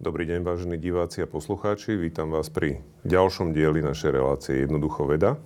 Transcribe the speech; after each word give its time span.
Dobrý 0.00 0.24
deň, 0.24 0.40
vážení 0.40 0.80
diváci 0.80 1.20
a 1.20 1.28
poslucháči. 1.28 1.92
Vítam 1.92 2.32
vás 2.32 2.48
pri 2.48 2.80
ďalšom 3.04 3.52
dieli 3.52 3.84
našej 3.84 4.16
relácie 4.16 4.64
Jednoducho 4.64 5.04
veda, 5.04 5.36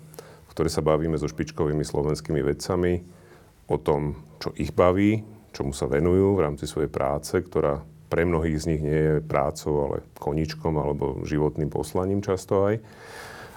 v 0.47 0.51
ktorej 0.55 0.71
sa 0.71 0.79
bavíme 0.79 1.19
so 1.19 1.27
špičkovými 1.27 1.83
slovenskými 1.83 2.39
vedcami 2.39 3.03
o 3.67 3.75
tom, 3.83 4.23
čo 4.39 4.55
ich 4.55 4.71
baví, 4.71 5.27
čomu 5.51 5.75
sa 5.75 5.91
venujú 5.91 6.39
v 6.39 6.47
rámci 6.47 6.71
svojej 6.71 6.87
práce, 6.87 7.35
ktorá 7.35 7.83
pre 8.07 8.23
mnohých 8.23 8.63
z 8.63 8.69
nich 8.71 8.83
nie 8.87 8.95
je 8.95 9.15
prácou, 9.27 9.91
ale 9.91 10.07
koničkom 10.23 10.79
alebo 10.79 11.27
životným 11.27 11.67
poslaním 11.67 12.23
často 12.23 12.63
aj. 12.71 12.79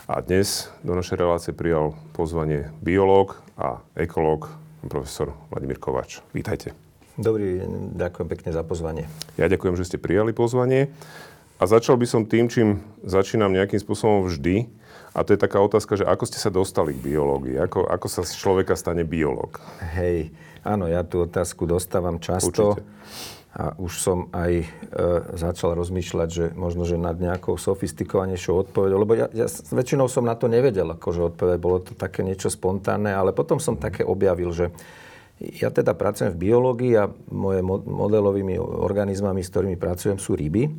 A 0.09 0.17
dnes 0.25 0.73
do 0.81 0.97
našej 0.97 1.13
relácie 1.13 1.53
prijal 1.53 1.93
pozvanie 2.17 2.73
biológ 2.81 3.37
a 3.53 3.85
ekológ 3.93 4.49
profesor 4.89 5.37
Vladimír 5.53 5.77
Kovač. 5.77 6.25
Vítajte. 6.33 6.86
Dobrý 7.17 7.65
deň, 7.65 7.97
ďakujem 7.97 8.27
pekne 8.29 8.49
za 8.53 8.61
pozvanie. 8.61 9.09
Ja 9.41 9.49
ďakujem, 9.49 9.73
že 9.73 9.89
ste 9.89 9.97
prijali 9.97 10.37
pozvanie. 10.37 10.93
A 11.57 11.65
začal 11.65 11.97
by 11.97 12.05
som 12.05 12.29
tým, 12.29 12.45
čím 12.45 12.85
začínam 13.01 13.49
nejakým 13.49 13.81
spôsobom 13.81 14.29
vždy. 14.29 14.69
A 15.17 15.25
to 15.25 15.33
je 15.33 15.41
taká 15.41 15.57
otázka, 15.57 15.97
že 15.97 16.05
ako 16.05 16.29
ste 16.29 16.37
sa 16.37 16.53
dostali 16.53 16.93
k 16.93 17.01
biológii? 17.01 17.57
Ako, 17.57 17.89
ako 17.89 18.05
sa 18.05 18.21
z 18.21 18.37
človeka 18.37 18.77
stane 18.77 19.01
biológ? 19.01 19.57
Hej, 19.97 20.29
áno, 20.61 20.85
ja 20.85 21.01
tú 21.01 21.25
otázku 21.25 21.65
dostávam 21.65 22.21
často. 22.21 22.77
Určite. 22.77 22.85
A 23.57 23.73
už 23.81 23.97
som 23.97 24.29
aj 24.29 24.51
e, 24.61 24.65
začal 25.33 25.73
rozmýšľať, 25.73 26.29
že 26.29 26.45
možno, 26.53 26.85
že 26.85 27.01
nad 27.01 27.17
nejakou 27.17 27.57
sofistikovanejšou 27.57 28.69
odpovedou, 28.69 29.01
lebo 29.01 29.17
ja, 29.17 29.25
ja 29.33 29.49
väčšinou 29.73 30.05
som 30.05 30.21
na 30.21 30.37
to 30.37 30.45
nevedel, 30.45 30.93
akože 30.93 31.33
odpovedať, 31.33 31.57
bolo 31.57 31.81
to 31.81 31.97
také 31.97 32.21
niečo 32.21 32.53
spontánne, 32.53 33.09
ale 33.09 33.33
potom 33.33 33.57
som 33.57 33.73
také 33.73 34.05
objavil, 34.05 34.53
že 34.53 34.69
ja 35.37 35.69
teda 35.69 35.93
pracujem 35.93 36.33
v 36.33 36.49
biológii 36.49 36.93
a 36.97 37.13
moje 37.29 37.61
modelovými 37.85 38.57
organizmami, 38.57 39.45
s 39.45 39.53
ktorými 39.53 39.77
pracujem, 39.77 40.17
sú 40.17 40.33
ryby. 40.33 40.69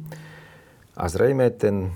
A 0.98 1.06
zrejme 1.06 1.46
ten 1.55 1.94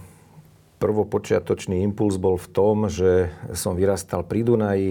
prvopočiatočný 0.79 1.83
impuls 1.83 2.19
bol 2.19 2.39
v 2.39 2.49
tom, 2.51 2.87
že 2.87 3.31
som 3.55 3.75
vyrastal 3.75 4.23
pri 4.23 4.47
Dunaji 4.47 4.91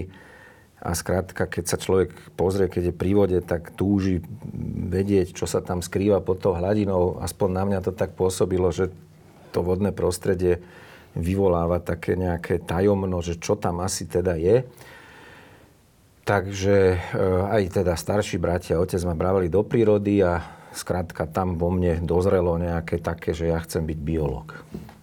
a 0.82 0.92
skrátka, 0.92 1.48
keď 1.48 1.64
sa 1.64 1.76
človek 1.80 2.10
pozrie, 2.36 2.68
keď 2.68 2.92
je 2.92 2.94
pri 2.96 3.12
vode, 3.14 3.38
tak 3.44 3.72
túži 3.72 4.20
vedieť, 4.88 5.36
čo 5.36 5.46
sa 5.48 5.64
tam 5.64 5.80
skrýva 5.80 6.20
pod 6.24 6.42
tou 6.42 6.56
hladinou. 6.56 7.20
Aspoň 7.20 7.48
na 7.54 7.62
mňa 7.68 7.78
to 7.86 7.92
tak 7.94 8.16
pôsobilo, 8.18 8.68
že 8.74 8.92
to 9.52 9.60
vodné 9.62 9.92
prostredie 9.94 10.64
vyvoláva 11.12 11.78
také 11.78 12.16
nejaké 12.16 12.56
tajomno, 12.60 13.20
že 13.20 13.36
čo 13.36 13.54
tam 13.54 13.84
asi 13.84 14.08
teda 14.08 14.36
je. 14.40 14.64
Takže 16.22 16.76
eh, 16.94 17.54
aj 17.58 17.82
teda 17.82 17.98
starší 17.98 18.38
bratia 18.38 18.78
otec 18.78 19.02
ma 19.02 19.14
brávali 19.18 19.50
do 19.50 19.66
prírody 19.66 20.22
a 20.22 20.38
skrátka 20.72 21.28
tam 21.28 21.60
vo 21.60 21.68
mne 21.68 22.00
dozrelo 22.02 22.56
nejaké 22.56 23.02
také, 23.02 23.34
že 23.36 23.50
ja 23.52 23.58
chcem 23.60 23.84
byť 23.84 23.98
biolog. 24.00 24.54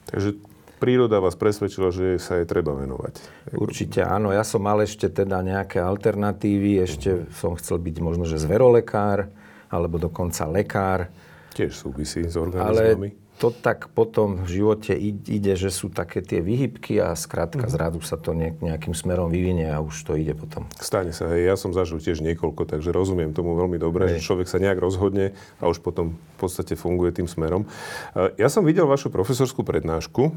Takže 0.09 0.39
príroda 0.81 1.21
vás 1.21 1.37
presvedčila, 1.37 1.91
že 1.93 2.17
sa 2.17 2.39
jej 2.39 2.47
treba 2.47 2.73
venovať. 2.73 3.21
Určite 3.53 4.01
áno. 4.01 4.33
Ja 4.33 4.41
som 4.41 4.65
mal 4.65 4.81
ešte 4.81 5.11
teda 5.11 5.43
nejaké 5.45 5.77
alternatívy. 5.83 6.81
Ešte 6.81 7.09
uh-huh. 7.13 7.35
som 7.35 7.53
chcel 7.59 7.77
byť 7.77 7.95
možno, 8.01 8.25
že 8.25 8.41
zverolekár 8.41 9.29
alebo 9.69 10.01
dokonca 10.01 10.49
lekár. 10.49 11.13
Tiež 11.53 11.75
súvisí 11.77 12.25
s 12.25 12.39
organizmami. 12.39 13.09
Ale 13.13 13.28
to 13.39 13.55
tak 13.55 13.87
potom 13.95 14.43
v 14.43 14.59
živote 14.59 14.91
ide, 14.99 15.55
že 15.55 15.71
sú 15.71 15.87
také 15.87 16.19
tie 16.19 16.43
vyhybky 16.43 16.99
a 16.99 17.15
skrátka 17.15 17.65
mm-hmm. 17.65 17.75
zrazu 17.79 17.99
sa 18.03 18.19
to 18.19 18.35
nejakým 18.35 18.91
smerom 18.91 19.31
vyvinie 19.31 19.71
a 19.71 19.79
už 19.79 19.95
to 20.03 20.19
ide 20.19 20.35
potom. 20.35 20.67
Stane 20.75 21.15
sa, 21.15 21.31
hej. 21.31 21.47
Ja 21.47 21.55
som 21.55 21.71
zažil 21.71 22.03
tiež 22.03 22.19
niekoľko, 22.19 22.67
takže 22.67 22.91
rozumiem 22.91 23.31
tomu 23.31 23.55
veľmi 23.55 23.79
dobre, 23.79 24.11
hej. 24.11 24.19
že 24.19 24.27
človek 24.27 24.51
sa 24.51 24.59
nejak 24.59 24.75
rozhodne 24.83 25.31
a 25.63 25.71
už 25.71 25.79
potom 25.79 26.19
v 26.19 26.37
podstate 26.37 26.75
funguje 26.75 27.15
tým 27.15 27.31
smerom. 27.31 27.63
Ja 28.35 28.51
som 28.51 28.67
videl 28.67 28.83
vašu 28.83 29.07
profesorskú 29.07 29.63
prednášku 29.63 30.35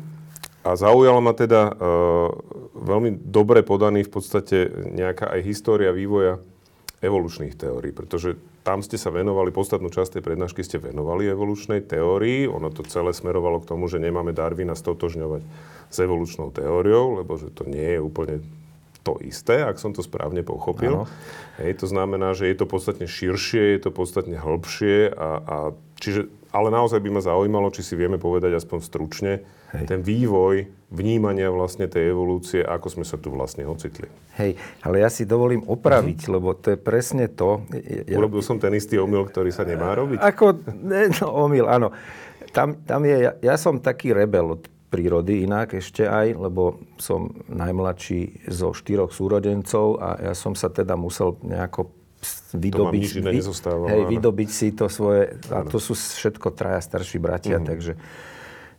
a 0.63 0.79
zaujala 0.79 1.19
ma 1.19 1.35
teda 1.35 1.75
uh, 1.75 2.31
veľmi 2.79 3.19
dobre 3.19 3.67
podaný 3.67 4.07
v 4.07 4.15
podstate 4.15 4.71
nejaká 4.95 5.27
aj 5.27 5.41
história 5.43 5.91
vývoja 5.91 6.39
evolučných 7.03 7.59
teórií, 7.59 7.91
pretože 7.91 8.39
tam 8.63 8.79
ste 8.81 8.95
sa 8.95 9.11
venovali, 9.11 9.51
podstatnú 9.51 9.91
časť 9.91 10.19
tej 10.19 10.23
prednášky 10.23 10.63
ste 10.63 10.79
venovali 10.79 11.27
evolučnej 11.27 11.83
teórii. 11.83 12.47
Ono 12.47 12.71
to 12.71 12.87
celé 12.87 13.11
smerovalo 13.11 13.59
k 13.59 13.69
tomu, 13.75 13.91
že 13.91 13.99
nemáme 13.99 14.31
Darwina 14.31 14.79
stotožňovať 14.79 15.43
s 15.91 15.97
evolučnou 15.99 16.55
teóriou, 16.55 17.19
lebo 17.19 17.35
že 17.37 17.51
to 17.51 17.67
nie 17.67 17.99
je 17.99 18.01
úplne 18.01 18.41
to 19.03 19.19
isté, 19.19 19.67
ak 19.67 19.83
som 19.83 19.91
to 19.91 20.01
správne 20.01 20.47
pochopil. 20.47 21.11
Hej, 21.59 21.83
to 21.83 21.87
znamená, 21.91 22.39
že 22.39 22.47
je 22.55 22.57
to 22.63 22.71
podstatne 22.71 23.11
širšie, 23.11 23.75
je 23.77 23.81
to 23.83 23.91
podstatne 23.91 24.39
hĺbšie 24.39 25.11
a, 25.11 25.31
a 25.43 25.57
čiže, 25.99 26.31
ale 26.53 26.69
naozaj 26.69 27.01
by 27.01 27.11
ma 27.17 27.21
zaujímalo, 27.25 27.73
či 27.73 27.81
si 27.81 27.95
vieme 27.97 28.21
povedať 28.21 28.53
aspoň 28.61 28.79
stručne, 28.85 29.33
Hej. 29.73 29.89
ten 29.89 30.01
vývoj 30.05 30.69
vnímania 30.93 31.49
vlastne 31.49 31.89
tej 31.89 32.13
evolúcie, 32.13 32.61
ako 32.61 32.87
sme 32.93 33.05
sa 33.09 33.17
tu 33.17 33.33
vlastne 33.33 33.65
ocitli. 33.65 34.07
Hej, 34.37 34.61
ale 34.85 35.01
ja 35.01 35.09
si 35.09 35.25
dovolím 35.25 35.65
opraviť, 35.65 36.29
uh-huh. 36.29 36.35
lebo 36.37 36.53
to 36.53 36.77
je 36.77 36.79
presne 36.79 37.33
to. 37.33 37.65
Ja, 38.05 38.21
Urobil 38.21 38.45
som 38.45 38.61
ten 38.61 38.77
istý 38.77 39.01
omyl, 39.01 39.25
ktorý 39.25 39.49
sa 39.49 39.65
nemá 39.65 39.97
robiť? 39.97 40.21
Ako, 40.21 40.61
ne, 40.77 41.09
no, 41.17 41.27
omyl, 41.49 41.65
áno. 41.65 41.97
Tam, 42.53 42.77
tam 42.85 43.09
je, 43.09 43.17
ja, 43.17 43.33
ja 43.41 43.57
som 43.57 43.81
taký 43.81 44.13
rebel 44.13 44.61
od 44.61 44.69
prírody 44.93 45.49
inak 45.49 45.73
ešte 45.73 46.05
aj, 46.05 46.37
lebo 46.37 46.85
som 47.01 47.33
najmladší 47.49 48.45
zo 48.53 48.77
štyroch 48.77 49.09
súrodencov 49.09 49.97
a 49.97 50.21
ja 50.21 50.33
som 50.37 50.53
sa 50.53 50.69
teda 50.69 51.01
musel 51.01 51.41
nejako 51.41 51.89
vydobiť, 52.55 53.03
to 53.19 53.31
vy, 53.31 53.41
hej, 53.91 54.03
vydobiť 54.07 54.51
si 54.51 54.69
to 54.73 54.87
svoje, 54.87 55.37
a 55.51 55.67
to 55.67 55.83
sú 55.83 55.97
všetko 55.97 56.55
traja 56.55 56.81
starší 56.81 57.19
bratia, 57.19 57.59
uh-huh. 57.59 57.69
takže 57.69 57.93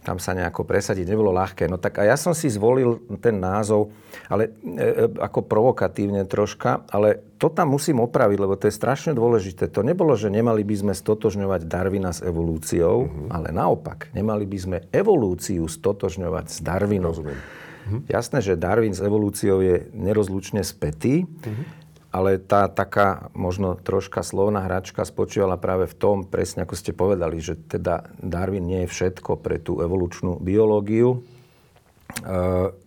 tam 0.04 0.20
sa 0.20 0.36
nejako 0.36 0.68
presadiť 0.68 1.08
nebolo 1.08 1.31
ľahké. 1.31 1.72
No 1.72 1.80
tak 1.80 2.04
a 2.04 2.04
ja 2.04 2.20
som 2.20 2.36
si 2.36 2.52
zvolil 2.52 3.00
ten 3.24 3.40
názov, 3.40 3.96
ale 4.28 4.52
e, 4.52 4.84
e, 4.84 5.08
ako 5.16 5.48
provokatívne 5.48 6.28
troška, 6.28 6.84
ale 6.92 7.24
to 7.40 7.48
tam 7.48 7.72
musím 7.72 8.04
opraviť, 8.04 8.38
lebo 8.38 8.59
to 8.59 8.68
je 8.68 8.76
strašne 8.76 9.16
dôležité. 9.16 9.72
To 9.72 9.81
nebolo, 9.81 10.14
že 10.20 10.28
nemali 10.28 10.68
by 10.68 10.75
sme 10.75 10.94
stotožňovať 10.94 11.66
Darwina 11.66 12.12
s 12.12 12.20
evolúciou, 12.20 13.08
mm-hmm. 13.08 13.30
ale 13.31 13.48
naopak, 13.56 14.12
nemali 14.12 14.44
by 14.44 14.58
sme 14.60 14.78
evolúciu 14.92 15.64
stotožňovať 15.72 16.46
s 16.52 16.58
Darwinom. 16.60 17.16
Rozumiem. 17.16 17.40
Mm-hmm. 17.40 18.02
Jasné, 18.12 18.40
že 18.44 18.60
Darwin 18.60 18.96
s 18.96 19.00
evolúciou 19.00 19.64
je 19.64 19.88
nerozlučne 19.96 20.68
spätý, 20.68 21.24
mm-hmm 21.24 21.82
ale 22.13 22.38
tá 22.38 22.69
taká 22.69 23.34
možno 23.34 23.74
troška 23.74 24.22
slovná 24.22 24.62
hračka 24.62 25.01
spočívala 25.01 25.57
práve 25.57 25.90
v 25.90 25.97
tom, 25.97 26.18
presne 26.29 26.62
ako 26.62 26.78
ste 26.78 26.94
povedali, 26.94 27.41
že 27.41 27.57
teda 27.57 28.06
Darwin 28.22 28.69
nie 28.69 28.85
je 28.85 28.94
všetko 28.94 29.41
pre 29.41 29.57
tú 29.57 29.81
evolučnú 29.81 30.38
biológiu, 30.38 31.18
e, 31.18 31.19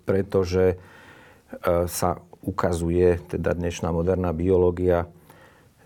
pretože 0.06 0.64
e, 0.70 0.76
sa 1.90 2.22
ukazuje 2.46 3.18
teda 3.26 3.58
dnešná 3.58 3.90
moderná 3.90 4.30
biológia, 4.30 5.10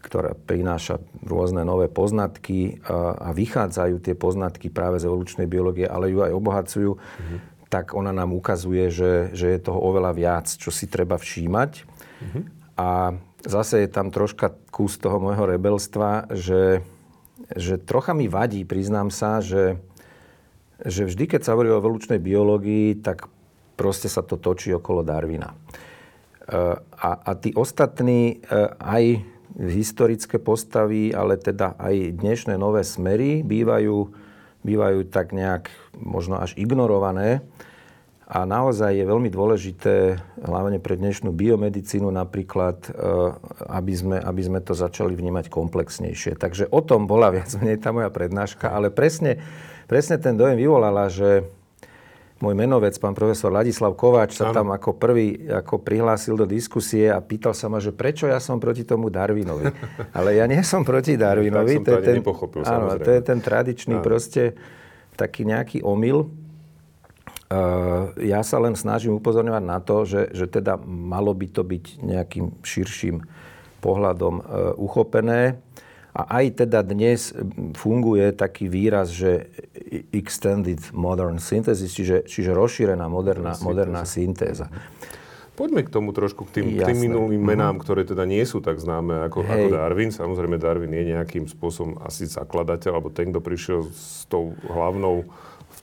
ktorá 0.05 0.37
prináša 0.37 1.01
rôzne 1.25 1.65
nové 1.65 1.89
poznatky 1.89 2.77
e, 2.77 2.93
a 3.25 3.33
vychádzajú 3.33 4.05
tie 4.05 4.13
poznatky 4.21 4.69
práve 4.69 5.01
z 5.01 5.09
evolučnej 5.09 5.49
biológie, 5.49 5.89
ale 5.89 6.13
ju 6.13 6.21
aj 6.21 6.37
obohacujú, 6.37 6.93
mm-hmm. 6.93 7.39
tak 7.73 7.97
ona 7.97 8.13
nám 8.13 8.37
ukazuje, 8.37 8.93
že, 8.93 9.33
že 9.33 9.57
je 9.57 9.65
toho 9.65 9.81
oveľa 9.81 10.13
viac, 10.13 10.45
čo 10.45 10.69
si 10.69 10.93
treba 10.93 11.17
všímať. 11.17 11.89
Mm-hmm. 11.89 12.45
A 12.77 13.17
zase 13.45 13.85
je 13.85 13.89
tam 13.89 14.13
troška 14.13 14.53
kus 14.73 15.01
toho 15.01 15.21
môjho 15.21 15.45
rebelstva, 15.49 16.31
že, 16.33 16.85
že 17.57 17.81
trocha 17.81 18.13
mi 18.13 18.29
vadí, 18.29 18.65
priznám 18.65 19.09
sa, 19.09 19.41
že, 19.41 19.81
že 20.85 21.09
vždy, 21.09 21.25
keď 21.37 21.41
sa 21.45 21.53
hovorí 21.57 21.73
o 21.73 21.81
evolučnej 21.81 22.21
biológii, 22.21 23.01
tak 23.01 23.29
proste 23.81 24.13
sa 24.13 24.21
to 24.21 24.37
točí 24.37 24.73
okolo 24.77 25.01
Darwina. 25.01 25.53
E, 25.53 25.57
a, 26.81 27.11
a 27.17 27.31
tí 27.37 27.57
ostatní, 27.57 28.45
e, 28.45 28.69
aj 28.77 29.05
historické 29.59 30.39
postavy, 30.39 31.11
ale 31.11 31.35
teda 31.41 31.75
aj 31.81 32.21
dnešné 32.23 32.55
nové 32.55 32.87
smery 32.87 33.43
bývajú, 33.43 34.15
bývajú 34.63 35.01
tak 35.11 35.35
nejak 35.35 35.73
možno 35.99 36.39
až 36.39 36.55
ignorované. 36.55 37.43
A 38.31 38.47
naozaj 38.47 38.95
je 38.95 39.03
veľmi 39.03 39.27
dôležité, 39.27 40.23
hlavne 40.47 40.79
pre 40.79 40.95
dnešnú 40.95 41.35
biomedicínu 41.35 42.15
napríklad, 42.15 42.79
e, 42.87 42.91
aby 43.75 43.91
sme, 43.91 44.17
aby 44.23 44.43
sme 44.47 44.63
to 44.63 44.71
začali 44.71 45.19
vnímať 45.19 45.51
komplexnejšie. 45.51 46.39
Takže 46.39 46.71
o 46.71 46.79
tom 46.79 47.11
bola 47.11 47.35
viac 47.35 47.51
menej 47.59 47.83
tá 47.83 47.91
moja 47.91 48.07
prednáška, 48.07 48.71
ale 48.71 48.95
presne, 48.95 49.43
presne 49.91 50.15
ten 50.23 50.39
dojem 50.39 50.63
vyvolala, 50.63 51.11
že 51.11 51.43
môj 52.41 52.55
menovec, 52.55 52.97
pán 53.03 53.13
profesor 53.13 53.51
Ladislav 53.51 53.99
Kováč, 53.99 54.39
sa 54.39 54.55
tam 54.55 54.73
ako 54.73 54.97
prvý 54.97 55.51
ako 55.51 55.83
prihlásil 55.83 56.39
do 56.39 56.47
diskusie 56.49 57.13
a 57.13 57.21
pýtal 57.21 57.53
sa 57.53 57.67
ma, 57.69 57.83
že 57.83 57.93
prečo 57.93 58.25
ja 58.31 58.41
som 58.41 58.57
proti 58.57 58.87
tomu 58.87 59.13
Darwinovi. 59.13 59.69
Ale 60.17 60.41
ja 60.41 60.49
nie 60.49 60.63
som 60.65 60.87
proti 60.87 61.21
Darwinovi. 61.21 61.83
to, 61.85 61.99
je 61.99 62.15
ten, 62.15 62.23
áno, 62.63 62.95
to 62.97 63.11
je 63.11 63.23
ten 63.27 63.39
tradičný 63.43 64.01
ano. 64.01 64.07
proste 64.07 64.57
taký 65.19 65.45
nejaký 65.45 65.85
omyl. 65.85 66.33
Eh, 67.51 68.03
ja 68.31 68.47
sa 68.47 68.63
len 68.63 68.79
snažím 68.79 69.19
upozorňovať 69.19 69.65
na 69.67 69.83
to, 69.83 70.07
že, 70.07 70.31
že 70.31 70.47
teda 70.47 70.79
malo 70.87 71.35
by 71.35 71.51
to 71.51 71.67
byť 71.67 71.99
nejakým 71.99 72.63
širším 72.63 73.27
pohľadom 73.83 74.35
eh, 74.39 74.45
uchopené. 74.79 75.59
A 76.15 76.43
aj 76.43 76.63
teda 76.67 76.83
dnes 76.87 77.35
funguje 77.75 78.35
taký 78.35 78.67
výraz, 78.67 79.15
že 79.15 79.51
extended 80.11 80.79
modern 80.91 81.39
synthesis, 81.39 81.91
čiže, 81.91 82.27
čiže 82.27 82.51
rozšírená 82.51 83.07
moderná, 83.07 83.55
moderná 83.63 84.03
syntéza. 84.03 84.71
Poďme 85.55 85.87
k 85.87 85.91
tomu 85.91 86.11
trošku, 86.15 86.51
k 86.51 86.63
tým, 86.63 86.67
k 86.79 86.87
tým 86.87 87.03
minulým 87.03 87.43
mhm. 87.43 87.51
menám, 87.51 87.67
mm-hmm. 87.75 87.83
ktoré 87.83 88.03
teda 88.07 88.31
nie 88.31 88.47
sú 88.47 88.63
tak 88.63 88.79
známe 88.79 89.27
ako, 89.27 89.43
ako 89.43 89.67
Darwin. 89.75 90.15
Samozrejme, 90.15 90.55
Darwin 90.55 90.95
je 90.95 91.19
nejakým 91.19 91.51
spôsobom 91.51 91.99
asi 92.07 92.31
zakladateľ, 92.31 92.91
alebo 92.95 93.11
ten, 93.11 93.35
kto 93.35 93.43
prišiel 93.43 93.81
s 93.91 94.27
tou 94.31 94.55
hlavnou 94.71 95.27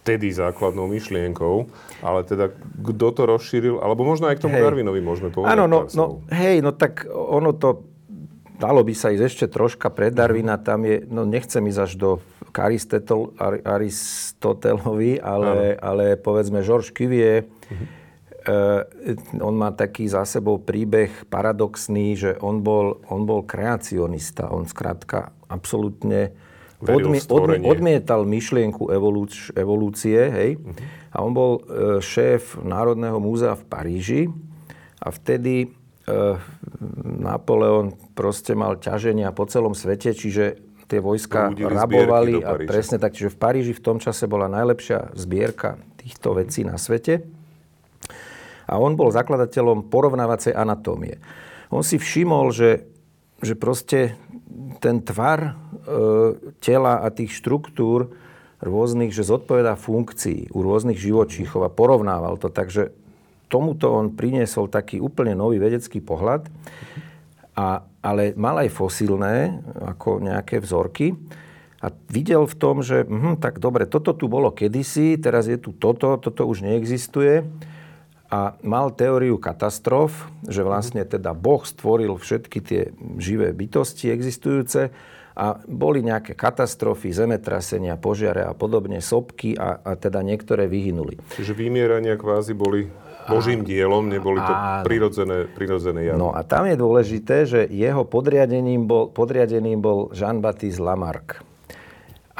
vtedy 0.08 0.32
základnou 0.32 0.88
myšlienkou, 0.88 1.68
ale 2.00 2.24
teda 2.24 2.56
kto 2.80 3.08
to 3.12 3.28
rozšíril, 3.28 3.84
alebo 3.84 4.08
možno 4.08 4.32
aj 4.32 4.40
k 4.40 4.48
tomu 4.48 4.56
hej. 4.56 4.64
Darwinovi 4.64 5.04
môžeme 5.04 5.36
povedať. 5.36 5.52
Áno, 5.52 5.68
no, 5.68 5.84
no, 5.92 6.24
hej, 6.32 6.64
no 6.64 6.72
tak 6.72 7.04
ono 7.12 7.52
to 7.52 7.84
dalo 8.56 8.88
by 8.88 8.96
sa 8.96 9.12
ísť 9.12 9.24
ešte 9.28 9.46
troška 9.52 9.92
pred 9.92 10.16
Darwina, 10.16 10.56
tam 10.56 10.88
je, 10.88 11.04
no 11.12 11.28
nechcem 11.28 11.60
ísť 11.68 11.80
až 11.84 11.92
do 12.00 12.24
Aristotelovi, 13.68 15.20
ale, 15.20 15.76
ale 15.78 16.16
povedzme 16.16 16.64
Georges 16.64 16.96
Cuvier, 16.96 17.44
uh-huh. 17.44 18.00
Uh, 18.48 18.80
on 19.44 19.60
má 19.60 19.76
taký 19.76 20.08
za 20.08 20.24
sebou 20.24 20.56
príbeh 20.56 21.28
paradoxný, 21.28 22.16
že 22.16 22.32
on 22.40 22.64
bol, 22.64 23.04
on 23.12 23.28
bol 23.28 23.44
kreacionista. 23.44 24.48
On 24.48 24.64
skrátka 24.64 25.36
absolútne 25.52 26.32
odmi, 26.82 27.18
odmi, 27.18 27.58
odmietal 27.66 28.22
myšlienku 28.28 28.94
evolúč, 28.94 29.50
evolúcie. 29.58 30.20
Hej? 30.30 30.50
Uh-huh. 30.62 30.76
A 31.14 31.18
on 31.26 31.32
bol 31.34 31.52
uh, 31.58 31.98
šéf 31.98 32.62
Národného 32.62 33.18
múzea 33.18 33.58
v 33.58 33.64
Paríži 33.66 34.22
a 35.02 35.10
vtedy 35.10 35.74
uh, 36.06 36.38
Napoleon 37.04 37.98
proste 38.14 38.54
mal 38.54 38.78
ťaženia 38.78 39.34
po 39.34 39.50
celom 39.50 39.74
svete, 39.74 40.14
čiže 40.14 40.62
tie 40.88 41.04
vojska 41.04 41.52
rabovali 41.52 42.40
a 42.42 42.56
presne 42.64 42.96
tak, 42.98 43.14
čiže 43.14 43.36
v 43.36 43.38
Paríži 43.38 43.74
v 43.76 43.84
tom 43.84 43.98
čase 44.00 44.24
bola 44.26 44.48
najlepšia 44.48 45.12
zbierka 45.20 45.76
týchto 46.00 46.32
vecí 46.40 46.64
na 46.64 46.80
svete. 46.80 47.28
A 48.68 48.80
on 48.80 48.96
bol 49.00 49.12
zakladateľom 49.12 49.88
porovnávacej 49.92 50.56
anatómie. 50.56 51.20
On 51.72 51.84
si 51.84 52.00
všimol, 52.00 52.52
že, 52.56 52.88
že 53.44 53.56
proste 53.56 54.16
ten 54.80 55.04
tvar 55.04 55.40
e, 55.44 55.52
tela 56.64 57.04
a 57.04 57.08
tých 57.12 57.36
štruktúr 57.36 58.12
rôznych, 58.64 59.14
že 59.14 59.28
zodpovedá 59.28 59.78
funkcii 59.78 60.50
u 60.54 60.60
rôznych 60.66 60.98
živočíchov 60.98 61.62
a 61.68 61.74
porovnával 61.74 62.42
to. 62.42 62.50
Takže 62.50 62.90
tomuto 63.48 63.94
on 63.94 64.18
priniesol 64.18 64.68
taký 64.68 64.98
úplne 64.98 65.38
nový 65.38 65.62
vedecký 65.62 66.02
pohľad. 66.02 66.50
A, 67.58 67.86
ale 68.06 68.38
mal 68.38 68.62
aj 68.62 68.70
fosílne, 68.70 69.66
ako 69.82 70.22
nejaké 70.22 70.62
vzorky. 70.62 71.18
A 71.78 71.94
videl 72.10 72.50
v 72.50 72.56
tom, 72.58 72.82
že 72.82 73.06
hm, 73.06 73.38
tak 73.38 73.62
dobre, 73.62 73.86
toto 73.86 74.14
tu 74.18 74.26
bolo 74.26 74.50
kedysi, 74.50 75.18
teraz 75.22 75.46
je 75.46 75.62
tu 75.62 75.74
toto, 75.78 76.18
toto 76.18 76.50
už 76.50 76.66
neexistuje. 76.66 77.46
A 78.28 78.60
mal 78.60 78.92
teóriu 78.92 79.40
katastrof, 79.40 80.28
že 80.44 80.60
vlastne 80.60 81.08
teda 81.08 81.32
Boh 81.32 81.64
stvoril 81.64 82.20
všetky 82.20 82.60
tie 82.60 82.82
živé 83.16 83.56
bytosti 83.56 84.12
existujúce 84.12 84.92
a 85.38 85.62
boli 85.70 86.02
nejaké 86.02 86.34
katastrofy, 86.34 87.14
zemetrasenia, 87.14 87.96
požiare 87.96 88.44
a 88.44 88.58
podobne, 88.58 89.00
sopky 89.00 89.54
a, 89.54 89.80
a 89.80 89.94
teda 89.96 90.26
niektoré 90.26 90.66
vyhynuli. 90.66 91.22
Čiže 91.38 91.54
vymierania 91.54 92.18
kvázi 92.18 92.58
boli 92.58 92.90
Božím 93.28 93.62
dielom, 93.62 94.08
neboli 94.08 94.40
to 94.40 94.54
prirodzené, 94.88 95.46
prirodzené 95.52 96.10
javy. 96.10 96.18
No 96.18 96.32
a 96.34 96.42
tam 96.48 96.66
je 96.66 96.76
dôležité, 96.80 97.44
že 97.46 97.60
jeho 97.68 98.08
podriadeným 98.08 98.88
bol, 98.88 99.12
podriadeným 99.12 99.78
bol 99.84 100.10
Jean-Baptiste 100.16 100.82
Lamarck. 100.82 101.44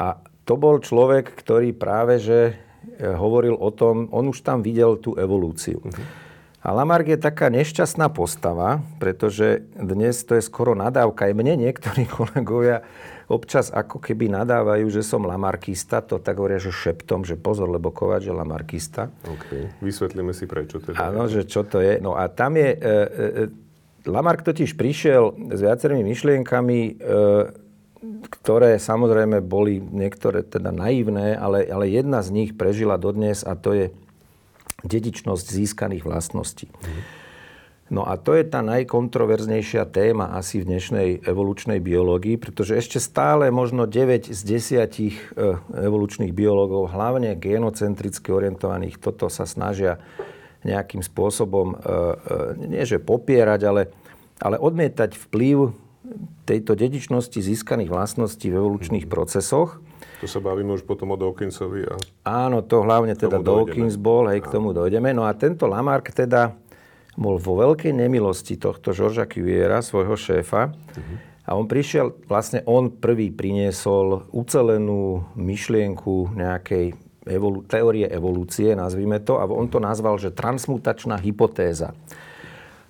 A 0.00 0.18
to 0.48 0.56
bol 0.56 0.80
človek, 0.80 1.28
ktorý 1.38 1.76
práve 1.76 2.16
že 2.18 2.56
hovoril 2.98 3.54
o 3.54 3.70
tom, 3.70 4.10
on 4.10 4.28
už 4.28 4.42
tam 4.42 4.60
videl 4.60 4.98
tú 4.98 5.14
evolúciu. 5.14 5.78
Uh-huh. 5.80 6.26
A 6.58 6.74
Lamarck 6.74 7.06
je 7.06 7.16
taká 7.16 7.48
nešťastná 7.54 8.10
postava, 8.10 8.82
pretože 8.98 9.62
dnes 9.78 10.18
to 10.26 10.34
je 10.34 10.42
skoro 10.42 10.74
nadávka. 10.74 11.30
Aj 11.30 11.34
mne 11.34 11.54
niektorí 11.54 12.04
kolegovia 12.18 12.82
občas 13.30 13.70
ako 13.70 14.00
keby 14.02 14.32
nadávajú, 14.32 14.88
že 14.88 15.04
som 15.04 15.22
lamarkista, 15.22 16.00
to 16.00 16.18
tak 16.18 16.40
hovoria, 16.40 16.58
že 16.58 16.72
šeptom, 16.72 17.22
že 17.28 17.36
pozor, 17.36 17.68
lebo 17.68 17.92
Kovač 17.92 18.26
je 18.26 18.34
lamarkista. 18.34 19.12
OK, 19.28 19.80
vysvetlíme 19.84 20.32
si 20.32 20.48
prečo. 20.48 20.80
Teda. 20.80 21.12
Áno, 21.12 21.28
že 21.28 21.44
čo 21.44 21.62
to 21.62 21.78
je. 21.78 22.00
No 22.02 22.16
a 22.16 22.26
tam 22.26 22.56
je... 22.56 22.68
E, 22.74 22.82
e, 22.82 23.44
Lamarck 24.08 24.40
totiž 24.40 24.72
prišiel 24.80 25.52
s 25.52 25.60
viacerými 25.60 26.00
myšlienkami, 26.00 26.80
e, 26.80 26.92
ktoré 28.30 28.78
samozrejme 28.78 29.42
boli 29.42 29.82
niektoré 29.82 30.46
teda 30.46 30.70
naivné, 30.70 31.34
ale, 31.34 31.66
ale 31.66 31.90
jedna 31.90 32.22
z 32.22 32.30
nich 32.30 32.50
prežila 32.54 32.94
dodnes 32.94 33.42
a 33.42 33.58
to 33.58 33.74
je 33.74 33.86
dedičnosť 34.86 35.44
získaných 35.44 36.06
vlastností. 36.06 36.70
No 37.88 38.04
a 38.04 38.20
to 38.20 38.36
je 38.36 38.44
tá 38.44 38.60
najkontroverznejšia 38.60 39.88
téma 39.88 40.36
asi 40.36 40.60
v 40.60 40.76
dnešnej 40.76 41.08
evolučnej 41.24 41.80
biológii, 41.80 42.36
pretože 42.36 42.76
ešte 42.76 43.00
stále 43.00 43.48
možno 43.48 43.88
9 43.88 44.28
z 44.28 44.40
10 44.44 44.76
e, 44.76 45.12
evolučných 45.88 46.36
biológov, 46.36 46.92
hlavne 46.92 47.32
genocentricky 47.40 48.28
orientovaných, 48.28 49.00
toto 49.00 49.32
sa 49.32 49.48
snažia 49.48 49.96
nejakým 50.68 51.00
spôsobom, 51.00 51.72
e, 51.72 51.76
e, 51.80 52.76
nie 52.76 52.84
že 52.84 53.00
popierať, 53.00 53.60
ale, 53.64 53.82
ale 54.36 54.60
odmietať 54.60 55.16
vplyv 55.16 55.72
tejto 56.44 56.74
dedičnosti 56.74 57.36
získaných 57.36 57.92
vlastností 57.92 58.48
v 58.48 58.58
evolučných 58.60 59.06
procesoch. 59.06 59.80
To 60.18 60.26
sa 60.26 60.42
bavíme 60.42 60.74
už 60.74 60.82
potom 60.82 61.14
o 61.14 61.16
Dawkinsovi. 61.16 61.86
A... 61.86 61.94
Áno, 62.26 62.64
to 62.66 62.82
hlavne 62.82 63.14
teda 63.14 63.38
Dawkins 63.38 63.94
bol, 63.94 64.26
hej, 64.26 64.42
k 64.42 64.50
tomu 64.50 64.74
dojdeme. 64.74 65.14
No 65.14 65.28
a 65.28 65.32
tento 65.36 65.70
Lamarck 65.70 66.10
teda 66.10 66.58
bol 67.18 67.38
vo 67.38 67.58
veľkej 67.58 67.94
nemilosti 67.94 68.58
tohto 68.58 68.94
Žorža 68.94 69.26
Cuviera, 69.30 69.82
svojho 69.82 70.14
šéfa. 70.14 70.70
Uh-huh. 70.70 71.16
A 71.48 71.56
on 71.56 71.64
prišiel, 71.64 72.14
vlastne 72.28 72.60
on 72.68 72.92
prvý 72.92 73.32
priniesol 73.32 74.28
ucelenú 74.30 75.24
myšlienku 75.34 76.36
nejakej 76.36 76.92
evolu- 77.24 77.64
teórie 77.64 78.04
evolúcie, 78.04 78.76
nazvime 78.76 79.16
to, 79.20 79.40
a 79.40 79.48
on 79.48 79.66
to 79.66 79.80
nazval, 79.80 80.20
že 80.20 80.34
transmutačná 80.34 81.16
hypotéza. 81.18 81.96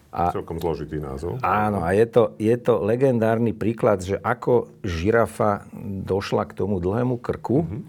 A, 0.08 0.32
Celkom 0.32 0.56
zložitý 0.56 0.96
názov. 0.96 1.36
Áno, 1.44 1.84
a 1.84 1.92
je 1.92 2.08
to, 2.08 2.32
je 2.40 2.56
to 2.56 2.80
legendárny 2.80 3.52
príklad, 3.52 4.00
že 4.00 4.16
ako 4.16 4.72
žirafa 4.80 5.68
došla 6.08 6.48
k 6.48 6.56
tomu 6.56 6.80
dlhému 6.80 7.20
krku 7.20 7.68
uh-huh. 7.68 7.84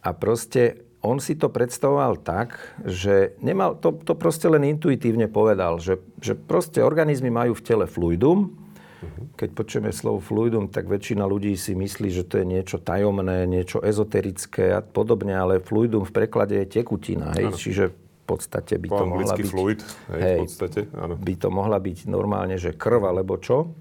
a 0.00 0.16
proste 0.16 0.80
on 1.00 1.20
si 1.20 1.36
to 1.36 1.48
predstavoval 1.48 2.20
tak, 2.20 2.60
že 2.84 3.36
nemal, 3.40 3.76
to, 3.76 3.96
to 4.04 4.12
proste 4.16 4.44
len 4.48 4.64
intuitívne 4.68 5.28
povedal, 5.32 5.80
že, 5.80 6.00
že 6.20 6.36
proste 6.36 6.84
organizmy 6.84 7.32
majú 7.32 7.56
v 7.56 7.64
tele 7.64 7.84
fluidum. 7.88 8.52
Keď 9.40 9.56
počujeme 9.56 9.92
slovo 9.96 10.20
fluidum, 10.20 10.68
tak 10.68 10.84
väčšina 10.84 11.24
ľudí 11.24 11.56
si 11.56 11.72
myslí, 11.72 12.12
že 12.12 12.28
to 12.28 12.44
je 12.44 12.44
niečo 12.44 12.76
tajomné, 12.76 13.48
niečo 13.48 13.80
ezoterické 13.80 14.76
a 14.76 14.84
podobne, 14.84 15.32
ale 15.32 15.64
fluidum 15.64 16.04
v 16.04 16.12
preklade 16.12 16.52
je 16.60 16.80
tekutina. 16.80 17.32
Hej? 17.32 17.56
Čiže 17.56 17.84
podstate 18.30 18.78
by 18.78 18.88
to 18.88 19.04
mohla 19.10 19.34
byť... 19.34 19.50
fluid, 19.50 19.80
hej, 20.14 20.22
hej, 20.22 20.38
v 20.38 20.42
podstate, 20.46 20.80
áno. 20.94 21.14
By 21.18 21.34
to 21.34 21.48
mohla 21.50 21.78
byť 21.82 21.98
normálne, 22.06 22.54
že 22.54 22.70
krv 22.70 23.10
alebo 23.10 23.34
čo. 23.42 23.74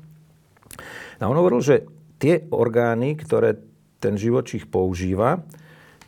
A 1.21 1.29
on 1.29 1.37
hovoril, 1.37 1.61
že 1.61 1.85
tie 2.17 2.49
orgány, 2.49 3.13
ktoré 3.13 3.61
ten 4.01 4.17
živočích 4.17 4.65
používa, 4.65 5.45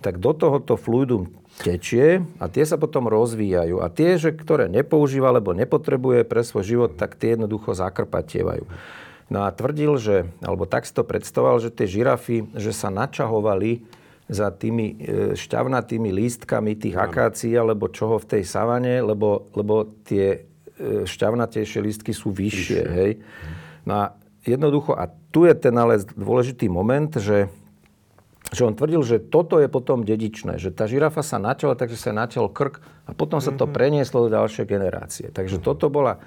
tak 0.02 0.18
do 0.18 0.34
tohoto 0.34 0.80
fluidum 0.80 1.30
tečie 1.62 2.26
a 2.42 2.50
tie 2.50 2.66
sa 2.66 2.82
potom 2.82 3.06
rozvíjajú. 3.06 3.84
A 3.84 3.88
tie, 3.92 4.18
že, 4.18 4.34
ktoré 4.34 4.72
nepoužíva, 4.72 5.30
alebo 5.30 5.54
nepotrebuje 5.54 6.26
pre 6.26 6.42
svoj 6.42 6.64
život, 6.66 6.92
tak 6.98 7.20
tie 7.20 7.38
jednoducho 7.38 7.78
zakrpatievajú. 7.78 8.66
No 9.32 9.48
a 9.48 9.54
tvrdil, 9.54 9.96
že, 9.96 10.28
alebo 10.44 10.68
tak 10.68 10.84
si 10.84 10.92
to 10.92 11.08
predstavoval, 11.08 11.64
že 11.64 11.72
tie 11.72 11.88
žirafy, 11.88 12.52
že 12.58 12.76
sa 12.76 12.92
načahovali 12.92 13.86
za 14.32 14.48
tými 14.56 14.96
e, 14.96 14.96
šťavnatými 15.36 16.08
lístkami 16.08 16.80
tých 16.80 16.96
akácií 16.96 17.52
alebo 17.52 17.92
čoho 17.92 18.16
v 18.16 18.40
tej 18.40 18.44
savane, 18.48 19.04
lebo, 19.04 19.52
lebo 19.52 19.84
tie 20.08 20.48
e, 20.80 21.04
šťavnatejšie 21.04 21.80
lístky 21.84 22.16
sú 22.16 22.32
vyššie. 22.32 22.82
vyššie. 22.88 22.96
Hej? 22.96 23.12
No 23.84 23.94
a 24.00 24.06
jednoducho, 24.48 24.96
a 24.96 25.12
tu 25.36 25.44
je 25.44 25.52
ten 25.52 25.76
ale 25.76 26.00
dôležitý 26.16 26.72
moment, 26.72 27.12
že 27.20 27.52
že 28.52 28.68
on 28.68 28.76
tvrdil, 28.76 29.00
že 29.08 29.24
toto 29.24 29.64
je 29.64 29.72
potom 29.72 30.04
dedičné, 30.04 30.60
že 30.60 30.76
tá 30.76 30.84
žirafa 30.84 31.24
sa 31.24 31.40
načala, 31.40 31.80
takže 31.80 31.96
sa 31.96 32.12
načal 32.12 32.52
krk 32.52 32.84
a 33.08 33.16
potom 33.16 33.40
sa 33.40 33.56
to 33.56 33.64
mhm. 33.64 33.72
prenieslo 33.72 34.28
do 34.28 34.30
ďalšej 34.36 34.66
generácie. 34.68 35.28
Takže 35.32 35.64
mm-hmm. 35.64 35.72
toto 35.72 35.88
bola... 35.88 36.20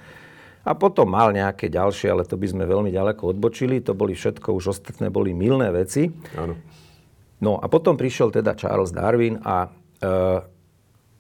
A 0.64 0.73
potom 0.73 1.04
mal 1.12 1.28
nejaké 1.37 1.68
ďalšie, 1.68 2.08
ale 2.08 2.25
to 2.25 2.40
by 2.40 2.49
sme 2.49 2.64
veľmi 2.64 2.88
ďaleko 2.88 3.37
odbočili. 3.37 3.84
To 3.84 3.92
boli 3.92 4.16
všetko, 4.16 4.56
už 4.56 4.73
ostatné 4.73 5.12
boli 5.12 5.37
milné 5.37 5.68
veci. 5.68 6.08
Áno. 6.40 6.56
No 7.45 7.61
a 7.61 7.69
potom 7.69 8.01
prišiel 8.01 8.33
teda 8.33 8.57
Charles 8.57 8.89
Darwin 8.89 9.37
a 9.45 9.69
uh, 9.69 10.41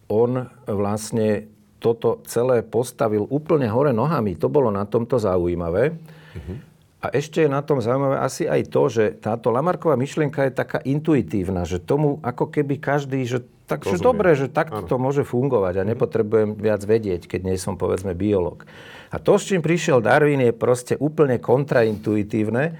on 0.08 0.48
vlastne 0.64 1.52
toto 1.76 2.24
celé 2.24 2.64
postavil 2.64 3.28
úplne 3.28 3.68
hore 3.68 3.92
nohami. 3.92 4.40
To 4.40 4.48
bolo 4.48 4.72
na 4.72 4.88
tomto 4.88 5.20
zaujímavé. 5.20 5.92
Mm-hmm. 5.92 6.56
A 7.04 7.12
ešte 7.12 7.44
je 7.44 7.52
na 7.52 7.60
tom 7.60 7.84
zaujímavé 7.84 8.16
asi 8.16 8.48
aj 8.48 8.72
to, 8.72 8.88
že 8.88 9.04
táto 9.20 9.52
Lamarková 9.52 9.92
myšlienka 9.92 10.48
je 10.48 10.56
taká 10.56 10.80
intuitívna, 10.88 11.68
že 11.68 11.76
tomu 11.76 12.16
ako 12.24 12.48
keby 12.48 12.80
každý, 12.80 13.20
že 13.28 13.44
takže 13.68 14.00
dobre, 14.00 14.32
že 14.32 14.48
takto 14.48 14.84
ano. 14.84 14.88
to 14.88 14.96
môže 14.96 15.22
fungovať 15.28 15.84
a 15.84 15.88
nepotrebujem 15.88 16.56
viac 16.56 16.80
vedieť, 16.80 17.28
keď 17.28 17.40
nie 17.44 17.60
som 17.60 17.76
povedzme 17.76 18.16
biolog. 18.16 18.64
A 19.12 19.20
to, 19.20 19.36
s 19.36 19.52
čím 19.52 19.60
prišiel 19.60 20.00
Darwin, 20.00 20.40
je 20.40 20.56
proste 20.56 20.96
úplne 20.96 21.36
kontraintuitívne, 21.36 22.72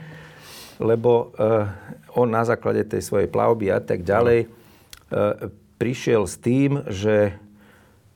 lebo 0.80 1.36
uh, 1.36 1.68
on 2.14 2.30
na 2.30 2.46
základe 2.46 2.86
tej 2.86 3.02
svojej 3.02 3.28
plavby 3.28 3.74
a 3.74 3.82
tak 3.82 4.06
ďalej 4.06 4.46
uh, 4.46 5.50
prišiel 5.76 6.24
s 6.24 6.38
tým, 6.38 6.86
že, 6.88 7.34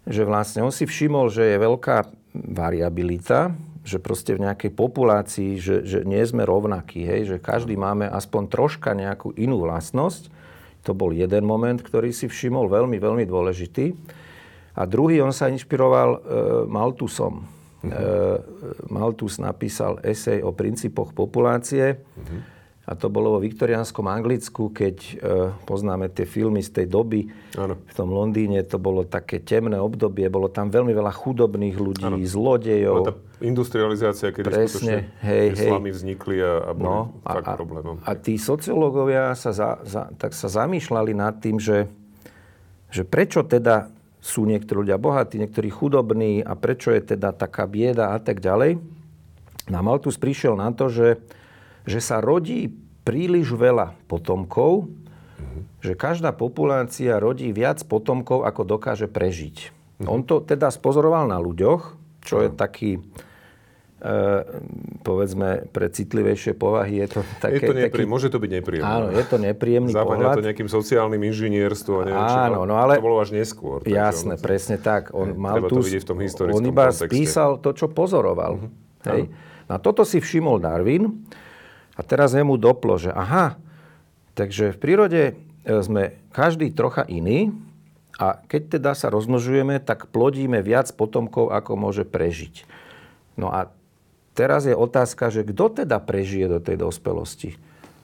že 0.06 0.22
vlastne 0.22 0.62
on 0.62 0.72
si 0.72 0.86
všimol, 0.86 1.28
že 1.28 1.54
je 1.54 1.56
veľká 1.58 1.96
variabilita 2.32 3.52
že 3.88 3.96
proste 3.96 4.36
v 4.36 4.44
nejakej 4.44 4.76
populácii, 4.76 5.56
že, 5.56 5.80
že 5.88 6.04
nie 6.04 6.20
sme 6.20 6.44
rovnakí, 6.44 7.08
hej, 7.08 7.20
že 7.24 7.36
každý 7.40 7.80
máme 7.80 8.04
aspoň 8.04 8.52
troška 8.52 8.92
nejakú 8.92 9.32
inú 9.40 9.64
vlastnosť. 9.64 10.28
To 10.84 10.92
bol 10.92 11.16
jeden 11.16 11.48
moment, 11.48 11.80
ktorý 11.80 12.12
si 12.12 12.28
všimol, 12.28 12.68
veľmi, 12.68 13.00
veľmi 13.00 13.24
dôležitý. 13.24 13.96
A 14.76 14.84
druhý, 14.84 15.24
on 15.24 15.32
sa 15.32 15.48
inšpiroval 15.48 16.10
e, 16.12 16.18
Maltusom. 16.68 17.48
Uh-huh. 17.80 17.88
E, 17.88 18.92
Maltus 18.92 19.40
napísal 19.40 20.04
esej 20.04 20.44
o 20.44 20.52
princípoch 20.52 21.16
populácie. 21.16 21.96
Uh-huh 21.96 22.57
a 22.88 22.96
to 22.96 23.12
bolo 23.12 23.36
vo 23.36 23.40
viktoriánskom 23.44 24.08
Anglicku, 24.08 24.72
keď 24.72 24.96
e, 24.96 25.12
poznáme 25.68 26.08
tie 26.08 26.24
filmy 26.24 26.64
z 26.64 26.72
tej 26.72 26.86
doby. 26.88 27.28
Ano. 27.60 27.76
V 27.76 27.92
tom 27.92 28.08
Londýne 28.08 28.64
to 28.64 28.80
bolo 28.80 29.04
také 29.04 29.44
temné 29.44 29.76
obdobie, 29.76 30.24
bolo 30.32 30.48
tam 30.48 30.72
veľmi 30.72 30.96
veľa 30.96 31.12
chudobných 31.12 31.76
ľudí, 31.76 32.08
ano. 32.08 32.16
zlodejov. 32.16 32.96
Bola 33.04 33.12
tá 33.12 33.16
industrializácia, 33.44 34.32
keď 34.32 34.44
Presne, 34.48 35.12
hej, 35.20 35.52
hej. 35.52 35.68
slamy 35.68 35.92
vznikli 35.92 36.40
a, 36.40 36.64
a 36.64 36.70
boli 36.72 36.88
no, 36.88 37.12
fakt 37.20 37.44
a, 37.44 37.54
problémom. 37.60 38.00
A 38.08 38.16
tí 38.16 38.40
sociológovia 38.40 39.36
sa, 39.36 39.52
za, 39.52 39.84
za, 39.84 40.08
tak 40.16 40.32
sa 40.32 40.48
zamýšľali 40.48 41.12
nad 41.12 41.36
tým, 41.44 41.60
že, 41.60 41.92
že 42.88 43.04
prečo 43.04 43.44
teda 43.44 43.92
sú 44.24 44.48
niektorí 44.48 44.88
ľudia 44.88 44.96
bohatí, 44.96 45.36
niektorí 45.36 45.68
chudobní 45.68 46.40
a 46.40 46.56
prečo 46.56 46.88
je 46.88 47.04
teda 47.04 47.36
taká 47.36 47.68
bieda 47.68 48.16
a 48.16 48.18
tak 48.18 48.40
ďalej. 48.40 48.80
Na 49.68 49.84
Maltus 49.84 50.16
prišiel 50.16 50.56
na 50.56 50.72
to, 50.72 50.88
že 50.88 51.20
že 51.88 52.04
sa 52.04 52.20
rodí 52.20 52.68
príliš 53.08 53.56
veľa 53.56 53.96
potomkov, 54.04 54.84
mm-hmm. 54.84 55.62
že 55.80 55.92
každá 55.96 56.36
populácia 56.36 57.16
rodí 57.16 57.48
viac 57.56 57.80
potomkov, 57.88 58.44
ako 58.44 58.68
dokáže 58.68 59.08
prežiť. 59.08 59.72
Mm-hmm. 59.72 60.12
On 60.12 60.20
to 60.20 60.44
teda 60.44 60.68
spozoroval 60.68 61.24
na 61.24 61.40
ľuďoch, 61.40 61.96
čo 62.20 62.44
je 62.44 62.52
taký, 62.52 63.00
e, 64.04 64.12
povedzme, 65.00 65.72
pre 65.72 65.88
citlivejšie 65.88 66.52
povahy. 66.52 67.00
Je 67.00 67.08
to, 67.16 67.20
také, 67.40 67.56
je 67.56 67.60
to 67.64 67.72
neprí... 67.72 68.04
taký... 68.04 68.12
Môže 68.12 68.28
to 68.28 68.36
byť 68.36 68.50
nepríjemné. 68.60 68.84
Áno, 68.84 69.08
je 69.08 69.24
to 69.24 69.36
nepríjemný 69.40 69.92
Západňa 69.96 70.26
pohľad. 70.28 70.36
to 70.36 70.44
nejakým 70.44 70.68
sociálnym 70.68 71.22
inžinierstvom. 71.24 72.12
Neviem, 72.12 72.20
Áno, 72.20 72.68
no 72.68 72.76
ale... 72.76 73.00
To 73.00 73.08
bolo 73.08 73.24
až 73.24 73.32
neskôr. 73.32 73.80
Jasné, 73.88 74.36
on... 74.36 74.44
presne 74.44 74.76
tak. 74.76 75.16
On 75.16 75.32
hej, 75.32 75.40
mal 75.40 75.64
tu... 75.64 75.80
v 75.80 76.04
tom 76.04 76.20
On 76.52 76.62
iba 76.68 76.92
kontexte. 76.92 77.08
spísal 77.08 77.56
to, 77.64 77.72
čo 77.72 77.88
pozoroval. 77.88 78.60
Mm-hmm. 78.60 79.08
Hej? 79.08 79.22
A 79.72 79.74
toto 79.80 80.04
si 80.04 80.20
všimol 80.20 80.60
Darwin 80.60 81.24
a 81.98 82.00
teraz 82.06 82.30
jemu 82.30 82.54
doplo, 82.54 82.94
že 82.94 83.10
aha, 83.10 83.58
takže 84.38 84.70
v 84.70 84.78
prírode 84.78 85.22
e, 85.26 85.32
sme 85.82 86.14
každý 86.30 86.70
trocha 86.70 87.02
iný 87.02 87.50
a 88.22 88.38
keď 88.46 88.78
teda 88.78 88.94
sa 88.94 89.10
rozmnožujeme, 89.10 89.82
tak 89.82 90.06
plodíme 90.14 90.62
viac 90.62 90.94
potomkov, 90.94 91.50
ako 91.50 91.74
môže 91.74 92.06
prežiť. 92.06 92.62
No 93.34 93.50
a 93.50 93.74
teraz 94.38 94.70
je 94.70 94.78
otázka, 94.78 95.34
že 95.34 95.42
kto 95.42 95.82
teda 95.82 95.98
prežije 95.98 96.46
do 96.46 96.62
tej 96.62 96.78
dospelosti? 96.78 97.58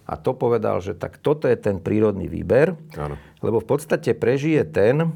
A 0.05 0.19
to 0.21 0.37
povedal, 0.37 0.83
že 0.85 0.93
tak 0.93 1.17
toto 1.17 1.49
je 1.49 1.57
ten 1.57 1.81
prírodný 1.81 2.29
výber, 2.29 2.77
Áno. 2.99 3.17
lebo 3.41 3.63
v 3.63 3.67
podstate 3.67 4.13
prežije 4.13 4.67
ten, 4.69 5.15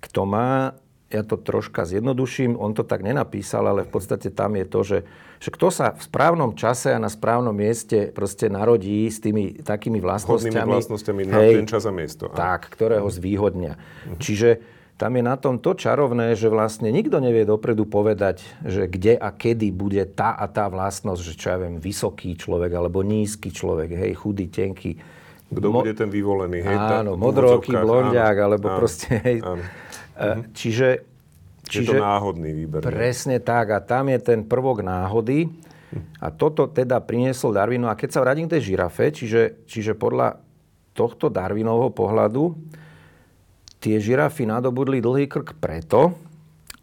kto 0.00 0.24
má 0.24 0.78
ja 1.14 1.22
to 1.22 1.38
troška 1.38 1.86
zjednoduším, 1.86 2.58
on 2.58 2.74
to 2.74 2.82
tak 2.82 3.06
nenapísal, 3.06 3.70
ale 3.70 3.86
v 3.86 3.90
podstate 3.94 4.34
tam 4.34 4.58
je 4.58 4.66
to, 4.66 4.80
že, 4.82 4.98
že 5.38 5.48
kto 5.54 5.70
sa 5.70 5.94
v 5.94 6.02
správnom 6.02 6.58
čase 6.58 6.90
a 6.90 6.98
na 6.98 7.06
správnom 7.06 7.54
mieste 7.54 8.10
proste 8.10 8.50
narodí 8.50 9.06
s 9.06 9.22
tými 9.22 9.62
takými 9.62 10.02
vlastnosťami. 10.02 10.74
vlastnosťami 10.74 11.22
hej, 11.30 11.30
na 11.30 11.40
ten 11.62 11.68
čas 11.70 11.86
a 11.86 11.94
miesto. 11.94 12.26
Tak, 12.26 12.74
ktoré 12.74 12.98
ho 12.98 13.06
zvýhodnia. 13.06 13.78
Uh-huh. 13.78 14.18
Čiže 14.18 14.74
tam 14.94 15.14
je 15.18 15.22
na 15.26 15.34
tom 15.34 15.58
to 15.58 15.74
čarovné, 15.74 16.38
že 16.38 16.46
vlastne 16.46 16.90
nikto 16.90 17.18
nevie 17.18 17.42
dopredu 17.42 17.82
povedať, 17.86 18.46
že 18.62 18.86
kde 18.86 19.18
a 19.18 19.30
kedy 19.34 19.74
bude 19.74 20.02
tá 20.06 20.34
a 20.34 20.46
tá 20.46 20.70
vlastnosť, 20.70 21.20
že 21.22 21.32
čo 21.34 21.46
ja 21.50 21.58
viem, 21.58 21.82
vysoký 21.82 22.38
človek 22.38 22.70
alebo 22.74 23.02
nízky 23.02 23.50
človek, 23.50 23.90
hej, 23.90 24.12
chudý, 24.14 24.46
tenký. 24.50 24.98
Kto 25.50 25.68
Mo- 25.70 25.82
bude 25.82 25.94
ten 25.94 26.10
vyvolený, 26.10 26.62
hej? 26.62 26.78
Áno, 26.78 27.14
modroký, 27.14 27.74
blondiak, 27.74 28.36
alebo 28.38 28.66
áno, 28.70 28.78
proste, 28.82 29.18
hej. 29.22 29.38
Áno. 29.42 29.62
Uh-huh. 30.14 30.46
Čiže, 30.54 30.88
čiže... 31.66 31.94
Je 31.94 31.98
to 31.98 32.02
náhodný 32.02 32.50
výber. 32.54 32.80
Presne 32.80 33.38
ne? 33.38 33.44
tak. 33.44 33.74
A 33.74 33.78
tam 33.82 34.10
je 34.10 34.18
ten 34.22 34.46
prvok 34.46 34.82
náhody. 34.82 35.50
A 36.18 36.34
toto 36.34 36.66
teda 36.66 36.98
priniesol 36.98 37.54
Darwinu. 37.54 37.86
A 37.86 37.94
keď 37.94 38.18
sa 38.18 38.22
vrátim 38.22 38.50
k 38.50 38.58
tej 38.58 38.74
žirafe, 38.74 39.14
čiže, 39.14 39.62
čiže 39.66 39.94
podľa 39.94 40.42
tohto 40.94 41.30
Darwinovho 41.30 41.90
pohľadu 41.90 42.54
tie 43.82 44.00
žirafy 44.00 44.48
nadobudli 44.48 45.02
dlhý 45.02 45.28
krk 45.28 45.58
preto, 45.60 46.16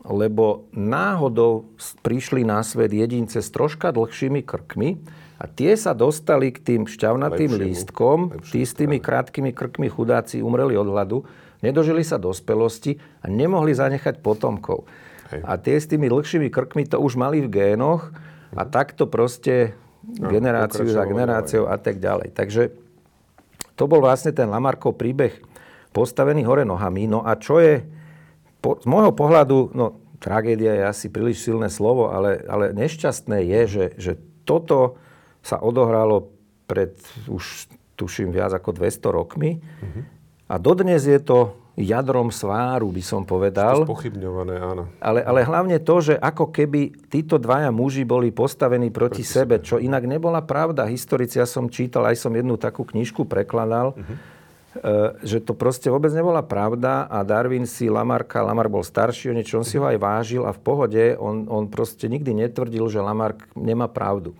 lebo 0.06 0.70
náhodou 0.74 1.72
prišli 2.02 2.46
na 2.46 2.62
svet 2.62 2.94
jedince 2.94 3.42
s 3.42 3.50
troška 3.50 3.94
dlhšími 3.94 4.42
krkmi 4.46 5.02
a 5.42 5.50
tie 5.50 5.74
sa 5.74 5.98
dostali 5.98 6.54
k 6.54 6.62
tým 6.62 6.82
šťavnatým 6.86 7.52
lepšiemu, 7.58 7.66
lístkom, 7.66 8.18
lepšiemu, 8.30 8.52
tí 8.54 8.62
s 8.62 8.74
tými 8.78 8.98
krátkými 9.02 9.52
krkmi 9.54 9.90
chudáci 9.90 10.46
umreli 10.46 10.78
od 10.78 10.90
hladu 10.90 11.26
nedožili 11.62 12.02
sa 12.06 12.22
dospelosti 12.22 12.98
a 13.24 13.30
nemohli 13.30 13.74
zanechať 13.74 14.20
potomkov. 14.20 14.86
Hej. 15.32 15.42
A 15.48 15.54
tie 15.58 15.78
s 15.80 15.88
tými 15.88 16.12
dlhšími 16.12 16.52
krkmi 16.52 16.86
to 16.90 17.00
už 17.00 17.16
mali 17.16 17.40
v 17.42 17.50
génoch 17.50 18.12
a 18.52 18.68
takto 18.68 19.08
proste 19.08 19.78
generáciu 20.04 20.90
za 20.90 21.06
generáciou 21.08 21.70
a 21.70 21.78
tak 21.78 22.02
ďalej. 22.02 22.34
Takže 22.36 22.74
to 23.78 23.88
bol 23.88 24.04
vlastne 24.04 24.36
ten 24.36 24.50
Lamarkov 24.50 24.98
príbeh 24.98 25.38
postavený 25.96 26.44
hore 26.44 26.68
nohami. 26.68 27.08
No 27.08 27.24
a 27.24 27.38
čo 27.40 27.62
je, 27.62 27.86
po, 28.60 28.82
z 28.82 28.86
môjho 28.90 29.14
pohľadu, 29.16 29.72
no 29.72 30.02
tragédia 30.22 30.76
je 30.78 30.84
asi 30.86 31.08
príliš 31.08 31.42
silné 31.42 31.72
slovo, 31.72 32.12
ale, 32.12 32.44
ale 32.46 32.76
nešťastné 32.76 33.42
je, 33.46 33.62
že, 33.68 33.86
že 33.98 34.12
toto 34.46 35.00
sa 35.42 35.58
odohralo 35.58 36.30
pred 36.70 36.94
už 37.26 37.68
tuším 37.98 38.34
viac 38.34 38.54
ako 38.54 38.74
200 38.74 39.18
rokmi. 39.18 39.62
Mm-hmm. 39.62 40.04
A 40.52 40.60
dodnes 40.60 41.08
je 41.08 41.16
to 41.24 41.56
jadrom 41.80 42.28
sváru, 42.28 42.92
by 42.92 43.00
som 43.00 43.24
povedal. 43.24 43.88
Pochybňované, 43.88 44.60
áno. 44.60 44.84
Ale, 45.00 45.24
ale 45.24 45.48
hlavne 45.48 45.80
to, 45.80 46.04
že 46.04 46.20
ako 46.20 46.52
keby 46.52 46.92
títo 47.08 47.40
dvaja 47.40 47.72
muži 47.72 48.04
boli 48.04 48.36
postavení 48.36 48.92
proti, 48.92 49.24
proti 49.24 49.24
sebe, 49.24 49.56
sebe, 49.58 49.64
čo 49.64 49.76
inak 49.80 50.04
nebola 50.04 50.44
pravda. 50.44 50.84
Historici, 50.92 51.40
ja 51.40 51.48
som 51.48 51.72
čítal, 51.72 52.04
aj 52.12 52.20
som 52.20 52.36
jednu 52.36 52.60
takú 52.60 52.84
knižku 52.84 53.24
prekladal, 53.24 53.96
uh-huh. 53.96 54.16
že 55.24 55.40
to 55.40 55.56
proste 55.56 55.88
vôbec 55.88 56.12
nebola 56.12 56.44
pravda 56.44 57.08
a 57.08 57.24
Darwin 57.24 57.64
si 57.64 57.88
Lamarka, 57.88 58.44
Lamarck 58.44 58.68
bol 58.68 58.84
starší 58.84 59.32
o 59.32 59.36
niečo, 59.40 59.64
on 59.64 59.68
si 59.68 59.80
ho 59.80 59.88
aj 59.88 59.96
vážil 59.96 60.44
a 60.44 60.52
v 60.52 60.60
pohode 60.60 61.04
on, 61.16 61.48
on 61.48 61.72
proste 61.72 62.12
nikdy 62.12 62.36
netvrdil, 62.36 62.92
že 62.92 63.00
Lamarck 63.00 63.48
nemá 63.56 63.88
pravdu. 63.88 64.36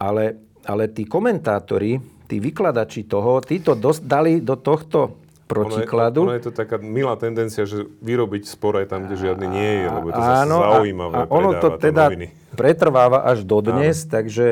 Ale, 0.00 0.40
ale 0.64 0.88
tí 0.88 1.04
komentátori, 1.04 2.00
tí 2.24 2.40
vykladači 2.40 3.04
toho, 3.04 3.44
títo 3.44 3.76
dos- 3.76 4.00
dali 4.00 4.40
do 4.40 4.56
tohto 4.56 5.25
protikladu. 5.46 6.26
Ono 6.26 6.34
je, 6.34 6.38
ono 6.38 6.38
je 6.42 6.44
to 6.50 6.52
taká 6.52 6.76
milá 6.82 7.14
tendencia, 7.14 7.62
že 7.64 7.86
vyrobiť 8.02 8.42
spor 8.50 8.82
aj 8.82 8.90
tam, 8.90 9.06
kde 9.06 9.14
žiadny 9.16 9.46
nie 9.46 9.70
je, 9.82 9.86
lebo 9.88 10.06
je 10.10 10.14
to 10.18 10.22
Áno, 10.22 10.56
zaujímavé. 10.58 11.14
A, 11.14 11.22
a 11.24 11.30
ono 11.30 11.50
to 11.62 11.78
teda 11.78 12.10
noviny. 12.10 12.26
pretrváva 12.58 13.22
až 13.22 13.46
dodnes, 13.46 14.04
Áno. 14.04 14.10
takže 14.10 14.46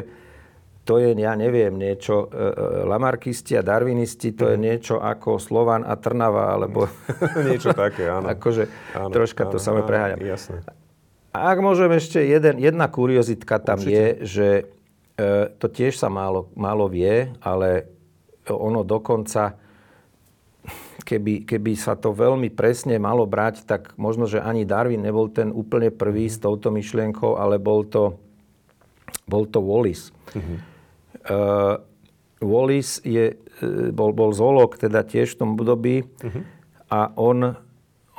to 0.84 1.00
je, 1.00 1.16
ja 1.16 1.32
neviem, 1.34 1.72
niečo, 1.74 2.28
e, 2.28 2.36
e, 2.36 2.84
lamarkisti 2.84 3.56
a 3.56 3.64
darwinisti, 3.64 4.36
to 4.36 4.46
mm. 4.46 4.50
je 4.52 4.56
mhm. 4.56 4.64
niečo 4.64 4.94
ako 5.00 5.40
Slovan 5.40 5.82
a 5.82 5.96
Trnava, 5.98 6.54
alebo... 6.54 6.86
niečo 7.48 7.74
také, 7.74 8.06
áno. 8.06 8.30
akože 8.30 8.94
áno, 8.94 9.10
troška 9.10 9.48
áno, 9.48 9.52
to 9.52 9.58
samé 9.58 9.80
preháňam. 9.82 10.20
Jasné. 10.22 10.62
A 11.34 11.50
ak 11.50 11.58
môžem 11.58 11.90
ešte, 11.90 12.22
jeden, 12.22 12.62
jedna 12.62 12.86
kuriozitka 12.86 13.58
tam 13.58 13.82
Určite. 13.82 13.90
je, 13.90 14.06
že 14.22 14.48
e, 15.18 15.32
to 15.58 15.66
tiež 15.66 15.98
sa 15.98 16.06
málo, 16.06 16.52
málo 16.54 16.86
vie, 16.86 17.34
ale 17.42 17.90
ono 18.46 18.86
dokonca 18.86 19.63
keby, 21.04 21.44
keby 21.44 21.72
sa 21.76 21.94
to 21.94 22.16
veľmi 22.16 22.48
presne 22.50 22.96
malo 22.96 23.28
brať, 23.28 23.68
tak 23.68 23.92
možno, 24.00 24.24
že 24.24 24.40
ani 24.40 24.64
Darwin 24.64 25.04
nebol 25.04 25.28
ten 25.28 25.52
úplne 25.52 25.92
prvý 25.92 26.26
s 26.26 26.40
touto 26.40 26.72
myšlienkou, 26.72 27.36
ale 27.36 27.60
bol 27.60 27.84
to, 27.84 28.16
bol 29.28 29.44
to 29.44 29.60
Wallis. 29.60 30.10
Mm-hmm. 30.32 30.58
Uh, 31.24 31.76
Wallis 32.44 33.00
je, 33.00 33.36
e, 33.40 33.66
bol, 33.88 34.12
bol 34.12 34.36
zoolog 34.36 34.76
teda 34.76 35.00
tiež 35.00 35.36
v 35.36 35.38
tom 35.40 35.50
období 35.56 36.04
mm-hmm. 36.04 36.42
a 36.92 37.12
on, 37.16 37.56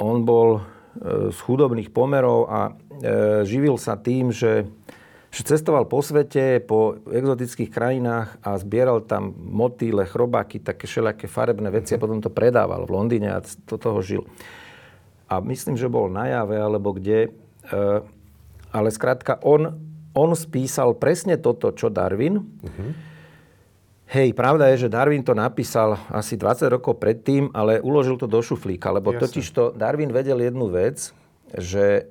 on 0.01 0.17
bol 0.25 0.61
uh, 0.61 1.29
z 1.29 1.37
chudobných 1.45 1.93
pomerov 1.93 2.49
a 2.49 2.73
uh, 2.73 3.41
živil 3.45 3.77
sa 3.77 3.97
tým, 3.97 4.33
že, 4.33 4.65
že 5.35 5.43
cestoval 5.43 5.83
po 5.83 5.99
svete, 5.99 6.63
po 6.63 6.95
exotických 7.11 7.67
krajinách 7.67 8.39
a 8.39 8.55
zbieral 8.55 9.03
tam 9.03 9.35
motýle, 9.35 10.07
chrobáky, 10.07 10.63
také 10.63 10.87
všelijaké 10.87 11.27
farebné 11.27 11.67
veci 11.75 11.91
a 11.91 11.99
potom 11.99 12.23
to 12.23 12.31
predával 12.31 12.87
v 12.87 12.95
Londýne 12.95 13.35
a 13.35 13.43
do 13.43 13.75
toho 13.75 13.99
žil. 13.99 14.23
A 15.27 15.43
myslím, 15.43 15.75
že 15.75 15.91
bol 15.91 16.07
na 16.07 16.31
jave 16.31 16.55
alebo 16.55 16.95
kde. 16.95 17.27
E, 17.27 17.29
ale 18.71 18.87
skrátka, 18.95 19.35
on, 19.43 19.75
on 20.15 20.31
spísal 20.39 20.95
presne 20.95 21.35
toto, 21.35 21.75
čo 21.75 21.91
Darwin. 21.91 22.39
Uh-huh. 22.39 22.95
Hej, 24.15 24.31
pravda 24.39 24.71
je, 24.71 24.87
že 24.87 24.93
Darwin 24.93 25.27
to 25.27 25.35
napísal 25.35 25.99
asi 26.15 26.39
20 26.39 26.79
rokov 26.79 26.95
predtým, 26.95 27.51
ale 27.51 27.83
uložil 27.83 28.15
to 28.15 28.31
do 28.31 28.39
šuflíka, 28.39 28.87
lebo 28.87 29.11
totiž 29.11 29.45
to 29.51 29.75
Darwin 29.75 30.15
vedel 30.15 30.39
jednu 30.39 30.71
vec, 30.71 31.11
že, 31.51 32.07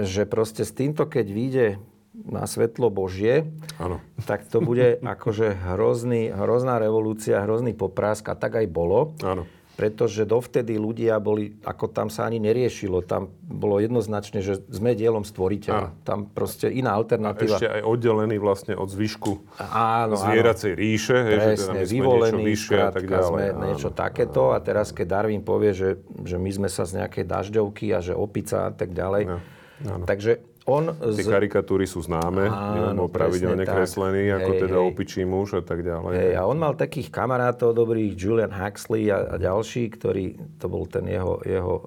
že 0.00 0.24
proste 0.24 0.64
s 0.64 0.72
týmto, 0.72 1.04
keď 1.04 1.26
vyjde 1.28 1.68
na 2.12 2.44
svetlo 2.44 2.92
Božie, 2.92 3.48
ano. 3.80 3.98
tak 4.28 4.44
to 4.44 4.60
bude 4.60 5.00
akože 5.16 5.56
hrozný, 5.72 6.28
hrozná 6.28 6.76
revolúcia, 6.76 7.40
hrozný 7.40 7.72
poprask 7.72 8.28
a 8.28 8.36
tak 8.36 8.60
aj 8.60 8.66
bolo. 8.68 9.16
Ano. 9.24 9.48
Pretože 9.72 10.28
dovtedy 10.28 10.76
ľudia 10.76 11.16
boli, 11.16 11.56
ako 11.64 11.88
tam 11.88 12.12
sa 12.12 12.28
ani 12.28 12.36
neriešilo, 12.36 13.00
tam 13.08 13.32
bolo 13.40 13.80
jednoznačne, 13.80 14.44
že 14.44 14.60
sme 14.68 14.92
dielom 14.92 15.24
stvoriteľa. 15.24 15.88
Ano. 15.88 16.04
Tam 16.04 16.18
proste 16.28 16.68
iná 16.68 16.92
alternatíva. 16.92 17.56
A 17.56 17.58
ešte 17.58 17.72
aj 17.80 17.82
oddelený 17.88 18.36
vlastne 18.36 18.76
od 18.76 18.92
zvyšku 18.92 19.32
áno, 19.72 20.20
zvieracej 20.20 20.76
áno. 20.76 20.80
ríše. 20.84 21.16
Presne, 21.24 21.56
že 21.56 21.88
teda 21.88 21.88
vyvolený, 21.88 22.42
vyššie 22.52 22.78
a 22.84 22.90
tak 22.92 23.04
ďalej. 23.08 23.32
sme 23.32 23.44
áno, 23.48 23.60
niečo 23.64 23.88
takéto. 23.88 24.52
Áno. 24.52 24.54
A 24.54 24.58
teraz, 24.60 24.92
keď 24.92 25.06
Darwin 25.08 25.40
povie, 25.40 25.72
že, 25.72 26.04
že 26.20 26.36
my 26.36 26.50
sme 26.52 26.68
sa 26.68 26.84
z 26.84 27.00
nejakej 27.00 27.24
dažďovky 27.24 27.96
a 27.96 28.04
že 28.04 28.12
opica 28.12 28.68
a 28.68 28.72
tak 28.76 28.92
ďalej. 28.92 29.24
Áno. 29.24 29.40
Áno. 29.88 30.04
Takže 30.06 30.51
on 30.62 30.94
z... 31.10 31.22
Tie 31.22 31.26
karikatúry 31.26 31.90
sú 31.90 32.06
známe, 32.06 32.46
Áno, 32.46 33.10
pravidelne 33.10 33.66
kreslený, 33.66 34.30
ako 34.30 34.50
hej, 34.54 34.60
teda 34.62 34.78
hej. 34.78 34.88
opičí 34.94 35.20
muž 35.26 35.58
a 35.58 35.62
tak 35.62 35.82
ďalej. 35.82 36.14
Hej, 36.14 36.32
a 36.38 36.42
on 36.46 36.58
mal 36.62 36.78
takých 36.78 37.10
kamarátov 37.10 37.74
dobrých, 37.74 38.14
Julian 38.14 38.54
Huxley 38.54 39.10
a, 39.10 39.26
a 39.26 39.34
ďalší, 39.42 39.90
ktorí, 39.98 40.38
to 40.62 40.70
bol 40.70 40.86
ten 40.86 41.10
jeho, 41.10 41.42
jeho 41.42 41.74
uh, 41.74 41.84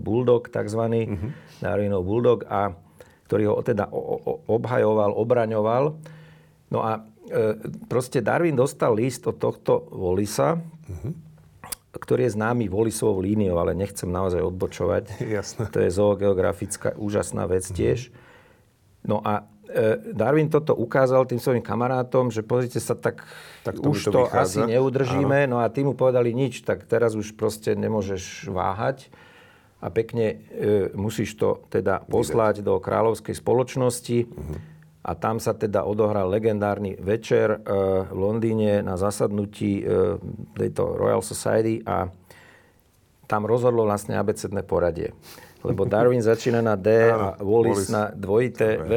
bulldog 0.00 0.48
takzvaný, 0.48 1.12
uh-huh. 1.12 1.30
Darwinov 1.60 2.08
bulldog, 2.08 2.48
a 2.48 2.72
ktorý 3.28 3.44
ho 3.52 3.60
teda 3.60 3.92
o, 3.92 4.00
o, 4.00 4.32
obhajoval, 4.48 5.12
obraňoval. 5.12 5.84
No 6.72 6.78
a 6.80 7.04
uh, 7.04 7.60
proste 7.92 8.24
Darwin 8.24 8.56
dostal 8.56 8.96
list 8.96 9.28
od 9.28 9.36
tohto 9.36 9.84
Volisa, 9.92 10.56
uh-huh 10.56 11.23
ktorý 11.98 12.26
je 12.26 12.36
známy 12.36 12.66
Volisovou 12.66 13.22
líniou, 13.22 13.58
ale 13.58 13.74
nechcem 13.74 14.10
naozaj 14.10 14.42
odbočovať. 14.42 15.22
Jasné. 15.38 15.70
To 15.70 15.78
je 15.78 15.90
zoogeografická 15.90 16.98
úžasná 16.98 17.46
vec 17.46 17.64
mm-hmm. 17.64 17.78
tiež. 17.78 18.00
No 19.04 19.20
a 19.20 19.46
e, 19.68 20.12
Darwin 20.12 20.48
toto 20.50 20.74
ukázal 20.74 21.28
tým 21.28 21.38
svojim 21.38 21.62
kamarátom, 21.62 22.32
že 22.32 22.42
pozrite 22.42 22.80
sa, 22.80 22.96
tak, 22.96 23.22
tak 23.62 23.78
to 23.78 23.92
už 23.92 24.10
to, 24.10 24.12
to 24.12 24.22
asi 24.32 24.64
neudržíme. 24.64 25.46
Áno. 25.46 25.56
No 25.56 25.64
a 25.64 25.68
tí 25.68 25.84
mu 25.86 25.94
povedali 25.94 26.32
nič, 26.32 26.64
tak 26.64 26.88
teraz 26.88 27.14
už 27.14 27.36
proste 27.36 27.76
nemôžeš 27.76 28.48
váhať 28.50 29.12
a 29.84 29.92
pekne 29.92 30.40
e, 30.50 30.88
musíš 30.96 31.36
to 31.36 31.60
teda 31.68 32.02
poslať 32.08 32.64
do 32.64 32.80
kráľovskej 32.80 33.36
spoločnosti. 33.36 34.18
Mm-hmm 34.24 34.73
a 35.04 35.12
tam 35.12 35.36
sa 35.36 35.52
teda 35.52 35.84
odohral 35.84 36.32
legendárny 36.32 36.96
večer 36.96 37.52
e, 37.52 37.58
v 38.08 38.16
Londýne 38.16 38.80
na 38.80 38.96
zasadnutí 38.96 39.84
e, 39.84 40.16
tejto 40.56 40.96
Royal 40.96 41.20
Society 41.20 41.84
a 41.84 42.08
tam 43.28 43.44
rozhodlo 43.44 43.84
vlastne 43.84 44.16
abecedné 44.16 44.64
poradie. 44.64 45.12
Lebo 45.60 45.84
Darwin 45.92 46.24
začína 46.24 46.64
na 46.64 46.80
D 46.80 47.12
a 47.12 47.36
Wallis 47.36 47.92
na 47.92 48.08
dvojité 48.16 48.80
V. 48.80 48.92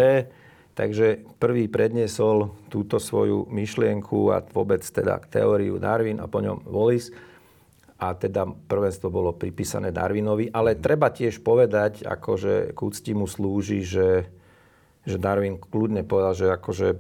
Takže 0.77 1.25
prvý 1.41 1.65
predniesol 1.67 2.53
túto 2.69 3.01
svoju 3.01 3.49
myšlienku 3.49 4.29
a 4.29 4.45
vôbec 4.45 4.86
teda 4.86 5.17
teóriu 5.25 5.82
Darwin 5.82 6.23
a 6.23 6.29
po 6.29 6.39
ňom 6.39 6.63
Wallis. 6.69 7.12
A 7.97 8.13
teda 8.13 8.45
prvenstvo 8.45 9.10
bolo 9.10 9.34
pripísané 9.34 9.89
Darwinovi. 9.89 10.53
Ale 10.53 10.77
treba 10.77 11.10
tiež 11.10 11.41
povedať, 11.41 12.05
akože 12.05 12.77
k 12.77 12.79
úcti 12.79 13.12
mu 13.17 13.25
slúži, 13.25 13.82
že 13.82 14.37
že 15.08 15.15
Darwin 15.15 15.56
kľudne 15.56 16.04
povedal, 16.04 16.36
že 16.36 16.48
akože 16.52 17.00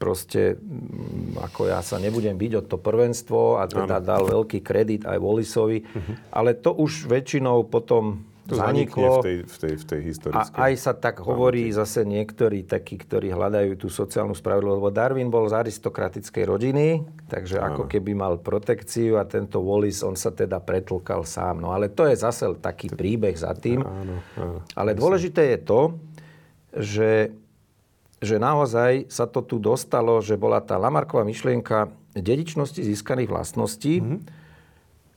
proste, 0.00 0.56
mm, 0.56 1.38
ako 1.38 1.70
ja 1.70 1.84
sa 1.84 2.00
nebudem 2.00 2.34
byť 2.34 2.52
od 2.64 2.66
to 2.66 2.76
prvenstvo 2.80 3.60
a 3.60 3.68
teda 3.68 4.00
ano. 4.00 4.08
dal 4.08 4.22
veľký 4.24 4.64
kredit 4.64 5.04
aj 5.04 5.20
Wallisovi. 5.20 5.84
Uh-huh. 5.84 6.14
Ale 6.32 6.56
to 6.56 6.72
už 6.72 7.06
väčšinou 7.06 7.68
potom 7.68 8.24
to 8.50 8.58
zaniklo. 8.58 9.22
V 9.22 9.26
tej, 9.26 9.36
v 9.46 9.56
tej, 9.62 9.74
v 9.78 9.84
tej 9.86 10.00
historickej 10.10 10.58
A 10.58 10.66
aj 10.66 10.74
sa 10.74 10.92
tak 10.96 11.22
hovorí 11.22 11.70
pamäti. 11.70 11.78
zase 11.78 12.00
niektorí 12.02 12.66
takí, 12.66 12.98
ktorí 12.98 13.30
hľadajú 13.30 13.78
tú 13.78 13.86
sociálnu 13.86 14.34
spravodlivosť, 14.34 14.80
lebo 14.82 14.90
Darwin 14.90 15.30
bol 15.30 15.46
z 15.46 15.54
aristokratickej 15.62 16.44
rodiny, 16.50 16.86
takže 17.30 17.62
ano. 17.62 17.70
ako 17.70 17.82
keby 17.86 18.10
mal 18.18 18.42
protekciu 18.42 19.22
a 19.22 19.24
tento 19.28 19.62
Wallis, 19.62 20.02
on 20.02 20.18
sa 20.18 20.34
teda 20.34 20.58
pretlkal 20.58 21.22
sám. 21.22 21.62
No 21.62 21.70
ale 21.70 21.94
to 21.94 22.10
je 22.10 22.18
zase 22.18 22.50
taký 22.58 22.90
príbeh 22.90 23.38
za 23.38 23.54
tým. 23.54 23.86
Áno, 23.86 24.18
áno, 24.34 24.58
ale 24.74 24.98
dôležité 24.98 25.54
je 25.54 25.58
to, 25.62 25.80
že, 26.74 27.34
že 28.22 28.36
naozaj 28.38 29.10
sa 29.10 29.26
to 29.26 29.42
tu 29.42 29.58
dostalo, 29.58 30.22
že 30.22 30.38
bola 30.38 30.62
tá 30.62 30.78
Lamarková 30.78 31.26
myšlienka 31.26 31.90
dedičnosti 32.14 32.78
získaných 32.78 33.30
vlastností 33.30 34.02
mm-hmm. 34.02 34.18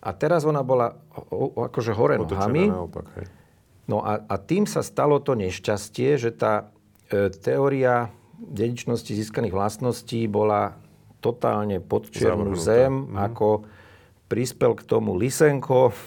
a 0.06 0.10
teraz 0.14 0.46
ona 0.46 0.62
bola 0.62 0.98
akože 1.58 1.92
hore 1.94 2.22
nohami. 2.22 2.70
Naopak, 2.70 3.08
hej. 3.18 3.28
No 3.84 4.00
a, 4.00 4.24
a 4.24 4.36
tým 4.40 4.64
sa 4.64 4.80
stalo 4.80 5.20
to 5.20 5.36
nešťastie, 5.36 6.16
že 6.16 6.32
tá 6.32 6.72
e, 7.12 7.28
teória 7.28 8.08
dedičnosti 8.40 9.12
získaných 9.12 9.52
vlastností 9.52 10.24
bola 10.32 10.80
totálne 11.20 11.84
pod 11.84 12.08
čiernu 12.08 12.56
zem, 12.56 13.12
mm-hmm. 13.12 13.20
ako 13.20 13.68
prispel 14.32 14.80
k 14.80 14.88
tomu 14.88 15.20
Lysenko 15.20 15.92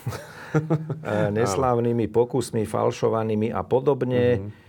neslávnymi 1.36 2.06
pokusmi, 2.08 2.64
falšovanými 2.64 3.52
a 3.52 3.62
podobne. 3.62 4.40
Mm-hmm. 4.40 4.65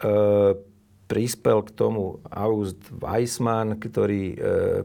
E, 0.00 0.70
prispel 1.12 1.60
k 1.60 1.76
tomu 1.76 2.24
August 2.32 2.80
Weissmann, 2.88 3.76
ktorý, 3.76 4.32
e, 4.32 4.36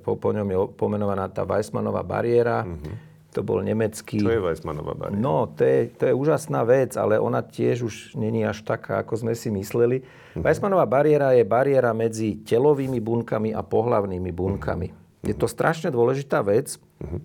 po, 0.03 0.19
po 0.19 0.35
ňom 0.35 0.47
je 0.51 0.57
pomenovaná 0.75 1.31
tá 1.31 1.47
Weissmannová 1.47 2.03
bariéra. 2.03 2.67
Mm-hmm. 2.67 2.95
To 3.31 3.45
bol 3.47 3.63
nemecký... 3.63 4.19
Čo 4.19 4.35
je 4.35 4.43
Weissmannová 4.43 4.91
bariéra? 4.91 5.23
No, 5.23 5.47
to 5.47 5.63
je, 5.63 5.87
to 5.95 6.11
je 6.11 6.13
úžasná 6.13 6.67
vec, 6.67 6.99
ale 6.99 7.15
ona 7.15 7.39
tiež 7.39 7.87
už 7.87 7.95
není 8.19 8.43
až 8.43 8.59
taká, 8.67 8.99
ako 8.99 9.23
sme 9.23 9.33
si 9.39 9.47
mysleli. 9.55 10.03
Mm-hmm. 10.03 10.43
Weissmannová 10.43 10.83
bariéra 10.83 11.31
je 11.31 11.47
bariéra 11.47 11.95
medzi 11.95 12.43
telovými 12.43 12.99
bunkami 12.99 13.55
a 13.55 13.63
pohlavnými 13.63 14.31
bunkami. 14.35 14.87
Mm-hmm. 14.91 15.31
Je 15.31 15.35
to 15.37 15.47
strašne 15.47 15.87
dôležitá 15.95 16.43
vec, 16.43 16.75
mm-hmm. 16.75 17.21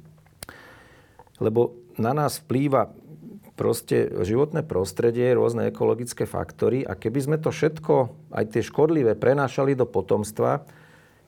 lebo 1.43 1.75
na 1.99 2.15
nás 2.15 2.39
vplýva 2.39 2.95
proste 3.53 4.09
životné 4.25 4.65
prostredie, 4.65 5.37
rôzne 5.37 5.69
ekologické 5.69 6.25
faktory 6.25 6.83
a 6.89 6.97
keby 6.97 7.21
sme 7.21 7.37
to 7.37 7.53
všetko, 7.53 7.95
aj 8.33 8.45
tie 8.57 8.63
škodlivé, 8.65 9.13
prenášali 9.15 9.77
do 9.77 9.85
potomstva, 9.85 10.65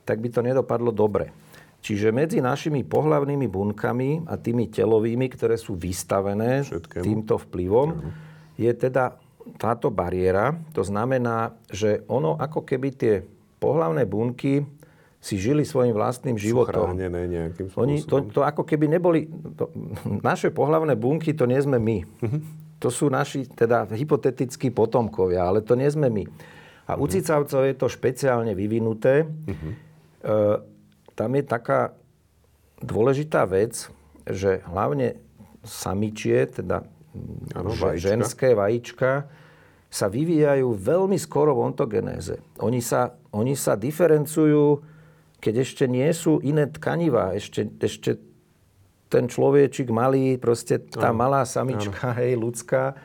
tak 0.08 0.20
by 0.20 0.28
to 0.32 0.40
nedopadlo 0.40 0.92
dobre. 0.92 1.32
Čiže 1.84 2.16
medzi 2.16 2.40
našimi 2.40 2.80
pohlavnými 2.80 3.44
bunkami 3.44 4.24
a 4.24 4.40
tými 4.40 4.72
telovými, 4.72 5.28
ktoré 5.28 5.60
sú 5.60 5.76
vystavené 5.76 6.64
Všetkému. 6.64 7.04
týmto 7.04 7.36
vplyvom, 7.36 7.88
uh-huh. 7.92 8.10
je 8.56 8.72
teda 8.72 9.20
táto 9.60 9.92
bariéra. 9.92 10.56
To 10.72 10.80
znamená, 10.80 11.52
že 11.68 12.00
ono 12.08 12.40
ako 12.40 12.64
keby 12.64 12.88
tie 12.96 13.14
pohlavné 13.60 14.08
bunky 14.08 14.64
si 15.24 15.40
žili 15.40 15.64
svojim 15.64 15.96
vlastným 15.96 16.36
životom. 16.36 16.92
Chránené 16.92 17.24
nejakým 17.24 17.72
spôsobom. 17.72 17.88
Oni, 17.88 18.04
to, 18.04 18.28
to 18.28 18.40
ako 18.44 18.60
keby 18.68 18.92
neboli... 18.92 19.24
To, 19.56 19.72
naše 20.20 20.52
pohlavné 20.52 21.00
bunky 21.00 21.32
to 21.32 21.48
nie 21.48 21.56
sme 21.56 21.80
my. 21.80 22.04
Uh-huh. 22.04 22.40
To 22.84 22.92
sú 22.92 23.08
naši, 23.08 23.48
teda 23.48 23.88
hypotetickí 23.88 24.68
potomkovia, 24.68 25.48
ale 25.48 25.64
to 25.64 25.80
nie 25.80 25.88
sme 25.88 26.12
my. 26.12 26.28
A 26.84 26.92
uh-huh. 26.92 27.00
u 27.00 27.06
cicavcov 27.08 27.64
je 27.64 27.72
to 27.72 27.88
špeciálne 27.88 28.52
vyvinuté. 28.52 29.24
Uh-huh. 29.24 29.72
E, 30.20 30.36
tam 31.16 31.30
je 31.32 31.42
taká 31.48 31.96
dôležitá 32.84 33.48
vec, 33.48 33.88
že 34.28 34.60
hlavne 34.68 35.16
samičie, 35.64 36.52
teda 36.52 36.84
ano, 37.56 37.72
vajíčka. 37.72 37.96
ženské 37.96 38.48
vajíčka, 38.52 39.24
sa 39.88 40.06
vyvíjajú 40.12 40.68
veľmi 40.76 41.16
skoro 41.16 41.56
v 41.56 41.72
ontogenéze. 41.72 42.36
Oni 42.60 42.84
sa, 42.84 43.16
oni 43.32 43.56
sa 43.56 43.72
diferencujú 43.78 44.92
keď 45.44 45.54
ešte 45.60 45.84
nie 45.84 46.08
sú 46.16 46.40
iné 46.40 46.64
tkanivá, 46.64 47.36
ešte, 47.36 47.68
ešte 47.84 48.16
ten 49.12 49.28
človečik 49.28 49.92
malý, 49.92 50.40
proste 50.40 50.80
tá 50.80 51.12
ano. 51.12 51.20
malá 51.20 51.44
samička, 51.44 52.16
ano. 52.16 52.16
hej, 52.16 52.32
ľudská, 52.40 52.96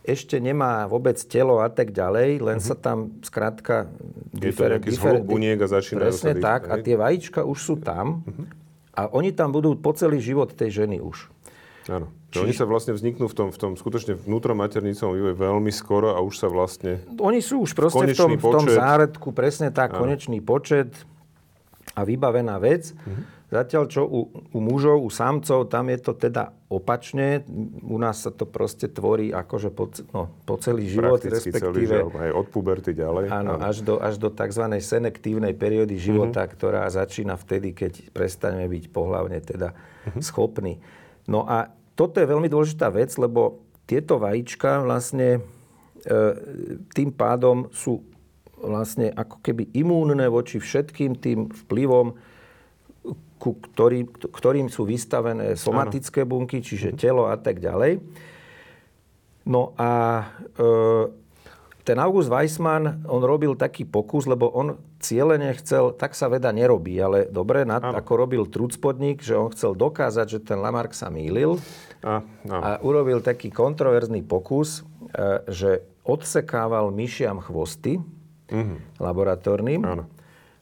ešte 0.00 0.40
nemá 0.40 0.88
vôbec 0.88 1.20
telo 1.28 1.60
a 1.60 1.68
tak 1.68 1.92
ďalej, 1.92 2.40
len 2.40 2.56
uh-huh. 2.56 2.72
sa 2.72 2.74
tam 2.80 3.20
skrátka... 3.20 3.92
Je 4.32 4.56
to 4.56 4.64
nejaký 4.64 4.96
difer, 4.96 5.20
buniek 5.20 5.60
a 5.60 5.68
začínajú 5.68 6.08
Presne 6.08 6.32
sa 6.40 6.40
tak. 6.40 6.60
Hej. 6.64 6.72
A 6.72 6.74
tie 6.80 6.96
vajíčka 6.96 7.40
už 7.44 7.58
sú 7.60 7.74
tam 7.76 8.24
uh-huh. 8.24 8.44
a 8.96 9.00
oni 9.12 9.36
tam 9.36 9.52
budú 9.52 9.76
po 9.76 9.92
celý 9.92 10.24
život 10.24 10.48
tej 10.56 10.72
ženy 10.88 11.04
už. 11.04 11.28
Áno. 11.92 12.08
Čiže... 12.32 12.44
Oni 12.44 12.52
sa 12.56 12.64
vlastne 12.68 12.92
vzniknú 12.96 13.28
v 13.28 13.34
tom, 13.36 13.48
v 13.48 13.56
tom 13.60 13.72
skutočne 13.76 14.16
vnútromaternicovom 14.16 15.16
vývoji 15.16 15.36
veľmi 15.36 15.72
skoro 15.72 16.16
a 16.16 16.20
už 16.24 16.34
sa 16.40 16.48
vlastne... 16.48 17.04
Oni 17.20 17.40
sú 17.44 17.64
už 17.64 17.72
proste 17.76 18.12
v 18.12 18.16
tom, 18.16 18.32
v 18.36 18.44
tom 18.44 18.64
záredku, 18.68 19.32
presne 19.32 19.72
tak, 19.72 19.96
Áno. 19.96 20.04
konečný 20.04 20.40
počet 20.44 20.92
a 21.98 22.06
vybavená 22.06 22.62
vec. 22.62 22.94
Mhm. 22.94 23.22
Zatiaľ, 23.48 23.84
čo 23.88 24.04
u, 24.04 24.28
u 24.28 24.58
mužov, 24.60 25.00
u 25.00 25.08
samcov, 25.08 25.72
tam 25.72 25.88
je 25.88 25.96
to 26.04 26.12
teda 26.12 26.52
opačne. 26.68 27.48
U 27.80 27.96
nás 27.96 28.20
sa 28.20 28.28
to 28.28 28.44
proste 28.44 28.92
tvorí 28.92 29.32
akože 29.32 29.72
po, 29.72 29.88
no, 30.12 30.28
po 30.44 30.60
celý 30.60 30.84
život, 30.84 31.16
Prakticky 31.16 31.56
respektíve... 31.56 31.64
celý 31.64 31.80
život, 31.88 32.12
aj 32.12 32.30
od 32.36 32.46
puberty 32.52 32.92
ďalej. 32.92 33.32
Áno, 33.32 33.56
áno. 33.56 33.64
Až, 33.64 33.80
do, 33.80 33.96
až 34.04 34.20
do 34.20 34.28
tzv. 34.28 34.68
selektívnej 34.84 35.56
periódy 35.56 35.96
života, 35.96 36.44
mm-hmm. 36.44 36.54
ktorá 36.60 36.84
začína 36.92 37.40
vtedy, 37.40 37.72
keď 37.72 38.12
prestaneme 38.12 38.68
byť 38.68 38.84
pohlavne 38.92 39.40
teda 39.40 39.72
mm-hmm. 39.72 40.20
schopní. 40.20 40.84
No 41.24 41.48
a 41.48 41.72
toto 41.96 42.20
je 42.20 42.28
veľmi 42.28 42.52
dôležitá 42.52 42.92
vec, 42.92 43.16
lebo 43.16 43.64
tieto 43.88 44.20
vajíčka 44.20 44.84
vlastne 44.84 45.40
e, 46.04 46.20
tým 46.92 47.16
pádom 47.16 47.72
sú 47.72 48.04
vlastne 48.62 49.10
ako 49.14 49.42
keby 49.42 49.70
imúnne 49.74 50.26
voči 50.28 50.58
všetkým 50.58 51.18
tým 51.18 51.50
vplyvom 51.66 52.18
ku 53.38 53.54
ktorým, 53.54 54.10
ktorým 54.34 54.66
sú 54.66 54.82
vystavené 54.82 55.54
somatické 55.54 56.26
bunky, 56.26 56.58
čiže 56.58 56.92
mhm. 56.92 56.98
telo 56.98 57.24
a 57.30 57.38
tak 57.38 57.62
ďalej. 57.62 58.02
No 59.48 59.72
a 59.80 59.90
e, 60.58 60.64
ten 61.88 61.96
August 61.96 62.28
Weissmann, 62.28 63.00
on 63.08 63.24
robil 63.24 63.56
taký 63.56 63.88
pokus, 63.88 64.28
lebo 64.28 64.52
on 64.52 64.76
cieľene 65.00 65.56
chcel, 65.56 65.96
tak 65.96 66.12
sa 66.12 66.28
veda 66.28 66.52
nerobí, 66.52 66.92
ale 67.00 67.24
dobre, 67.32 67.64
nad, 67.64 67.80
ako 67.80 68.12
robil 68.28 68.44
Trucpodnik, 68.44 69.24
že 69.24 69.38
on 69.38 69.48
chcel 69.54 69.72
dokázať, 69.72 70.26
že 70.28 70.38
ten 70.44 70.60
Lamarck 70.60 70.92
sa 70.92 71.08
mýlil 71.08 71.56
a, 72.04 72.20
a. 72.50 72.56
a 72.60 72.70
urobil 72.84 73.24
taký 73.24 73.48
kontroverzný 73.48 74.20
pokus, 74.20 74.84
e, 75.16 75.48
že 75.48 75.70
odsekával 76.04 76.92
myšiam 76.92 77.40
chvosty 77.40 78.04
mm-hmm. 78.50 79.00
laboratórnym. 79.00 79.82
Áno 79.84 80.04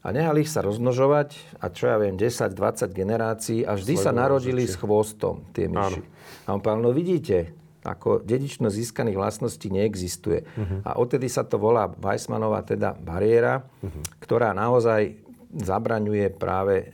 a 0.07 0.15
nehali 0.15 0.47
ich 0.47 0.51
sa 0.53 0.63
rozmnožovať 0.63 1.59
a 1.59 1.67
čo 1.67 1.91
ja 1.91 1.99
viem, 1.99 2.15
10-20 2.15 2.55
generácií 2.95 3.59
a 3.67 3.75
vždy 3.75 3.99
Sledujem, 3.99 4.07
sa 4.07 4.15
narodili 4.15 4.63
s 4.63 4.79
chvostom 4.79 5.43
tie 5.51 5.67
myši. 5.67 5.99
Áno. 5.99 6.47
A 6.47 6.55
on 6.55 6.63
povedal, 6.63 6.79
no 6.79 6.95
vidíte, 6.95 7.51
ako 7.83 8.23
dedično 8.23 8.71
získaných 8.71 9.19
vlastností 9.19 9.67
neexistuje. 9.67 10.43
Uh-huh. 10.43 10.79
A 10.87 10.95
odtedy 10.95 11.27
sa 11.27 11.43
to 11.43 11.59
volá 11.59 11.91
Weissmanová 11.91 12.63
teda 12.63 12.95
bariéra, 12.95 13.63
uh-huh. 13.63 14.03
ktorá 14.23 14.55
naozaj 14.55 15.27
zabraňuje 15.47 16.35
práve 16.35 16.75
e, 16.83 16.85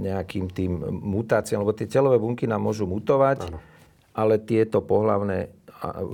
nejakým 0.00 0.52
tým 0.52 0.76
mutáciám, 0.92 1.64
lebo 1.64 1.72
tie 1.72 1.88
telové 1.88 2.20
bunky 2.20 2.44
nám 2.44 2.60
môžu 2.60 2.84
mutovať, 2.84 3.48
ano. 3.48 3.58
ale 4.12 4.36
tieto 4.36 4.84
pohlavné 4.84 5.48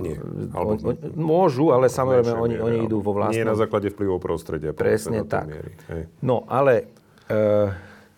nie, 0.01 0.17
on, 0.57 0.81
on, 0.81 0.97
môžu, 1.13 1.69
ale 1.69 1.87
samozrejme 1.87 2.33
oni, 2.33 2.55
oni 2.57 2.77
idú 2.89 3.05
vo 3.05 3.13
vlastnom... 3.13 3.37
Nie 3.37 3.45
na 3.45 3.53
základe 3.53 3.93
vplyvov 3.93 4.17
prostredia. 4.17 4.73
Presne 4.73 5.21
tak. 5.29 5.49
Miery. 5.49 5.73
Hej. 5.93 6.01
No, 6.25 6.49
ale... 6.49 6.89
Uh, 7.29 7.69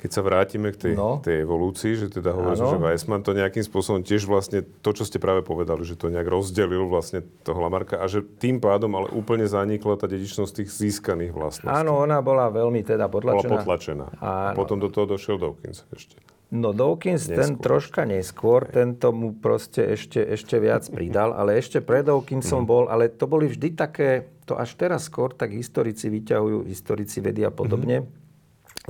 keď 0.02 0.10
sa 0.10 0.22
vrátime 0.26 0.74
k 0.74 0.78
tej, 0.82 0.94
no. 0.98 1.22
tej 1.22 1.46
evolúcii, 1.46 1.94
že 1.94 2.08
teda 2.10 2.34
hovorí, 2.34 2.58
že 2.58 2.82
Weissman 2.82 3.22
to 3.22 3.38
nejakým 3.38 3.62
spôsobom 3.62 4.02
tiež 4.02 4.26
vlastne 4.26 4.66
to, 4.82 4.98
čo 4.98 5.06
ste 5.06 5.22
práve 5.22 5.46
povedali, 5.46 5.86
že 5.86 5.94
to 5.94 6.10
nejak 6.10 6.26
rozdelil 6.26 6.90
vlastne 6.90 7.22
toho 7.46 7.62
Lamarka 7.62 8.02
a 8.02 8.10
že 8.10 8.26
tým 8.42 8.58
pádom 8.58 8.90
ale 8.98 9.14
úplne 9.14 9.46
zanikla 9.46 10.02
tá 10.02 10.10
dedičnosť 10.10 10.52
tých 10.58 10.70
získaných 10.74 11.38
vlastností. 11.38 11.70
Áno, 11.70 12.02
ona 12.02 12.18
bola 12.26 12.50
veľmi 12.50 12.82
teda 12.82 13.14
potlačená. 13.14 13.46
Bola 13.46 13.62
potlačená. 13.62 14.06
A 14.18 14.58
potom 14.58 14.82
do 14.82 14.90
toho 14.90 15.06
došiel 15.06 15.38
Dawkins 15.38 15.86
ešte. 15.94 16.18
No 16.52 16.76
Dawkins 16.76 17.32
neskôr. 17.32 17.40
ten 17.40 17.52
troška 17.56 18.02
neskôr, 18.04 18.68
ten 18.68 19.00
tomu 19.00 19.32
proste 19.32 19.96
ešte, 19.96 20.20
ešte 20.20 20.60
viac 20.60 20.84
pridal, 20.92 21.32
ale 21.32 21.56
ešte 21.56 21.80
pred 21.80 22.04
Dawkinsom 22.04 22.68
mm. 22.68 22.68
bol, 22.68 22.84
ale 22.92 23.08
to 23.08 23.24
boli 23.24 23.48
vždy 23.48 23.72
také, 23.72 24.28
to 24.44 24.60
až 24.60 24.76
teraz 24.76 25.08
skôr 25.08 25.32
tak 25.32 25.56
historici 25.56 26.12
vyťahujú, 26.12 26.68
historici 26.68 27.24
vedia 27.24 27.56
podobne, 27.56 28.04
mm. 28.04 28.08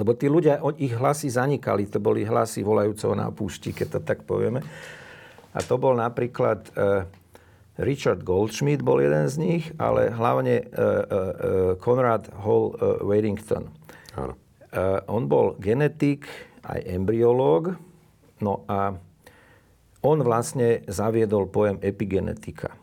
lebo 0.02 0.18
tí 0.18 0.26
ľudia, 0.26 0.58
ich 0.82 0.98
hlasy 0.98 1.30
zanikali, 1.30 1.86
to 1.86 2.02
boli 2.02 2.26
hlasy 2.26 2.66
volajúceho 2.66 3.14
na 3.14 3.30
púšti, 3.30 3.78
keď 3.78 3.88
to 3.94 4.00
tak 4.10 4.26
povieme. 4.26 4.66
A 5.54 5.62
to 5.62 5.78
bol 5.78 5.94
napríklad 5.94 6.66
uh, 6.74 7.06
Richard 7.78 8.26
Goldschmidt 8.26 8.82
bol 8.82 9.06
jeden 9.06 9.30
z 9.30 9.36
nich, 9.38 9.64
ale 9.78 10.10
hlavne 10.10 10.66
uh, 10.66 10.66
uh, 10.66 11.02
Conrad 11.78 12.26
Hall 12.42 12.74
uh, 12.74 13.06
Waddington. 13.06 13.70
Áno. 14.18 14.34
On 15.12 15.28
bol 15.28 15.60
genetik, 15.60 16.24
aj 16.66 16.80
embryológ. 16.86 17.78
No 18.42 18.66
a 18.66 18.98
on 20.02 20.18
vlastne 20.26 20.82
zaviedol 20.90 21.46
pojem 21.50 21.78
epigenetika. 21.82 22.74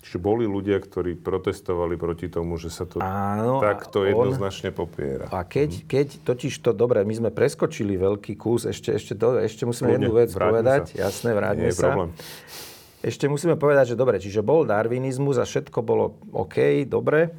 Čiže 0.00 0.16
boli 0.16 0.48
ľudia, 0.48 0.80
ktorí 0.80 1.20
protestovali 1.20 2.00
proti 2.00 2.32
tomu, 2.32 2.56
že 2.56 2.72
sa 2.72 2.88
to 2.88 3.04
Áno, 3.04 3.60
takto 3.60 4.08
jednoznačne 4.08 4.72
popiera. 4.72 5.28
A 5.28 5.44
keď, 5.44 5.84
keď 5.84 6.24
totiž 6.24 6.56
to, 6.64 6.72
dobre, 6.72 7.04
my 7.04 7.14
sme 7.14 7.30
preskočili 7.30 8.00
veľký 8.00 8.34
kus, 8.34 8.64
ešte, 8.64 8.96
ešte, 8.96 9.12
do, 9.12 9.36
ešte 9.36 9.68
musíme 9.68 9.94
Kľudne, 9.94 10.08
jednu 10.08 10.12
vec 10.16 10.30
povedať. 10.32 10.82
Sa. 10.96 11.06
Jasné, 11.08 11.30
vráťme 11.36 11.70
sa. 11.70 11.92
Problém. 11.92 12.10
Ešte 13.00 13.24
musíme 13.30 13.56
povedať, 13.56 13.94
že 13.94 13.96
dobre, 13.96 14.20
čiže 14.20 14.42
bol 14.44 14.66
darwinizmus 14.66 15.40
a 15.40 15.46
všetko 15.46 15.78
bolo 15.80 16.20
OK, 16.36 16.84
dobre, 16.84 17.32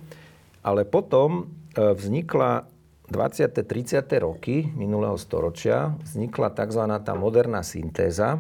ale 0.63 0.87
potom 0.87 1.45
e, 1.75 1.91
vznikla 1.93 2.70
20. 3.11 3.51
30. 3.67 4.07
roky 4.23 4.71
minulého 4.71 5.19
storočia 5.19 5.91
vznikla 5.99 6.55
tzv. 6.55 6.83
tá 7.03 7.11
moderná 7.11 7.59
syntéza. 7.59 8.39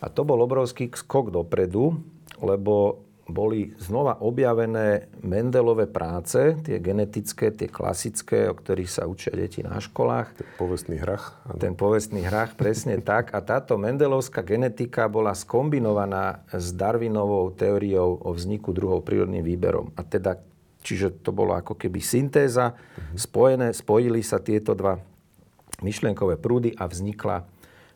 A 0.00 0.06
to 0.08 0.24
bol 0.24 0.40
obrovský 0.40 0.88
skok 0.88 1.28
dopredu, 1.28 2.00
lebo 2.40 3.04
boli 3.30 3.76
znova 3.78 4.18
objavené 4.18 5.12
Mendelové 5.22 5.86
práce, 5.86 6.58
tie 6.66 6.82
genetické, 6.82 7.54
tie 7.54 7.70
klasické, 7.70 8.50
o 8.50 8.56
ktorých 8.58 8.90
sa 8.90 9.06
učia 9.06 9.30
deti 9.36 9.62
na 9.62 9.78
školách. 9.78 10.34
Ten 10.34 10.50
povestný 10.58 10.96
hrach. 10.98 11.38
Ano. 11.46 11.60
Ten 11.62 11.78
povestný 11.78 12.26
hrach, 12.26 12.58
presne 12.58 12.98
tak. 13.12 13.30
A 13.30 13.38
táto 13.44 13.78
mendelovská 13.78 14.42
genetika 14.42 15.06
bola 15.06 15.36
skombinovaná 15.36 16.42
s 16.50 16.74
Darwinovou 16.74 17.54
teóriou 17.54 18.18
o 18.24 18.34
vzniku 18.34 18.74
druhov 18.74 19.06
prírodným 19.06 19.46
výberom. 19.46 19.94
A 19.94 20.02
teda 20.02 20.40
Čiže 20.80 21.20
to 21.20 21.30
bolo 21.30 21.52
ako 21.52 21.76
keby 21.76 22.00
syntéza, 22.00 22.72
uh-huh. 22.72 23.16
spojené, 23.16 23.76
spojili 23.76 24.24
sa 24.24 24.40
tieto 24.40 24.72
dva 24.72 24.96
myšlienkové 25.84 26.40
prúdy 26.40 26.72
a 26.76 26.88
vznikla, 26.88 27.44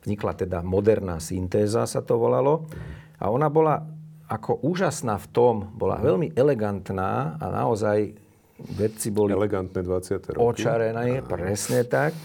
vznikla 0.05 0.31
teda 0.37 0.59
moderná 0.61 1.17
syntéza, 1.17 1.89
sa 1.89 2.01
to 2.05 2.21
volalo. 2.21 2.65
Uh-huh. 2.65 3.25
A 3.25 3.33
ona 3.33 3.49
bola 3.49 3.81
ako 4.25 4.65
úžasná 4.65 5.21
v 5.21 5.27
tom, 5.29 5.53
bola 5.77 6.01
veľmi 6.01 6.33
elegantná 6.33 7.37
a 7.37 7.45
naozaj 7.49 8.17
vedci 8.57 9.13
boli... 9.13 9.33
Elegantné 9.33 9.85
20. 9.85 10.33
roky. 10.33 10.41
Očarené, 10.41 11.21
presne 11.21 11.85
tak. 11.85 12.17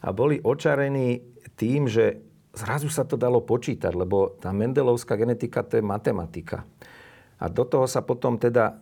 A 0.00 0.14
boli 0.14 0.38
očarení 0.38 1.18
tým, 1.58 1.90
že 1.90 2.22
zrazu 2.54 2.86
sa 2.88 3.02
to 3.02 3.18
dalo 3.18 3.42
počítať, 3.42 3.92
lebo 3.92 4.38
tá 4.38 4.54
mendelovská 4.54 5.18
genetika 5.18 5.66
to 5.66 5.78
je 5.78 5.84
matematika. 5.84 6.64
A 7.40 7.48
do 7.48 7.64
toho 7.64 7.88
sa 7.88 8.04
potom 8.04 8.36
teda 8.36 8.78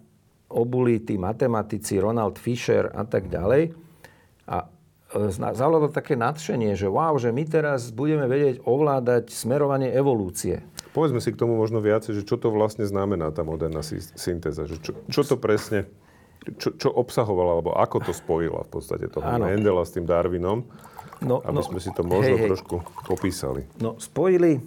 obuli 0.48 1.04
tí 1.04 1.20
matematici, 1.20 2.00
Ronald 2.00 2.40
Fisher 2.40 2.88
a 2.88 3.04
tak 3.04 3.28
ďalej. 3.28 3.76
A 4.48 4.56
e, 5.12 5.28
to 5.28 5.88
také 5.92 6.16
nadšenie, 6.16 6.72
že 6.72 6.88
wow, 6.88 7.16
že 7.20 7.28
my 7.28 7.44
teraz 7.44 7.92
budeme 7.92 8.24
vedieť 8.24 8.64
ovládať 8.64 9.28
smerovanie 9.28 9.92
evolúcie. 9.92 10.64
Povedzme 10.96 11.20
si 11.20 11.30
k 11.36 11.40
tomu 11.40 11.54
možno 11.54 11.84
viacej, 11.84 12.16
že 12.16 12.22
čo 12.24 12.40
to 12.40 12.48
vlastne 12.48 12.88
znamená 12.88 13.28
tá 13.30 13.44
moderná 13.44 13.84
syntéza. 14.16 14.64
Že 14.64 14.76
čo, 14.80 14.92
čo 15.12 15.22
to 15.22 15.36
presne, 15.36 15.84
čo, 16.56 16.72
čo 16.74 16.88
obsahovala, 16.88 17.60
alebo 17.60 17.76
ako 17.76 18.08
to 18.08 18.12
spojila 18.16 18.64
v 18.64 18.70
podstate 18.72 19.06
toho 19.12 19.22
ano. 19.22 19.52
Mendela 19.52 19.84
s 19.84 19.92
tým 19.92 20.08
Darwinom, 20.08 20.64
no, 21.20 21.44
aby 21.44 21.60
no, 21.60 21.62
sme 21.62 21.78
si 21.78 21.92
to 21.92 22.00
možno 22.00 22.40
hej, 22.40 22.40
hej. 22.40 22.48
trošku 22.48 22.76
popísali. 23.04 23.68
No 23.84 24.00
spojili, 24.00 24.64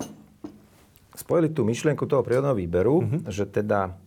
spojili 1.17 1.49
tú 1.49 1.65
myšlienku 1.65 2.05
toho 2.05 2.21
prírodného 2.21 2.53
výberu, 2.53 2.95
uh-huh. 3.01 3.21
že 3.33 3.49
teda 3.49 3.97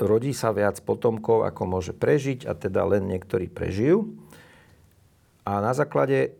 rodí 0.00 0.32
sa 0.32 0.50
viac 0.52 0.80
potomkov, 0.80 1.44
ako 1.44 1.62
môže 1.68 1.92
prežiť 1.92 2.48
a 2.48 2.56
teda 2.56 2.84
len 2.88 3.08
niektorí 3.08 3.52
prežijú. 3.52 4.16
A 5.44 5.60
na 5.60 5.72
základe 5.76 6.36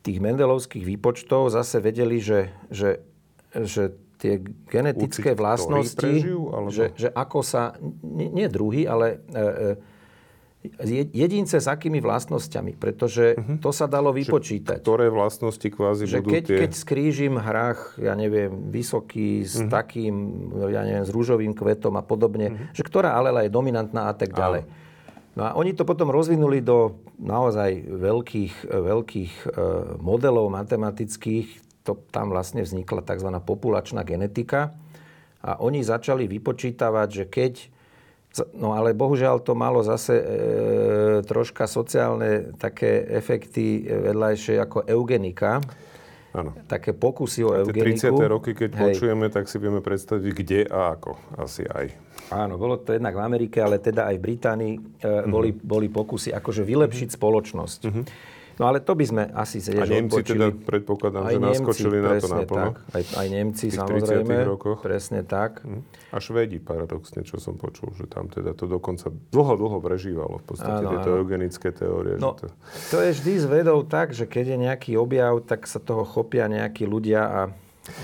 tých 0.00 0.18
mendelovských 0.20 0.84
výpočtov 0.84 1.52
zase 1.52 1.80
vedeli, 1.80 2.20
že, 2.20 2.52
že, 2.72 3.04
že 3.52 3.92
tie 4.20 4.40
genetické 4.68 5.32
Učiť, 5.32 5.40
vlastnosti, 5.40 5.96
prežijú, 5.96 6.52
alebo... 6.52 6.72
že, 6.72 6.92
že 6.96 7.08
ako 7.12 7.40
sa, 7.40 7.76
nie, 8.04 8.28
nie 8.28 8.48
druhý, 8.52 8.84
ale 8.84 9.24
e, 9.32 9.40
e, 9.40 9.89
jedince 11.16 11.56
s 11.56 11.64
akými 11.64 12.04
vlastnosťami, 12.04 12.76
pretože 12.76 13.32
uh-huh. 13.32 13.64
to 13.64 13.72
sa 13.72 13.88
dalo 13.88 14.12
vypočítať. 14.12 14.80
Že 14.80 14.84
ktoré 14.84 15.06
vlastnosti 15.08 15.64
kvázi 15.64 16.04
že 16.04 16.20
budú 16.20 16.36
keď, 16.36 16.44
tie... 16.44 16.58
keď 16.60 16.70
skrížim 16.76 17.34
hrách, 17.40 17.96
ja 17.96 18.12
neviem, 18.12 18.68
vysoký 18.68 19.48
s 19.48 19.56
uh-huh. 19.56 19.72
takým, 19.72 20.14
ja 20.68 20.84
neviem, 20.84 21.04
s 21.08 21.10
rúžovým 21.10 21.56
kvetom 21.56 21.96
a 21.96 22.04
podobne, 22.04 22.52
uh-huh. 22.52 22.76
že 22.76 22.82
ktorá 22.84 23.16
alela 23.16 23.48
je 23.48 23.50
dominantná 23.50 24.12
a 24.12 24.14
tak 24.14 24.36
ďalej. 24.36 24.68
No 25.38 25.48
a 25.48 25.56
oni 25.56 25.72
to 25.72 25.88
potom 25.88 26.12
rozvinuli 26.12 26.60
do 26.60 27.00
naozaj 27.16 27.86
veľkých, 27.86 28.54
veľkých 28.66 29.32
e, 29.46 29.48
modelov 30.02 30.50
matematických, 30.50 31.48
to, 31.86 31.96
tam 32.10 32.34
vlastne 32.34 32.66
vznikla 32.66 33.00
tzv. 33.06 33.30
populačná 33.40 34.02
genetika. 34.04 34.76
A 35.40 35.56
oni 35.56 35.80
začali 35.80 36.28
vypočítavať, 36.28 37.08
že 37.08 37.24
keď 37.24 37.52
No 38.54 38.78
ale 38.78 38.94
bohužiaľ 38.94 39.42
to 39.42 39.58
malo 39.58 39.82
zase 39.82 40.14
e, 40.14 40.24
troška 41.26 41.66
sociálne 41.66 42.54
také 42.62 43.02
efekty 43.10 43.82
vedľajšie 43.90 44.54
ako 44.62 44.86
eugenika. 44.86 45.58
Áno. 46.30 46.54
Také 46.70 46.94
pokusy 46.94 47.42
o 47.42 47.50
eugeniku. 47.58 48.14
30. 48.14 48.30
roky, 48.30 48.50
keď 48.54 48.70
Hej. 48.78 48.82
počujeme, 48.94 49.26
tak 49.34 49.50
si 49.50 49.58
vieme 49.58 49.82
predstaviť, 49.82 50.30
kde 50.30 50.60
a 50.70 50.94
ako. 50.94 51.18
Asi 51.42 51.66
aj. 51.66 51.90
Áno, 52.30 52.54
bolo 52.54 52.78
to 52.78 52.94
jednak 52.94 53.18
v 53.18 53.22
Amerike, 53.26 53.58
ale 53.58 53.82
teda 53.82 54.06
aj 54.06 54.14
v 54.14 54.22
Británii 54.22 54.74
e, 54.78 54.80
boli, 55.26 55.50
uh-huh. 55.50 55.66
boli 55.66 55.90
pokusy 55.90 56.30
akože 56.30 56.62
vylepšiť 56.62 57.08
uh-huh. 57.10 57.18
spoločnosť. 57.18 57.80
Uh-huh. 57.82 58.04
No 58.60 58.68
ale 58.68 58.84
to 58.84 58.92
by 58.92 59.04
sme 59.08 59.22
asi 59.32 59.64
sa 59.64 59.72
A 59.72 59.88
Nemci 59.88 60.20
odpočili. 60.20 60.36
teda 60.36 60.48
predpokladám, 60.52 61.22
aj 61.24 61.32
že 61.32 61.40
Nemci, 61.40 61.48
naskočili 61.48 61.96
na 62.04 62.10
to 62.20 62.28
naplno. 62.28 62.70
Tak. 62.76 62.76
Aj, 62.92 63.02
aj 63.16 63.26
Nemci 63.32 63.66
samozrejme. 63.72 64.34
rokoch. 64.44 64.78
Presne 64.84 65.24
tak. 65.24 65.64
A 66.12 66.16
Švedi 66.20 66.60
paradoxne, 66.60 67.24
čo 67.24 67.40
som 67.40 67.56
počul, 67.56 67.96
že 67.96 68.04
tam 68.04 68.28
teda 68.28 68.52
to 68.52 68.68
dokonca 68.68 69.08
dlho, 69.08 69.54
dlho 69.56 69.78
prežívalo 69.80 70.44
v 70.44 70.44
podstate 70.44 70.84
áno, 70.84 70.92
tieto 70.92 71.08
áno. 71.08 71.18
eugenické 71.24 71.72
teórie. 71.72 72.20
No, 72.20 72.36
že 72.36 72.52
to... 72.52 72.92
to 72.92 72.96
je 73.00 73.10
vždy 73.16 73.32
s 73.40 73.46
vedou 73.48 73.80
tak, 73.88 74.12
že 74.12 74.28
keď 74.28 74.44
je 74.52 74.56
nejaký 74.68 74.92
objav, 75.00 75.40
tak 75.48 75.64
sa 75.64 75.80
toho 75.80 76.04
chopia 76.04 76.44
nejakí 76.44 76.84
ľudia 76.84 77.24
a 77.24 77.42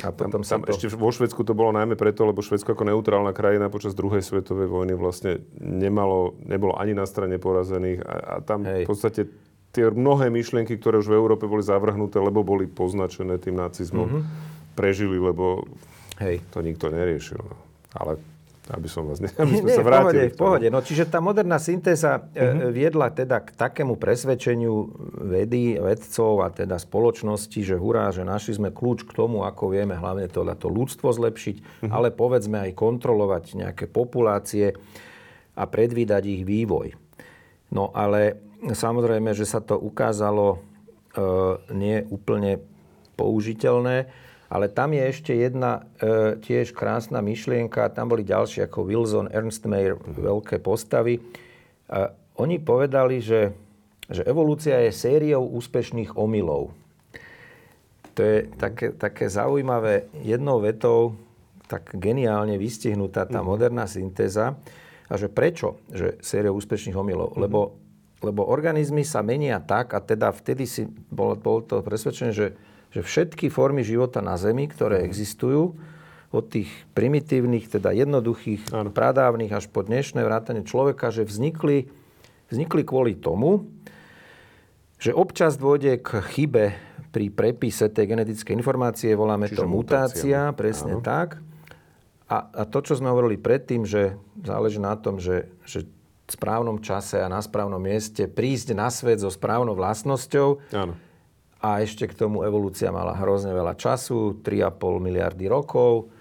a 0.02 0.08
potom 0.08 0.40
tam, 0.40 0.64
tam 0.64 0.66
to... 0.66 0.72
Ešte 0.72 0.96
vo 0.96 1.12
Švedsku 1.12 1.44
to 1.44 1.52
bolo 1.52 1.68
najmä 1.76 2.00
preto, 2.00 2.24
lebo 2.24 2.40
Švedsko 2.40 2.72
ako 2.72 2.88
neutrálna 2.88 3.36
krajina 3.36 3.68
počas 3.68 3.92
druhej 3.92 4.24
svetovej 4.24 4.72
vojny 4.72 4.96
vlastne 4.96 5.44
nemalo, 5.60 6.32
nebolo 6.42 6.74
ani 6.80 6.96
na 6.96 7.04
strane 7.04 7.36
porazených 7.36 8.00
a, 8.02 8.14
a 8.16 8.34
tam 8.40 8.64
Hej. 8.64 8.88
v 8.88 8.88
podstate 8.88 9.20
tie 9.76 9.92
mnohé 9.92 10.32
myšlienky, 10.32 10.80
ktoré 10.80 11.04
už 11.04 11.12
v 11.12 11.20
Európe 11.20 11.44
boli 11.44 11.60
zavrhnuté, 11.60 12.16
lebo 12.16 12.40
boli 12.40 12.64
poznačené 12.64 13.36
tým 13.36 13.60
nacizmom, 13.60 14.08
mm-hmm. 14.08 14.22
prežili, 14.72 15.20
lebo 15.20 15.68
Hej. 16.16 16.40
to 16.48 16.64
nikto 16.64 16.88
neriešil. 16.88 17.44
No. 17.44 17.56
Ale 17.92 18.16
aby 18.66 18.88
som 18.90 19.06
vás 19.06 19.22
ne, 19.22 19.30
aby 19.42 19.62
sme 19.62 19.70
Nie, 19.70 19.78
sa 19.78 19.84
vrátili. 19.86 20.32
V 20.32 20.34
pohode, 20.34 20.34
v 20.34 20.38
pohode. 20.38 20.66
No, 20.74 20.82
čiže 20.82 21.06
tá 21.06 21.22
moderná 21.22 21.62
syntéza 21.62 22.18
uh-huh. 22.18 22.74
viedla 22.74 23.14
teda 23.14 23.38
k 23.46 23.54
takému 23.54 23.94
presvedčeniu 23.94 24.90
vedy, 25.22 25.78
vedcov 25.78 26.42
a 26.42 26.50
teda 26.50 26.74
spoločnosti, 26.74 27.60
že 27.62 27.76
hurá, 27.78 28.10
že 28.10 28.26
našli 28.26 28.58
sme 28.58 28.74
kľúč 28.74 29.06
k 29.06 29.12
tomu, 29.14 29.46
ako 29.46 29.70
vieme 29.70 29.94
hlavne 29.94 30.26
to, 30.26 30.42
to 30.58 30.66
ľudstvo 30.66 31.14
zlepšiť, 31.14 31.56
uh-huh. 31.62 31.90
ale 31.94 32.10
povedzme 32.10 32.66
aj 32.66 32.72
kontrolovať 32.74 33.44
nejaké 33.54 33.86
populácie 33.86 34.74
a 35.54 35.62
predvídať 35.64 36.22
ich 36.26 36.42
vývoj. 36.42 36.98
No 37.70 37.94
ale 37.94 38.45
samozrejme, 38.64 39.32
že 39.36 39.44
sa 39.44 39.60
to 39.60 39.76
ukázalo 39.76 40.56
e, 40.56 40.58
nie 41.74 42.04
úplne 42.08 42.62
použiteľné, 43.16 44.08
ale 44.46 44.66
tam 44.70 44.94
je 44.94 45.02
ešte 45.02 45.32
jedna 45.34 45.82
e, 45.98 46.38
tiež 46.38 46.70
krásna 46.70 47.18
myšlienka, 47.18 47.90
tam 47.90 48.14
boli 48.14 48.22
ďalšie 48.22 48.70
ako 48.70 48.86
Wilson, 48.86 49.32
Ernst 49.32 49.66
Mayr, 49.66 49.98
veľké 49.98 50.62
postavy. 50.62 51.18
A 51.90 52.14
oni 52.38 52.62
povedali, 52.62 53.18
že, 53.18 53.50
že 54.06 54.22
evolúcia 54.22 54.78
je 54.86 54.92
sériou 54.94 55.50
úspešných 55.50 56.14
omylov. 56.14 56.70
To 58.16 58.20
je 58.24 58.48
také, 58.56 58.96
také 58.96 59.28
zaujímavé 59.28 60.08
jednou 60.24 60.62
vetou, 60.62 61.18
tak 61.66 61.92
geniálne 61.98 62.56
vystihnutá 62.56 63.26
tá 63.26 63.42
mhm. 63.42 63.46
moderná 63.46 63.84
syntéza. 63.90 64.54
A 65.06 65.14
že 65.14 65.30
prečo? 65.30 65.78
Že 65.90 66.18
séria 66.18 66.50
úspešných 66.50 66.98
omylov? 66.98 67.34
Mm-hmm. 67.34 67.44
Lebo 67.46 67.78
lebo 68.24 68.48
organizmy 68.48 69.04
sa 69.04 69.20
menia 69.20 69.60
tak, 69.60 69.92
a 69.92 70.00
teda 70.00 70.32
vtedy 70.32 70.64
si 70.64 70.88
bol, 71.12 71.36
bol 71.36 71.60
to 71.60 71.84
presvedčené, 71.84 72.32
že, 72.32 72.56
že 72.92 73.00
všetky 73.04 73.52
formy 73.52 73.84
života 73.84 74.24
na 74.24 74.40
Zemi, 74.40 74.68
ktoré 74.68 75.04
existujú, 75.04 75.76
od 76.34 76.44
tých 76.50 76.68
primitívnych, 76.92 77.70
teda 77.70 77.94
jednoduchých, 77.94 78.74
ano. 78.74 78.90
pradávnych 78.90 79.52
až 79.54 79.70
po 79.70 79.86
dnešné 79.86 80.20
vrátanie 80.26 80.66
človeka, 80.66 81.14
že 81.14 81.22
vznikli, 81.22 81.86
vznikli 82.50 82.82
kvôli 82.82 83.14
tomu, 83.14 83.70
že 84.98 85.14
občas 85.14 85.60
dôjde 85.60 86.02
k 86.02 86.20
chybe 86.34 86.76
pri 87.14 87.32
prepise 87.32 87.88
tej 87.88 88.12
genetickej 88.12 88.52
informácie, 88.52 89.16
voláme 89.16 89.48
Čiže 89.48 89.60
to 89.60 89.64
mutácia, 89.64 90.52
mutácia 90.52 90.56
presne 90.56 90.94
Áno. 90.98 91.04
tak. 91.04 91.40
A, 92.26 92.42
a 92.42 92.62
to, 92.66 92.82
čo 92.82 92.98
sme 92.98 93.08
hovorili 93.08 93.38
predtým, 93.38 93.86
že 93.86 94.18
záleží 94.42 94.82
na 94.82 94.98
tom, 94.98 95.22
že, 95.22 95.46
že 95.62 95.86
správnom 96.26 96.82
čase 96.82 97.22
a 97.22 97.30
na 97.30 97.38
správnom 97.38 97.78
mieste, 97.78 98.26
prísť 98.26 98.74
na 98.74 98.90
svet 98.90 99.22
so 99.22 99.30
správnou 99.30 99.78
vlastnosťou. 99.78 100.48
Áno. 100.74 100.94
A 101.62 101.82
ešte 101.82 102.06
k 102.06 102.14
tomu 102.14 102.44
evolúcia 102.44 102.92
mala 102.92 103.16
hrozne 103.16 103.50
veľa 103.54 103.74
času, 103.74 104.38
3,5 104.44 105.02
miliardy 105.02 105.46
rokov. 105.48 106.12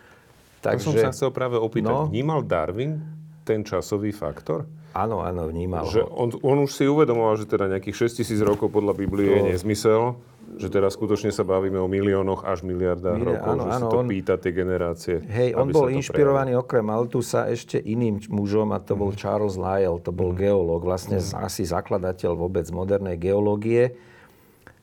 Takže, 0.63 0.81
to 0.81 0.85
som 0.89 0.95
sa 0.97 1.11
chcel 1.13 1.29
práve 1.29 1.59
opýtať. 1.59 1.91
No, 1.91 2.09
Vnímal 2.09 2.41
Darwin 2.47 2.97
ten 3.45 3.61
časový 3.61 4.09
faktor? 4.09 4.65
Áno, 4.95 5.19
áno, 5.19 5.51
vnímal 5.51 5.91
že 5.91 5.99
on, 6.07 6.31
on 6.39 6.63
už 6.63 6.71
si 6.71 6.87
uvedomoval, 6.87 7.35
že 7.35 7.45
teda 7.51 7.67
nejakých 7.67 8.07
6 8.07 8.23
tisíc 8.23 8.39
rokov 8.39 8.71
podľa 8.71 8.95
Biblie 8.95 9.27
to... 9.27 9.35
je 9.35 9.41
nezmysel 9.51 10.15
že 10.55 10.67
teraz 10.71 10.95
skutočne 10.95 11.31
sa 11.31 11.43
bavíme 11.43 11.77
o 11.77 11.87
miliónoch 11.87 12.47
až 12.47 12.63
miliardách 12.63 13.17
Milia, 13.19 13.29
rokov, 13.37 13.51
áno, 13.51 13.63
že 13.63 13.71
áno, 13.71 13.77
si 13.77 13.83
to 13.91 13.99
on, 13.99 14.07
pýta 14.07 14.33
tie 14.39 14.51
generácie. 14.55 15.15
Hej, 15.27 15.49
on 15.55 15.67
bol 15.69 15.87
inšpirovaný 15.91 16.55
prejavil. 16.55 16.65
okrem 16.65 16.85
Maltusa 16.87 17.41
ešte 17.51 17.77
iným 17.77 18.23
mužom 18.31 18.71
a 18.71 18.79
to 18.79 18.95
bol 18.95 19.11
mm. 19.11 19.19
Charles 19.19 19.55
Lyell, 19.59 19.99
to 19.99 20.15
bol 20.15 20.31
mm. 20.31 20.37
geológ, 20.39 20.81
vlastne 20.87 21.19
mm. 21.19 21.35
asi 21.43 21.67
zakladateľ 21.67 22.31
vôbec 22.35 22.65
modernej 22.71 23.19
geológie 23.19 23.93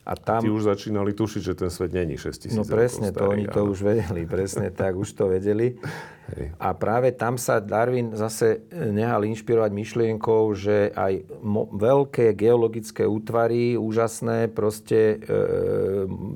a 0.03 0.19
tam... 0.19 0.43
Tí 0.43 0.51
už 0.51 0.67
začínali 0.67 1.15
tušiť, 1.15 1.41
že 1.41 1.53
ten 1.55 1.71
svet 1.71 1.95
není 1.95 2.19
6 2.19 2.35
tisíc 2.35 2.59
No 2.59 2.67
presne, 2.67 3.15
to 3.15 3.23
oni 3.23 3.47
to 3.47 3.63
už 3.63 3.87
vedeli, 3.87 4.27
presne 4.27 4.67
tak, 4.67 4.99
už 4.99 5.15
to 5.15 5.31
vedeli. 5.31 5.79
Hej. 6.35 6.55
A 6.59 6.75
práve 6.75 7.15
tam 7.15 7.39
sa 7.39 7.63
Darwin 7.63 8.11
zase 8.15 8.67
nehal 8.71 9.23
inšpirovať 9.27 9.71
myšlienkou, 9.71 10.51
že 10.55 10.91
aj 10.91 11.23
mo- 11.39 11.71
veľké 11.71 12.35
geologické 12.35 13.07
útvary, 13.07 13.79
úžasné, 13.79 14.51
proste 14.51 15.19
e, 15.23 15.35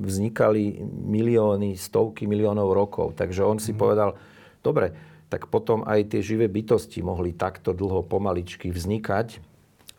vznikali 0.04 0.80
milióny, 0.84 1.76
stovky 1.76 2.24
miliónov 2.28 2.72
rokov. 2.72 3.16
Takže 3.16 3.44
on 3.44 3.60
si 3.60 3.72
mm. 3.72 3.78
povedal, 3.80 4.16
dobre, 4.60 4.92
tak 5.28 5.48
potom 5.52 5.84
aj 5.84 6.16
tie 6.16 6.20
živé 6.24 6.48
bytosti 6.48 7.04
mohli 7.04 7.36
takto 7.36 7.76
dlho 7.76 8.04
pomaličky 8.04 8.72
vznikať. 8.72 9.44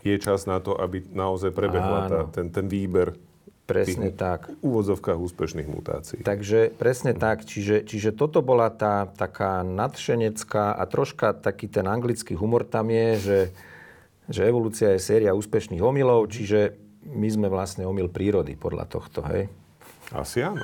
Je 0.01 0.17
čas 0.17 0.49
na 0.49 0.57
to, 0.57 0.73
aby 0.73 1.05
naozaj 1.13 1.53
prebehla 1.53 2.09
tá, 2.09 2.19
ten, 2.33 2.49
ten 2.49 2.65
výber 2.65 3.13
Presne 3.69 4.09
tak. 4.09 4.49
V 4.49 4.65
úvodzovkách 4.65 5.19
úspešných 5.21 5.69
mutácií. 5.69 6.19
Takže 6.25 6.73
presne 6.73 7.13
tak. 7.13 7.45
Čiže, 7.45 7.85
čiže 7.85 8.17
toto 8.17 8.41
bola 8.41 8.73
tá 8.73 9.05
taká 9.05 9.61
nadšenecká 9.61 10.73
a 10.73 10.83
troška 10.89 11.37
taký 11.37 11.69
ten 11.69 11.85
anglický 11.85 12.33
humor 12.33 12.65
tam 12.65 12.89
je, 12.89 13.09
že, 13.21 13.39
že 14.25 14.41
evolúcia 14.49 14.97
je 14.97 14.99
séria 14.99 15.37
úspešných 15.37 15.85
omylov, 15.85 16.33
čiže 16.33 16.73
my 17.05 17.29
sme 17.29 17.47
vlastne 17.47 17.85
omyl 17.85 18.09
prírody 18.09 18.57
podľa 18.57 18.85
tohto, 18.89 19.23
hej? 19.29 19.47
Asi 20.09 20.41
áno. 20.41 20.57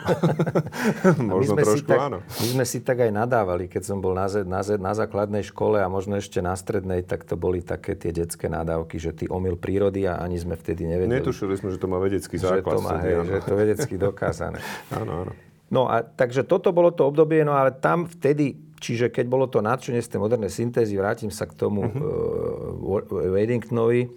možno 1.38 1.54
trošku 1.62 1.86
tak, 1.86 2.02
áno. 2.02 2.18
My 2.26 2.48
sme 2.50 2.66
si 2.66 2.82
tak 2.82 3.06
aj 3.06 3.14
nadávali, 3.14 3.70
keď 3.70 3.94
som 3.94 4.02
bol 4.02 4.18
na, 4.18 4.26
na, 4.26 4.62
na 4.66 4.94
základnej 4.98 5.46
škole 5.46 5.78
a 5.78 5.86
možno 5.86 6.18
ešte 6.18 6.42
na 6.42 6.58
strednej, 6.58 7.06
tak 7.06 7.30
to 7.30 7.38
boli 7.38 7.62
také 7.62 7.94
tie 7.94 8.10
detské 8.10 8.50
nadávky, 8.50 8.98
že 8.98 9.14
ty 9.14 9.30
omyl 9.30 9.54
prírody 9.54 10.10
a 10.10 10.18
ani 10.18 10.42
sme 10.42 10.58
vtedy 10.58 10.90
nevedeli. 10.90 11.22
Netušili 11.22 11.62
sme, 11.62 11.70
že 11.70 11.78
to 11.78 11.86
má 11.86 12.02
vedecký 12.02 12.42
základ. 12.42 12.66
Že 12.66 12.82
to 12.82 12.82
má, 12.82 12.94
hej, 13.06 13.16
že 13.22 13.34
je 13.38 13.44
to 13.46 13.54
vedecky 13.54 13.96
dokázané. 14.02 14.58
áno, 15.00 15.30
áno. 15.30 15.32
No 15.70 15.90
a 15.90 16.02
takže 16.02 16.46
toto 16.46 16.74
bolo 16.74 16.90
to 16.90 17.06
obdobie, 17.06 17.46
no 17.46 17.54
ale 17.54 17.74
tam 17.74 18.10
vtedy, 18.10 18.58
čiže 18.82 19.14
keď 19.14 19.26
bolo 19.30 19.46
to 19.46 19.62
nadšenie 19.62 20.02
z 20.02 20.10
tej 20.10 20.20
modernej 20.22 20.50
syntézy, 20.50 20.98
vrátim 20.98 21.30
sa 21.30 21.46
k 21.50 21.58
tomu 21.58 21.90
uh-huh. 21.90 23.02
uh, 23.02 23.34
Waddingtonovi, 23.34 24.10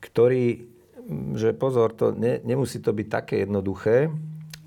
ktorý, 0.00 0.44
že 1.36 1.52
pozor, 1.52 1.92
to 1.92 2.16
ne, 2.16 2.40
nemusí 2.44 2.80
to 2.80 2.92
byť 2.96 3.08
také 3.08 3.44
jednoduché, 3.44 4.08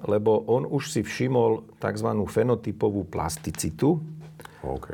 lebo 0.05 0.45
on 0.47 0.65
už 0.65 0.93
si 0.93 1.01
všimol 1.01 1.77
tzv. 1.81 2.09
fenotypovú 2.29 3.05
plasticitu. 3.09 4.01
OK. 4.65 4.87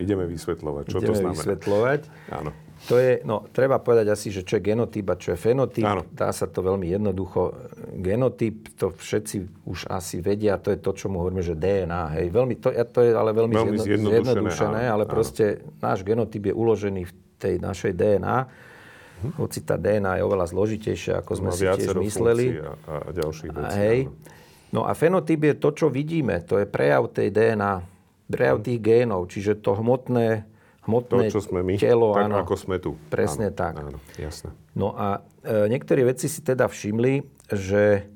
Ideme 0.00 0.24
vysvetľovať. 0.24 0.84
Čo 0.88 0.98
Ideme 0.98 1.08
to 1.08 1.12
znamená? 1.14 1.36
vysvetľovať. 1.36 2.00
Áno. 2.32 2.50
To 2.90 2.98
je, 2.98 3.22
no, 3.22 3.46
treba 3.54 3.78
povedať 3.78 4.10
asi, 4.10 4.34
že 4.34 4.42
čo 4.42 4.58
je 4.58 4.74
genotyp 4.74 5.06
a 5.06 5.14
čo 5.14 5.36
je 5.36 5.38
fenotyp. 5.38 5.86
Áno. 5.86 6.02
Dá 6.10 6.34
sa 6.34 6.50
to 6.50 6.66
veľmi 6.66 6.90
jednoducho. 6.90 7.54
Genotyp, 7.94 8.74
to 8.74 8.90
všetci 8.90 9.62
už 9.70 9.86
asi 9.86 10.18
vedia, 10.18 10.58
to 10.58 10.74
je 10.74 10.82
to, 10.82 10.90
čo 10.90 11.06
mu 11.06 11.22
hovoríme, 11.22 11.46
že 11.46 11.54
DNA. 11.54 12.18
Hej. 12.18 12.26
Veľmi, 12.34 12.58
to, 12.58 12.74
to 12.74 12.98
je 13.06 13.14
ale 13.14 13.30
veľmi, 13.30 13.54
veľmi 13.54 13.78
zjedno, 13.78 14.10
zjednodušené, 14.10 14.34
zjednodušené 14.34 14.82
ale 14.90 15.04
áno. 15.06 15.12
proste 15.14 15.62
náš 15.78 16.02
genotyp 16.02 16.50
je 16.50 16.54
uložený 16.58 17.02
v 17.06 17.12
tej 17.38 17.54
našej 17.62 17.92
DNA. 17.94 18.38
Hm. 19.22 19.32
Hoci 19.38 19.62
tá 19.62 19.78
DNA 19.78 20.18
je 20.18 20.22
oveľa 20.26 20.46
zložitejšia, 20.50 21.22
ako 21.22 21.32
sme 21.38 21.50
si 21.54 21.62
tiež 21.62 21.94
mysleli. 22.02 22.58
A, 22.58 22.74
a 22.90 22.94
ďalších 23.14 23.50
vecí. 23.54 23.78
Hej. 23.78 23.98
Áno. 24.10 24.41
No 24.72 24.88
a 24.88 24.96
fenotyp 24.96 25.52
je 25.52 25.54
to, 25.60 25.68
čo 25.76 25.86
vidíme. 25.92 26.40
To 26.48 26.56
je 26.56 26.64
prejav 26.64 27.12
tej 27.12 27.28
DNA, 27.28 27.84
prejav 28.32 28.64
tých 28.64 28.80
génov, 28.80 29.28
čiže 29.28 29.60
to 29.60 29.76
hmotné, 29.76 30.48
hmotné 30.88 31.28
to, 31.28 31.36
čo 31.36 31.44
sme 31.44 31.60
my, 31.60 31.76
telo. 31.76 32.16
Tak 32.16 32.24
áno, 32.32 32.36
ako 32.40 32.56
sme 32.56 32.76
tu. 32.80 32.96
Presne 33.12 33.52
áno, 33.52 33.58
tak. 33.60 33.72
Áno, 33.76 34.00
jasné. 34.16 34.48
No 34.72 34.96
a 34.96 35.20
e, 35.44 35.68
niektorí 35.68 36.08
vedci 36.08 36.32
si 36.32 36.40
teda 36.40 36.72
všimli, 36.72 37.20
že, 37.52 38.08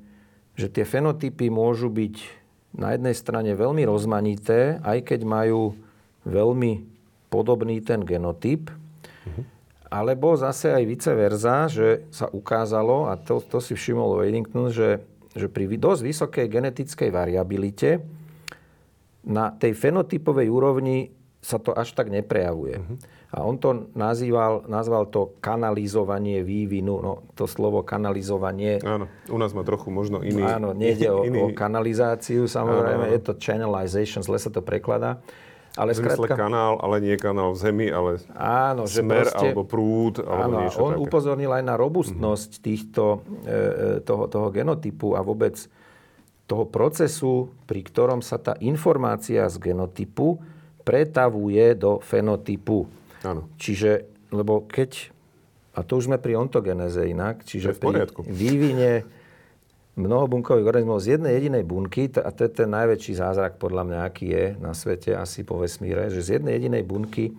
že 0.57 0.67
tie 0.73 0.89
fenotypy 0.89 1.53
môžu 1.53 1.93
byť 1.93 2.47
na 2.77 2.97
jednej 2.97 3.13
strane 3.13 3.53
veľmi 3.53 3.85
rozmanité, 3.85 4.81
aj 4.81 5.13
keď 5.13 5.29
majú 5.29 5.77
veľmi 6.25 6.85
podobný 7.29 7.85
ten 7.85 8.01
genotyp, 8.05 8.73
uh-huh. 8.73 9.45
alebo 9.93 10.37
zase 10.41 10.73
aj 10.73 10.85
vice 10.89 11.13
versa, 11.13 11.69
že 11.69 12.09
sa 12.09 12.33
ukázalo, 12.33 13.13
a 13.13 13.21
to, 13.21 13.45
to 13.45 13.61
si 13.61 13.77
všimol 13.77 14.21
Waddington, 14.21 14.73
že, 14.73 15.05
že 15.37 15.53
pri 15.53 15.77
dosť 15.77 16.03
vysokej 16.03 16.47
genetickej 16.49 17.09
variabilite 17.13 18.01
na 19.27 19.53
tej 19.53 19.77
fenotypovej 19.77 20.49
úrovni 20.49 21.13
sa 21.47 21.63
to 21.63 21.71
až 21.71 21.95
tak 21.95 22.11
neprejavuje. 22.11 22.83
Uh-huh. 22.83 22.97
A 23.31 23.47
on 23.47 23.55
to 23.55 23.91
nazýval, 23.95 24.67
nazval 24.67 25.07
to 25.07 25.39
kanalizovanie 25.39 26.43
vývinu. 26.43 26.99
No, 26.99 27.13
to 27.39 27.47
slovo 27.47 27.87
kanalizovanie... 27.87 28.83
Áno, 28.83 29.07
u 29.31 29.39
nás 29.39 29.55
má 29.55 29.63
trochu 29.63 29.95
možno 29.95 30.27
iný... 30.27 30.43
Áno, 30.43 30.75
nejde 30.75 31.07
o, 31.07 31.23
iný... 31.23 31.39
o 31.47 31.55
kanalizáciu, 31.55 32.51
samozrejme, 32.51 33.07
áno, 33.07 33.11
áno. 33.11 33.15
je 33.15 33.21
to 33.23 33.33
channelization, 33.39 34.27
zle 34.27 34.43
sa 34.43 34.51
to 34.51 34.59
prekladá. 34.59 35.23
Ale 35.77 35.93
v 35.93 36.01
zmysle 36.01 36.25
skrátka, 36.25 36.49
kanál, 36.49 36.81
ale 36.81 37.05
nie 37.05 37.17
kanál 37.21 37.53
v 37.53 37.59
zemi, 37.61 37.87
ale 37.93 38.17
áno, 38.33 38.89
smer 38.89 39.29
proste, 39.29 39.53
alebo 39.53 39.63
prúd, 39.69 40.25
alebo 40.25 40.57
áno, 40.57 40.57
niečo 40.65 40.79
on 40.81 40.97
také. 40.97 41.05
upozornil 41.05 41.53
aj 41.53 41.65
na 41.69 41.75
robustnosť 41.77 42.51
mm-hmm. 42.57 42.65
týchto, 42.65 43.05
e, 43.45 43.53
e, 43.53 43.93
toho, 44.01 44.25
toho 44.33 44.49
genotypu 44.49 45.13
a 45.13 45.21
vôbec 45.21 45.61
toho 46.49 46.65
procesu, 46.65 47.53
pri 47.69 47.85
ktorom 47.85 48.25
sa 48.25 48.41
tá 48.41 48.57
informácia 48.65 49.45
z 49.53 49.57
genotypu 49.61 50.41
pretavuje 50.87 51.75
do 51.77 51.99
fenotypu. 52.01 52.87
Áno. 53.27 53.51
Čiže, 53.59 54.07
lebo 54.31 54.65
keď, 54.65 55.11
a 55.75 55.83
to 55.83 55.99
už 55.99 56.09
sme 56.09 56.17
pri 56.23 56.39
ontogeneze 56.39 57.05
inak, 57.11 57.43
čiže 57.43 57.75
pri 57.75 58.07
vývine 58.25 59.05
mnohobunkových 59.97 60.69
organizmov 60.69 61.01
z 61.01 61.17
jednej 61.17 61.41
jedinej 61.41 61.65
bunky, 61.65 62.13
a 62.21 62.29
to 62.29 62.45
je 62.45 62.53
ten 62.53 62.69
najväčší 62.69 63.17
zázrak 63.17 63.57
podľa 63.57 63.83
mňa, 63.89 63.99
aký 64.05 64.27
je 64.29 64.45
na 64.61 64.77
svete, 64.77 65.17
asi 65.17 65.41
po 65.43 65.57
vesmíre, 65.57 66.13
že 66.13 66.21
z 66.21 66.29
jednej 66.41 66.61
jedinej 66.61 66.85
bunky 66.85 67.33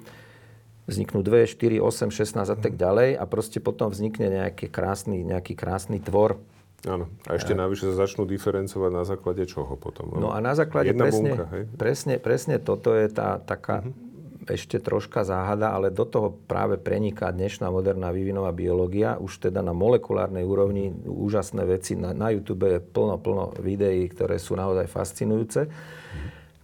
vzniknú 0.89 1.21
2, 1.21 1.45
4, 1.45 1.77
8, 1.79 2.09
16 2.09 2.49
a 2.49 2.57
tak 2.57 2.73
ďalej 2.73 3.19
a 3.19 3.23
proste 3.29 3.61
potom 3.61 3.93
vznikne 3.93 4.33
nejaký 4.33 4.73
krásny, 4.73 5.21
nejaký 5.21 5.53
krásny 5.53 6.01
tvor, 6.01 6.41
Áno. 6.85 7.09
A 7.25 7.33
ešte 7.33 7.57
navyše 7.57 7.89
sa 7.89 8.05
začnú 8.05 8.29
diferencovať 8.29 8.91
na 8.93 9.01
základe 9.01 9.49
čoho 9.49 9.73
potom? 9.81 10.13
No 10.13 10.29
a 10.29 10.37
na 10.37 10.53
základe 10.53 10.93
Jedna 10.93 11.09
presne, 11.09 11.31
bunka, 11.33 11.45
hej? 11.49 11.63
presne, 11.73 12.13
presne 12.21 12.55
toto 12.61 12.93
je 12.93 13.09
tá 13.09 13.41
taká 13.41 13.81
uh-huh. 13.81 14.06
Ešte 14.47 14.79
troška 14.79 15.27
záhada, 15.27 15.75
ale 15.75 15.91
do 15.91 16.07
toho 16.07 16.31
práve 16.31 16.79
preniká 16.79 17.31
dnešná 17.35 17.67
moderná 17.67 18.09
vývinová 18.15 18.55
biológia. 18.55 19.19
Už 19.19 19.43
teda 19.43 19.59
na 19.59 19.75
molekulárnej 19.75 20.47
úrovni 20.47 20.95
úžasné 21.03 21.67
veci. 21.67 21.99
Na, 21.99 22.15
na 22.15 22.31
YouTube 22.31 22.67
je 22.67 22.79
plno, 22.79 23.19
plno 23.19 23.51
videí, 23.59 24.07
ktoré 24.07 24.39
sú 24.39 24.55
naozaj 24.55 24.87
fascinujúce. 24.87 25.67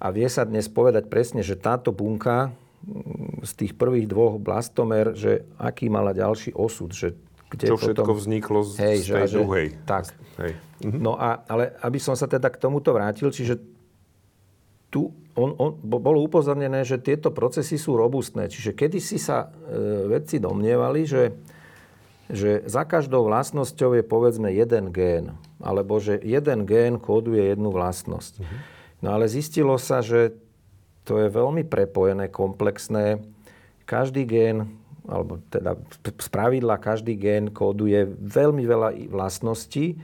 A 0.03 0.07
vie 0.11 0.27
sa 0.27 0.43
dnes 0.43 0.67
povedať 0.67 1.07
presne, 1.07 1.43
že 1.43 1.59
táto 1.59 1.95
bunka 1.95 2.51
z 3.43 3.51
tých 3.55 3.73
prvých 3.79 4.11
dvoch 4.11 4.35
blastomer, 4.39 5.15
že 5.15 5.47
aký 5.55 5.87
mala 5.87 6.11
ďalší 6.11 6.51
osud, 6.51 6.91
že 6.91 7.15
kde 7.53 7.69
Čo 7.69 7.77
všetko 7.77 8.09
potom, 8.09 8.17
vzniklo 8.17 8.59
z, 8.65 8.71
hej, 8.81 8.97
z 8.99 9.07
tej 9.13 9.27
že, 9.29 9.37
druhej. 9.39 9.67
Tak. 9.85 10.03
Hej. 10.41 10.51
Mhm. 10.83 10.99
No 10.99 11.13
a, 11.15 11.45
ale 11.45 11.77
aby 11.85 12.01
som 12.01 12.17
sa 12.17 12.25
teda 12.25 12.49
k 12.49 12.57
tomuto 12.57 12.91
vrátil, 12.91 13.29
čiže 13.29 13.61
tu 14.89 15.13
on, 15.33 15.49
on, 15.57 15.71
bolo 15.81 16.21
upozornené, 16.21 16.85
že 16.85 17.01
tieto 17.01 17.33
procesy 17.33 17.81
sú 17.81 17.97
robustné. 17.97 18.49
Čiže 18.49 18.77
kedysi 18.77 19.17
sa 19.17 19.49
e, 19.49 20.07
vedci 20.09 20.37
domnievali, 20.37 21.09
že, 21.09 21.33
že 22.29 22.61
za 22.69 22.85
každou 22.85 23.25
vlastnosťou 23.25 23.97
je 23.97 24.03
povedzme 24.05 24.53
jeden 24.53 24.93
gén. 24.93 25.33
Alebo 25.57 25.97
že 25.97 26.21
jeden 26.21 26.69
gén 26.69 27.01
kóduje 27.01 27.49
jednu 27.49 27.73
vlastnosť. 27.73 28.33
Mhm. 28.39 28.57
No 29.03 29.07
ale 29.19 29.25
zistilo 29.27 29.75
sa, 29.81 29.99
že 30.05 30.37
to 31.03 31.19
je 31.19 31.27
veľmi 31.27 31.67
prepojené, 31.67 32.31
komplexné. 32.31 33.19
Každý 33.83 34.23
gén 34.23 34.83
alebo 35.03 35.43
teda 35.51 35.75
z 35.99 36.29
pravidla 36.31 36.79
každý 36.79 37.19
gén 37.19 37.51
kóduje 37.51 38.07
veľmi 38.07 38.63
veľa 38.63 38.89
vlastností 39.11 39.99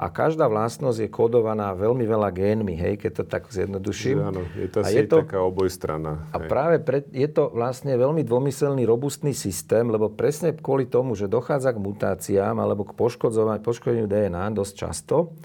a 0.00 0.08
každá 0.08 0.48
vlastnosť 0.48 1.04
je 1.04 1.08
kódovaná 1.12 1.76
veľmi 1.76 2.08
veľa 2.08 2.32
génmi, 2.32 2.72
hej, 2.72 2.94
keď 2.96 3.20
to 3.20 3.24
tak 3.28 3.42
zjednoduším. 3.52 4.16
Áno, 4.16 4.40
je 4.56 4.68
to 4.72 4.80
asi 4.80 4.96
je 4.96 5.04
to, 5.04 5.20
taká 5.20 5.44
obojstrana. 5.44 6.24
A 6.32 6.40
hej. 6.40 6.48
práve 6.48 6.76
pre, 6.80 7.04
je 7.12 7.28
to 7.28 7.52
vlastne 7.52 7.92
veľmi 7.92 8.24
dvomyselný, 8.24 8.88
robustný 8.88 9.36
systém, 9.36 9.84
lebo 9.84 10.08
presne 10.08 10.56
kvôli 10.56 10.88
tomu, 10.88 11.12
že 11.12 11.28
dochádza 11.28 11.76
k 11.76 11.84
mutáciám 11.84 12.56
alebo 12.56 12.88
k 12.88 12.96
poškodeniu 12.96 14.08
DNA 14.08 14.56
dosť 14.56 14.72
často, 14.72 15.36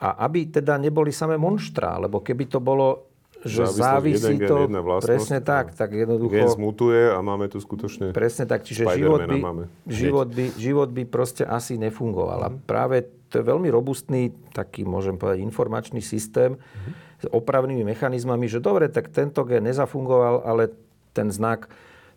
a 0.00 0.26
aby 0.26 0.48
teda 0.48 0.80
neboli 0.80 1.12
samé 1.12 1.36
monštra, 1.36 2.00
lebo 2.00 2.24
keby 2.24 2.48
to 2.48 2.58
bolo 2.58 3.10
že 3.40 3.72
závisí 3.72 4.36
to... 4.36 4.68
Jedna 4.68 4.84
presne 5.00 5.40
tak, 5.40 5.72
tak 5.72 5.96
jednoducho... 5.96 6.28
Gen 6.28 6.52
zmutuje 6.52 7.08
a 7.08 7.18
máme 7.24 7.48
tu 7.48 7.56
skutočne 7.56 8.12
Presne 8.12 8.44
tak, 8.44 8.68
čiže 8.68 8.84
život 8.84 9.24
by, 9.24 9.38
život, 9.88 10.28
by, 10.28 10.44
život 10.60 10.88
by 10.92 11.02
proste 11.08 11.48
asi 11.48 11.80
nefungoval. 11.80 12.52
Mm. 12.52 12.68
Práve 12.68 13.08
to 13.30 13.38
je 13.38 13.44
veľmi 13.46 13.70
robustný, 13.70 14.34
taký 14.50 14.82
môžem 14.82 15.14
povedať, 15.14 15.40
informačný 15.46 16.02
systém 16.02 16.58
mm. 16.58 16.92
s 17.22 17.26
opravnými 17.30 17.86
mechanizmami, 17.86 18.50
že 18.50 18.58
dobre, 18.58 18.90
tak 18.90 19.14
tento 19.14 19.46
gen 19.46 19.70
nezafungoval, 19.70 20.42
ale 20.42 20.74
ten 21.14 21.30
znak 21.30 21.70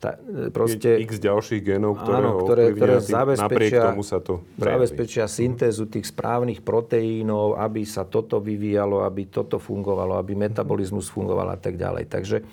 tá, 0.04 0.19
e, 0.19 0.52
proste, 0.52 0.99
je 0.99 1.08
x 1.08 1.15
ďalších 1.23 1.62
genov, 1.63 1.95
ktoré 2.04 2.17
áno, 2.19 2.43
ktoré, 2.43 2.63
ktoré 2.76 2.93
zabezpečia, 2.99 3.95
tomu 3.95 4.04
sa 4.04 4.19
to 4.19 4.43
zabezpečia 4.60 5.32
syntézu 5.32 5.88
tých 5.88 6.12
správnych 6.12 6.60
proteínov, 6.60 7.56
aby 7.56 7.88
sa 7.88 8.04
toto 8.04 8.43
vyvíjalo, 8.43 9.08
aby 9.08 9.32
toto 9.32 9.63
fungovalo, 9.63 10.19
aby 10.19 10.36
metabolizmus 10.36 11.08
fungoval 11.08 11.56
a 11.56 11.58
tak 11.62 11.80
ďalej. 11.80 12.12
Takže, 12.12 12.43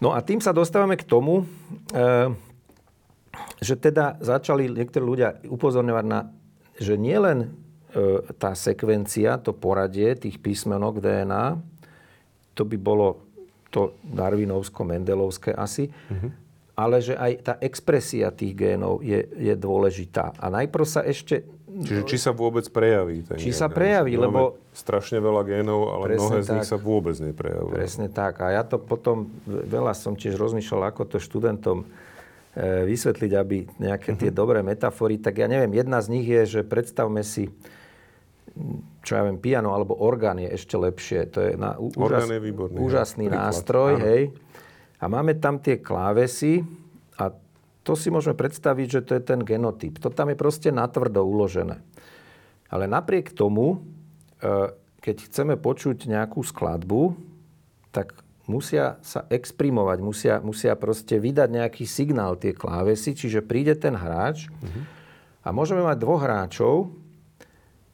no 0.00 0.16
a 0.16 0.24
tým 0.24 0.40
sa 0.40 0.56
dostávame 0.56 0.96
k 0.96 1.04
tomu, 1.04 1.44
e, 1.92 2.32
že 3.60 3.76
teda 3.76 4.16
začali 4.24 4.72
niektorí 4.72 5.04
ľudia 5.04 5.36
upozorňovať 5.44 6.04
na, 6.08 6.32
že 6.82 6.98
nielen 6.98 7.38
e, 7.94 8.26
tá 8.36 8.52
sekvencia, 8.58 9.38
to 9.38 9.54
poradie 9.54 10.18
tých 10.18 10.42
písmenok 10.42 10.98
DNA, 10.98 11.56
to 12.52 12.62
by 12.68 12.76
bolo 12.76 13.22
to 13.72 13.96
darwinovsko-mendelovské 14.04 15.56
asi, 15.56 15.88
mm-hmm. 15.88 16.30
ale 16.76 17.00
že 17.00 17.16
aj 17.16 17.32
tá 17.40 17.54
expresia 17.64 18.28
tých 18.28 18.52
génov 18.52 19.00
je, 19.00 19.24
je 19.32 19.54
dôležitá. 19.56 20.36
A 20.36 20.52
najprv 20.52 20.84
sa 20.84 21.00
ešte... 21.00 21.48
Čiže 21.72 22.04
či 22.04 22.20
sa 22.20 22.36
vôbec 22.36 22.68
prejaví 22.68 23.24
ten 23.24 23.40
Či 23.40 23.48
gén, 23.48 23.56
sa 23.56 23.72
prejaví, 23.72 24.20
lebo... 24.20 24.60
Strašne 24.76 25.24
veľa 25.24 25.40
génov, 25.48 25.88
ale 25.96 26.20
mnohé 26.20 26.44
z 26.44 26.52
nich 26.52 26.68
sa 26.68 26.76
vôbec 26.76 27.16
neprejavujú. 27.16 27.72
Presne 27.72 28.12
tak. 28.12 28.44
A 28.44 28.52
ja 28.52 28.60
to 28.60 28.76
potom, 28.76 29.32
veľa 29.48 29.96
som 29.96 30.12
tiež 30.12 30.36
rozmýšľal, 30.36 30.92
ako 30.92 31.08
to 31.08 31.16
študentom 31.16 31.88
vysvetliť, 32.60 33.32
aby 33.32 33.64
nejaké 33.80 34.12
tie 34.12 34.28
mm-hmm. 34.28 34.36
dobré 34.36 34.60
metafory, 34.60 35.16
tak 35.16 35.40
ja 35.40 35.48
neviem, 35.48 35.72
jedna 35.72 36.04
z 36.04 36.08
nich 36.12 36.26
je, 36.28 36.60
že 36.60 36.60
predstavme 36.68 37.24
si, 37.24 37.48
čo 39.00 39.12
ja 39.16 39.24
viem, 39.24 39.40
piano 39.40 39.72
alebo 39.72 39.96
orgán 39.96 40.36
je 40.36 40.52
ešte 40.52 40.76
lepšie. 40.76 41.32
To 41.32 41.38
je, 41.40 41.50
na, 41.56 41.80
úžas, 41.80 42.28
je 42.28 42.40
výborný, 42.44 42.76
úžasný 42.76 43.26
príklad. 43.32 43.40
nástroj, 43.48 43.92
áno. 43.96 44.04
hej. 44.04 44.22
A 45.00 45.04
máme 45.08 45.34
tam 45.40 45.58
tie 45.58 45.80
klávesy 45.80 46.62
a 47.16 47.32
to 47.82 47.98
si 47.98 48.12
môžeme 48.12 48.38
predstaviť, 48.38 48.86
že 48.86 49.00
to 49.02 49.12
je 49.18 49.22
ten 49.24 49.40
genotyp. 49.42 49.98
To 49.98 50.12
tam 50.12 50.30
je 50.30 50.36
proste 50.38 50.70
natvrdo 50.70 51.24
uložené. 51.26 51.82
Ale 52.70 52.84
napriek 52.86 53.34
tomu, 53.34 53.82
e, 54.38 54.70
keď 55.02 55.16
chceme 55.26 55.58
počuť 55.58 56.06
nejakú 56.06 56.46
skladbu, 56.46 57.18
tak 57.90 58.21
musia 58.46 58.98
sa 59.04 59.26
exprimovať, 59.30 59.98
musia, 60.02 60.34
musia 60.42 60.74
proste 60.74 61.18
vydať 61.18 61.48
nejaký 61.48 61.84
signál 61.86 62.34
tie 62.38 62.50
klávesy, 62.56 63.14
čiže 63.14 63.44
príde 63.44 63.78
ten 63.78 63.94
hráč 63.94 64.50
mm-hmm. 64.50 64.82
a 65.44 65.48
môžeme 65.54 65.82
mať 65.86 65.96
dvoch 66.02 66.22
hráčov, 66.22 66.90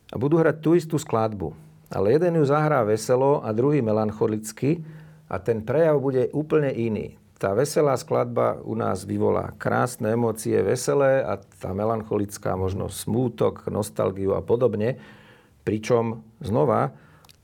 a 0.08 0.16
budú 0.16 0.40
hrať 0.40 0.56
tú 0.64 0.72
istú 0.72 0.96
skladbu. 0.96 1.52
Ale 1.88 2.12
jeden 2.16 2.37
ju 2.40 2.44
zahrá 2.44 2.84
veselo 2.84 3.40
a 3.40 3.52
druhý 3.52 3.81
melancholicky 3.81 4.85
a 5.29 5.40
ten 5.40 5.64
prejav 5.64 6.00
bude 6.00 6.29
úplne 6.37 6.73
iný. 6.73 7.16
Tá 7.38 7.54
veselá 7.54 7.94
skladba 7.94 8.58
u 8.66 8.75
nás 8.75 9.06
vyvolá 9.06 9.54
krásne 9.56 10.12
emócie, 10.12 10.58
veselé 10.58 11.23
a 11.23 11.38
tá 11.38 11.70
melancholická 11.70 12.58
možno 12.58 12.90
smútok, 12.90 13.70
nostalgiu 13.70 14.35
a 14.35 14.42
podobne. 14.42 14.98
Pričom 15.62 16.27
znova 16.42 16.92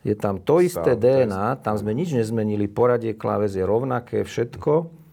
je 0.05 0.15
tam 0.15 0.37
to 0.37 0.61
isté 0.61 0.95
DNA, 0.95 1.65
tam 1.65 1.81
sme 1.81 1.97
nič 1.97 2.13
nezmenili, 2.13 2.69
poradie 2.69 3.17
kláves 3.17 3.57
je 3.57 3.65
rovnaké, 3.65 4.23
všetko 4.23 5.05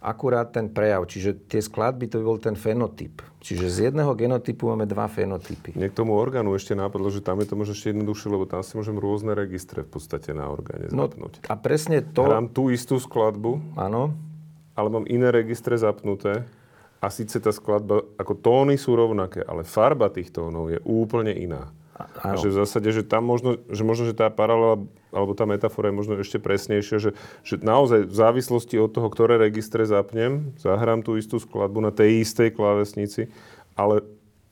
akurát 0.00 0.48
ten 0.48 0.72
prejav. 0.72 1.04
Čiže 1.04 1.46
tie 1.46 1.60
skladby 1.60 2.08
to 2.08 2.18
by 2.20 2.24
bol 2.24 2.40
ten 2.40 2.56
fenotyp. 2.56 3.20
Čiže 3.40 3.66
z 3.68 3.78
jedného 3.92 4.12
genotypu 4.16 4.68
máme 4.68 4.84
dva 4.88 5.08
fenotypy. 5.08 5.76
Mne 5.76 5.92
k 5.92 5.96
tomu 5.96 6.16
orgánu 6.16 6.56
ešte 6.56 6.76
nápadlo, 6.76 7.08
že 7.12 7.24
tam 7.24 7.40
je 7.40 7.48
to 7.48 7.54
možno 7.56 7.72
ešte 7.76 7.92
jednoduchšie, 7.92 8.28
lebo 8.32 8.44
tam 8.48 8.60
si 8.64 8.76
môžem 8.76 8.96
rôzne 8.96 9.32
registre 9.32 9.84
v 9.84 9.90
podstate 9.92 10.32
na 10.36 10.48
orgáne 10.48 10.88
no, 10.92 11.08
zapnúť. 11.08 11.44
A 11.48 11.54
presne 11.56 12.04
to... 12.04 12.24
Hrám 12.24 12.52
tú 12.52 12.68
istú 12.72 13.00
skladbu, 13.00 13.76
Áno. 13.76 14.12
ale 14.76 14.88
mám 14.88 15.04
iné 15.08 15.28
registre 15.32 15.76
zapnuté. 15.76 16.44
A 17.00 17.08
síce 17.08 17.40
tá 17.40 17.48
skladba, 17.48 18.04
ako 18.20 18.36
tóny 18.36 18.76
sú 18.76 18.92
rovnaké, 18.92 19.40
ale 19.40 19.64
farba 19.64 20.12
tých 20.12 20.36
tónov 20.36 20.68
je 20.68 20.76
úplne 20.84 21.32
iná. 21.32 21.72
A 22.20 22.38
že 22.38 22.48
v 22.52 22.58
zásade, 22.62 22.88
že 22.94 23.02
tam 23.04 23.26
možno, 23.26 23.58
že 23.68 23.82
možno, 23.84 24.08
že 24.08 24.14
tá 24.16 24.30
paralela, 24.32 24.80
alebo 25.10 25.32
tá 25.36 25.44
metafora 25.44 25.90
je 25.90 25.98
možno 25.98 26.14
ešte 26.20 26.38
presnejšia, 26.40 26.96
že, 27.02 27.10
že 27.42 27.54
naozaj 27.60 28.08
v 28.08 28.14
závislosti 28.14 28.76
od 28.78 28.94
toho, 28.94 29.08
ktoré 29.10 29.36
registre 29.36 29.82
zapnem, 29.84 30.54
zahrám 30.56 31.04
tú 31.04 31.18
istú 31.20 31.36
skladbu 31.36 31.84
na 31.84 31.92
tej 31.92 32.24
istej 32.24 32.54
klávesnici, 32.54 33.28
ale 33.74 34.04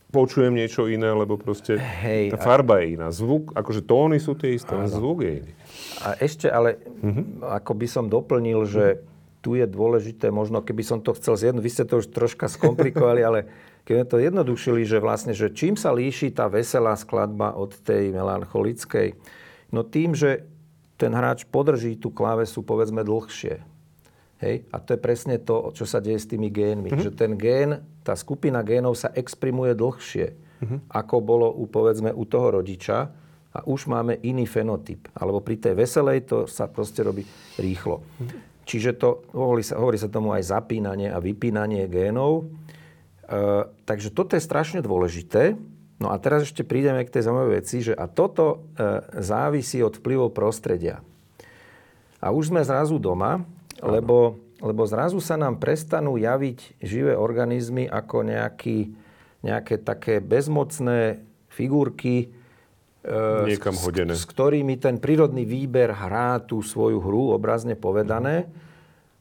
počujem 0.08 0.56
niečo 0.56 0.88
iné, 0.88 1.12
lebo 1.12 1.36
proste 1.36 1.76
Hej, 1.76 2.32
tá 2.32 2.38
farba 2.40 2.80
a... 2.80 2.82
je 2.82 2.86
iná. 2.96 3.08
Zvuk, 3.12 3.52
akože 3.52 3.84
tóny 3.84 4.18
sú 4.18 4.32
tie 4.34 4.56
isté, 4.56 4.72
ale 4.72 4.88
zvuk 4.88 5.24
je 5.24 5.32
iný. 5.44 5.52
A 6.00 6.16
ešte, 6.16 6.48
ale 6.48 6.80
uh-huh. 7.04 7.44
ako 7.60 7.72
by 7.76 7.86
som 7.86 8.04
doplnil, 8.08 8.64
že 8.64 9.04
tu 9.38 9.54
je 9.54 9.64
dôležité, 9.68 10.34
možno 10.34 10.64
keby 10.64 10.82
som 10.82 10.98
to 10.98 11.14
chcel 11.14 11.38
zjedno, 11.38 11.62
vy 11.62 11.70
ste 11.70 11.86
to 11.86 12.02
už 12.02 12.10
troška 12.10 12.50
skomplikovali, 12.50 13.22
ale 13.22 13.46
keď 13.88 14.04
to 14.04 14.20
jednodušili, 14.20 14.84
že 14.84 15.00
vlastne, 15.00 15.32
že 15.32 15.48
čím 15.48 15.72
sa 15.72 15.96
líši 15.96 16.36
tá 16.36 16.44
veselá 16.44 16.92
skladba 16.92 17.56
od 17.56 17.72
tej 17.72 18.12
melancholickej? 18.12 19.16
No 19.72 19.80
tým, 19.80 20.12
že 20.12 20.44
ten 21.00 21.16
hráč 21.16 21.48
podrží 21.48 21.96
tú 21.96 22.12
klávesu 22.12 22.60
povedzme 22.60 23.00
dlhšie. 23.00 23.64
Hej? 24.44 24.68
A 24.68 24.76
to 24.84 24.92
je 24.92 25.00
presne 25.00 25.40
to, 25.40 25.72
čo 25.72 25.88
sa 25.88 26.04
deje 26.04 26.20
s 26.20 26.28
tými 26.28 26.52
génmi. 26.52 26.92
Mm-hmm. 26.92 27.04
Že 27.08 27.10
ten 27.16 27.32
gén, 27.40 27.70
tá 28.04 28.12
skupina 28.12 28.60
génov 28.60 28.92
sa 28.92 29.08
exprimuje 29.16 29.72
dlhšie, 29.72 30.36
mm-hmm. 30.36 30.78
ako 30.92 31.16
bolo 31.24 31.48
u, 31.48 31.64
povedzme, 31.64 32.12
u 32.12 32.28
toho 32.28 32.60
rodiča 32.60 33.08
a 33.56 33.58
už 33.64 33.88
máme 33.88 34.20
iný 34.20 34.44
fenotyp. 34.44 35.08
Alebo 35.16 35.40
pri 35.40 35.56
tej 35.64 35.74
veselej 35.80 36.28
to 36.28 36.44
sa 36.44 36.68
proste 36.68 37.00
robí 37.00 37.24
rýchlo. 37.56 38.04
Mm-hmm. 38.04 38.68
Čiže 38.68 39.00
to, 39.00 39.24
hovorí 39.32 39.64
sa, 39.64 39.80
hovorí 39.80 39.96
sa 39.96 40.12
tomu 40.12 40.36
aj 40.36 40.52
zapínanie 40.52 41.08
a 41.08 41.16
vypínanie 41.24 41.88
génov. 41.88 42.52
Uh, 43.28 43.68
takže 43.84 44.08
toto 44.08 44.40
je 44.40 44.42
strašne 44.42 44.80
dôležité. 44.80 45.52
No 46.00 46.08
a 46.08 46.16
teraz 46.16 46.48
ešte 46.48 46.64
prídeme 46.64 47.04
k 47.04 47.12
tej 47.12 47.28
zaujímavej 47.28 47.54
veci, 47.60 47.76
že 47.84 47.92
a 47.92 48.08
toto 48.08 48.72
uh, 48.72 49.04
závisí 49.20 49.84
od 49.84 50.00
vplyvov 50.00 50.32
prostredia. 50.32 51.04
A 52.24 52.32
už 52.32 52.48
sme 52.48 52.64
zrazu 52.64 52.96
doma, 52.96 53.44
lebo, 53.84 54.40
lebo 54.64 54.82
zrazu 54.88 55.20
sa 55.20 55.36
nám 55.36 55.60
prestanú 55.60 56.16
javiť 56.16 56.80
živé 56.80 57.12
organizmy 57.14 57.84
ako 57.84 58.24
nejaký, 58.24 58.96
nejaké 59.44 59.76
také 59.84 60.24
bezmocné 60.24 61.20
figurky, 61.52 62.32
uh, 63.04 63.44
Niekam 63.44 63.76
hodené. 63.76 64.16
S, 64.16 64.24
s 64.24 64.30
ktorými 64.32 64.80
ten 64.80 64.96
prírodný 64.96 65.44
výber 65.44 65.92
hrá 65.92 66.40
tú 66.40 66.64
svoju 66.64 66.96
hru, 66.96 67.36
obrazne 67.36 67.76
povedané. 67.76 68.48
Mm 68.48 68.67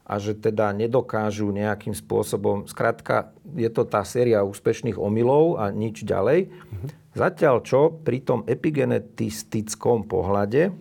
a 0.07 0.13
že 0.23 0.39
teda 0.39 0.71
nedokážu 0.71 1.51
nejakým 1.51 1.91
spôsobom, 1.91 2.63
skrátka, 2.63 3.35
je 3.43 3.67
to 3.67 3.83
tá 3.83 4.07
séria 4.07 4.39
úspešných 4.47 4.95
omylov 4.95 5.59
a 5.59 5.67
nič 5.67 6.07
ďalej. 6.07 6.47
Mm-hmm. 6.47 6.89
Zatiaľ 7.11 7.55
čo 7.67 7.91
pri 7.91 8.23
tom 8.23 8.47
epigenetistickom 8.47 10.07
pohľade 10.07 10.71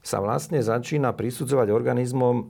sa 0.00 0.24
vlastne 0.24 0.64
začína 0.64 1.12
prisudzovať 1.12 1.68
organizmom 1.68 2.34
e, 2.38 2.44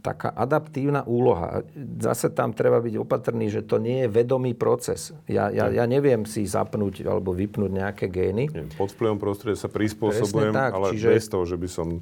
taká 0.00 0.32
adaptívna 0.32 1.04
úloha. 1.04 1.62
Zase 2.00 2.32
tam 2.32 2.56
treba 2.56 2.80
byť 2.80 2.94
opatrný, 2.96 3.52
že 3.52 3.62
to 3.62 3.76
nie 3.76 4.02
je 4.02 4.08
vedomý 4.08 4.56
proces. 4.56 5.12
Ja, 5.28 5.52
ja, 5.52 5.68
ja 5.68 5.84
neviem 5.84 6.24
si 6.24 6.42
zapnúť 6.48 7.04
alebo 7.04 7.36
vypnúť 7.36 7.70
nejaké 7.70 8.06
gény. 8.08 8.48
Pod 8.80 8.96
vplyvom 8.96 9.20
prostredia 9.20 9.60
sa 9.60 9.68
prispôsobujem, 9.68 10.56
tak, 10.56 10.72
ale 10.74 10.96
čiže... 10.96 11.08
bez 11.20 11.28
toho, 11.28 11.44
že 11.44 11.60
by 11.60 11.68
som 11.68 12.00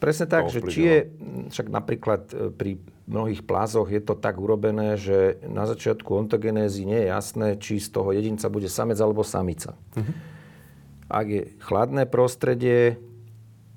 Presne 0.00 0.26
tak, 0.26 0.48
že 0.48 0.64
či 0.64 0.80
je, 0.80 0.98
však 1.52 1.68
napríklad 1.68 2.22
e, 2.32 2.48
pri 2.48 2.80
mnohých 3.04 3.44
plázoch 3.44 3.92
je 3.92 4.00
to 4.00 4.16
tak 4.16 4.40
urobené, 4.40 4.96
že 4.96 5.36
na 5.44 5.68
začiatku 5.68 6.08
ontogenézy 6.08 6.88
nie 6.88 7.04
je 7.04 7.08
jasné, 7.12 7.48
či 7.60 7.76
z 7.76 7.92
toho 7.92 8.16
jedinca 8.16 8.48
bude 8.48 8.72
samec 8.72 8.96
alebo 8.96 9.20
samica. 9.20 9.76
Uh-huh. 9.92 10.14
Ak 11.10 11.26
je 11.28 11.42
chladné 11.60 12.08
prostredie, 12.08 12.96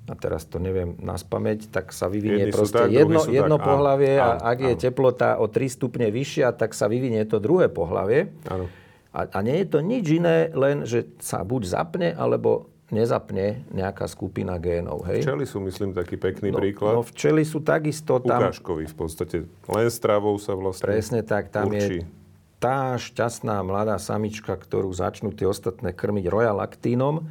a 0.04 0.14
teraz 0.16 0.44
to 0.44 0.60
neviem 0.60 1.00
na 1.00 1.16
spameť, 1.16 1.72
tak 1.72 1.88
sa 1.92 2.12
vyvinie 2.12 2.48
Jedni 2.48 2.56
proste 2.56 2.88
tak, 2.88 2.92
jedno, 2.92 3.24
jedno 3.24 3.56
tak. 3.56 3.64
pohlavie 3.64 4.20
áno, 4.20 4.36
a 4.36 4.52
ak 4.52 4.58
áno. 4.60 4.68
je 4.68 4.74
teplota 4.76 5.28
o 5.40 5.48
3 5.48 5.76
stupne 5.76 6.12
vyššia, 6.12 6.52
tak 6.52 6.76
sa 6.76 6.92
vyvinie 6.92 7.24
to 7.24 7.40
druhé 7.40 7.72
pohlavie. 7.72 8.28
Áno. 8.44 8.68
A, 9.16 9.20
a 9.30 9.38
nie 9.40 9.64
je 9.64 9.66
to 9.70 9.78
nič 9.80 10.04
iné, 10.10 10.52
len 10.52 10.84
že 10.84 11.08
sa 11.24 11.40
buď 11.40 11.62
zapne, 11.64 12.08
alebo 12.12 12.73
nezapne 12.92 13.64
nejaká 13.72 14.04
skupina 14.04 14.60
génov. 14.60 15.04
Hej? 15.08 15.24
Včely 15.24 15.44
sú, 15.48 15.58
myslím, 15.64 15.96
taký 15.96 16.20
pekný 16.20 16.52
no, 16.52 16.60
príklad. 16.60 17.00
No 17.00 17.02
včely 17.04 17.42
sú 17.44 17.64
takisto 17.64 18.20
tam... 18.20 18.44
Ukážkový 18.44 18.84
v 18.84 18.96
podstate. 18.96 19.36
Len 19.48 19.88
stravou 19.88 20.36
sa 20.36 20.52
vlastne 20.52 20.84
Presne 20.84 21.20
tak. 21.24 21.48
Tam 21.48 21.72
určí. 21.72 22.04
je 22.04 22.24
tá 22.64 22.96
šťastná 22.96 23.60
mladá 23.60 24.00
samička, 24.00 24.56
ktorú 24.56 24.88
začnú 24.88 25.36
tie 25.36 25.44
ostatné 25.44 25.92
krmiť 25.92 26.32
rojalaktínom, 26.32 27.28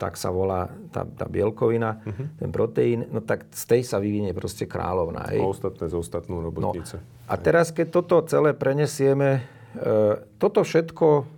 tak 0.00 0.16
sa 0.16 0.32
volá 0.32 0.72
tá, 0.88 1.04
tá 1.04 1.28
bielkovina, 1.28 2.00
uh-huh. 2.00 2.40
ten 2.40 2.48
proteín, 2.48 3.04
no 3.12 3.20
tak 3.20 3.44
z 3.52 3.64
tej 3.68 3.82
sa 3.84 4.00
vyvinie 4.00 4.32
proste 4.32 4.64
kráľovná. 4.64 5.28
Hej? 5.28 5.42
A 5.42 5.52
ostatné 5.52 5.92
z 5.92 6.00
ostatnú 6.00 6.40
robotnice. 6.40 6.96
No. 6.96 7.28
A 7.28 7.34
teraz, 7.36 7.74
keď 7.74 7.92
toto 7.92 8.24
celé 8.24 8.56
prenesieme, 8.56 9.44
e, 9.76 10.22
toto 10.40 10.64
všetko 10.64 11.28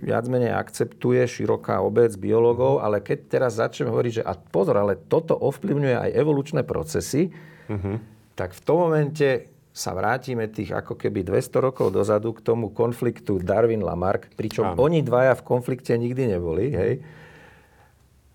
viac 0.00 0.24
menej 0.26 0.54
akceptuje 0.54 1.22
široká 1.26 1.82
obec 1.84 2.14
biológov, 2.18 2.82
ale 2.82 3.04
keď 3.04 3.18
teraz 3.28 3.60
začneme 3.60 3.92
hovoriť, 3.92 4.12
že 4.20 4.26
a 4.26 4.34
pozor, 4.34 4.80
ale 4.80 4.98
toto 4.98 5.34
ovplyvňuje 5.36 5.96
aj 5.98 6.10
evolučné 6.14 6.62
procesy, 6.66 7.30
uh-huh. 7.70 7.96
tak 8.34 8.56
v 8.56 8.60
tom 8.64 8.88
momente 8.88 9.54
sa 9.74 9.90
vrátime 9.90 10.46
tých 10.46 10.70
ako 10.70 10.94
keby 10.94 11.26
200 11.26 11.58
rokov 11.58 11.90
dozadu 11.90 12.30
k 12.30 12.46
tomu 12.46 12.70
konfliktu 12.70 13.42
Darwin-Lamarck, 13.42 14.38
pričom 14.38 14.72
Áno. 14.72 14.86
oni 14.86 15.02
dvaja 15.02 15.34
v 15.34 15.42
konflikte 15.42 15.98
nikdy 15.98 16.30
neboli, 16.30 16.70
hej. 16.70 16.94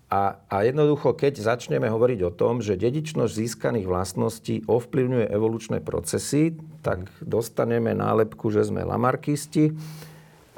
A, 0.10 0.42
a 0.50 0.66
jednoducho, 0.66 1.14
keď 1.14 1.38
začneme 1.38 1.86
hovoriť 1.86 2.20
o 2.26 2.34
tom, 2.34 2.66
že 2.66 2.82
dedičnosť 2.82 3.30
získaných 3.30 3.86
vlastností 3.86 4.66
ovplyvňuje 4.66 5.30
evolučné 5.30 5.86
procesy, 5.86 6.58
tak 6.82 7.06
dostaneme 7.22 7.94
nálepku, 7.94 8.50
že 8.50 8.66
sme 8.66 8.82
lamarkisti 8.82 9.78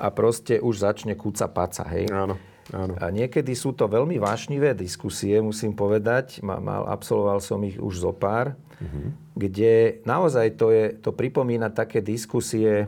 a 0.02 0.10
proste 0.10 0.58
už 0.58 0.82
začne 0.82 1.14
kúca 1.14 1.46
paca, 1.46 1.86
hej. 1.94 2.10
Áno. 2.10 2.42
Áno. 2.72 2.96
A 2.98 3.12
niekedy 3.12 3.52
sú 3.52 3.76
to 3.76 3.86
veľmi 3.86 4.16
vášnivé 4.18 4.72
diskusie, 4.72 5.44
musím 5.44 5.76
povedať. 5.76 6.40
Mal, 6.40 6.88
absolvoval 6.88 7.44
som 7.44 7.60
ich 7.68 7.76
už 7.76 8.00
zo 8.00 8.14
pár, 8.16 8.56
mm-hmm. 8.80 9.08
kde 9.36 9.74
naozaj 10.08 10.56
to, 10.56 10.72
je, 10.72 10.86
to 10.96 11.12
pripomína 11.12 11.68
také 11.74 12.00
diskusie, 12.00 12.88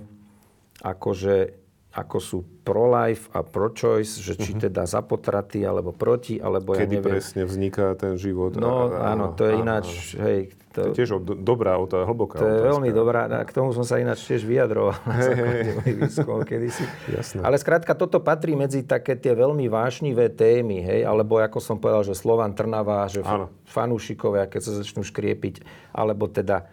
akože 0.79 1.62
ako 1.93 2.17
sú 2.17 2.39
pro-life 2.65 3.29
a 3.37 3.45
pro-choice, 3.45 4.17
že 4.17 4.33
či 4.33 4.57
uh-huh. 4.57 4.65
teda 4.65 4.89
za 4.89 5.05
potraty, 5.05 5.61
alebo 5.61 5.93
proti, 5.93 6.41
alebo 6.41 6.73
Kedy 6.73 6.81
ja 6.81 6.89
neviem. 6.97 7.05
presne 7.05 7.41
vzniká 7.45 7.93
ten 7.93 8.17
život. 8.17 8.57
No 8.57 8.89
a, 8.89 9.13
áno, 9.13 9.37
to 9.37 9.45
je 9.45 9.53
ináč, 9.61 10.17
áno. 10.17 10.25
hej. 10.25 10.39
To, 10.73 10.89
to 10.89 10.97
je 10.97 11.05
tiež 11.05 11.21
dobrá 11.45 11.77
otázka, 11.77 12.09
hlboká 12.09 12.41
To 12.41 12.49
je 12.49 12.57
otázka. 12.57 12.69
veľmi 12.73 12.89
dobrá, 12.89 13.29
a 13.29 13.45
k 13.45 13.53
tomu 13.53 13.77
som 13.77 13.85
sa 13.85 14.01
ináč 14.01 14.25
tiež 14.25 14.41
vyjadroval 14.41 14.97
hey, 15.21 15.69
hey. 15.85 16.41
kedysi. 16.49 16.81
Jasné. 17.13 17.45
Ale 17.45 17.61
skrátka, 17.61 17.93
toto 17.93 18.17
patrí 18.25 18.57
medzi 18.57 18.81
také 18.81 19.13
tie 19.13 19.37
veľmi 19.37 19.69
vášnivé 19.69 20.33
témy, 20.33 20.81
hej, 20.81 21.05
alebo 21.05 21.37
ako 21.37 21.61
som 21.61 21.77
povedal, 21.77 22.09
že 22.09 22.17
Slovan 22.17 22.57
Trnava, 22.57 23.05
že 23.05 23.21
áno. 23.21 23.53
fanúšikovia, 23.69 24.49
keď 24.49 24.61
sa 24.65 24.71
začnú 24.81 25.05
škriepiť, 25.05 25.61
alebo 25.93 26.25
teda 26.25 26.65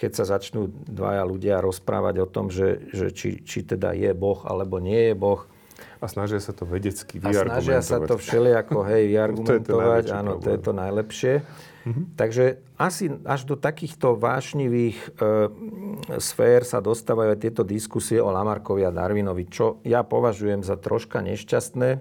keď 0.00 0.10
sa 0.16 0.24
začnú 0.24 0.72
dvaja 0.88 1.28
ľudia 1.28 1.60
rozprávať 1.60 2.24
o 2.24 2.26
tom, 2.26 2.48
že, 2.48 2.88
že 2.88 3.12
či, 3.12 3.44
či 3.44 3.60
teda 3.60 3.92
je 3.92 4.16
Boh 4.16 4.40
alebo 4.48 4.80
nie 4.80 5.12
je 5.12 5.14
Boh. 5.14 5.44
A 6.00 6.08
snažia 6.08 6.40
sa 6.40 6.56
to 6.56 6.64
vedecky 6.64 7.20
vyargumentovať. 7.20 7.52
A 7.52 7.60
snažia 7.60 7.80
sa 7.84 8.00
to 8.00 8.16
všelijako, 8.16 8.78
hej, 8.88 9.04
vyargumentovať. 9.12 10.04
to 10.08 10.16
Áno, 10.16 10.32
to 10.40 10.48
je 10.48 10.60
to 10.64 10.72
najlepšie. 10.72 11.34
Mm-hmm. 11.80 12.04
Takže 12.16 12.44
asi 12.80 13.12
až 13.24 13.40
do 13.44 13.56
takýchto 13.56 14.16
vášnivých 14.16 14.96
e, 15.00 15.08
sfér 16.16 16.64
sa 16.64 16.80
dostávajú 16.80 17.36
aj 17.36 17.40
tieto 17.40 17.62
diskusie 17.64 18.20
o 18.20 18.32
Lamarkovi 18.32 18.84
a 18.84 18.92
Darwinovi, 18.92 19.48
čo 19.48 19.80
ja 19.84 20.00
považujem 20.04 20.64
za 20.64 20.80
troška 20.80 21.20
nešťastné. 21.24 22.00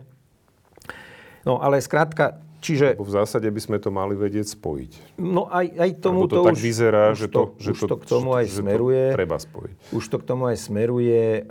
No 1.47 1.64
ale 1.64 1.80
skrátka, 1.80 2.43
Čiže... 2.60 2.99
Lebo 2.99 3.07
v 3.07 3.16
zásade 3.16 3.47
by 3.47 3.62
sme 3.64 3.78
to 3.80 3.88
mali 3.88 4.20
vedieť 4.20 4.51
spojiť. 4.51 4.91
No 5.20 5.47
aj, 5.47 5.80
aj 5.80 5.91
tomu 6.03 6.28
to, 6.28 6.43
to 6.43 6.51
tak 6.51 6.55
už, 6.55 6.62
vyzerá, 6.62 7.03
už 7.16 7.20
že 7.24 7.28
to, 7.32 7.41
že 7.55 7.72
už 7.72 7.80
to, 7.80 7.88
to 7.88 7.95
k 7.95 8.05
tomu 8.05 8.30
aj 8.36 8.45
smeruje. 8.51 9.03
treba 9.16 9.38
spojiť. 9.39 9.76
Už 9.95 10.03
to 10.12 10.18
k 10.20 10.24
tomu 10.28 10.43
aj 10.51 10.57
smeruje. 10.60 11.47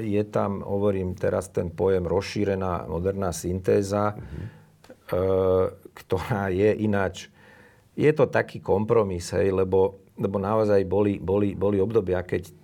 Je 0.00 0.22
tam, 0.32 0.64
hovorím 0.64 1.12
teraz, 1.12 1.52
ten 1.52 1.68
pojem 1.68 2.08
rozšírená 2.08 2.88
moderná 2.88 3.28
syntéza, 3.36 4.16
uh-huh. 4.16 5.68
ktorá 5.92 6.48
je 6.48 6.70
ináč... 6.80 7.28
Je 7.98 8.14
to 8.14 8.30
taký 8.30 8.62
kompromis, 8.62 9.26
hej, 9.34 9.50
lebo, 9.50 10.06
lebo 10.14 10.38
naozaj 10.38 10.86
boli, 10.86 11.18
boli, 11.18 11.58
boli 11.58 11.82
obdobia, 11.82 12.22
keď 12.22 12.54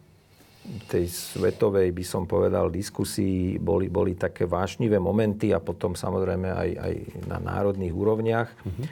tej 0.89 1.07
svetovej, 1.09 1.93
by 1.93 2.05
som 2.05 2.25
povedal, 2.25 2.73
diskusii 2.73 3.61
boli, 3.61 3.93
boli 3.93 4.17
také 4.17 4.49
vášnivé 4.49 4.97
momenty 4.97 5.53
a 5.53 5.61
potom 5.61 5.93
samozrejme 5.93 6.49
aj, 6.49 6.71
aj 6.81 6.95
na 7.29 7.39
národných 7.39 7.93
úrovniach, 7.93 8.49
mm-hmm. 8.49 8.87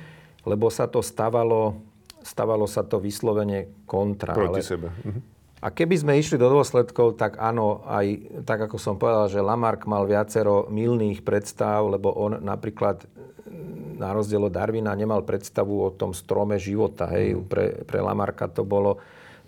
lebo 0.45 0.69
sa 0.69 0.85
to 0.89 1.01
stavalo, 1.01 1.81
stavalo 2.21 2.69
sa 2.69 2.85
to 2.85 3.01
vyslovene 3.01 3.89
kontra. 3.89 4.37
Proti 4.37 4.61
ale, 4.61 4.69
sebe. 4.69 4.89
Mm-hmm. 4.93 5.23
A 5.63 5.71
keby 5.71 5.95
sme 5.95 6.19
išli 6.19 6.37
do 6.37 6.51
dôsledkov, 6.51 7.15
tak 7.15 7.39
áno, 7.39 7.87
aj 7.87 8.07
tak 8.43 8.67
ako 8.67 8.77
som 8.83 8.99
povedal, 8.99 9.31
že 9.31 9.39
Lamarck 9.39 9.87
mal 9.87 10.05
viacero 10.11 10.67
milných 10.67 11.23
predstav, 11.23 11.87
lebo 11.87 12.11
on 12.11 12.43
napríklad 12.43 13.07
na 14.03 14.11
rozdiel 14.11 14.43
od 14.43 14.53
Darwina 14.53 14.91
nemal 14.99 15.23
predstavu 15.23 15.87
o 15.87 15.95
tom 15.95 16.11
strome 16.11 16.59
života. 16.59 17.07
Hej. 17.15 17.39
Mm. 17.39 17.43
Pre, 17.47 17.67
pre 17.87 17.99
Lamarcka 18.03 18.51
to 18.51 18.67
bolo 18.67 18.99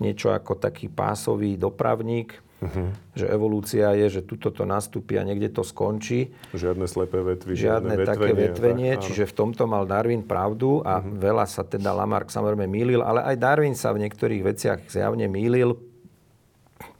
niečo 0.03 0.35
ako 0.35 0.59
taký 0.59 0.91
pásový 0.91 1.55
dopravník, 1.55 2.35
uh-huh. 2.65 2.89
že 3.15 3.27
evolúcia 3.29 3.93
je, 3.95 4.21
že 4.21 4.23
tuto 4.25 4.51
to 4.51 4.65
nastúpi 4.65 5.21
a 5.21 5.23
niekde 5.23 5.53
to 5.53 5.63
skončí. 5.63 6.33
Žiadne 6.57 6.87
slepé 6.89 7.21
vetvy, 7.21 7.53
žiadne, 7.55 7.95
žiadne 7.95 8.09
také 8.09 8.33
vetvenie, 8.33 8.93
tak, 8.97 9.05
čiže 9.07 9.25
v 9.31 9.35
tomto 9.37 9.69
mal 9.69 9.85
Darwin 9.85 10.25
pravdu 10.25 10.81
a 10.83 11.01
uh-huh. 11.01 11.21
veľa 11.21 11.45
sa 11.47 11.63
teda 11.63 11.93
Lamarck 11.93 12.33
samozrejme 12.33 12.67
mýlil, 12.67 13.01
ale 13.05 13.23
aj 13.23 13.37
Darwin 13.39 13.77
sa 13.77 13.93
v 13.93 14.09
niektorých 14.09 14.43
veciach 14.43 14.79
zjavne 14.89 15.29
mýlil. 15.29 15.77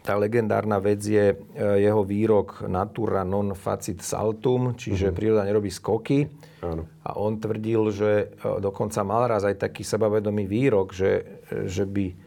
Tá 0.05 0.21
legendárna 0.21 0.77
vec 0.85 1.01
je 1.01 1.33
e, 1.33 1.37
jeho 1.81 2.05
výrok 2.05 2.69
natura 2.69 3.25
non 3.25 3.57
facit 3.57 4.05
saltum, 4.05 4.77
čiže 4.77 5.09
uh-huh. 5.09 5.17
príroda 5.17 5.49
nerobí 5.49 5.73
skoky. 5.73 6.29
Áno. 6.61 6.85
A 7.05 7.17
on 7.17 7.41
tvrdil, 7.41 7.89
že 7.89 8.11
e, 8.13 8.25
dokonca 8.61 9.01
mal 9.01 9.25
raz 9.33 9.49
aj 9.49 9.65
taký 9.65 9.81
sebavedomý 9.81 10.45
výrok, 10.45 10.93
že, 10.93 11.41
že 11.49 11.89
by 11.89 12.24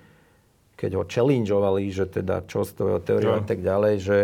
keď 0.78 0.92
ho 0.94 1.04
challengeovali, 1.04 1.90
že 1.90 2.06
teda 2.06 2.46
čo 2.46 2.62
z 2.62 2.78
toho 2.78 3.02
teóriou 3.02 3.36
no. 3.36 3.42
a 3.42 3.44
tak 3.44 3.66
ďalej, 3.66 3.94
že, 3.98 4.20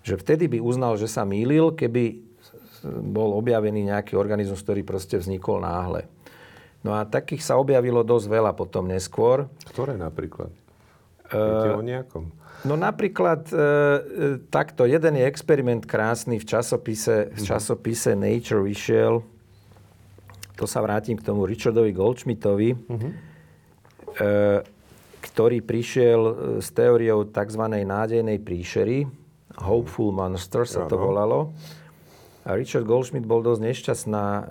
že 0.00 0.14
vtedy 0.16 0.48
by 0.48 0.58
uznal, 0.64 0.96
že 0.96 1.04
sa 1.04 1.28
mýlil, 1.28 1.76
keby 1.76 2.24
bol 2.88 3.36
objavený 3.36 3.92
nejaký 3.92 4.16
organizmus, 4.16 4.64
ktorý 4.64 4.80
proste 4.88 5.20
vznikol 5.20 5.60
náhle. 5.60 6.08
No 6.80 6.96
a 6.96 7.04
takých 7.04 7.44
sa 7.44 7.60
objavilo 7.60 8.00
dosť 8.00 8.26
veľa 8.32 8.56
potom 8.56 8.88
neskôr. 8.88 9.44
Ktoré 9.68 10.00
napríklad? 10.00 10.48
Viete 11.28 11.70
uh, 11.70 11.76
o 11.76 11.84
nejakom? 11.84 12.24
No 12.64 12.76
napríklad 12.76 13.48
e, 13.52 13.56
takto, 14.52 14.84
jeden 14.84 15.16
je 15.16 15.24
experiment 15.24 15.84
krásny 15.84 16.36
v 16.36 16.44
časopise, 16.44 17.32
v 17.32 17.40
mhm. 17.40 17.46
časopise 17.48 18.12
Nature 18.12 18.64
vyšiel, 18.64 19.24
to 20.60 20.68
sa 20.68 20.84
vrátim 20.84 21.16
k 21.16 21.24
tomu 21.24 21.48
Richardovi 21.48 21.88
Goldschmidtovi, 21.96 22.76
uh-huh. 22.76 23.12
e, 24.20 24.28
ktorý 25.40 25.64
prišiel 25.64 26.20
e, 26.20 26.32
s 26.60 26.68
teóriou 26.68 27.24
tzv. 27.24 27.64
nádejnej 27.64 28.44
príšery. 28.44 29.08
Hopeful 29.56 30.12
Monster 30.12 30.68
sa 30.68 30.84
to 30.84 31.00
volalo. 31.00 31.56
A 32.44 32.52
Richard 32.52 32.84
Goldschmidt 32.84 33.24
bol 33.24 33.40
dosť 33.40 33.64
nešťastná, 33.64 34.24
e, 34.28 34.42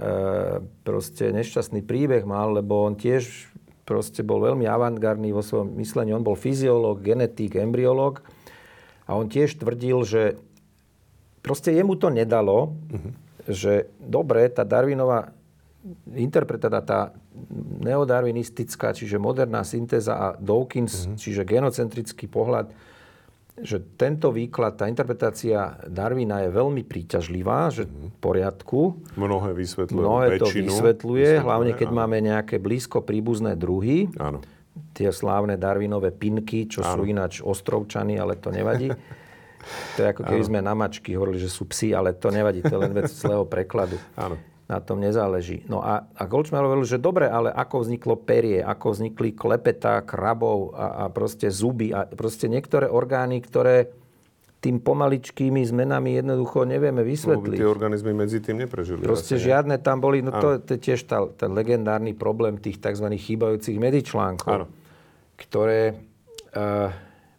proste 0.82 1.30
nešťastný 1.30 1.86
príbeh 1.86 2.26
mal, 2.26 2.58
lebo 2.58 2.90
on 2.90 2.98
tiež 2.98 3.54
proste 3.86 4.26
bol 4.26 4.42
veľmi 4.42 4.66
avantgardný 4.66 5.30
vo 5.30 5.46
svojom 5.46 5.78
myslení. 5.78 6.10
On 6.10 6.26
bol 6.26 6.34
fyziológ, 6.34 7.06
genetik, 7.06 7.62
embryológ 7.62 8.26
a 9.06 9.14
on 9.14 9.30
tiež 9.30 9.62
tvrdil, 9.62 10.02
že 10.10 10.42
proste 11.46 11.70
jemu 11.70 12.02
to 12.02 12.10
nedalo, 12.10 12.74
uh-huh. 12.90 13.14
že 13.46 13.94
dobre, 14.02 14.50
tá 14.50 14.66
Darwinová 14.66 15.38
interpretácia, 16.18 16.82
tá 16.82 17.14
neodarwinistická, 17.84 18.92
čiže 18.94 19.18
moderná 19.22 19.64
syntéza 19.64 20.14
a 20.16 20.28
Dawkins, 20.36 21.06
mm-hmm. 21.06 21.18
čiže 21.18 21.42
genocentrický 21.48 22.26
pohľad, 22.28 22.72
že 23.60 23.84
tento 24.00 24.32
výklad, 24.32 24.80
tá 24.80 24.88
interpretácia 24.88 25.76
Darwina 25.84 26.48
je 26.48 26.50
veľmi 26.52 26.84
príťažlivá, 26.88 27.68
že 27.72 27.88
v 27.88 28.16
poriadku. 28.24 29.04
Mnohé 29.20 29.52
vysvetľuje. 29.52 30.00
Mnohé 30.00 30.26
to 30.40 30.48
väčšinu, 30.48 30.72
vysvetľuje, 30.72 31.30
hlavne 31.44 31.72
keď 31.76 31.90
áno. 31.92 31.98
máme 32.00 32.18
nejaké 32.24 32.56
blízko 32.56 33.04
príbuzné 33.04 33.60
druhy. 33.60 34.08
Áno. 34.16 34.40
Tie 34.96 35.12
slávne 35.12 35.60
Darwinové 35.60 36.16
pinky, 36.16 36.72
čo 36.72 36.80
áno. 36.80 36.96
sú 36.96 37.02
ináč 37.04 37.44
ostrovčany, 37.44 38.16
ale 38.16 38.40
to 38.40 38.48
nevadí. 38.52 38.92
To 40.00 40.00
je 40.00 40.08
ako 40.16 40.24
keby 40.24 40.44
sme 40.48 40.60
na 40.64 40.72
mačky 40.72 41.20
hovorili, 41.20 41.44
že 41.44 41.52
sú 41.52 41.68
psi, 41.68 41.92
ale 41.92 42.16
to 42.16 42.32
nevadí, 42.32 42.64
to 42.64 42.72
je 42.72 42.80
len 42.80 42.96
vec 42.96 43.12
zlého 43.12 43.44
prekladu. 43.44 44.00
Áno 44.16 44.40
na 44.70 44.78
tom 44.78 45.02
nezáleží. 45.02 45.66
No 45.66 45.82
a, 45.82 46.06
a 46.14 46.24
Goldschmidt 46.30 46.62
hovoril, 46.62 46.86
že 46.86 47.02
dobre, 47.02 47.26
ale 47.26 47.50
ako 47.50 47.82
vzniklo 47.82 48.22
perie, 48.22 48.62
ako 48.62 48.94
vznikli 48.94 49.34
klepetá, 49.34 50.06
krabov 50.06 50.78
a, 50.78 51.04
a 51.04 51.04
proste 51.10 51.50
zuby 51.50 51.90
a 51.90 52.06
proste 52.06 52.46
niektoré 52.46 52.86
orgány, 52.86 53.42
ktoré 53.42 53.90
tým 54.60 54.84
pomaličkými 54.84 55.64
zmenami 55.64 56.20
jednoducho 56.20 56.68
nevieme 56.68 57.02
vysvetliť. 57.02 57.58
Lebo 57.58 57.64
tie 57.64 57.72
organizmy 57.72 58.12
medzi 58.12 58.44
tým 58.44 58.60
neprežili. 58.62 59.02
Proste 59.02 59.40
asi, 59.40 59.50
žiadne 59.50 59.80
tam 59.80 60.04
boli, 60.04 60.20
no 60.20 60.36
to, 60.36 60.60
to 60.62 60.76
je 60.76 60.94
tiež 60.94 61.08
tá, 61.08 61.24
ten 61.34 61.50
legendárny 61.56 62.12
problém 62.12 62.60
tých 62.60 62.78
tzv. 62.78 63.08
chýbajúcich 63.08 63.80
medzičlánkov, 63.80 64.52
Áno. 64.52 64.68
ktoré 65.40 65.96
uh, 65.96 66.92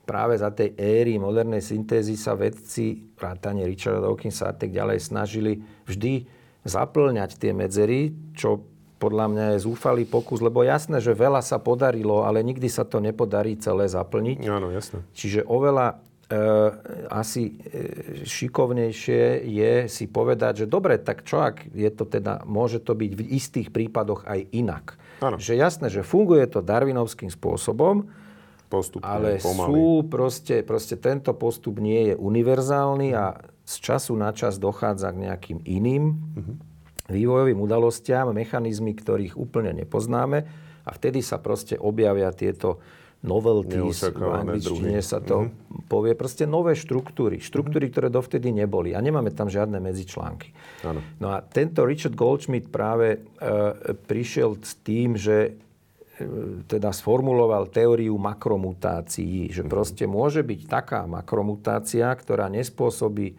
práve 0.08 0.40
za 0.40 0.48
tej 0.48 0.72
éry 0.80 1.20
modernej 1.20 1.60
syntézy 1.60 2.16
sa 2.16 2.32
vedci, 2.32 3.12
vrátane 3.20 3.68
Richarda 3.68 4.00
Dawkinsa 4.00 4.50
a 4.50 4.54
tak 4.56 4.72
ďalej, 4.72 4.98
snažili 5.04 5.60
vždy 5.84 6.39
zaplňať 6.64 7.40
tie 7.40 7.52
medzery, 7.56 8.12
čo 8.36 8.64
podľa 9.00 9.26
mňa 9.32 9.44
je 9.56 9.64
zúfalý 9.64 10.04
pokus, 10.04 10.44
lebo 10.44 10.60
jasné, 10.60 11.00
že 11.00 11.16
veľa 11.16 11.40
sa 11.40 11.56
podarilo, 11.56 12.28
ale 12.28 12.44
nikdy 12.44 12.68
sa 12.68 12.84
to 12.84 13.00
nepodarí 13.00 13.56
celé 13.56 13.88
zaplniť. 13.88 14.44
Áno, 14.44 14.68
jasné. 14.68 15.00
Čiže 15.16 15.48
oveľa 15.48 15.96
e, 16.28 16.36
asi 17.08 17.48
e, 17.48 17.52
šikovnejšie 18.28 19.48
je 19.48 19.72
si 19.88 20.04
povedať, 20.04 20.64
že 20.64 20.66
dobre, 20.68 21.00
tak 21.00 21.24
čo 21.24 21.40
ak 21.40 21.72
je 21.72 21.88
to 21.88 22.04
teda, 22.04 22.44
môže 22.44 22.84
to 22.84 22.92
byť 22.92 23.12
v 23.16 23.22
istých 23.32 23.72
prípadoch 23.72 24.28
aj 24.28 24.52
inak. 24.52 25.00
Áno. 25.24 25.40
Že 25.40 25.56
jasné, 25.56 25.86
že 25.88 26.04
funguje 26.04 26.44
to 26.44 26.60
darwinovským 26.60 27.32
spôsobom, 27.32 28.12
Postupne, 28.70 29.02
ale 29.02 29.42
pomaly. 29.42 29.66
sú 29.66 30.06
proste, 30.06 30.62
proste 30.62 30.94
tento 30.94 31.34
postup 31.34 31.82
nie 31.82 32.12
je 32.12 32.14
univerzálny 32.14 33.16
a 33.18 33.34
z 33.70 33.76
času 33.78 34.18
na 34.18 34.34
čas 34.34 34.58
dochádza 34.58 35.14
k 35.14 35.30
nejakým 35.30 35.58
iným 35.62 36.18
uh-huh. 36.18 36.54
vývojovým 37.06 37.62
udalostiam, 37.62 38.34
mechanizmy, 38.34 38.98
ktorých 38.98 39.38
úplne 39.38 39.70
nepoznáme 39.70 40.38
a 40.82 40.90
vtedy 40.90 41.22
sa 41.22 41.38
proste 41.38 41.78
objavia 41.78 42.34
tieto 42.34 42.82
novelties, 43.20 44.00
v 44.16 44.32
angličtine 44.32 44.98
sa 45.04 45.20
to 45.20 45.46
uh-huh. 45.46 45.86
povie, 45.86 46.16
proste 46.16 46.48
nové 46.48 46.72
štruktúry. 46.72 47.38
Štruktúry, 47.38 47.86
uh-huh. 47.86 47.94
ktoré 47.94 48.08
dovtedy 48.10 48.50
neboli. 48.50 48.96
A 48.96 48.98
nemáme 48.98 49.30
tam 49.30 49.46
žiadne 49.52 49.76
medzičlánky. 49.76 50.50
Ano. 50.88 51.04
No 51.20 51.36
a 51.36 51.44
tento 51.44 51.84
Richard 51.84 52.16
Goldschmidt 52.16 52.72
práve 52.72 53.06
e, 53.14 53.18
prišiel 53.92 54.56
s 54.64 54.72
tým, 54.80 55.20
že 55.20 55.36
e, 55.46 55.50
teda 56.64 56.96
sformuloval 56.96 57.68
teóriu 57.68 58.16
makromutácií, 58.16 59.52
že 59.52 59.68
proste 59.68 60.08
môže 60.08 60.40
byť 60.40 60.60
taká 60.64 61.04
makromutácia, 61.04 62.08
ktorá 62.16 62.48
nespôsobí 62.48 63.36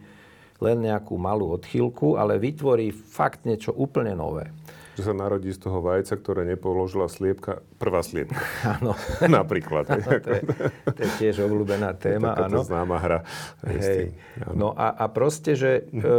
len 0.62 0.86
nejakú 0.86 1.18
malú 1.18 1.50
odchýlku, 1.58 2.14
ale 2.14 2.38
vytvorí 2.38 2.94
fakt 2.94 3.42
niečo 3.42 3.74
úplne 3.74 4.14
nové. 4.14 4.54
Že 4.92 5.08
sa 5.08 5.14
narodí 5.16 5.48
z 5.48 5.56
toho 5.56 5.80
vajca, 5.80 6.20
ktoré 6.20 6.44
nepoložila 6.44 7.08
sliepka, 7.08 7.64
prvá 7.80 8.04
sliepka. 8.04 8.36
Áno. 8.78 8.92
Napríklad. 9.40 9.88
Áno, 9.88 10.08
to, 10.24 10.30
je, 10.30 10.42
to 10.84 11.00
je 11.00 11.10
tiež 11.16 11.48
obľúbená 11.48 11.96
téma. 11.96 12.36
Je 12.36 12.60
známa 12.68 12.96
hra. 13.00 13.18
Hej. 13.64 14.12
No 14.52 14.76
a, 14.76 14.92
a 14.92 15.08
proste, 15.08 15.56
že... 15.56 15.88
E, 15.88 16.16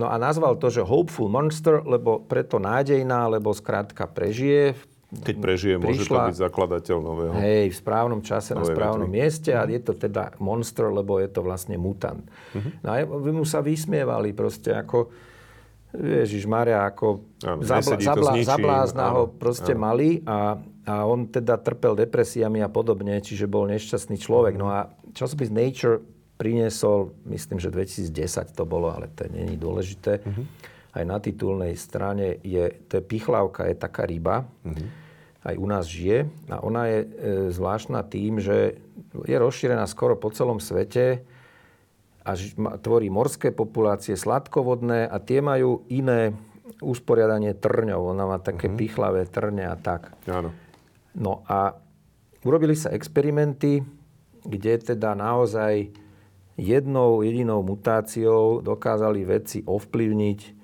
no 0.00 0.08
a 0.08 0.16
nazval 0.16 0.56
to, 0.56 0.72
že 0.72 0.80
hopeful 0.80 1.28
monster, 1.28 1.84
lebo 1.84 2.24
preto 2.24 2.56
nádejná, 2.56 3.28
lebo 3.28 3.52
skrátka 3.52 4.08
prežije 4.08 4.72
v 4.72 4.82
keď 5.06 5.36
prežije, 5.38 5.74
môže 5.78 6.02
to 6.02 6.18
byť 6.18 6.34
zakladateľ 6.34 6.96
nového. 6.98 7.32
Hej, 7.38 7.70
v 7.70 7.76
správnom 7.78 8.20
čase, 8.26 8.58
na 8.58 8.66
správnom 8.66 9.06
vetvy. 9.06 9.18
mieste 9.22 9.50
a 9.54 9.62
je 9.62 9.78
to 9.78 9.94
teda 9.94 10.34
monster, 10.42 10.90
lebo 10.90 11.22
je 11.22 11.30
to 11.30 11.46
vlastne 11.46 11.78
mutant. 11.78 12.26
Uh-huh. 12.26 12.70
No 12.82 12.88
a 12.90 13.06
vy 13.06 13.30
mu 13.30 13.46
sa 13.46 13.62
vysmievali 13.62 14.34
proste 14.34 14.74
ako, 14.74 15.14
Ježiš 15.94 16.50
Maria, 16.50 16.82
ako 16.82 17.22
áno, 17.38 17.62
zabla, 17.62 17.96
zabla, 18.02 18.32
zablázna 18.42 19.04
ho 19.14 19.30
proste 19.30 19.78
áno. 19.78 19.86
mali 19.86 20.26
a, 20.26 20.58
a 20.82 20.94
on 21.06 21.30
teda 21.30 21.54
trpel 21.62 21.94
depresiami 21.94 22.58
a 22.58 22.68
podobne, 22.68 23.22
čiže 23.22 23.46
bol 23.46 23.70
nešťastný 23.70 24.18
človek. 24.18 24.58
Uh-huh. 24.58 24.66
No 24.66 24.74
a 24.74 24.90
časopis 25.14 25.54
Nature 25.54 26.02
priniesol, 26.34 27.14
myslím, 27.30 27.62
že 27.62 27.70
2010 27.70 28.58
to 28.58 28.66
bolo, 28.66 28.90
ale 28.90 29.06
to 29.14 29.30
není 29.30 29.54
dôležité, 29.54 30.18
uh-huh 30.18 30.74
aj 30.96 31.04
na 31.04 31.18
titulnej 31.20 31.76
strane 31.76 32.40
je, 32.40 32.72
to 32.88 32.98
je 32.98 33.04
pichlavka, 33.04 33.68
je 33.68 33.76
taká 33.76 34.08
ryba, 34.08 34.48
mm-hmm. 34.64 34.88
aj 35.44 35.54
u 35.60 35.66
nás 35.68 35.84
žije 35.84 36.24
a 36.48 36.56
ona 36.64 36.88
je 36.88 36.98
e, 37.04 37.06
zvláštna 37.52 38.00
tým, 38.08 38.40
že 38.40 38.80
je 39.28 39.36
rozšírená 39.36 39.84
skoro 39.84 40.16
po 40.16 40.32
celom 40.32 40.56
svete 40.56 41.20
a 42.24 42.32
ž, 42.32 42.56
ma, 42.56 42.80
tvorí 42.80 43.12
morské 43.12 43.52
populácie, 43.52 44.16
sladkovodné 44.16 45.04
a 45.04 45.16
tie 45.20 45.44
majú 45.44 45.84
iné 45.92 46.32
usporiadanie 46.80 47.54
trňov. 47.54 48.16
Ona 48.16 48.24
má 48.24 48.38
také 48.40 48.66
mm-hmm. 48.66 48.80
pichlavé 48.80 49.22
trne 49.28 49.68
a 49.68 49.76
tak. 49.76 50.16
Áno. 50.26 50.50
No 51.16 51.44
a 51.46 51.76
urobili 52.44 52.76
sa 52.76 52.92
experimenty, 52.92 53.84
kde 54.44 54.96
teda 54.96 55.12
naozaj 55.16 55.92
jednou 56.56 57.20
jedinou 57.20 57.60
mutáciou 57.60 58.64
dokázali 58.64 59.28
vedci 59.28 59.60
ovplyvniť 59.64 60.55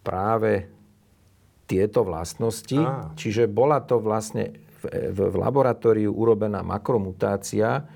práve 0.00 0.68
tieto 1.70 2.02
vlastnosti. 2.02 2.80
Ah. 2.82 3.14
Čiže 3.14 3.46
bola 3.46 3.78
to 3.78 4.02
vlastne 4.02 4.50
v, 4.82 5.14
v, 5.14 5.18
v 5.30 5.36
laboratóriu 5.38 6.10
urobená 6.10 6.66
makromutácia, 6.66 7.86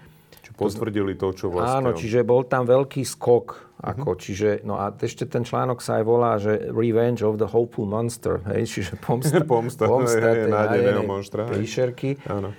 Či 0.44 0.55
potvrdili 0.55 1.18
to, 1.18 1.32
čo 1.34 1.50
vlastne... 1.50 1.82
Áno, 1.82 1.90
čiže 1.96 2.22
bol 2.22 2.46
tam 2.46 2.68
veľký 2.68 3.02
skok. 3.02 3.74
Ako, 3.84 4.14
uh-huh. 4.14 4.22
čiže, 4.22 4.50
no 4.64 4.80
a 4.80 4.94
ešte 4.96 5.28
ten 5.28 5.44
článok 5.44 5.82
sa 5.82 6.00
aj 6.00 6.05
volá, 6.07 6.38
že 6.40 6.72
Revenge 6.72 7.20
of 7.26 7.36
the 7.36 7.44
Hopeful 7.44 7.84
Monster. 7.84 8.40
Hej, 8.48 8.70
čiže 8.70 8.92
pomsta, 9.05 9.42
pomsta, 9.44 9.84
pomsta 9.90 10.30
je, 10.30 10.48
nádejného 10.48 11.05
monstra. 11.05 11.44
Príšerky. 11.50 12.16
Áno. 12.30 12.55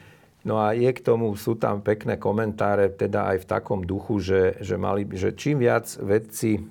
No 0.45 0.61
a 0.61 0.77
je 0.77 0.91
k 0.93 1.01
tomu, 1.01 1.33
sú 1.33 1.57
tam 1.57 1.81
pekné 1.81 2.21
komentáre, 2.21 2.93
teda 2.93 3.33
aj 3.33 3.37
v 3.41 3.45
takom 3.49 3.81
duchu, 3.81 4.21
že, 4.21 4.61
že, 4.61 4.77
mali, 4.77 5.09
že 5.09 5.33
čím 5.33 5.57
viac 5.57 5.89
vedci 5.97 6.61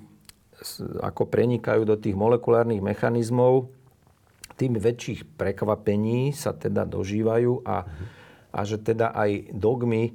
ako 1.03 1.27
prenikajú 1.27 1.83
do 1.83 1.95
tých 1.99 2.15
molekulárnych 2.15 2.79
mechanizmov, 2.79 3.69
tým 4.55 4.79
väčších 4.79 5.35
prekvapení 5.35 6.31
sa 6.31 6.55
teda 6.55 6.87
dožívajú 6.87 7.67
a, 7.67 7.83
a 8.55 8.59
že 8.63 8.79
teda 8.79 9.11
aj 9.11 9.51
dogmy, 9.51 10.03
e, 10.07 10.11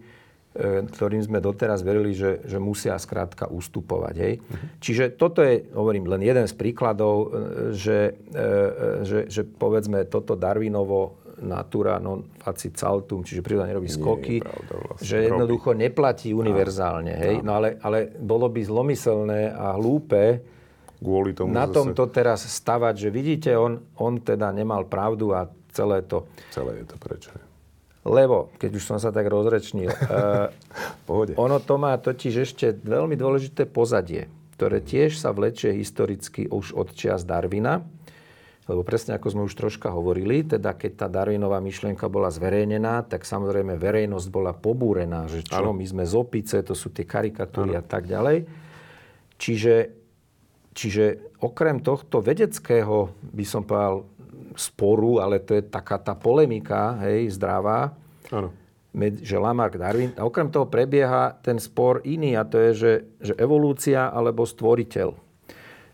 ktorým 0.89 1.21
sme 1.21 1.45
doteraz 1.45 1.85
verili, 1.85 2.17
že, 2.17 2.41
že 2.49 2.57
musia 2.57 2.97
skrátka 2.97 3.53
ustupovať. 3.53 4.15
Hej. 4.17 4.35
Čiže 4.81 5.05
toto 5.21 5.45
je, 5.45 5.69
hovorím, 5.77 6.09
len 6.09 6.25
jeden 6.25 6.49
z 6.49 6.57
príkladov, 6.57 7.17
e, 7.21 7.27
že, 7.77 8.17
e, 8.33 8.45
že, 9.05 9.19
že 9.29 9.43
povedzme 9.45 10.09
toto 10.09 10.33
Darwinovo 10.41 11.20
natura 11.41 11.97
non 11.97 12.33
facit 12.37 12.77
saltum, 12.77 13.25
čiže 13.25 13.41
príroda 13.41 13.69
nerobí 13.69 13.89
skoky, 13.89 14.45
pravda, 14.45 14.75
vlastne 14.77 15.07
že 15.07 15.17
jednoducho 15.29 15.73
robí. 15.73 15.83
neplatí 15.89 16.29
univerzálne. 16.37 17.13
Hej? 17.17 17.35
No 17.41 17.61
ale, 17.61 17.81
ale 17.81 18.13
bolo 18.17 18.53
by 18.53 18.61
zlomyselné 18.61 19.51
a 19.53 19.77
hlúpe 19.77 20.45
Kvôli 21.01 21.33
tomu 21.33 21.57
na 21.57 21.65
zase... 21.65 21.75
tomto 21.81 22.05
teraz 22.13 22.45
stavať, 22.45 22.95
že 22.97 23.09
vidíte, 23.09 23.51
on, 23.57 23.81
on 23.97 24.21
teda 24.21 24.53
nemal 24.53 24.85
pravdu 24.85 25.33
a 25.33 25.49
celé 25.73 26.05
to... 26.05 26.29
Celé 26.53 26.85
je 26.85 26.87
to 26.93 26.97
prečo? 27.01 27.33
Lebo, 28.05 28.53
keď 28.57 28.71
už 28.77 28.85
som 28.85 28.99
sa 29.01 29.09
tak 29.09 29.29
rozrečnil, 29.29 29.89
uh, 29.93 30.53
ono 31.37 31.57
to 31.61 31.75
má 31.81 31.97
totiž 31.97 32.35
ešte 32.45 32.77
veľmi 32.85 33.17
dôležité 33.17 33.65
pozadie, 33.69 34.29
ktoré 34.57 34.85
tiež 34.85 35.17
sa 35.17 35.33
vlečie 35.33 35.73
historicky 35.73 36.49
už 36.49 36.77
od 36.77 36.93
čias 36.93 37.25
Darwina. 37.25 37.81
Lebo 38.71 38.87
presne 38.87 39.19
ako 39.19 39.27
sme 39.35 39.43
už 39.51 39.59
troška 39.59 39.91
hovorili, 39.91 40.47
teda 40.47 40.79
keď 40.79 40.93
tá 40.95 41.07
Darwinová 41.11 41.59
myšlienka 41.59 42.07
bola 42.07 42.31
zverejnená, 42.31 43.03
tak 43.03 43.27
samozrejme 43.27 43.75
verejnosť 43.75 44.31
bola 44.31 44.55
pobúrená, 44.55 45.27
že 45.27 45.43
čo, 45.43 45.59
ano. 45.59 45.75
my 45.75 45.83
sme 45.83 46.07
z 46.07 46.15
opice, 46.15 46.63
to 46.63 46.79
sú 46.79 46.95
tie 46.95 47.03
karikatúry 47.03 47.75
ano. 47.75 47.83
a 47.83 47.85
tak 47.85 48.07
ďalej. 48.07 48.47
Čiže, 49.43 49.75
čiže 50.71 51.35
okrem 51.43 51.83
tohto 51.83 52.23
vedeckého, 52.23 53.11
by 53.35 53.43
som 53.43 53.67
povedal, 53.67 54.07
sporu, 54.55 55.19
ale 55.19 55.43
to 55.43 55.59
je 55.59 55.67
taká 55.67 55.99
tá 55.99 56.15
polemika, 56.15 56.95
hej, 57.03 57.35
zdravá, 57.35 57.91
ano. 58.31 58.55
že 59.19 59.35
Lamarck, 59.35 59.83
Darwin, 59.83 60.15
a 60.15 60.23
okrem 60.23 60.47
toho 60.47 60.71
prebieha 60.71 61.35
ten 61.43 61.59
spor 61.59 62.07
iný 62.07 62.39
a 62.39 62.47
to 62.47 62.55
je, 62.55 62.71
že, 62.71 62.93
že 63.19 63.33
evolúcia 63.35 64.15
alebo 64.15 64.47
stvoriteľ. 64.47 65.30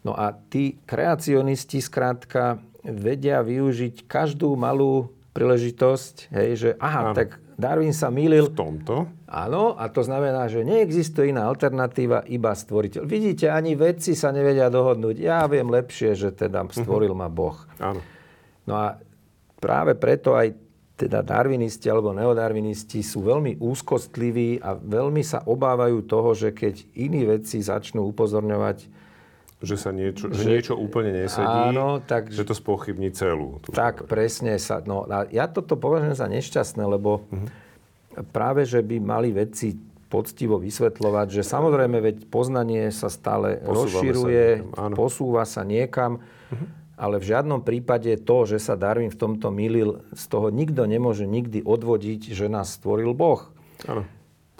No 0.06 0.14
a 0.14 0.30
tí 0.30 0.78
kreacionisti 0.86 1.82
skrátka 1.82 2.62
vedia 2.86 3.42
využiť 3.42 4.06
každú 4.06 4.54
malú 4.54 5.10
príležitosť, 5.34 6.30
hej, 6.30 6.50
že 6.54 6.70
aha, 6.78 7.10
ano. 7.10 7.18
tak 7.18 7.42
Darwin 7.58 7.90
sa 7.90 8.14
mýlil. 8.14 8.52
V 8.52 8.56
tomto? 8.56 9.10
Áno, 9.26 9.74
a 9.74 9.90
to 9.90 10.06
znamená, 10.06 10.46
že 10.46 10.62
neexistuje 10.62 11.34
iná 11.34 11.50
alternatíva, 11.50 12.22
iba 12.30 12.54
stvoriteľ. 12.54 13.02
Vidíte, 13.02 13.50
ani 13.50 13.74
vedci 13.74 14.14
sa 14.14 14.30
nevedia 14.30 14.70
dohodnúť. 14.70 15.16
Ja 15.18 15.42
viem 15.50 15.66
lepšie, 15.66 16.14
že 16.14 16.30
teda 16.30 16.62
mhm. 16.62 16.70
stvoril 16.72 17.12
ma 17.18 17.26
Boh. 17.26 17.58
Áno. 17.82 17.98
No 18.64 18.74
a 18.78 18.96
práve 19.58 19.98
preto 19.98 20.38
aj 20.38 20.54
teda 20.96 21.20
darwinisti 21.20 21.92
alebo 21.92 22.16
neodarwinisti 22.16 23.04
sú 23.04 23.20
veľmi 23.28 23.60
úzkostliví 23.60 24.64
a 24.64 24.72
veľmi 24.72 25.20
sa 25.20 25.44
obávajú 25.44 26.08
toho, 26.08 26.32
že 26.32 26.56
keď 26.56 26.88
iní 26.96 27.28
vedci 27.28 27.60
začnú 27.60 28.08
upozorňovať 28.16 28.88
že 29.64 29.76
sa 29.80 29.88
niečo, 29.88 30.28
že, 30.28 30.44
že 30.44 30.48
niečo 30.52 30.74
úplne 30.76 31.16
nesedí, 31.16 31.72
áno, 31.72 32.04
tak, 32.04 32.28
že 32.28 32.44
to 32.44 32.52
spochybní 32.52 33.08
celú. 33.16 33.56
Tú 33.64 33.72
tak 33.72 34.04
teóriu. 34.04 34.10
presne 34.12 34.52
sa. 34.60 34.84
No, 34.84 35.08
a 35.08 35.24
ja 35.32 35.48
toto 35.48 35.80
považujem 35.80 36.12
za 36.12 36.28
nešťastné, 36.28 36.84
lebo 36.84 37.24
uh-huh. 37.24 37.48
práve, 38.36 38.68
že 38.68 38.84
by 38.84 39.00
mali 39.00 39.32
vedci 39.32 39.80
poctivo 40.12 40.60
vysvetľovať, 40.60 41.40
že 41.40 41.42
samozrejme, 41.42 41.98
veď 42.04 42.16
poznanie 42.28 42.92
sa 42.92 43.08
stále 43.08 43.58
Posúvame 43.58 43.72
rozširuje, 43.80 44.46
sa 44.76 44.88
posúva 44.92 45.42
sa 45.48 45.62
niekam, 45.64 46.20
uh-huh. 46.20 46.66
ale 47.00 47.16
v 47.16 47.24
žiadnom 47.32 47.64
prípade 47.64 48.12
to, 48.20 48.44
že 48.44 48.60
sa 48.60 48.76
Darwin 48.76 49.08
v 49.08 49.18
tomto 49.18 49.48
milil, 49.48 50.04
z 50.12 50.24
toho 50.28 50.52
nikto 50.52 50.84
nemôže 50.84 51.24
nikdy 51.24 51.64
odvodiť, 51.64 52.28
že 52.36 52.52
nás 52.52 52.76
stvoril 52.76 53.16
Boh. 53.16 53.48
Áno. 53.88 54.04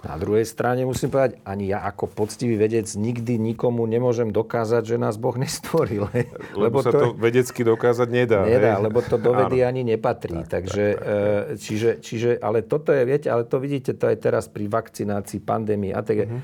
Na 0.07 0.15
druhej 0.15 0.47
strane 0.47 0.87
musím 0.87 1.11
povedať, 1.11 1.43
ani 1.43 1.67
ja 1.67 1.83
ako 1.83 2.07
poctivý 2.07 2.55
vedec 2.55 2.87
nikdy 2.95 3.35
nikomu 3.35 3.83
nemôžem 3.83 4.31
dokázať, 4.31 4.95
že 4.95 4.95
nás 4.95 5.19
Boh 5.19 5.35
nestvoril. 5.35 6.07
Lebo, 6.55 6.63
lebo 6.63 6.77
sa 6.79 6.95
to, 6.95 6.99
to 6.99 7.07
vedecky 7.19 7.67
dokázať 7.67 8.07
nedá. 8.07 8.47
Nedá, 8.47 8.79
hej? 8.79 8.87
lebo 8.87 9.03
to 9.03 9.19
do 9.19 9.35
vedy 9.35 9.67
ani 9.67 9.83
nepatrí. 9.83 10.47
Tak, 10.47 10.63
Takže, 10.63 10.85
tak, 10.95 11.03
tak, 11.03 11.11
tak. 11.11 11.51
E, 11.51 11.59
čiže, 11.59 11.89
čiže, 11.99 12.29
ale 12.39 12.63
toto 12.63 12.95
je, 12.95 13.03
viete, 13.03 13.27
ale 13.27 13.43
to 13.43 13.59
vidíte, 13.59 13.99
to 13.99 14.07
aj 14.07 14.17
teraz 14.23 14.47
pri 14.47 14.71
vakcinácii, 14.71 15.43
pandémii 15.43 15.91
a 15.91 15.99
tak. 15.99 16.23
Uh-huh. 16.23 16.39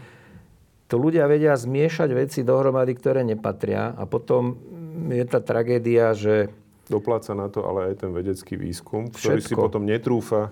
To 0.91 0.99
ľudia 0.99 1.23
vedia 1.31 1.55
zmiešať 1.55 2.09
veci 2.11 2.39
dohromady, 2.43 2.91
ktoré 2.99 3.23
nepatria 3.23 3.95
a 3.95 4.03
potom 4.03 4.59
je 5.07 5.23
tá 5.23 5.39
tragédia, 5.39 6.11
že... 6.11 6.51
Dopláca 6.91 7.31
na 7.31 7.47
to 7.47 7.63
ale 7.63 7.95
aj 7.95 8.03
ten 8.03 8.11
vedecký 8.11 8.59
výskum, 8.59 9.07
ktorý 9.07 9.39
Všetko. 9.39 9.47
si 9.47 9.53
potom 9.55 9.87
netrúfa. 9.87 10.51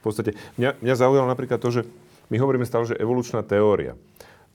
V 0.00 0.02
podstate, 0.04 0.36
mňa, 0.60 0.80
mňa 0.80 0.94
zaujalo 0.96 1.26
napríklad 1.26 1.60
to, 1.60 1.72
že 1.72 1.82
my 2.30 2.36
hovoríme 2.38 2.66
stále, 2.66 2.86
že 2.86 2.98
evolučná 2.98 3.42
teória. 3.42 3.98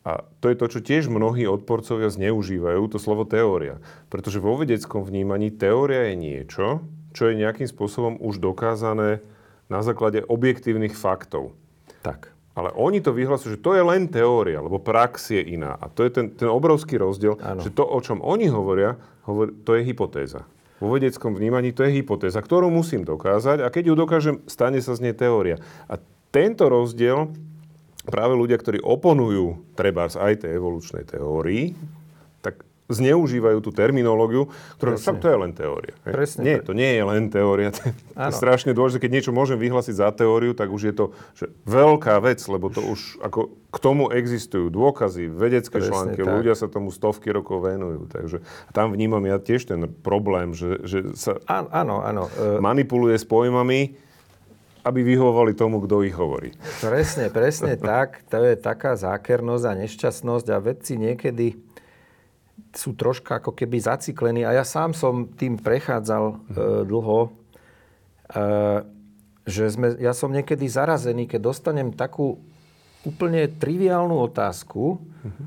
A 0.05 0.21
to 0.38 0.53
je 0.53 0.57
to, 0.57 0.65
čo 0.69 0.80
tiež 0.86 1.09
mnohí 1.09 1.49
odporcovia 1.49 2.13
zneužívajú, 2.13 2.82
to 2.88 3.01
slovo 3.01 3.26
teória. 3.26 3.82
Pretože 4.13 4.38
vo 4.38 4.53
vedeckom 4.53 5.01
vnímaní 5.01 5.49
teória 5.49 6.13
je 6.13 6.15
niečo, 6.15 6.65
čo 7.11 7.32
je 7.32 7.41
nejakým 7.41 7.65
spôsobom 7.65 8.21
už 8.21 8.38
dokázané 8.38 9.26
na 9.65 9.82
základe 9.82 10.21
objektívnych 10.21 10.93
faktov. 10.93 11.57
Tak. 12.05 12.30
Ale 12.53 12.71
oni 12.78 13.01
to 13.01 13.11
vyhlasujú, 13.11 13.57
že 13.57 13.65
to 13.65 13.73
je 13.73 13.84
len 13.84 14.07
teória, 14.07 14.61
lebo 14.61 14.78
prax 14.78 15.34
je 15.34 15.41
iná. 15.41 15.76
A 15.76 15.89
to 15.89 16.05
je 16.05 16.13
ten, 16.13 16.32
ten 16.32 16.47
obrovský 16.47 17.01
rozdiel, 17.01 17.36
ano. 17.41 17.65
že 17.65 17.73
to, 17.73 17.84
o 17.84 17.99
čom 17.99 18.21
oni 18.21 18.47
hovoria, 18.47 18.95
hovor, 19.26 19.51
to 19.65 19.76
je 19.76 19.84
hypotéza. 19.84 20.45
Vo 20.78 20.93
vedeckom 20.93 21.34
vnímaní 21.34 21.73
to 21.73 21.82
je 21.82 21.97
hypotéza, 21.99 22.39
ktorú 22.39 22.69
musím 22.69 23.03
dokázať 23.03 23.65
a 23.65 23.67
keď 23.73 23.84
ju 23.91 23.95
dokážem, 23.97 24.36
stane 24.45 24.80
sa 24.86 24.93
z 24.93 25.09
nej 25.09 25.15
teória. 25.17 25.57
A 25.89 25.97
tento 26.30 26.67
rozdiel 26.67 27.32
práve 28.06 28.38
ľudia, 28.38 28.62
ktorí 28.62 28.80
oponujú 28.80 29.76
trebárs 29.76 30.16
aj 30.16 30.45
tej 30.45 30.62
evolučnej 30.62 31.03
teórii, 31.03 31.74
tak 32.39 32.62
zneužívajú 32.86 33.66
tú 33.66 33.74
terminológiu, 33.74 34.53
ktorá 34.78 34.93
však 34.93 35.18
to 35.18 35.28
je 35.34 35.38
len 35.41 35.51
teória. 35.58 35.93
Presne. 36.06 36.41
Nie, 36.45 36.58
to 36.62 36.78
nie 36.78 36.93
je 36.93 37.03
len 37.03 37.34
teória. 37.34 37.74
To 38.16 38.32
je 38.32 38.39
strašne 38.39 38.72
dôležité. 38.72 39.10
Keď 39.10 39.12
niečo 39.12 39.32
môžem 39.36 39.60
vyhlásiť 39.60 39.95
za 39.99 40.10
teóriu, 40.14 40.56
tak 40.56 40.72
už 40.72 40.82
je 40.88 40.93
to 40.95 41.06
že 41.36 41.51
veľká 41.68 42.16
vec, 42.24 42.39
lebo 42.47 42.72
to 42.72 42.80
už 42.80 43.20
ako 43.20 43.51
k 43.76 43.78
tomu 43.84 44.08
existujú 44.08 44.72
dôkazy, 44.72 45.28
vedecké 45.28 45.84
Presne 45.84 45.91
články, 45.91 46.22
tak. 46.24 46.32
ľudia 46.32 46.56
sa 46.56 46.72
tomu 46.72 46.95
stovky 46.95 47.28
rokov 47.36 47.68
venujú. 47.68 48.08
Takže 48.08 48.39
tam 48.72 48.95
vnímam 48.95 49.20
ja 49.28 49.36
tiež 49.36 49.68
ten 49.68 49.89
problém, 49.89 50.56
že, 50.56 50.80
že 50.88 51.12
sa 51.20 51.41
áno, 51.49 51.99
áno. 52.06 52.32
E- 52.39 52.64
manipuluje 52.64 53.20
s 53.20 53.28
pojmami, 53.28 53.99
aby 54.86 55.02
vyhovovali 55.02 55.58
tomu, 55.58 55.82
kto 55.82 56.06
ich 56.06 56.14
hovorí. 56.14 56.54
Presne, 56.78 57.34
presne 57.34 57.74
tak. 57.82 58.22
To 58.30 58.46
je 58.46 58.54
taká 58.54 58.94
zákernosť 58.94 59.66
a 59.66 59.74
nešťastnosť 59.82 60.48
a 60.54 60.58
vedci 60.62 60.94
niekedy 61.02 61.58
sú 62.76 62.94
troška 62.94 63.42
ako 63.42 63.58
keby 63.58 63.82
zaciklení. 63.82 64.46
A 64.46 64.54
ja 64.54 64.66
sám 64.68 64.94
som 64.94 65.26
tým 65.34 65.58
prechádzal 65.58 66.24
e, 66.30 66.36
dlho, 66.86 67.20
e, 67.26 67.30
že 69.48 69.64
sme, 69.74 69.98
ja 69.98 70.14
som 70.14 70.30
niekedy 70.30 70.70
zarazený, 70.70 71.26
keď 71.26 71.42
dostanem 71.42 71.90
takú 71.96 72.38
úplne 73.06 73.46
triviálnu 73.48 74.18
otázku, 74.18 74.98
uh-huh. 74.98 75.46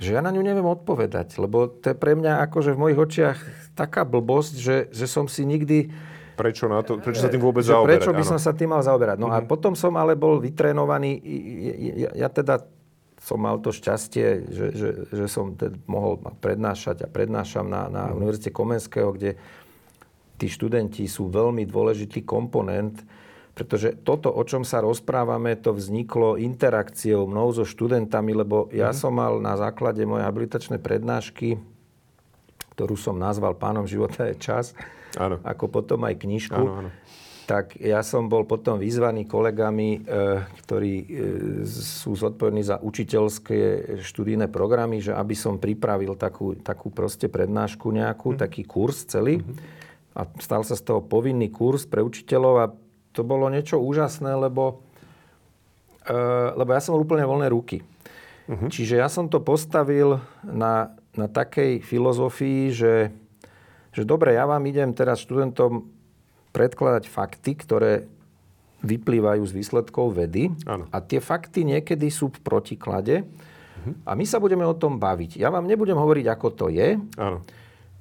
že 0.00 0.16
ja 0.16 0.20
na 0.24 0.32
ňu 0.32 0.40
neviem 0.40 0.66
odpovedať. 0.66 1.36
Lebo 1.36 1.68
to 1.68 1.92
je 1.92 1.96
pre 1.96 2.16
mňa 2.16 2.42
akože 2.48 2.72
v 2.74 2.80
mojich 2.80 2.98
očiach 2.98 3.38
taká 3.76 4.02
blbosť, 4.08 4.54
že, 4.56 4.76
že 4.90 5.06
som 5.06 5.28
si 5.28 5.44
nikdy 5.44 5.92
Prečo, 6.34 6.66
na 6.66 6.82
to, 6.82 6.98
prečo 6.98 7.22
sa 7.22 7.30
tým 7.30 7.42
vôbec 7.42 7.62
zaoberať? 7.62 8.02
Prečo 8.02 8.12
by 8.12 8.22
áno. 8.26 8.30
som 8.34 8.38
sa 8.42 8.52
tým 8.54 8.70
mal 8.74 8.82
zaoberať? 8.82 9.16
No 9.22 9.30
mm-hmm. 9.30 9.38
a 9.38 9.46
mhm. 9.46 9.50
potom 9.50 9.72
som 9.78 9.94
ale 9.94 10.18
bol 10.18 10.42
vytrénovaný, 10.42 11.22
ja, 11.94 12.10
ja 12.14 12.28
teda 12.28 12.66
som 13.24 13.40
mal 13.40 13.56
to 13.56 13.72
šťastie, 13.72 14.52
že, 14.52 14.66
že, 14.76 14.88
že 15.08 15.24
som 15.32 15.56
teda 15.56 15.80
mohol 15.88 16.20
prednášať 16.44 17.06
a 17.06 17.08
prednášam 17.08 17.64
na, 17.64 17.88
na 17.88 18.12
mm. 18.12 18.20
Univerzite 18.20 18.52
Komenského, 18.52 19.16
kde 19.16 19.40
tí 20.36 20.44
študenti 20.44 21.08
sú 21.08 21.32
veľmi 21.32 21.64
dôležitý 21.64 22.20
komponent, 22.28 23.00
pretože 23.56 23.96
toto, 24.04 24.28
o 24.28 24.42
čom 24.44 24.60
sa 24.60 24.84
rozprávame, 24.84 25.56
to 25.56 25.72
vzniklo 25.72 26.36
interakciou 26.36 27.24
mnou 27.24 27.48
so 27.54 27.64
študentami, 27.64 28.36
lebo 28.36 28.68
ja 28.74 28.92
mm. 28.92 28.96
som 28.98 29.16
mal 29.16 29.40
na 29.40 29.56
základe 29.56 30.04
mojej 30.04 30.28
habilitačnej 30.28 30.82
prednášky, 30.84 31.56
ktorú 32.76 32.98
som 32.98 33.16
nazval 33.16 33.56
Pánom 33.56 33.88
života 33.88 34.28
je 34.28 34.36
čas, 34.36 34.76
Áno. 35.18 35.36
ako 35.42 35.64
potom 35.70 36.00
aj 36.04 36.14
knižku. 36.20 36.56
Áno, 36.56 36.86
áno. 36.86 36.90
tak 37.44 37.76
ja 37.76 38.00
som 38.00 38.26
bol 38.26 38.48
potom 38.48 38.80
vyzvaný 38.80 39.28
kolegami, 39.28 40.00
e, 40.00 40.38
ktorí 40.64 40.94
e, 40.96 41.06
sú 41.68 42.16
zodpovední 42.16 42.64
za 42.64 42.80
učiteľské 42.80 43.58
študijné 44.00 44.48
programy, 44.48 45.04
že 45.04 45.12
aby 45.12 45.36
som 45.36 45.60
pripravil 45.60 46.16
takú, 46.16 46.56
takú 46.58 46.88
proste 46.88 47.28
prednášku 47.28 47.90
nejakú, 47.92 48.34
mm. 48.34 48.38
taký 48.40 48.62
kurz 48.64 49.04
celý. 49.06 49.40
Mm-hmm. 49.40 49.82
A 50.14 50.30
stal 50.38 50.62
sa 50.62 50.78
z 50.78 50.82
toho 50.86 51.02
povinný 51.02 51.50
kurz 51.50 51.84
pre 51.90 51.98
učiteľov 52.00 52.54
a 52.62 52.72
to 53.14 53.22
bolo 53.22 53.46
niečo 53.46 53.78
úžasné, 53.78 54.34
lebo, 54.34 54.82
e, 56.06 56.16
lebo 56.58 56.70
ja 56.74 56.80
som 56.82 56.98
mal 56.98 57.04
úplne 57.04 57.26
voľné 57.28 57.50
ruky. 57.52 57.82
Mm-hmm. 58.44 58.68
Čiže 58.68 59.00
ja 59.00 59.08
som 59.08 59.30
to 59.30 59.40
postavil 59.40 60.20
na, 60.44 60.92
na 61.16 61.26
takej 61.30 61.80
filozofii, 61.80 62.62
že, 62.74 63.08
že 63.94 64.02
dobre, 64.02 64.34
ja 64.34 64.44
vám 64.44 64.66
idem 64.66 64.90
teraz 64.90 65.22
študentom 65.22 65.86
predkladať 66.50 67.06
fakty, 67.06 67.54
ktoré 67.54 67.92
vyplývajú 68.84 69.42
z 69.48 69.52
výsledkov 69.54 70.18
vedy. 70.18 70.52
Ano. 70.68 70.90
A 70.92 71.00
tie 71.00 71.22
fakty 71.22 71.64
niekedy 71.64 72.12
sú 72.12 72.28
v 72.28 72.42
protiklade. 72.44 73.24
Uh-huh. 73.24 73.94
A 74.04 74.12
my 74.12 74.28
sa 74.28 74.36
budeme 74.36 74.66
o 74.66 74.76
tom 74.76 75.00
baviť. 75.00 75.40
Ja 75.40 75.48
vám 75.48 75.64
nebudem 75.64 75.96
hovoriť, 75.96 76.26
ako 76.28 76.48
to 76.52 76.66
je. 76.68 77.00
Ano. 77.16 77.40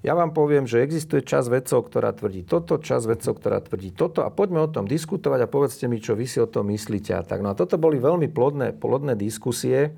Ja 0.03 0.19
vám 0.19 0.35
poviem, 0.35 0.67
že 0.67 0.83
existuje 0.83 1.23
čas 1.23 1.47
vedcov, 1.47 1.87
ktorá 1.87 2.11
tvrdí 2.11 2.43
toto, 2.43 2.75
čas 2.75 3.07
vedcov, 3.07 3.39
ktorá 3.39 3.63
tvrdí 3.63 3.95
toto 3.95 4.27
a 4.27 4.29
poďme 4.35 4.59
o 4.59 4.67
tom 4.67 4.83
diskutovať 4.83 5.47
a 5.47 5.47
povedzte 5.47 5.87
mi, 5.87 6.03
čo 6.03 6.11
vy 6.11 6.27
si 6.27 6.43
o 6.43 6.47
tom 6.51 6.67
myslíte. 6.75 7.15
A 7.15 7.23
tak. 7.23 7.39
No 7.39 7.55
a 7.55 7.55
toto 7.55 7.79
boli 7.79 8.03
veľmi 8.03 8.27
plodné, 8.27 8.75
plodné 8.75 9.15
diskusie. 9.15 9.95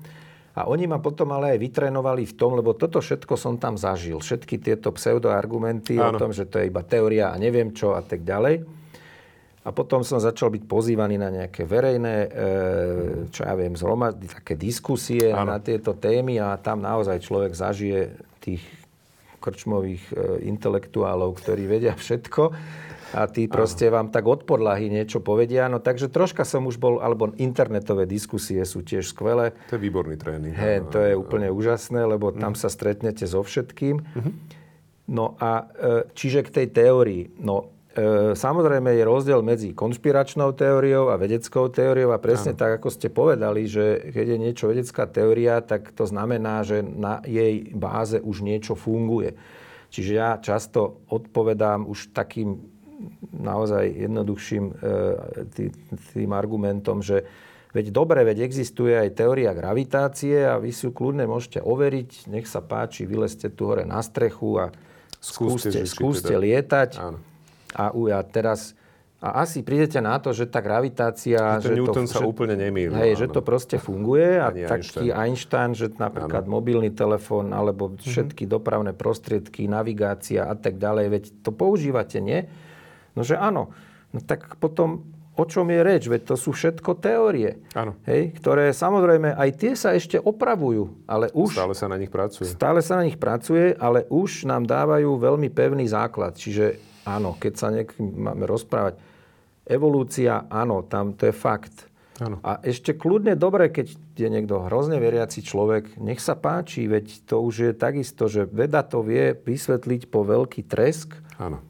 A 0.56 0.64
oni 0.64 0.88
ma 0.88 0.96
potom 1.04 1.28
ale 1.36 1.52
aj 1.52 1.58
vytrénovali 1.60 2.24
v 2.24 2.34
tom, 2.34 2.56
lebo 2.56 2.72
toto 2.72 3.04
všetko 3.04 3.36
som 3.36 3.60
tam 3.60 3.76
zažil. 3.76 4.16
Všetky 4.24 4.56
tieto 4.56 4.88
pseudoargumenty 4.88 6.00
Áno. 6.00 6.16
o 6.16 6.20
tom, 6.20 6.32
že 6.32 6.48
to 6.48 6.56
je 6.56 6.72
iba 6.72 6.80
teória 6.80 7.28
a 7.28 7.36
neviem 7.36 7.76
čo 7.76 7.92
a 7.92 8.00
tak 8.00 8.24
ďalej. 8.24 8.64
A 9.66 9.74
potom 9.74 10.00
som 10.06 10.22
začal 10.22 10.48
byť 10.54 10.64
pozývaný 10.64 11.20
na 11.20 11.28
nejaké 11.28 11.66
verejné, 11.66 12.16
e, 12.22 12.28
čo 13.28 13.44
ja 13.44 13.52
viem, 13.58 13.74
zhromady, 13.74 14.30
také 14.30 14.54
diskusie 14.56 15.28
Áno. 15.34 15.52
na 15.52 15.58
tieto 15.60 15.92
témy 15.92 16.40
a 16.40 16.56
tam 16.56 16.80
naozaj 16.80 17.20
človek 17.20 17.52
zažije 17.52 18.14
tých 18.40 18.62
krčmových 19.42 20.04
e, 20.08 20.14
intelektuálov, 20.48 21.36
ktorí 21.36 21.68
vedia 21.68 21.92
všetko 21.98 22.42
a 23.14 23.30
tí 23.30 23.46
proste 23.46 23.86
vám 23.86 24.10
tak 24.10 24.26
od 24.26 24.42
podlahy 24.42 24.90
niečo 24.90 25.22
povedia. 25.22 25.70
No 25.70 25.78
takže 25.78 26.10
troška 26.10 26.42
som 26.42 26.66
už 26.66 26.80
bol, 26.82 26.98
alebo 26.98 27.30
internetové 27.38 28.08
diskusie 28.08 28.62
sú 28.66 28.82
tiež 28.82 29.14
skvelé. 29.14 29.54
To 29.70 29.78
je 29.78 29.82
výborný 29.82 30.16
tréning. 30.18 30.54
He, 30.56 30.82
to 30.90 30.98
je 30.98 31.14
úplne 31.14 31.46
úžasné, 31.52 32.02
lebo 32.02 32.34
tam 32.34 32.56
mm. 32.56 32.60
sa 32.60 32.68
stretnete 32.72 33.28
so 33.28 33.46
všetkým. 33.46 34.02
Mm-hmm. 34.02 34.34
No 35.06 35.38
a 35.38 35.70
e, 35.70 36.10
čiže 36.18 36.42
k 36.42 36.50
tej 36.50 36.66
teórii. 36.74 37.30
No 37.38 37.70
e, 37.94 38.34
samozrejme 38.34 38.90
je 38.90 39.04
rozdiel 39.06 39.38
medzi 39.46 39.70
konšpiračnou 39.70 40.50
teóriou 40.58 41.14
a 41.14 41.20
vedeckou 41.20 41.70
teóriou 41.70 42.10
a 42.10 42.18
presne 42.18 42.58
ano. 42.58 42.60
tak, 42.60 42.82
ako 42.82 42.88
ste 42.90 43.08
povedali, 43.14 43.70
že 43.70 44.10
keď 44.10 44.26
je 44.34 44.38
niečo 44.42 44.66
vedecká 44.66 45.06
teória, 45.06 45.62
tak 45.62 45.94
to 45.94 46.10
znamená, 46.10 46.66
že 46.66 46.82
na 46.82 47.22
jej 47.22 47.70
báze 47.70 48.18
už 48.18 48.42
niečo 48.42 48.74
funguje. 48.74 49.38
Čiže 49.94 50.12
ja 50.12 50.36
často 50.42 51.06
odpovedám 51.06 51.86
už 51.86 52.10
takým 52.10 52.75
naozaj 53.32 53.84
jednoduchším 53.92 54.64
e, 54.70 54.74
tý, 55.52 55.64
tým 56.16 56.30
argumentom, 56.32 57.04
že 57.04 57.28
veď 57.76 57.92
dobre, 57.92 58.24
veď 58.24 58.44
existuje 58.44 58.96
aj 58.96 59.20
teória 59.20 59.52
gravitácie 59.52 60.48
a 60.48 60.56
vy 60.56 60.72
si 60.72 60.88
ju 60.88 60.92
kľudne 60.96 61.28
môžete 61.28 61.60
overiť, 61.60 62.32
nech 62.32 62.48
sa 62.48 62.64
páči, 62.64 63.04
vylezte 63.04 63.52
tu 63.52 63.68
hore 63.68 63.84
na 63.84 64.00
strechu 64.00 64.56
a 64.56 64.64
skúste, 65.20 65.72
skúste, 65.72 65.80
skúste 65.84 66.34
teda. 66.34 66.42
lietať. 66.42 66.90
Áno. 66.96 67.18
A 67.76 67.92
uja, 67.92 68.24
teraz 68.24 68.72
a 69.16 69.42
asi 69.42 69.64
prídete 69.64 69.96
na 69.96 70.20
to, 70.20 70.36
že 70.36 70.44
tá 70.44 70.60
gravitácia... 70.60 71.56
Že, 71.58 71.72
že 71.72 71.76
Newton 71.80 72.04
to, 72.04 72.12
sa 72.12 72.20
že, 72.20 72.28
úplne 72.28 72.52
nemýli. 72.52 72.92
Hej, 72.92 73.12
áno. 73.16 73.20
že 73.24 73.26
to 73.32 73.40
proste 73.40 73.76
funguje 73.80 74.36
a 74.36 74.48
Ani 74.52 74.68
taký 74.68 75.08
Einstein. 75.08 75.10
Einstein, 75.16 75.70
že 75.72 75.86
napríklad 75.96 76.44
áno. 76.44 76.52
mobilný 76.60 76.92
telefón 76.92 77.56
alebo 77.56 77.88
mhm. 77.90 78.04
všetky 78.04 78.44
mm-hmm. 78.44 78.56
dopravné 78.60 78.92
prostriedky, 78.92 79.64
navigácia 79.66 80.44
a 80.44 80.52
tak 80.52 80.76
ďalej, 80.76 81.06
veď 81.08 81.24
to 81.40 81.50
používate, 81.50 82.20
nie? 82.20 82.44
No 83.16 83.24
že 83.24 83.40
áno. 83.40 83.72
No 84.12 84.20
tak 84.22 84.60
potom 84.60 85.16
o 85.36 85.44
čom 85.44 85.68
je 85.68 85.80
reč? 85.84 86.08
Veď 86.08 86.32
to 86.32 86.36
sú 86.40 86.56
všetko 86.56 86.96
teórie. 86.98 87.60
Áno. 87.76 87.94
Hej, 88.08 88.40
ktoré 88.40 88.72
samozrejme 88.72 89.36
aj 89.36 89.50
tie 89.60 89.72
sa 89.76 89.92
ešte 89.92 90.16
opravujú, 90.16 91.04
ale 91.04 91.28
už... 91.36 91.52
Stále 91.52 91.76
sa 91.76 91.86
na 91.92 92.00
nich 92.00 92.10
pracuje. 92.10 92.48
Stále 92.48 92.80
sa 92.80 92.98
na 92.98 93.04
nich 93.04 93.20
pracuje, 93.20 93.76
ale 93.76 94.08
už 94.08 94.48
nám 94.48 94.64
dávajú 94.64 95.20
veľmi 95.20 95.52
pevný 95.52 95.84
základ. 95.86 96.34
Čiže 96.34 96.80
áno, 97.04 97.36
keď 97.36 97.52
sa 97.54 97.68
niekým 97.68 98.16
máme 98.16 98.48
rozprávať, 98.48 98.96
evolúcia, 99.68 100.48
áno, 100.48 100.82
tam 100.88 101.12
to 101.12 101.28
je 101.28 101.34
fakt. 101.36 101.92
Áno. 102.16 102.40
A 102.40 102.64
ešte 102.64 102.96
kľudne 102.96 103.36
dobre, 103.36 103.68
keď 103.68 103.92
je 104.16 104.28
niekto 104.32 104.64
hrozne 104.64 104.96
veriaci 104.96 105.44
človek, 105.44 106.00
nech 106.00 106.16
sa 106.16 106.32
páči, 106.32 106.88
veď 106.88 107.28
to 107.28 107.44
už 107.44 107.54
je 107.60 107.72
takisto, 107.76 108.24
že 108.24 108.48
veda 108.48 108.80
to 108.80 109.04
vie 109.04 109.36
vysvetliť 109.36 110.08
po 110.08 110.24
veľký 110.24 110.64
tresk. 110.64 111.12
Áno 111.36 111.60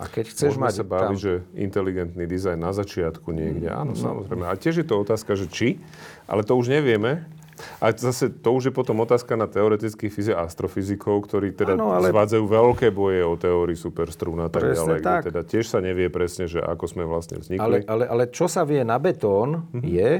a 0.00 0.08
keď 0.08 0.32
chceš 0.32 0.56
Môžeme 0.56 0.64
mať 0.64 0.74
sa 0.80 0.84
baviť, 0.88 1.18
tam... 1.20 1.20
že 1.20 1.32
inteligentný 1.52 2.24
dizajn 2.24 2.56
na 2.56 2.72
začiatku 2.72 3.28
niekde. 3.36 3.68
Mm, 3.68 3.80
Áno, 3.84 3.92
no. 3.92 4.00
samozrejme. 4.00 4.48
A 4.48 4.56
tiež 4.56 4.80
je 4.80 4.86
to 4.88 4.96
otázka, 4.96 5.36
že 5.36 5.44
či, 5.52 5.76
ale 6.24 6.40
to 6.40 6.56
už 6.56 6.72
nevieme. 6.72 7.28
A 7.76 7.92
zase 7.92 8.32
to 8.32 8.56
už 8.56 8.72
je 8.72 8.74
potom 8.74 8.96
otázka 9.04 9.36
na 9.36 9.44
teoretických 9.44 10.08
fyzi- 10.08 10.32
astrofyzikov, 10.32 11.28
ktorí 11.28 11.52
teda 11.52 11.76
ano, 11.76 11.92
ale... 11.92 12.08
zvádzajú 12.08 12.44
veľké 12.48 12.88
boje 12.88 13.20
o 13.20 13.36
teórii 13.36 13.76
superstrún 13.76 14.40
a 14.40 14.48
tak 14.48 14.72
ďalej. 14.72 15.04
Tak. 15.04 15.28
Teda 15.28 15.44
tiež 15.44 15.68
sa 15.68 15.84
nevie 15.84 16.08
presne, 16.08 16.48
že 16.48 16.64
ako 16.64 16.84
sme 16.88 17.04
vlastne 17.04 17.36
vznikli. 17.36 17.60
Ale, 17.60 17.76
ale, 17.84 18.04
ale 18.08 18.24
čo 18.32 18.48
sa 18.48 18.64
vie 18.64 18.80
na 18.80 18.96
betón 18.96 19.68
mm-hmm. 19.76 19.84
je, 19.84 20.10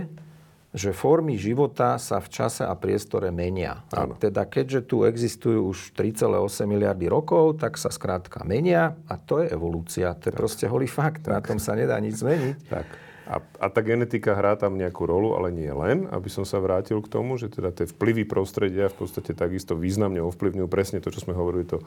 že 0.71 0.95
formy 0.95 1.35
života 1.35 1.99
sa 1.99 2.23
v 2.23 2.31
čase 2.31 2.63
a 2.63 2.75
priestore 2.79 3.35
menia. 3.35 3.83
A 3.91 4.07
teda 4.07 4.47
keďže 4.47 4.87
tu 4.87 5.03
existujú 5.03 5.75
už 5.75 5.79
3,8 5.99 6.31
miliardy 6.71 7.11
rokov, 7.11 7.59
tak 7.59 7.75
sa 7.75 7.91
skrátka 7.91 8.47
menia 8.47 8.95
a 9.11 9.19
to 9.19 9.43
je 9.43 9.51
evolúcia. 9.51 10.15
To 10.15 10.31
je 10.31 10.35
tak. 10.35 10.39
proste 10.39 10.65
holý 10.71 10.87
fakt. 10.87 11.27
Tak. 11.27 11.33
Na 11.35 11.41
tom 11.43 11.59
sa 11.59 11.75
nedá 11.75 11.99
nič 11.99 12.23
zmeniť. 12.23 12.57
Tak. 12.71 12.87
A, 13.31 13.39
a 13.63 13.67
tá 13.71 13.79
genetika 13.83 14.35
hrá 14.35 14.59
tam 14.59 14.75
nejakú 14.75 15.07
rolu, 15.07 15.39
ale 15.39 15.55
nie 15.55 15.71
len, 15.71 16.11
aby 16.11 16.27
som 16.27 16.43
sa 16.43 16.59
vrátil 16.59 16.99
k 16.99 17.11
tomu, 17.11 17.39
že 17.39 17.47
teda 17.47 17.71
tie 17.71 17.87
vplyvy 17.87 18.27
prostredia 18.27 18.91
v 18.91 19.07
podstate 19.07 19.39
takisto 19.39 19.79
významne 19.79 20.19
ovplyvňujú 20.19 20.67
presne 20.67 20.99
to, 20.99 21.15
čo 21.15 21.23
sme 21.23 21.39
hovorili, 21.39 21.63
to 21.63 21.79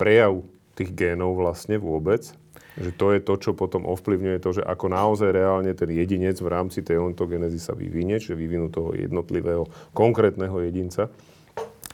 prejav 0.00 0.40
tých 0.78 0.94
génov 0.96 1.36
vlastne 1.36 1.76
vôbec. 1.76 2.32
Že 2.78 2.90
to 2.94 3.06
je 3.10 3.20
to, 3.20 3.34
čo 3.42 3.50
potom 3.58 3.82
ovplyvňuje 3.90 4.38
to, 4.38 4.50
že 4.58 4.62
ako 4.62 4.86
naozaj 4.94 5.34
reálne 5.34 5.74
ten 5.74 5.90
jedinec 5.90 6.38
v 6.38 6.48
rámci 6.48 6.86
tej 6.86 7.02
ontogenezy 7.02 7.58
sa 7.58 7.74
vyvinie, 7.74 8.22
čiže 8.22 8.38
vyvinú 8.38 8.70
toho 8.70 8.94
jednotlivého, 8.94 9.66
konkrétneho 9.90 10.54
jedinca. 10.62 11.10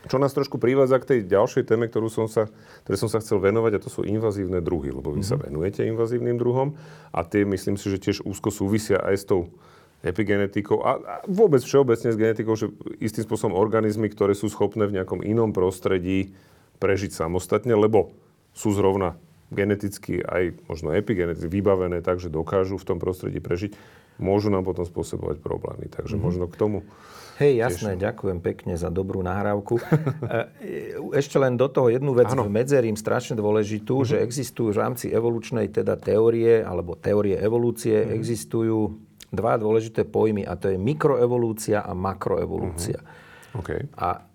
Čo 0.04 0.20
nás 0.20 0.36
trošku 0.36 0.60
privádza 0.60 1.00
k 1.00 1.08
tej 1.08 1.20
ďalšej 1.32 1.64
téme, 1.64 1.88
ktorú 1.88 2.12
som 2.12 2.28
sa, 2.28 2.52
ktoré 2.84 2.96
som 3.00 3.08
sa 3.08 3.24
chcel 3.24 3.40
venovať, 3.40 3.80
a 3.80 3.82
to 3.82 3.88
sú 3.88 4.04
invazívne 4.04 4.60
druhy, 4.60 4.92
lebo 4.92 5.08
vy 5.08 5.24
mm-hmm. 5.24 5.32
sa 5.32 5.40
mhm. 5.40 5.44
venujete 5.48 5.80
invazívnym 5.88 6.36
druhom 6.36 6.76
a 7.08 7.24
tie 7.24 7.48
myslím 7.48 7.80
si, 7.80 7.88
že 7.88 7.98
tiež 7.98 8.28
úzko 8.28 8.52
súvisia 8.52 9.00
aj 9.00 9.16
s 9.16 9.24
tou 9.24 9.48
epigenetikou 10.04 10.84
a, 10.84 11.00
a 11.00 11.14
vôbec 11.24 11.64
všeobecne 11.64 12.12
s 12.12 12.20
genetikou, 12.20 12.52
že 12.52 12.68
istým 13.00 13.24
spôsobom 13.24 13.56
organizmy, 13.56 14.12
ktoré 14.12 14.36
sú 14.36 14.52
schopné 14.52 14.84
v 14.84 15.00
nejakom 15.00 15.24
inom 15.24 15.56
prostredí 15.56 16.36
prežiť 16.76 17.16
samostatne, 17.16 17.72
lebo 17.72 18.12
sú 18.52 18.76
zrovna 18.76 19.16
geneticky 19.54 20.20
aj 20.20 20.58
možno 20.66 20.90
epigeneticky 20.92 21.48
vybavené 21.48 22.02
tak, 22.02 22.18
že 22.18 22.28
dokážu 22.28 22.76
v 22.76 22.86
tom 22.86 22.98
prostredí 22.98 23.38
prežiť, 23.38 23.72
môžu 24.18 24.50
nám 24.50 24.66
potom 24.66 24.86
spôsobovať 24.86 25.42
problémy. 25.42 25.90
Takže 25.90 26.14
mm-hmm. 26.14 26.26
možno 26.26 26.44
k 26.50 26.56
tomu... 26.58 26.78
Hej, 27.34 27.66
jasné, 27.66 27.98
tiež... 27.98 28.14
ďakujem 28.14 28.38
pekne 28.38 28.74
za 28.78 28.94
dobrú 28.94 29.22
nahrávku. 29.22 29.82
E, 30.64 30.96
ešte 31.14 31.36
len 31.36 31.58
do 31.58 31.66
toho 31.68 31.90
jednu 31.92 32.14
vec 32.14 32.30
ano. 32.30 32.46
medzerím 32.46 32.96
strašne 32.98 33.34
dôležitú, 33.38 34.02
mm-hmm. 34.02 34.10
že 34.16 34.22
existujú 34.22 34.70
v 34.74 34.80
rámci 34.80 35.06
evolučnej 35.10 35.70
teda 35.70 35.98
teórie, 35.98 36.62
alebo 36.62 36.94
teórie 36.98 37.38
evolúcie, 37.38 38.02
mm-hmm. 38.02 38.16
existujú 38.18 38.78
dva 39.34 39.58
dôležité 39.58 40.06
pojmy 40.06 40.46
a 40.46 40.54
to 40.54 40.70
je 40.70 40.78
mikroevolúcia 40.78 41.82
a 41.82 41.92
makroevolúcia. 41.92 43.02
Mm-hmm. 43.02 43.58
Okay. 43.62 43.80
A 43.98 44.33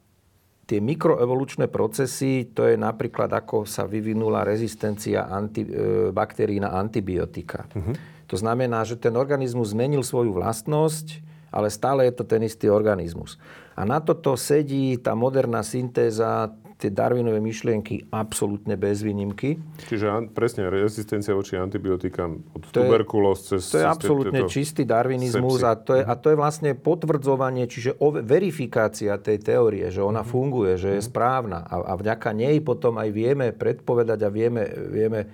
Tie 0.70 0.78
mikroevolučné 0.78 1.66
procesy, 1.66 2.54
to 2.54 2.70
je 2.70 2.78
napríklad, 2.78 3.34
ako 3.34 3.66
sa 3.66 3.90
vyvinula 3.90 4.46
rezistencia 4.46 5.26
anti, 5.26 5.66
e, 5.66 6.14
baktérií 6.14 6.62
na 6.62 6.78
antibiotika. 6.78 7.66
Uh-huh. 7.74 7.98
To 8.30 8.38
znamená, 8.38 8.86
že 8.86 8.94
ten 8.94 9.18
organizmus 9.18 9.74
zmenil 9.74 10.06
svoju 10.06 10.30
vlastnosť, 10.38 11.26
ale 11.50 11.74
stále 11.74 12.06
je 12.06 12.14
to 12.14 12.22
ten 12.22 12.46
istý 12.46 12.70
organizmus. 12.70 13.42
A 13.74 13.82
na 13.82 13.98
toto 13.98 14.38
sedí 14.38 14.94
tá 15.02 15.18
moderná 15.18 15.66
syntéza 15.66 16.54
tie 16.80 16.96
Darwinové 16.96 17.44
myšlienky 17.44 18.08
absolútne 18.08 18.80
bez 18.80 19.04
výnimky. 19.04 19.60
Čiže 19.92 20.32
presne 20.32 20.72
rezistencia 20.72 21.36
voči 21.36 21.60
antibiotikám 21.60 22.56
od 22.56 22.72
to 22.72 22.88
tuberkulóz 22.88 23.52
cez... 23.52 23.68
To 23.76 23.84
je 23.84 23.88
absolútne 23.88 24.40
tieto 24.40 24.48
čistý 24.48 24.88
darwinizmus 24.88 25.60
a 25.68 25.76
to, 25.76 26.00
je, 26.00 26.04
a 26.08 26.16
to 26.16 26.32
je 26.32 26.38
vlastne 26.40 26.72
potvrdzovanie, 26.80 27.68
čiže 27.68 28.00
verifikácia 28.24 29.20
tej 29.20 29.44
teórie, 29.44 29.92
že 29.92 30.00
ona 30.00 30.24
mm-hmm. 30.24 30.32
funguje, 30.32 30.80
že 30.80 30.96
je 30.96 31.04
mm-hmm. 31.04 31.12
správna 31.12 31.60
a, 31.68 31.76
a 31.84 31.94
vďaka 32.00 32.32
nej 32.32 32.64
potom 32.64 32.96
aj 32.96 33.10
vieme 33.12 33.52
predpovedať 33.52 34.20
a 34.24 34.30
vieme, 34.32 34.64
vieme 34.88 35.28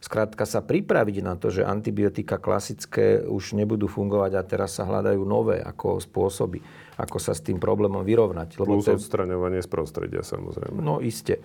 skrátka 0.00 0.48
sa 0.48 0.64
pripraviť 0.64 1.16
na 1.22 1.36
to, 1.36 1.52
že 1.52 1.62
antibiotika 1.62 2.40
klasické 2.40 3.22
už 3.22 3.52
nebudú 3.54 3.86
fungovať 3.86 4.32
a 4.34 4.42
teraz 4.42 4.80
sa 4.80 4.88
hľadajú 4.88 5.22
nové 5.22 5.60
ako 5.60 6.00
spôsoby, 6.00 6.64
ako 7.00 7.16
sa 7.16 7.32
s 7.32 7.40
tým 7.40 7.56
problémom 7.56 8.04
vyrovnať. 8.04 8.60
Lebo 8.60 8.76
Plus 8.76 8.84
to 8.84 8.92
je... 8.92 9.00
odstraňovanie 9.00 9.64
z 9.64 9.68
prostredia 9.72 10.20
samozrejme. 10.20 10.84
No 10.84 11.00
iste. 11.00 11.40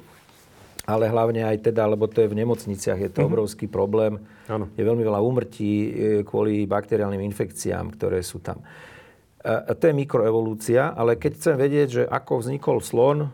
Ale 0.85 1.09
hlavne 1.09 1.41
aj 1.47 1.71
teda, 1.71 1.89
lebo 1.89 2.05
to 2.05 2.21
je 2.21 2.29
v 2.29 2.37
nemocniciach, 2.45 2.99
je 3.01 3.09
to 3.09 3.25
mm-hmm. 3.25 3.31
obrovský 3.33 3.65
problém. 3.65 4.21
Ano. 4.45 4.69
Je 4.77 4.85
veľmi 4.85 5.01
veľa 5.01 5.17
úmrtí 5.17 5.71
e, 5.71 5.89
kvôli 6.21 6.69
bakteriálnym 6.69 7.25
infekciám, 7.25 7.97
ktoré 7.97 8.21
sú 8.21 8.37
tam. 8.37 8.61
A 9.45 9.77
to 9.77 9.85
je 9.85 9.93
mikroevolúcia, 9.93 10.97
ale 10.97 11.21
keď 11.21 11.37
chcem 11.37 11.55
vedieť, 11.57 11.87
že 12.01 12.03
ako 12.09 12.41
vznikol 12.41 12.81
slon, 12.81 13.29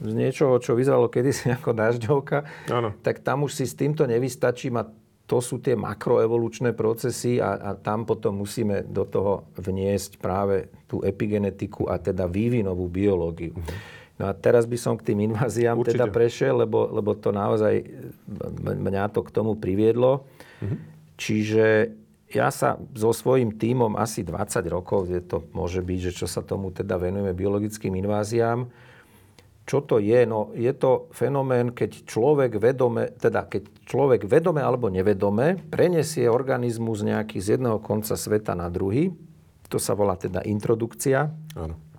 z 0.00 0.12
niečoho, 0.12 0.58
čo 0.60 0.76
vyzeralo 0.76 1.08
kedysi 1.08 1.52
ako 1.58 1.70
dažďovka, 1.72 2.38
ano. 2.70 2.92
tak 3.00 3.22
tam 3.24 3.46
už 3.46 3.62
si 3.62 3.64
s 3.64 3.78
týmto 3.78 4.04
nevystačím 4.04 4.76
a 4.80 4.84
to 5.30 5.38
sú 5.38 5.62
tie 5.62 5.78
makroevolučné 5.78 6.74
procesy 6.74 7.38
a, 7.38 7.54
a 7.54 7.70
tam 7.78 8.02
potom 8.02 8.42
musíme 8.42 8.82
do 8.82 9.06
toho 9.06 9.46
vniesť 9.54 10.18
práve 10.18 10.66
tú 10.90 11.06
epigenetiku 11.06 11.86
a 11.86 12.02
teda 12.02 12.26
vývinovú 12.26 12.90
biológiu. 12.90 13.54
No 14.18 14.26
a 14.26 14.34
teraz 14.34 14.66
by 14.66 14.74
som 14.74 14.98
k 14.98 15.14
tým 15.14 15.30
inváziám 15.30 15.78
Určite. 15.78 15.94
teda 15.94 16.10
prešiel, 16.10 16.66
lebo, 16.66 16.90
lebo 16.90 17.14
to 17.14 17.30
naozaj 17.30 17.78
mňa 18.58 19.14
to 19.14 19.22
k 19.22 19.30
tomu 19.30 19.54
priviedlo. 19.54 20.26
Mhm. 20.66 20.76
Čiže 21.14 21.66
ja 22.30 22.50
sa 22.50 22.78
so 22.98 23.14
svojím 23.14 23.54
tímom 23.54 23.94
asi 23.94 24.26
20 24.26 24.66
rokov, 24.66 25.10
je 25.10 25.22
to 25.22 25.46
môže 25.54 25.78
byť, 25.78 25.98
že 26.10 26.12
čo 26.24 26.26
sa 26.26 26.42
tomu 26.42 26.74
teda 26.74 26.98
venujeme 26.98 27.34
biologickým 27.34 27.94
inváziám, 28.02 28.66
čo 29.70 29.86
to 29.86 30.02
je? 30.02 30.26
No, 30.26 30.50
je 30.50 30.74
to 30.74 31.06
fenomén, 31.14 31.70
keď 31.70 32.02
človek 32.02 32.58
vedome, 32.58 33.14
teda 33.14 33.46
keď 33.46 33.86
človek 33.86 34.26
vedome 34.26 34.58
alebo 34.58 34.90
nevedome 34.90 35.62
prenesie 35.70 36.26
organizmus 36.26 37.06
nejaký 37.06 37.38
z 37.38 37.54
jedného 37.54 37.78
konca 37.78 38.18
sveta 38.18 38.58
na 38.58 38.66
druhý. 38.66 39.14
To 39.70 39.78
sa 39.78 39.94
volá 39.94 40.18
teda 40.18 40.42
introdukcia. 40.42 41.30
Áno 41.54 41.89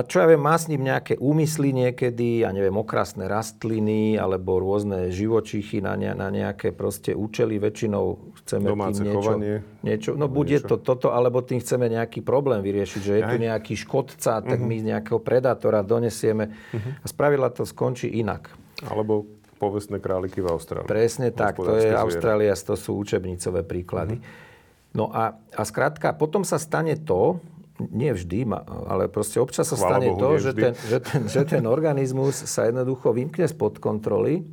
a 0.00 0.08
čo 0.08 0.24
ja 0.24 0.26
viem, 0.32 0.40
má 0.40 0.56
s 0.56 0.64
ním 0.64 0.88
nejaké 0.88 1.20
úmysly 1.20 1.76
niekedy, 1.76 2.40
ja 2.40 2.48
neviem, 2.56 2.72
okrasné 2.72 3.28
rastliny 3.28 4.16
alebo 4.16 4.56
rôzne 4.56 5.12
živočichy 5.12 5.84
na, 5.84 5.92
ne, 5.92 6.16
na 6.16 6.32
nejaké 6.32 6.72
proste 6.72 7.12
účely. 7.12 7.60
Väčšinou 7.60 8.32
chceme 8.40 8.72
Domáce 8.72 9.04
tým 9.04 9.12
niečo, 9.12 9.20
chovanie. 9.20 9.54
niečo... 9.84 10.10
No 10.16 10.32
buď 10.32 10.46
je 10.56 10.60
to 10.64 10.76
toto, 10.80 11.12
alebo 11.12 11.44
tým 11.44 11.60
chceme 11.60 11.92
nejaký 11.92 12.24
problém 12.24 12.64
vyriešiť, 12.64 13.00
že 13.04 13.12
je 13.20 13.22
Aj. 13.22 13.28
tu 13.28 13.36
nejaký 13.36 13.74
škodca, 13.76 14.40
tak 14.40 14.56
uh-huh. 14.56 14.70
my 14.72 14.76
nejakého 14.96 15.20
predátora 15.20 15.84
donesieme 15.84 16.48
uh-huh. 16.48 17.04
a 17.04 17.06
spravidla 17.06 17.52
to 17.52 17.68
skončí 17.68 18.08
inak. 18.08 18.48
Alebo 18.88 19.28
povestné 19.60 20.00
králiky 20.00 20.40
v 20.40 20.48
Austrálii. 20.48 20.88
Presne 20.88 21.28
tak, 21.36 21.60
to 21.60 21.76
je 21.76 21.92
Austrália, 21.92 22.56
to 22.56 22.72
sú 22.72 22.96
učebnicové 22.96 23.68
príklady. 23.68 24.16
Uh-huh. 24.16 24.48
No 24.96 25.04
a, 25.12 25.36
a 25.36 25.62
skrátka, 25.68 26.16
potom 26.16 26.42
sa 26.42 26.56
stane 26.56 26.96
to, 26.96 27.38
nie 27.88 28.12
vždy, 28.12 28.44
ale 28.66 29.08
proste 29.08 29.40
občas 29.40 29.72
sa 29.72 29.76
Chvála 29.80 29.88
stane 29.96 30.08
Bohu, 30.12 30.20
to, 30.20 30.28
že 30.36 30.52
ten, 30.52 30.72
že, 30.76 30.98
ten, 31.00 31.20
že 31.24 31.42
ten 31.48 31.64
organizmus 31.64 32.36
sa 32.44 32.68
jednoducho 32.68 33.16
vymkne 33.16 33.48
spod 33.48 33.80
kontroly 33.80 34.44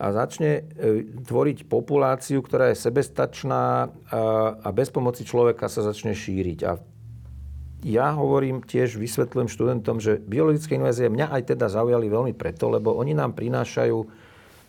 a 0.00 0.10
začne 0.10 0.64
e, 0.74 1.04
tvoriť 1.22 1.68
populáciu, 1.68 2.40
ktorá 2.40 2.72
je 2.72 2.80
sebestačná 2.80 3.92
a, 4.10 4.68
bez 4.72 4.88
pomoci 4.88 5.22
človeka 5.28 5.68
sa 5.68 5.84
začne 5.84 6.16
šíriť. 6.16 6.58
A 6.64 6.80
ja 7.84 8.12
hovorím 8.12 8.60
tiež, 8.64 9.00
vysvetľujem 9.00 9.48
študentom, 9.48 10.00
že 10.00 10.20
biologické 10.20 10.76
invázie 10.76 11.08
mňa 11.08 11.32
aj 11.32 11.42
teda 11.56 11.68
zaujali 11.72 12.12
veľmi 12.12 12.32
preto, 12.36 12.68
lebo 12.68 12.96
oni 12.96 13.16
nám 13.16 13.32
prinášajú 13.32 13.98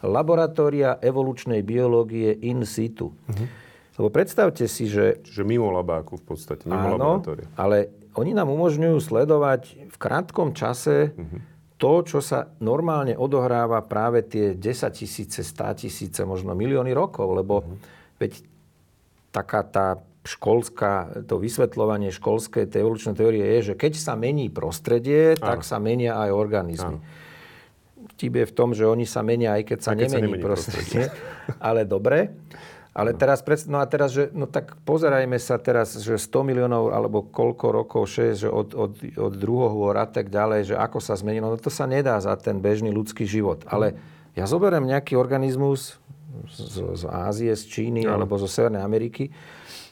laboratória 0.07 0.97
evolučnej 1.03 1.61
biológie 1.61 2.33
in 2.41 2.63
situ. 2.63 3.11
Uh-huh. 3.11 3.47
Lebo 3.99 4.07
predstavte 4.07 4.65
si, 4.71 4.87
že... 4.87 5.19
Čiže 5.23 5.43
mimo 5.43 5.67
labáku 5.71 6.15
v 6.15 6.23
podstate, 6.23 6.67
mimo 6.67 6.95
áno, 6.95 7.19
laboratória. 7.19 7.47
ale 7.59 7.91
oni 8.15 8.31
nám 8.31 8.51
umožňujú 8.51 8.97
sledovať 8.99 9.91
v 9.91 9.97
krátkom 9.99 10.55
čase 10.55 11.11
uh-huh. 11.11 11.39
to, 11.75 11.93
čo 12.07 12.19
sa 12.23 12.51
normálne 12.63 13.15
odohráva 13.15 13.83
práve 13.83 14.23
tie 14.23 14.55
10 14.55 14.95
tisíce, 14.95 15.43
100 15.43 15.83
tisíce, 15.87 16.21
možno 16.23 16.55
milióny 16.55 16.91
rokov, 16.95 17.35
lebo 17.35 17.63
uh-huh. 17.63 17.77
veď 18.19 18.43
taká 19.31 19.63
tá 19.63 19.87
školská, 20.21 21.25
to 21.25 21.41
vysvetľovanie 21.41 22.13
školskej 22.13 22.69
tej 22.69 22.85
evolučnej 22.85 23.17
teórie 23.17 23.41
je, 23.57 23.73
že 23.73 23.75
keď 23.79 23.97
sa 23.97 24.13
mení 24.13 24.53
prostredie, 24.53 25.33
Áno. 25.39 25.41
tak 25.41 25.59
sa 25.65 25.81
menia 25.81 26.13
aj 26.21 26.29
organizmy. 26.29 27.01
Vtip 28.17 28.33
je 28.37 28.45
v 28.45 28.53
tom, 28.53 28.77
že 28.77 28.85
oni 28.85 29.09
sa 29.09 29.25
menia, 29.25 29.57
aj 29.57 29.63
keď 29.65 29.79
sa, 29.81 29.91
keď 29.97 30.09
nemení, 30.09 30.13
sa 30.13 30.19
nemení 30.21 30.43
prostredie. 30.45 31.03
prostredie. 31.09 31.57
Ale 31.67 31.89
dobre. 31.89 32.37
Ale 32.91 33.15
teraz, 33.15 33.39
no 33.71 33.79
a 33.79 33.87
teraz, 33.87 34.11
že, 34.11 34.27
no 34.35 34.51
tak 34.51 34.75
pozerajme 34.83 35.39
sa 35.39 35.55
teraz, 35.55 35.95
že 35.95 36.19
100 36.19 36.43
miliónov 36.43 36.91
alebo 36.91 37.23
koľko 37.23 37.71
rokov, 37.71 38.11
6, 38.11 38.43
že 38.43 38.49
od, 38.51 38.75
od, 38.75 38.91
od 39.15 39.33
druhohôr 39.39 39.95
a 39.95 40.03
tak 40.03 40.27
ďalej, 40.27 40.71
že 40.71 40.75
ako 40.75 40.99
sa 40.99 41.15
zmenilo, 41.15 41.55
no 41.55 41.55
to 41.55 41.71
sa 41.71 41.87
nedá 41.87 42.19
za 42.19 42.35
ten 42.35 42.59
bežný 42.59 42.91
ľudský 42.91 43.23
život. 43.23 43.63
Ale 43.71 43.95
ja 44.35 44.43
zoberiem 44.43 44.83
nejaký 44.83 45.15
organizmus 45.15 46.03
z, 46.51 46.99
z 46.99 47.03
Ázie, 47.07 47.55
z 47.55 47.63
Číny 47.63 48.03
no. 48.03 48.11
alebo 48.11 48.35
zo 48.35 48.51
Severnej 48.51 48.83
Ameriky, 48.83 49.31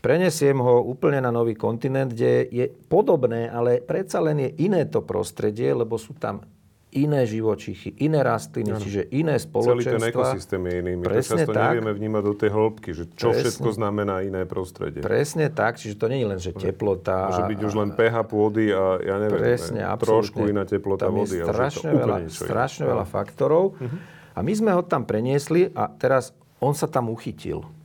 prenesiem 0.04 0.60
ho 0.60 0.84
úplne 0.84 1.24
na 1.24 1.32
nový 1.32 1.56
kontinent, 1.56 2.12
kde 2.12 2.52
je 2.52 2.66
podobné, 2.68 3.48
ale 3.48 3.80
predsa 3.80 4.20
len 4.20 4.44
je 4.44 4.50
iné 4.68 4.84
to 4.84 5.00
prostredie, 5.08 5.72
lebo 5.72 5.96
sú 5.96 6.20
tam 6.20 6.44
iné 6.90 7.22
živočichy, 7.30 7.94
iné 8.02 8.26
rastliny, 8.26 8.74
ano. 8.74 8.82
čiže 8.82 9.14
iné 9.14 9.38
spoločenstva. 9.38 9.78
Celý 9.78 10.02
ten 10.02 10.06
ekosystém 10.10 10.62
je 10.66 10.74
iný. 10.82 10.92
My 10.98 11.06
Presne 11.06 11.22
to 11.22 11.38
často 11.38 11.52
tak. 11.54 11.66
nevieme 11.70 11.92
vnímať 11.94 12.24
do 12.26 12.34
tej 12.34 12.50
hĺbky, 12.50 12.90
že 12.98 13.04
čo 13.14 13.30
Presne. 13.30 13.42
všetko 13.46 13.70
znamená 13.78 14.16
iné 14.26 14.42
prostredie. 14.50 15.02
Presne 15.06 15.54
tak, 15.54 15.78
čiže 15.78 16.02
to 16.02 16.10
nie 16.10 16.26
je 16.26 16.28
len, 16.28 16.40
že 16.42 16.52
teplota. 16.58 17.30
Môže 17.30 17.46
byť 17.46 17.60
už 17.62 17.74
len 17.78 17.90
pH 17.94 18.16
pôdy 18.26 18.74
a 18.74 18.98
ja 19.06 19.16
neviem, 19.22 19.42
Presne, 19.42 19.86
ne, 19.86 19.98
trošku 20.02 20.50
iná 20.50 20.66
teplota 20.66 21.14
tam 21.14 21.22
vody. 21.22 21.38
Je 21.38 21.46
strašne 21.46 21.90
veľa, 21.94 22.18
strašne 22.28 22.84
veľa 22.90 23.06
faktorov. 23.06 23.78
Uh-huh. 23.78 23.90
A 24.34 24.40
my 24.42 24.54
sme 24.58 24.72
ho 24.74 24.82
tam 24.82 25.06
preniesli 25.06 25.70
a 25.78 25.94
teraz 25.94 26.34
on 26.58 26.74
sa 26.74 26.90
tam 26.90 27.14
uchytil. 27.14 27.79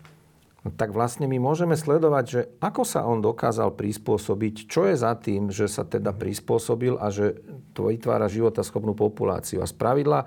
No 0.65 0.73
tak 0.73 0.97
vlastne 0.97 1.29
my 1.29 1.37
môžeme 1.37 1.77
sledovať, 1.77 2.25
že 2.25 2.41
ako 2.57 2.83
sa 2.89 3.05
on 3.05 3.21
dokázal 3.21 3.77
prispôsobiť, 3.77 4.65
čo 4.65 4.89
je 4.89 4.97
za 4.97 5.13
tým, 5.13 5.53
že 5.53 5.69
sa 5.69 5.85
teda 5.85 6.17
prispôsobil 6.17 6.97
a 6.97 7.13
že 7.13 7.37
to 7.77 7.93
vytvára 7.93 8.33
životaschopnú 8.33 8.97
populáciu. 8.97 9.61
A 9.61 9.69
spravidla 9.69 10.25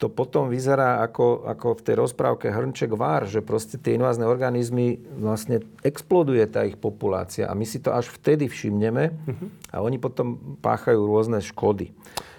to 0.00 0.08
potom 0.08 0.48
vyzerá 0.48 1.04
ako, 1.04 1.44
ako 1.44 1.76
v 1.76 1.84
tej 1.84 1.94
rozprávke 2.00 2.48
hrnček 2.48 2.96
vár, 2.96 3.28
že 3.28 3.44
proste 3.44 3.76
tie 3.76 4.00
invázne 4.00 4.24
organizmy 4.24 4.96
vlastne 5.20 5.60
exploduje 5.84 6.40
tá 6.48 6.64
ich 6.64 6.80
populácia 6.80 7.44
a 7.44 7.52
my 7.52 7.68
si 7.68 7.84
to 7.84 7.92
až 7.92 8.08
vtedy 8.08 8.48
všimneme 8.48 9.12
a 9.68 9.76
oni 9.84 10.00
potom 10.00 10.56
páchajú 10.64 11.04
rôzne 11.04 11.44
škody. 11.44 11.92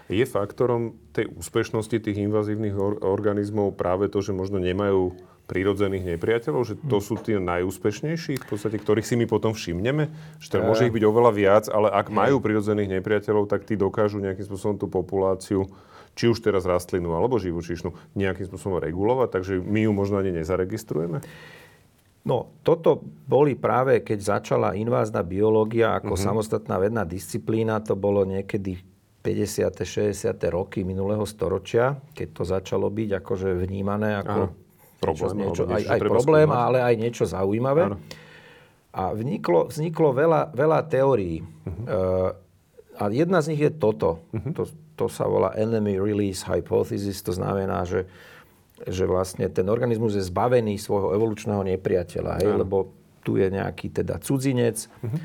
Je 0.09 0.25
faktorom 0.25 0.97
tej 1.13 1.29
úspešnosti 1.37 2.01
tých 2.01 2.17
invazívnych 2.17 2.73
organizmov 3.05 3.77
práve 3.77 4.09
to, 4.09 4.25
že 4.25 4.33
možno 4.33 4.57
nemajú 4.57 5.13
prírodzených 5.49 6.15
nepriateľov, 6.15 6.61
že 6.63 6.75
to 6.87 6.97
sú 7.03 7.19
tie 7.19 7.37
najúspešnejší, 7.41 8.39
v 8.41 8.47
podstate, 8.47 8.77
ktorých 8.79 9.07
si 9.07 9.15
my 9.19 9.25
potom 9.27 9.51
všimneme? 9.51 10.07
Že 10.39 10.47
teda 10.47 10.63
môže 10.67 10.87
ich 10.87 10.95
byť 10.95 11.03
oveľa 11.03 11.31
viac, 11.35 11.65
ale 11.67 11.91
ak 11.91 12.07
majú 12.13 12.39
prírodzených 12.39 13.01
nepriateľov, 13.01 13.51
tak 13.51 13.67
tí 13.67 13.75
dokážu 13.75 14.23
nejakým 14.23 14.47
spôsobom 14.47 14.77
tú 14.79 14.87
populáciu 14.87 15.67
či 16.11 16.27
už 16.27 16.43
teraz 16.43 16.67
rastlinu 16.67 17.15
alebo 17.15 17.39
živočíšnu, 17.39 17.95
nejakým 18.19 18.51
spôsobom 18.51 18.83
regulovať, 18.83 19.29
takže 19.31 19.53
my 19.63 19.87
ju 19.87 19.91
možno 19.95 20.19
ani 20.19 20.35
nezaregistrujeme? 20.35 21.23
No, 22.21 22.53
toto 22.61 23.01
boli 23.25 23.57
práve, 23.57 24.03
keď 24.05 24.37
začala 24.37 24.77
invázna 24.77 25.25
biológia 25.25 25.97
ako 25.97 26.13
uh-huh. 26.13 26.27
samostatná 26.29 26.77
vedná 26.77 27.01
disciplína, 27.01 27.81
to 27.81 27.97
bolo 27.97 28.27
niekedy 28.27 28.77
50. 29.25 29.73
60. 29.73 30.29
roky 30.49 30.85
minulého 30.85 31.25
storočia, 31.25 31.97
keď 32.13 32.27
to 32.33 32.43
začalo 32.45 32.89
byť 32.89 33.09
akože 33.21 33.49
vnímané 33.53 34.17
ako 34.21 34.53
problém, 35.01 35.35
niečo, 35.49 35.65
niečo, 35.65 35.75
aj, 35.75 35.83
aj 35.89 35.99
problém, 36.05 36.47
skúmať. 36.47 36.61
ale 36.61 36.77
aj 36.85 36.95
niečo 37.01 37.23
zaujímavé. 37.25 37.83
Áno. 37.89 37.97
A 38.91 39.15
vzniklo, 39.15 39.71
vzniklo 39.71 40.11
veľa, 40.11 40.51
veľa 40.51 40.79
teórií. 40.91 41.39
Uh-huh. 41.41 42.35
a 42.99 43.03
jedna 43.07 43.39
z 43.39 43.55
nich 43.55 43.61
je 43.63 43.71
toto. 43.71 44.21
Uh-huh. 44.35 44.51
To, 44.51 44.63
to 44.99 45.05
sa 45.07 45.25
volá 45.25 45.55
enemy 45.55 45.95
release 45.95 46.43
hypothesis. 46.43 47.23
To 47.23 47.31
znamená, 47.31 47.87
že, 47.87 48.05
že 48.83 49.07
vlastne 49.07 49.47
ten 49.47 49.65
organizmus 49.71 50.19
je 50.19 50.23
zbavený 50.27 50.75
svojho 50.75 51.15
evolučného 51.15 51.63
nepriateľa. 51.63 52.43
Hej? 52.43 52.51
Lebo 52.61 52.91
tu 53.23 53.39
je 53.39 53.47
nejaký 53.47 53.95
teda 53.95 54.19
cudzinec 54.19 54.91
uh-huh. 54.91 55.17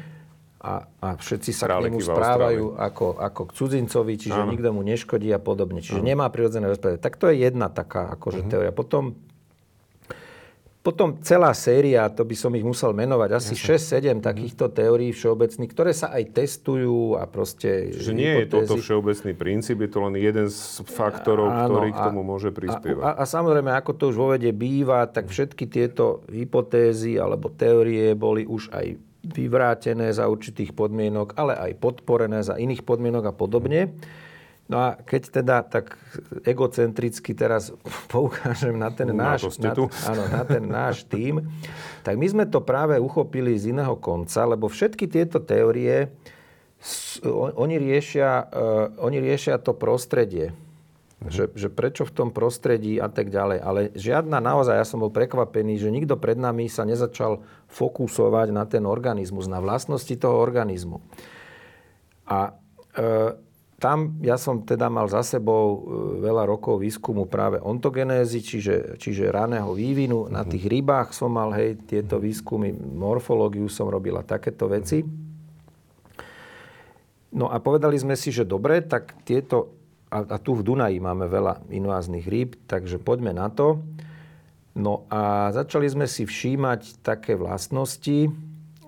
a, 0.63 0.73
a 1.03 1.09
všetci 1.19 1.51
sa 1.51 1.67
Králiky 1.67 1.91
k 1.91 2.07
nemu 2.07 2.07
správajú 2.07 2.65
ako, 2.79 3.07
ako 3.19 3.41
k 3.49 3.53
cudzincovi, 3.57 4.15
čiže 4.15 4.41
Áno. 4.47 4.53
nikto 4.55 4.71
mu 4.71 4.87
neškodí 4.87 5.27
a 5.35 5.41
podobne. 5.43 5.83
Čiže 5.83 6.05
Áno. 6.05 6.07
nemá 6.07 6.31
prirodzené 6.31 6.71
rozprávanie. 6.71 7.03
Tak 7.03 7.19
to 7.19 7.35
je 7.35 7.43
jedna 7.43 7.67
taká 7.67 8.15
akože 8.15 8.47
uh-huh. 8.47 8.51
teória. 8.55 8.71
Potom 8.71 9.19
potom 10.87 11.19
celá 11.19 11.51
séria, 11.51 12.07
to 12.07 12.23
by 12.23 12.39
som 12.39 12.55
ich 12.55 12.63
musel 12.63 12.95
menovať, 12.95 13.35
asi 13.35 13.59
6-7 13.59 14.23
takýchto 14.23 14.71
teórií 14.71 15.11
všeobecných, 15.11 15.71
ktoré 15.75 15.91
sa 15.91 16.15
aj 16.15 16.31
testujú 16.31 17.19
a 17.19 17.27
proste... 17.27 17.91
Že 17.91 18.13
nie 18.15 18.31
hypotézy. 18.31 18.47
je 18.47 18.51
toto 18.55 18.75
všeobecný 18.79 19.33
princíp, 19.35 19.83
je 19.83 19.91
to 19.91 19.99
len 20.07 20.15
jeden 20.15 20.47
z 20.47 20.87
faktorov, 20.87 21.51
Áno, 21.51 21.67
ktorý 21.75 21.91
k 21.91 21.99
tomu 22.07 22.23
môže 22.23 22.55
prispievať. 22.55 23.03
A, 23.03 23.19
a, 23.19 23.19
a 23.19 23.25
samozrejme, 23.27 23.75
ako 23.75 23.91
to 23.99 24.05
už 24.15 24.17
vo 24.17 24.31
vede 24.31 24.55
býva, 24.55 25.03
tak 25.11 25.27
všetky 25.27 25.67
tieto 25.67 26.23
hypotézy 26.31 27.19
alebo 27.19 27.51
teórie 27.51 28.15
boli 28.15 28.47
už 28.47 28.71
aj 28.71 28.95
vyvrátené 29.27 30.15
za 30.15 30.31
určitých 30.31 30.71
podmienok, 30.71 31.35
ale 31.35 31.59
aj 31.59 31.83
podporené 31.83 32.47
za 32.47 32.55
iných 32.55 32.87
podmienok 32.87 33.27
a 33.27 33.35
podobne. 33.35 33.91
No 34.67 34.83
a 34.83 34.99
keď 34.99 35.23
teda 35.43 35.57
tak 35.63 35.95
egocentricky 36.43 37.39
teraz 37.39 37.71
poukážem 38.13 38.75
na 38.75 38.91
ten, 38.91 39.15
náš, 39.15 39.47
na, 39.63 39.71
áno, 40.11 40.23
na 40.27 40.43
ten 40.43 40.65
náš 40.67 41.07
tým, 41.07 41.47
tak 42.03 42.19
my 42.19 42.27
sme 42.27 42.45
to 42.51 42.59
práve 42.59 42.99
uchopili 42.99 43.55
z 43.55 43.71
iného 43.71 43.95
konca, 43.95 44.43
lebo 44.43 44.67
všetky 44.67 45.07
tieto 45.07 45.39
teórie, 45.39 46.11
oni 47.57 47.79
riešia, 47.79 48.31
uh, 48.47 49.07
oni 49.07 49.23
riešia 49.23 49.63
to 49.63 49.73
prostredie. 49.73 50.51
Uh-huh. 51.17 51.33
Že, 51.33 51.45
že 51.57 51.69
prečo 51.73 52.03
v 52.05 52.13
tom 52.13 52.29
prostredí 52.29 53.01
a 53.01 53.09
tak 53.09 53.33
ďalej. 53.33 53.59
Ale 53.63 53.81
žiadna 53.97 54.37
naozaj, 54.43 54.77
ja 54.77 54.85
som 54.85 55.01
bol 55.01 55.09
prekvapený, 55.09 55.81
že 55.81 55.89
nikto 55.89 56.21
pred 56.21 56.37
nami 56.37 56.69
sa 56.69 56.85
nezačal 56.85 57.41
fokusovať 57.73 58.53
na 58.53 58.69
ten 58.69 58.85
organizmus, 58.85 59.49
na 59.49 59.63
vlastnosti 59.65 60.13
toho 60.13 60.37
organizmu. 60.37 61.01
A 62.29 62.53
uh, 62.53 63.46
tam 63.77 64.17
ja 64.25 64.41
som 64.41 64.65
teda 64.65 64.89
mal 64.89 65.05
za 65.05 65.21
sebou 65.21 65.65
e, 65.69 65.79
veľa 66.25 66.49
rokov 66.49 66.81
výskumu 66.81 67.29
práve 67.29 67.61
ontogenézy, 67.61 68.41
čiže, 68.41 68.97
čiže 68.97 69.29
raného 69.29 69.77
vývinu. 69.77 70.33
Na 70.33 70.45
mhm. 70.45 70.49
tých 70.49 70.65
rybách 70.65 71.13
som 71.13 71.37
mal 71.37 71.53
hej, 71.53 71.77
tieto 71.85 72.17
výskumy, 72.17 72.73
morfológiu 72.73 73.69
som 73.69 73.93
robila 73.93 74.25
takéto 74.25 74.65
veci. 74.73 75.05
No 77.37 77.53
a 77.53 77.61
povedali 77.61 78.01
sme 78.01 78.17
si, 78.17 78.33
že 78.33 78.49
dobre, 78.49 78.81
tak 78.81 79.13
tieto, 79.29 79.77
a, 80.09 80.25
a 80.25 80.37
tu 80.41 80.57
v 80.57 80.65
Dunaji 80.65 80.97
máme 80.97 81.29
veľa 81.29 81.69
inváznych 81.69 82.25
rýb, 82.25 82.57
takže 82.65 82.97
poďme 82.97 83.37
na 83.37 83.53
to. 83.53 83.85
No 84.73 85.05
a 85.13 85.53
začali 85.53 85.85
sme 85.85 86.09
si 86.09 86.25
všímať 86.25 87.05
také 87.05 87.37
vlastnosti, 87.37 88.33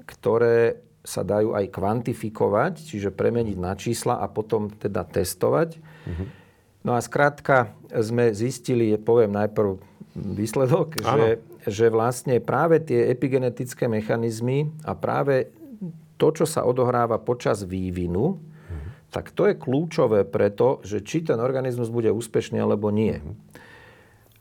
ktoré 0.09 0.81
sa 1.09 1.25
dajú 1.25 1.57
aj 1.57 1.73
kvantifikovať, 1.73 2.85
čiže 2.85 3.09
premeniť 3.17 3.57
na 3.57 3.73
čísla 3.73 4.21
a 4.21 4.29
potom 4.29 4.69
teda 4.69 5.09
testovať. 5.09 5.81
Mm-hmm. 5.81 6.29
No 6.85 6.93
a 6.93 7.01
skrátka 7.01 7.73
sme 7.89 8.37
zistili, 8.37 8.93
poviem 9.01 9.33
najprv 9.33 9.81
výsledok, 10.13 11.01
že, 11.01 11.41
že 11.65 11.87
vlastne 11.89 12.45
práve 12.45 12.85
tie 12.85 13.09
epigenetické 13.09 13.89
mechanizmy 13.89 14.69
a 14.85 14.93
práve 14.93 15.49
to, 16.21 16.29
čo 16.35 16.45
sa 16.45 16.69
odohráva 16.69 17.17
počas 17.17 17.65
vývinu, 17.65 18.37
mm-hmm. 18.37 19.09
tak 19.09 19.33
to 19.33 19.49
je 19.49 19.57
kľúčové 19.57 20.29
preto, 20.29 20.85
že 20.85 21.01
či 21.01 21.25
ten 21.25 21.41
organizmus 21.41 21.89
bude 21.89 22.13
úspešný 22.13 22.61
alebo 22.61 22.93
nie. 22.93 23.17
Mm-hmm. 23.17 23.67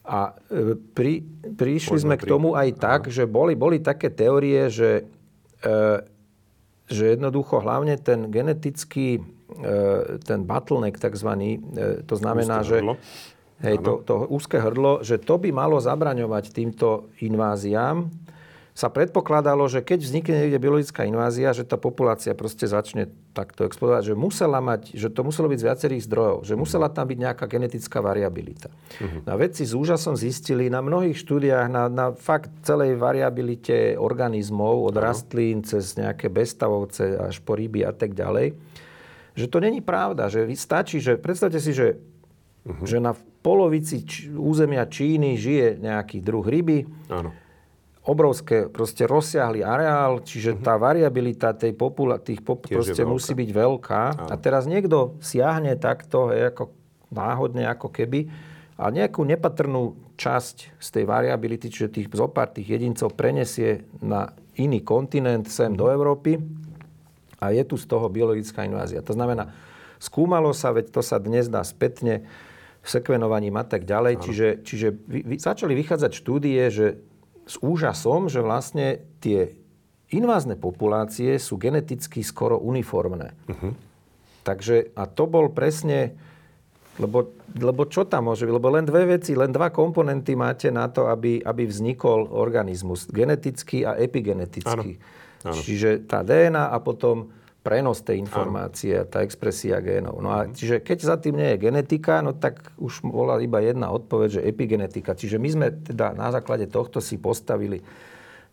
A 0.07 0.35
e, 0.51 0.75
pri, 0.75 1.23
prišli 1.55 1.99
Poďme 1.99 2.15
sme 2.15 2.15
k 2.15 2.25
tomu 2.27 2.49
aj 2.55 2.69
tak, 2.79 3.01
že 3.11 3.27
boli, 3.27 3.59
boli 3.59 3.83
také 3.83 4.07
teórie, 4.07 4.71
že 4.71 5.03
e, 5.59 6.16
že 6.87 7.15
jednoducho 7.15 7.59
hlavne 7.59 7.99
ten 7.99 8.31
genetický, 8.31 9.19
e, 9.19 9.21
ten 10.23 10.43
bottleneck 10.47 10.95
takzvaný, 10.99 11.59
e, 11.59 12.03
to 12.07 12.15
znamená, 12.15 12.63
úzke 12.63 12.69
že 12.71 12.75
hrdlo. 12.79 12.95
Hej, 13.57 13.75
to, 13.81 13.93
to 14.05 14.15
úzke 14.29 14.57
hrdlo, 14.61 15.01
že 15.01 15.17
to 15.17 15.41
by 15.41 15.49
malo 15.49 15.81
zabraňovať 15.81 16.53
týmto 16.53 17.09
inváziám 17.25 18.05
sa 18.77 18.93
predpokladalo, 18.93 19.65
že 19.65 19.81
keď 19.81 20.05
vznikne 20.05 20.37
niekde 20.37 20.61
biologická 20.61 21.01
invázia, 21.09 21.49
že 21.49 21.65
tá 21.65 21.81
populácia 21.81 22.37
proste 22.37 22.69
začne 22.69 23.09
takto 23.33 23.65
explodovať, 23.65 24.13
že 24.13 24.13
musela 24.13 24.61
mať, 24.61 24.93
že 24.93 25.09
to 25.09 25.25
muselo 25.25 25.49
byť 25.49 25.57
z 25.57 25.65
viacerých 25.65 26.05
zdrojov, 26.05 26.37
že 26.45 26.53
musela 26.53 26.85
tam 26.85 27.09
byť 27.09 27.17
nejaká 27.17 27.49
genetická 27.49 28.05
variabilita. 28.05 28.69
Uh-huh. 29.01 29.25
A 29.25 29.33
vedci 29.33 29.65
s 29.65 29.73
úžasom 29.73 30.13
zistili 30.13 30.69
na 30.69 30.85
mnohých 30.85 31.17
štúdiách, 31.17 31.65
na, 31.73 31.89
na 31.89 32.13
fakt 32.13 32.53
celej 32.61 33.01
variabilite 33.01 33.97
organizmov, 33.97 34.85
od 34.85 34.93
uh-huh. 34.93 35.09
rastlín 35.09 35.65
cez 35.65 35.97
nejaké 35.97 36.29
bestavovce 36.29 37.17
až 37.17 37.41
po 37.41 37.57
ryby 37.57 37.81
a 37.81 37.89
tak 37.89 38.13
ďalej, 38.13 38.53
že 39.33 39.49
to 39.49 39.57
není 39.57 39.81
pravda, 39.81 40.29
že 40.29 40.45
stačí, 40.53 41.01
že 41.01 41.17
predstavte 41.17 41.57
si, 41.57 41.73
že, 41.73 41.97
uh-huh. 41.97 42.85
že 42.85 43.01
na 43.01 43.17
polovici 43.41 44.05
č- 44.05 44.29
územia 44.29 44.85
Číny 44.85 45.33
žije 45.33 45.81
nejaký 45.81 46.21
druh 46.21 46.45
ryby, 46.45 46.85
Áno 47.09 47.46
obrovské, 48.07 48.71
proste 48.71 49.03
rozsiahly 49.03 49.67
areál, 49.67 50.23
čiže 50.23 50.55
uh-huh. 50.55 50.63
tá 50.63 50.79
variabilita 50.79 51.51
tej 51.51 51.75
popula- 51.75 52.23
tých 52.23 52.39
pop- 52.39 52.63
proste 52.63 53.03
musí 53.03 53.35
byť 53.35 53.49
veľká. 53.51 54.03
Áno. 54.15 54.31
A 54.31 54.35
teraz 54.39 54.63
niekto 54.63 55.19
siahne 55.19 55.75
takto, 55.75 56.31
hej, 56.31 56.55
ako 56.55 56.71
náhodne, 57.11 57.67
ako 57.67 57.91
keby, 57.91 58.31
a 58.77 58.93
nejakú 58.93 59.25
nepatrnú 59.25 59.97
časť 60.15 60.77
z 60.77 60.87
tej 60.93 61.03
variability, 61.03 61.67
čiže 61.67 61.93
tých 61.99 62.07
zopár 62.13 62.53
tých 62.53 62.77
jedincov 62.77 63.17
prenesie 63.17 63.83
na 63.99 64.31
iný 64.55 64.85
kontinent 64.85 65.49
sem 65.49 65.73
do 65.73 65.89
Európy 65.89 66.37
a 67.41 67.53
je 67.53 67.63
tu 67.65 67.77
z 67.77 67.85
toho 67.89 68.05
biologická 68.09 68.65
invázia. 68.65 69.01
To 69.05 69.13
znamená, 69.17 69.49
skúmalo 69.97 70.53
sa, 70.53 70.73
veď 70.73 70.93
to 70.93 71.01
sa 71.01 71.17
dnes 71.17 71.49
dá 71.49 71.61
spätne 71.65 72.25
sekvenovaním 72.85 73.57
a 73.59 73.65
tak 73.65 73.83
ďalej. 73.83 74.13
Čiže, 74.23 74.47
čiže 74.63 74.87
vy, 74.95 75.19
vy, 75.25 75.35
začali 75.37 75.73
vychádzať 75.75 76.11
štúdie, 76.13 76.61
že 76.71 77.01
s 77.47 77.55
úžasom, 77.63 78.27
že 78.27 78.43
vlastne 78.43 79.01
tie 79.23 79.55
invázne 80.11 80.59
populácie 80.59 81.39
sú 81.39 81.55
geneticky 81.55 82.23
skoro 82.23 82.59
uniformné. 82.59 83.33
Uh-huh. 83.47 83.71
Takže, 84.43 84.95
a 84.95 85.03
to 85.07 85.27
bol 85.27 85.51
presne, 85.51 86.15
lebo, 86.99 87.35
lebo 87.59 87.83
čo 87.87 88.07
tam 88.07 88.31
môže 88.31 88.47
byť? 88.47 88.53
Lebo 88.55 88.69
len 88.71 88.87
dve 88.87 89.19
veci, 89.19 89.35
len 89.35 89.51
dva 89.51 89.71
komponenty 89.71 90.35
máte 90.39 90.71
na 90.71 90.87
to, 90.87 91.11
aby, 91.11 91.43
aby 91.43 91.63
vznikol 91.67 92.31
organizmus. 92.31 93.07
Genetický 93.11 93.83
a 93.83 93.99
epigenetický. 93.99 94.91
Áno. 94.95 95.51
Áno. 95.51 95.61
Čiže 95.63 96.07
tá 96.07 96.23
DNA 96.23 96.71
a 96.71 96.77
potom 96.79 97.31
prenos 97.67 97.99
tej 97.99 98.23
informácie, 98.23 98.95
a 98.95 99.03
tá 99.03 99.19
expresia 99.27 99.83
génov. 99.83 100.23
No 100.23 100.31
a 100.31 100.47
čiže 100.47 100.79
keď 100.79 100.97
za 101.03 101.15
tým 101.19 101.35
nie 101.35 101.51
je 101.51 101.67
genetika, 101.67 102.23
no 102.23 102.31
tak 102.31 102.71
už 102.79 103.03
bola 103.03 103.35
iba 103.43 103.59
jedna 103.59 103.91
odpoveď, 103.91 104.39
že 104.39 104.47
epigenetika. 104.47 105.19
Čiže 105.19 105.35
my 105.35 105.49
sme 105.51 105.67
teda 105.75 106.15
na 106.15 106.31
základe 106.31 106.71
tohto 106.71 107.03
si 107.03 107.19
postavili 107.19 107.83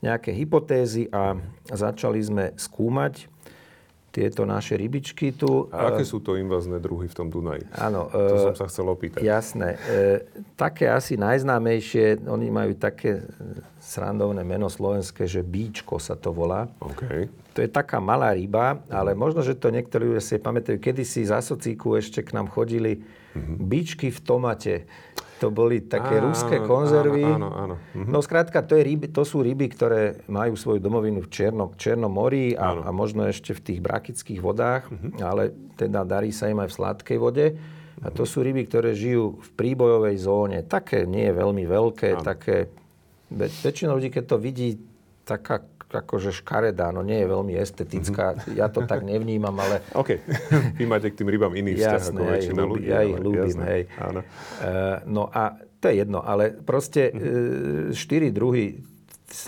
nejaké 0.02 0.34
hypotézy 0.34 1.06
a 1.14 1.38
začali 1.70 2.18
sme 2.18 2.44
skúmať 2.58 3.30
tieto 4.14 4.46
naše 4.46 4.78
rybičky 4.78 5.34
tu. 5.34 5.66
A 5.74 5.90
aké 5.90 6.06
sú 6.06 6.22
to 6.22 6.38
invazné 6.38 6.78
druhy 6.78 7.10
v 7.10 7.14
tom 7.18 7.26
Dunaji? 7.26 7.66
Áno. 7.74 8.06
To 8.14 8.36
som 8.50 8.54
sa 8.54 8.70
chcel 8.70 8.86
opýtať. 8.86 9.26
Jasné. 9.26 9.74
E, 9.74 9.78
také 10.54 10.86
asi 10.86 11.18
najznámejšie, 11.18 12.22
oni 12.22 12.46
majú 12.46 12.78
také 12.78 13.26
srandovné 13.82 14.46
meno 14.46 14.70
slovenské, 14.70 15.26
že 15.26 15.42
bíčko 15.42 15.98
sa 15.98 16.14
to 16.14 16.30
volá. 16.30 16.70
Okay. 16.78 17.26
To 17.54 17.62
je 17.62 17.70
taká 17.70 18.02
malá 18.02 18.34
ryba, 18.34 18.82
ale 18.90 19.14
možno, 19.14 19.46
že 19.46 19.54
to 19.54 19.70
niektorí 19.70 20.10
ľudia 20.10 20.22
si 20.22 20.42
pamätajú. 20.42 20.82
Kedysi 20.82 21.22
za 21.22 21.38
socíku 21.38 21.94
ešte 21.94 22.26
k 22.26 22.34
nám 22.34 22.50
chodili 22.50 22.98
mm-hmm. 22.98 23.56
bíčky 23.62 24.10
v 24.10 24.20
tomate. 24.20 24.74
To 25.38 25.54
boli 25.54 25.82
také 25.86 26.18
áno, 26.18 26.30
ruské 26.30 26.62
konzervy. 26.62 27.22
Áno, 27.22 27.50
áno, 27.50 27.74
áno. 27.74 27.76
Mhm. 27.94 28.10
No 28.10 28.18
skrátka, 28.22 28.62
to, 28.62 28.74
je 28.78 28.82
ryby, 28.86 29.10
to 29.10 29.22
sú 29.26 29.42
ryby, 29.42 29.70
ktoré 29.70 30.22
majú 30.26 30.54
svoju 30.58 30.82
domovinu 30.82 31.22
v 31.22 31.28
Černom, 31.30 31.74
Černom 31.78 32.10
mori 32.10 32.54
a, 32.54 32.74
a 32.86 32.90
možno 32.90 33.26
ešte 33.26 33.54
v 33.54 33.60
tých 33.60 33.80
brakických 33.82 34.40
vodách, 34.42 34.90
uh-huh. 34.90 35.20
ale 35.22 35.54
teda 35.74 36.06
darí 36.06 36.30
sa 36.30 36.50
im 36.50 36.62
aj 36.62 36.70
v 36.70 36.76
sladkej 36.78 37.18
vode. 37.18 37.46
A 38.02 38.10
to 38.10 38.26
sú 38.26 38.42
ryby, 38.42 38.66
ktoré 38.66 38.94
žijú 38.94 39.38
v 39.38 39.50
príbojovej 39.54 40.16
zóne. 40.18 40.58
Také 40.66 41.06
nie 41.06 41.30
je 41.30 41.34
veľmi 41.34 41.64
veľké, 41.66 42.18
áno. 42.18 42.26
také... 42.26 42.70
Väčšina 43.34 43.90
ľudí, 43.90 44.14
keď 44.14 44.24
to 44.30 44.36
vidí, 44.38 44.78
taká 45.26 45.64
akože 45.94 46.34
škaredá, 46.34 46.90
no 46.90 47.06
nie 47.06 47.22
je 47.22 47.26
veľmi 47.30 47.54
estetická. 47.54 48.34
Mm-hmm. 48.34 48.58
Ja 48.58 48.66
to 48.66 48.82
tak 48.84 49.06
nevnímam, 49.06 49.54
ale... 49.54 49.86
OK. 50.00 50.18
Vy 50.74 50.84
máte 50.90 51.14
k 51.14 51.18
tým 51.22 51.30
rybám 51.30 51.54
iný 51.54 51.78
vzťah 51.78 52.02
jasné, 52.02 52.18
ako 52.18 52.22
väčšina 52.26 52.62
ľudí. 52.66 52.86
Ja 52.90 53.00
ich 53.06 53.18
ľúbim, 53.18 53.58
hej. 53.64 53.82
Áno. 53.98 54.20
Uh, 54.20 54.98
no 55.06 55.22
a 55.30 55.58
to 55.78 55.92
je 55.92 55.94
jedno, 56.02 56.20
ale 56.24 56.50
proste 56.50 57.12
mm-hmm. 57.12 57.92
štyri 57.94 58.28
druhy, 58.34 58.82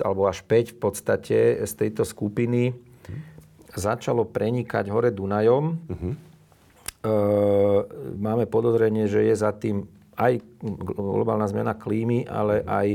alebo 0.02 0.26
až 0.30 0.44
5 0.44 0.74
v 0.74 0.78
podstate 0.78 1.38
z 1.64 1.72
tejto 1.76 2.06
skupiny 2.06 2.70
mm-hmm. 2.72 3.20
začalo 3.74 4.28
prenikať 4.28 4.88
hore 4.92 5.10
Dunajom. 5.10 5.64
Mm-hmm. 5.74 6.12
Uh, 7.06 7.86
máme 8.18 8.50
podozrenie, 8.50 9.06
že 9.06 9.22
je 9.26 9.34
za 9.34 9.54
tým 9.54 9.86
aj 10.16 10.40
globálna 10.96 11.44
zmena 11.46 11.76
klímy, 11.76 12.24
ale 12.24 12.64
aj 12.64 12.88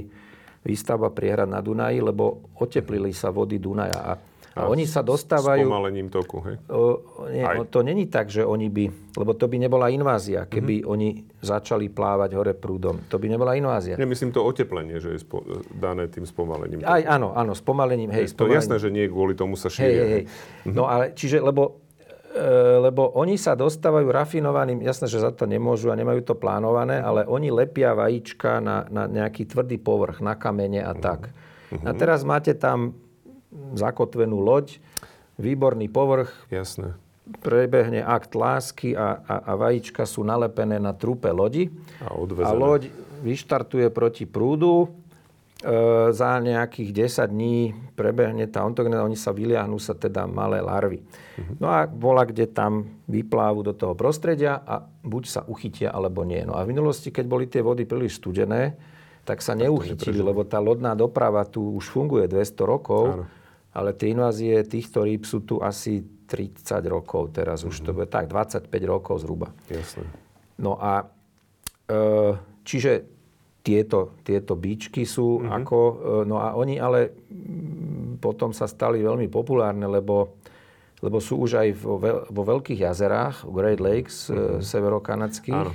výstavba 0.61 1.09
priehrad 1.09 1.49
na 1.49 1.59
Dunaji, 1.59 2.01
lebo 2.01 2.53
oteplili 2.61 3.11
sa 3.11 3.33
vody 3.33 3.57
Dunaja. 3.57 3.99
A, 4.01 4.13
A, 4.51 4.67
a 4.67 4.67
oni 4.67 4.83
sa 4.83 4.99
dostávajú... 4.99 5.63
S 5.63 5.71
pomalením 5.71 6.11
toku, 6.11 6.43
hej? 6.43 6.59
O, 6.67 6.99
nie, 7.31 7.39
o, 7.39 7.63
to 7.63 7.87
není 7.87 8.11
tak, 8.11 8.27
že 8.27 8.43
oni 8.43 8.67
by... 8.67 9.15
Lebo 9.15 9.31
to 9.31 9.47
by 9.47 9.55
nebola 9.55 9.87
invázia, 9.87 10.43
keby 10.43 10.83
mm-hmm. 10.83 10.91
oni 10.91 11.09
začali 11.39 11.87
plávať 11.87 12.35
hore 12.35 12.51
prúdom. 12.51 12.99
To 13.07 13.15
by 13.15 13.31
nebola 13.31 13.55
invázia. 13.55 13.95
Nemyslím 13.95 14.35
to 14.35 14.43
oteplenie, 14.43 14.99
že 14.99 15.15
je 15.15 15.23
spo, 15.23 15.39
dané 15.71 16.11
tým 16.11 16.27
spomalením. 16.27 16.83
Aj, 16.83 16.99
áno, 16.99 17.31
áno, 17.31 17.55
spomalením. 17.55 18.11
Hej, 18.11 18.35
spomalením. 18.35 18.39
To 18.39 18.45
je 18.51 18.57
jasné, 18.59 18.75
že 18.83 18.89
nie 18.91 19.07
kvôli 19.07 19.39
tomu 19.39 19.55
sa 19.55 19.71
šíria. 19.71 19.87
Hej, 19.87 19.95
hej, 19.95 20.09
hej. 20.11 20.23
Mm-hmm. 20.27 20.75
No 20.75 20.83
ale, 20.91 21.15
čiže, 21.15 21.39
lebo 21.39 21.80
lebo 22.79 23.11
oni 23.19 23.35
sa 23.35 23.59
dostávajú 23.59 24.07
rafinovaným, 24.07 24.79
jasné, 24.87 25.11
že 25.11 25.19
za 25.19 25.35
to 25.35 25.43
nemôžu 25.43 25.91
a 25.91 25.99
nemajú 25.99 26.23
to 26.23 26.35
plánované, 26.39 27.03
ale 27.03 27.27
oni 27.27 27.51
lepia 27.51 27.91
vajíčka 27.91 28.63
na, 28.63 28.87
na 28.87 29.03
nejaký 29.07 29.51
tvrdý 29.51 29.75
povrch, 29.75 30.23
na 30.23 30.39
kamene 30.39 30.79
a 30.79 30.95
tak. 30.95 31.27
Uh-huh. 31.27 31.83
A 31.83 31.91
teraz 31.91 32.23
máte 32.23 32.55
tam 32.55 32.95
zakotvenú 33.75 34.39
loď, 34.39 34.79
výborný 35.35 35.91
povrch. 35.91 36.31
Jasné. 36.47 36.95
Prebehne 37.43 38.03
akt 38.03 38.35
lásky 38.35 38.95
a, 38.95 39.19
a, 39.23 39.35
a 39.51 39.59
vajíčka 39.59 40.07
sú 40.07 40.23
nalepené 40.23 40.79
na 40.79 40.95
trupe 40.95 41.31
lodi. 41.31 41.67
A, 42.03 42.11
a 42.47 42.51
loď 42.55 42.91
vyštartuje 43.23 43.87
proti 43.91 44.23
prúdu. 44.23 44.89
E, 45.61 45.75
za 46.11 46.41
nejakých 46.41 47.05
10 47.07 47.31
dní 47.31 47.57
prebehne 47.93 48.49
tá 48.49 48.65
ontogenéza, 48.65 49.05
oni 49.05 49.19
sa 49.19 49.31
vyliahnú 49.31 49.77
sa 49.77 49.93
teda 49.93 50.25
malé 50.25 50.59
larvy. 50.59 51.01
Uh-huh. 51.01 51.55
No 51.61 51.67
a 51.69 51.85
bola, 51.85 52.25
kde 52.25 52.49
tam 52.49 53.01
vyplávu 53.05 53.61
do 53.61 53.73
toho 53.77 53.93
prostredia 53.93 54.59
a 54.65 54.81
buď 54.83 55.23
sa 55.29 55.41
uchytia, 55.45 55.93
alebo 55.93 56.25
nie. 56.25 56.41
No 56.43 56.57
a 56.57 56.65
v 56.65 56.73
minulosti, 56.73 57.13
keď 57.13 57.25
boli 57.29 57.45
tie 57.45 57.61
vody 57.61 57.85
príliš 57.85 58.17
studené, 58.17 58.75
tak 59.21 59.45
sa 59.45 59.53
tak 59.53 59.69
neuchytili, 59.69 60.17
lebo 60.17 60.41
tá 60.43 60.57
lodná 60.57 60.97
doprava 60.97 61.45
tu 61.45 61.77
už 61.77 61.93
funguje 61.93 62.25
200 62.25 62.57
rokov. 62.65 63.03
Áno 63.13 63.25
ale 63.71 63.95
tie 63.95 64.11
invázie 64.11 64.67
týchto 64.67 65.07
rýb 65.07 65.23
sú 65.23 65.47
tu 65.47 65.63
asi 65.63 66.03
30 66.27 66.83
rokov 66.91 67.35
teraz, 67.35 67.63
už 67.63 67.83
mm-hmm. 67.83 67.87
to 67.87 67.91
bude 67.95 68.07
tak, 68.11 68.27
25 68.27 68.67
rokov 68.83 69.23
zhruba. 69.23 69.55
Jasne. 69.71 70.07
No 70.59 70.75
a 70.75 71.07
e, 71.87 71.99
čiže 72.67 73.07
tieto, 73.61 74.17
tieto 74.25 74.57
bíčky 74.57 75.05
sú 75.05 75.41
mm-hmm. 75.41 75.57
ako, 75.61 75.77
e, 75.79 75.93
no 76.25 76.41
a 76.41 76.57
oni 76.57 76.81
ale 76.81 77.13
potom 78.17 78.53
sa 78.53 78.65
stali 78.65 79.01
veľmi 79.01 79.29
populárne, 79.29 79.85
lebo, 79.85 80.37
lebo 81.01 81.17
sú 81.21 81.41
už 81.41 81.61
aj 81.61 81.67
vo, 81.77 81.97
vo 82.25 82.43
veľkých 82.45 82.85
jazerách, 82.85 83.45
Great 83.49 83.81
Lakes, 83.81 84.29
mm-hmm. 84.29 84.61
severokanadských. 84.65 85.69
Áno. 85.69 85.73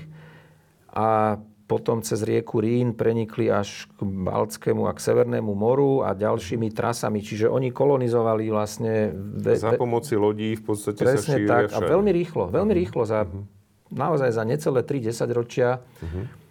A 0.97 1.39
potom 1.67 1.99
cez 1.99 2.23
rieku 2.23 2.63
Rín 2.63 2.95
prenikli 2.95 3.51
až 3.51 3.91
k 3.99 4.07
Baltskému 4.07 4.87
a 4.87 4.95
k 4.95 5.03
Severnému 5.03 5.51
moru 5.51 6.07
a 6.07 6.15
ďalšími 6.15 6.71
trasami. 6.71 7.27
Čiže 7.27 7.51
oni 7.51 7.75
kolonizovali 7.75 8.47
vlastne... 8.55 9.11
Ve, 9.15 9.59
za 9.59 9.75
pomoci 9.75 10.15
lodí 10.15 10.55
v 10.55 10.63
podstate 10.63 11.03
sa 11.03 11.19
šíria 11.19 11.67
tak. 11.67 11.75
Všade. 11.75 11.87
A 11.87 11.91
veľmi 11.91 12.11
rýchlo, 12.15 12.55
veľmi 12.55 12.71
uh-huh. 12.71 12.83
rýchlo. 12.87 13.03
Za, 13.03 13.27
uh-huh. 13.27 13.43
Naozaj 13.91 14.31
za 14.31 14.47
necelé 14.47 14.87
3 14.87 15.11
ročia 15.35 15.83
uh-huh. 15.83 16.46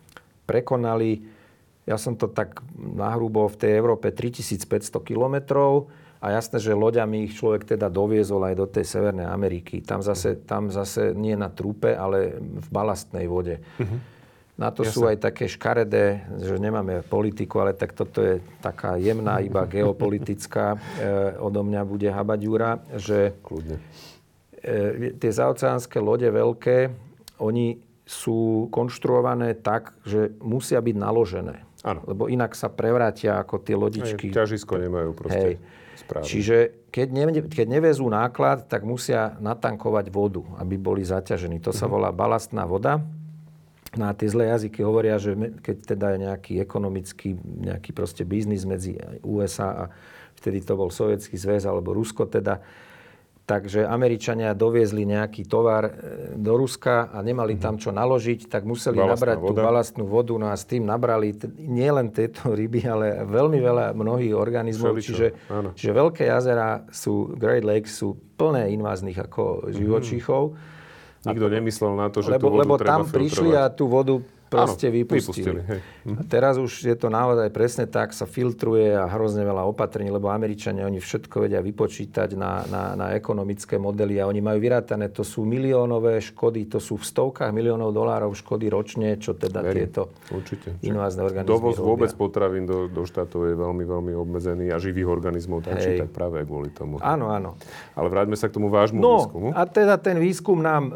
Prekonali, 0.46 1.26
ja 1.86 1.98
som 2.02 2.18
to 2.18 2.30
tak 2.30 2.66
nahrubo 2.78 3.46
v 3.46 3.56
tej 3.62 3.72
Európe 3.78 4.10
3500 4.10 4.90
kilometrov 5.06 5.90
a 6.18 6.34
jasné, 6.34 6.58
že 6.58 6.74
loďami 6.74 7.30
ich 7.30 7.38
človek 7.38 7.78
teda 7.78 7.86
doviezol 7.94 8.42
aj 8.50 8.56
do 8.58 8.66
tej 8.66 8.86
Severnej 8.90 9.30
Ameriky. 9.30 9.86
Tam 9.86 10.02
zase, 10.02 10.42
tam 10.42 10.74
zase 10.74 11.14
nie 11.14 11.38
na 11.38 11.54
trúpe, 11.54 11.94
ale 11.94 12.42
v 12.42 12.68
balastnej 12.74 13.30
vode. 13.30 13.62
Uh-huh. 13.78 14.02
Na 14.56 14.72
to 14.72 14.88
ja 14.88 14.90
sú 14.90 15.04
aj 15.04 15.20
také 15.20 15.52
škaredé, 15.52 16.26
že 16.40 16.56
nemáme 16.56 17.04
politiku, 17.04 17.60
ale 17.60 17.76
tak 17.76 17.92
toto 17.92 18.24
je 18.24 18.40
taká 18.64 18.96
jemná, 18.96 19.44
iba 19.44 19.68
geopolitická. 19.76 20.74
E, 20.74 20.78
odo 21.38 21.62
mňa 21.62 21.82
bude 21.84 22.08
habať 22.08 22.40
že 22.96 23.36
Kľudne. 23.44 23.78
E, 24.64 25.12
tie 25.20 25.32
zaoceánske 25.32 26.00
lode 26.00 26.26
veľké, 26.32 26.90
oni 27.38 27.78
sú 28.06 28.70
konštruované 28.70 29.58
tak, 29.58 29.98
že 30.06 30.38
musia 30.38 30.78
byť 30.78 30.96
naložené. 30.96 31.66
Ano. 31.82 32.02
Lebo 32.06 32.30
inak 32.30 32.54
sa 32.54 32.70
prevrátia 32.70 33.42
ako 33.42 33.62
tie 33.62 33.78
lodičky. 33.78 34.30
Aj, 34.34 34.46
ťažisko 34.46 34.78
nemajú 34.78 35.12
proste 35.14 35.58
Hej. 35.58 36.02
správne. 36.02 36.26
Čiže 36.26 36.58
keď, 36.90 37.08
ne, 37.14 37.24
keď 37.46 37.68
nevezú 37.68 38.10
náklad, 38.10 38.66
tak 38.70 38.86
musia 38.86 39.38
natankovať 39.42 40.10
vodu, 40.14 40.42
aby 40.62 40.78
boli 40.78 41.06
zaťažení. 41.06 41.62
To 41.66 41.74
sa 41.74 41.86
mhm. 41.86 41.92
volá 41.92 42.10
balastná 42.14 42.66
voda. 42.66 43.02
No 43.96 44.12
a 44.12 44.14
tie 44.14 44.28
zlé 44.28 44.52
jazyky 44.52 44.84
hovoria, 44.84 45.16
že 45.16 45.34
keď 45.64 45.78
teda 45.96 46.08
je 46.14 46.18
nejaký 46.28 46.54
ekonomický, 46.60 47.40
nejaký 47.40 47.96
proste 47.96 48.28
biznis 48.28 48.68
medzi 48.68 49.00
USA 49.24 49.70
a 49.72 49.84
vtedy 50.36 50.60
to 50.60 50.76
bol 50.76 50.92
Sovietský 50.92 51.40
zväz 51.40 51.64
alebo 51.64 51.96
Rusko 51.96 52.28
teda, 52.28 52.60
takže 53.46 53.86
Američania 53.86 54.58
doviezli 54.58 55.06
nejaký 55.06 55.46
tovar 55.46 55.86
e, 55.86 55.92
do 56.34 56.58
Ruska 56.58 57.14
a 57.14 57.22
nemali 57.22 57.62
tam 57.62 57.78
čo 57.78 57.94
naložiť, 57.94 58.50
tak 58.50 58.66
museli 58.66 58.98
Balastná 58.98 59.14
nabrať 59.14 59.38
voda. 59.38 59.48
tú 59.48 59.54
balastnú 59.54 60.04
vodu. 60.10 60.34
No 60.34 60.50
a 60.50 60.58
s 60.58 60.66
tým 60.66 60.84
nabrali 60.84 61.38
nielen 61.62 62.10
tieto 62.10 62.52
ryby, 62.58 62.82
ale 62.90 63.08
veľmi 63.24 63.62
veľa 63.62 63.86
mnohých 63.94 64.34
organizmov. 64.34 64.98
Čiže, 64.98 65.38
čiže 65.78 65.92
veľké 65.94 66.26
jazera 66.26 66.90
sú, 66.90 67.38
Great 67.38 67.64
Lakes 67.64 68.02
sú 68.02 68.18
plné 68.36 68.74
inváznych 68.74 69.16
ako 69.16 69.70
živočíchov. 69.72 70.58
Mm. 70.58 70.74
Nikto 71.26 71.48
nemyslel 71.50 71.94
na 71.98 72.08
to, 72.14 72.22
že 72.22 72.38
lebo, 72.38 72.42
tú 72.42 72.48
vodu 72.54 72.62
lebo 72.62 72.76
treba 72.78 72.92
tam 72.92 73.02
prišli 73.10 73.50
a 73.58 73.66
tú 73.74 73.90
vodu 73.90 74.22
proste 74.56 74.88
Áno, 74.88 74.96
vypustili. 74.96 75.52
vypustili 75.52 75.62
hej. 75.68 75.80
A 76.16 76.22
teraz 76.24 76.56
už 76.56 76.72
je 76.88 76.96
to 76.96 77.12
naozaj 77.12 77.52
presne 77.52 77.86
tak, 77.92 78.16
sa 78.16 78.24
filtruje 78.24 78.96
a 78.96 79.04
hrozne 79.12 79.44
veľa 79.44 79.68
opatrení, 79.68 80.08
lebo 80.08 80.32
Američania, 80.32 80.88
oni 80.88 81.04
všetko 81.04 81.44
vedia 81.44 81.60
vypočítať 81.60 82.40
na, 82.40 82.64
na, 82.72 82.84
na 82.96 83.08
ekonomické 83.12 83.76
modely 83.76 84.24
a 84.24 84.32
oni 84.32 84.40
majú 84.40 84.64
vyrátané, 84.64 85.12
to 85.12 85.28
sú 85.28 85.44
miliónové 85.44 86.24
škody, 86.24 86.72
to 86.72 86.80
sú 86.80 86.96
v 86.96 87.04
stovkách 87.04 87.52
miliónov 87.52 87.92
dolárov 87.92 88.32
škody 88.32 88.72
ročne, 88.72 89.20
čo 89.20 89.36
teda 89.36 89.60
Verím, 89.60 89.92
tieto 89.92 90.16
určite. 90.32 90.80
invázne 90.80 91.28
organizmy 91.28 91.52
Dovoz 91.52 91.76
robia. 91.76 91.90
vôbec 91.92 92.12
potravín 92.16 92.64
do, 92.64 92.88
do 92.88 93.04
štátov 93.04 93.52
je 93.52 93.56
veľmi, 93.60 93.84
veľmi 93.84 94.14
obmedzený 94.16 94.72
a 94.72 94.80
živých 94.80 95.12
organizmov 95.12 95.66
takže 95.66 96.06
tak 96.06 96.12
práve 96.14 96.46
kvôli 96.46 96.70
tomu. 96.72 97.02
Áno, 97.02 97.34
áno. 97.34 97.58
Ale 97.98 98.08
vráťme 98.08 98.38
sa 98.38 98.48
k 98.48 98.56
tomu 98.56 98.70
vášmu 98.70 99.02
no, 99.02 99.26
výskumu. 99.26 99.48
a 99.52 99.62
teda 99.66 99.98
ten 99.98 100.22
výskum 100.22 100.62
nám 100.62 100.90
e, 100.90 100.94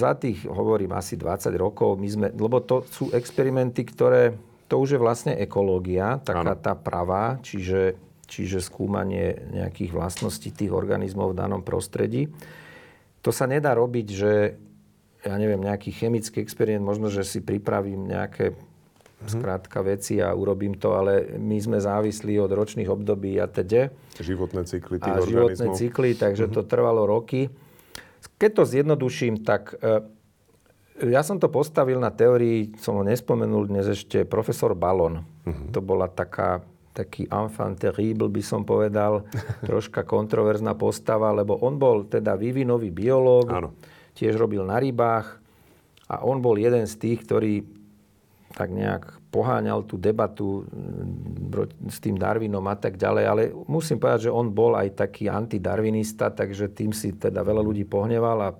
za 0.00 0.16
tých, 0.16 0.48
hovorím, 0.48 0.96
asi 0.96 1.14
20 1.20 1.52
rokov, 1.54 2.00
my 2.00 2.08
sme, 2.08 2.26
lebo 2.32 2.58
to 2.64 2.82
sú 2.96 3.12
experimenty, 3.12 3.84
ktoré, 3.84 4.32
to 4.72 4.80
už 4.80 4.96
je 4.96 5.00
vlastne 5.00 5.36
ekológia, 5.36 6.16
taká 6.24 6.56
ano. 6.56 6.64
tá 6.64 6.72
pravá, 6.72 7.36
čiže, 7.44 8.00
čiže 8.24 8.64
skúmanie 8.64 9.36
nejakých 9.52 9.92
vlastností 9.92 10.48
tých 10.48 10.72
organizmov 10.72 11.36
v 11.36 11.38
danom 11.44 11.60
prostredí. 11.60 12.32
To 13.20 13.28
sa 13.28 13.44
nedá 13.44 13.76
robiť, 13.76 14.06
že 14.08 14.32
ja 15.26 15.36
neviem, 15.36 15.60
nejaký 15.60 15.92
chemický 15.92 16.40
experiment, 16.40 16.86
možno, 16.86 17.12
že 17.12 17.26
si 17.26 17.42
pripravím 17.42 18.08
nejaké 18.08 18.54
mm-hmm. 18.54 19.28
skrátka 19.28 19.82
veci 19.82 20.22
a 20.22 20.30
urobím 20.32 20.78
to, 20.78 20.94
ale 20.96 21.36
my 21.36 21.58
sme 21.58 21.78
závislí 21.82 22.38
od 22.38 22.54
ročných 22.54 22.88
období 22.88 23.36
a 23.42 23.50
teda. 23.50 23.90
Životné 24.16 24.64
cykly 24.64 25.02
tých 25.02 25.12
a 25.12 25.20
organizmov. 25.20 25.52
životné 25.52 25.66
cykly, 25.76 26.10
takže 26.16 26.48
mm-hmm. 26.48 26.64
to 26.64 26.70
trvalo 26.70 27.04
roky. 27.04 27.50
Keď 28.38 28.50
to 28.52 28.62
zjednoduším, 28.64 29.42
tak 29.42 29.74
e, 29.80 30.06
ja 31.04 31.20
som 31.20 31.36
to 31.36 31.52
postavil 31.52 32.00
na 32.00 32.08
teórii, 32.08 32.72
som 32.80 32.96
ho 32.96 33.04
nespomenul 33.04 33.68
dnes 33.68 33.86
ešte, 33.90 34.24
profesor 34.24 34.72
Balon. 34.72 35.20
Uh-huh. 35.20 35.68
To 35.76 35.84
bola 35.84 36.08
taká, 36.08 36.64
taký 36.96 37.28
enfant 37.28 37.76
terrible, 37.76 38.32
by 38.32 38.40
som 38.40 38.64
povedal, 38.64 39.28
troška 39.68 40.08
kontroverzná 40.08 40.72
postava, 40.72 41.32
lebo 41.36 41.60
on 41.60 41.76
bol 41.76 42.08
teda 42.08 42.34
vývinový 42.40 42.88
biológ, 42.88 43.46
Áno. 43.52 43.76
tiež 44.16 44.40
robil 44.40 44.64
na 44.64 44.80
rybách 44.80 45.26
a 46.08 46.24
on 46.24 46.40
bol 46.40 46.56
jeden 46.56 46.88
z 46.88 46.94
tých, 46.96 47.28
ktorý 47.28 47.54
tak 48.56 48.72
nejak 48.72 49.20
poháňal 49.28 49.84
tú 49.84 50.00
debatu 50.00 50.64
mm, 50.64 51.92
s 51.92 52.00
tým 52.00 52.16
Darwinom 52.16 52.64
a 52.72 52.76
tak 52.78 52.96
ďalej, 52.96 53.24
ale 53.28 53.42
musím 53.68 54.00
povedať, 54.00 54.30
že 54.30 54.34
on 54.34 54.48
bol 54.48 54.72
aj 54.72 54.96
taký 54.96 55.28
antidarwinista, 55.28 56.32
takže 56.32 56.72
tým 56.72 56.96
si 56.96 57.12
teda 57.12 57.44
veľa 57.44 57.60
ľudí 57.60 57.84
pohneval 57.84 58.38
a, 58.40 58.50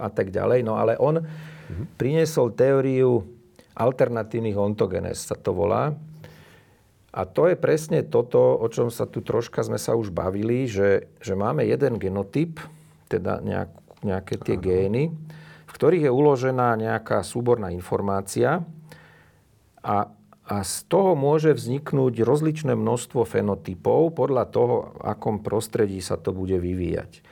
a 0.00 0.08
tak 0.08 0.32
ďalej. 0.32 0.64
No 0.64 0.80
ale 0.80 0.96
on 0.96 1.20
mm-hmm. 1.20 2.00
priniesol 2.00 2.56
teóriu 2.56 3.22
alternatívnych 3.76 4.56
ontogenes, 4.56 5.24
sa 5.24 5.36
to 5.36 5.52
volá. 5.52 5.94
A 7.10 7.26
to 7.26 7.50
je 7.50 7.58
presne 7.58 8.06
toto, 8.06 8.38
o 8.38 8.66
čom 8.70 8.86
sa 8.86 9.02
tu 9.02 9.18
troška 9.18 9.66
sme 9.66 9.82
sa 9.82 9.98
už 9.98 10.14
bavili, 10.14 10.70
že, 10.70 11.10
že 11.18 11.34
máme 11.34 11.66
jeden 11.66 11.98
genotyp, 11.98 12.62
teda 13.10 13.42
nejak, 13.42 13.70
nejaké 14.06 14.34
tie 14.38 14.54
Aha. 14.54 14.62
gény, 14.62 15.04
v 15.66 15.72
ktorých 15.74 16.06
je 16.06 16.12
uložená 16.12 16.78
nejaká 16.78 17.26
súborná 17.26 17.74
informácia 17.74 18.62
a, 19.82 19.96
a 20.46 20.56
z 20.62 20.76
toho 20.86 21.18
môže 21.18 21.50
vzniknúť 21.50 22.22
rozličné 22.22 22.78
množstvo 22.78 23.26
fenotypov 23.26 24.14
podľa 24.14 24.44
toho, 24.46 24.94
akom 25.02 25.42
prostredí 25.42 25.98
sa 25.98 26.14
to 26.14 26.30
bude 26.30 26.54
vyvíjať. 26.62 27.26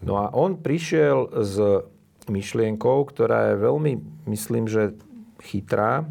No 0.00 0.24
a 0.24 0.32
on 0.32 0.56
prišiel 0.56 1.30
s 1.36 1.84
myšlienkou, 2.30 3.08
ktorá 3.08 3.54
je 3.54 3.62
veľmi, 3.62 3.92
myslím, 4.30 4.70
že 4.70 4.94
chytrá, 5.42 6.06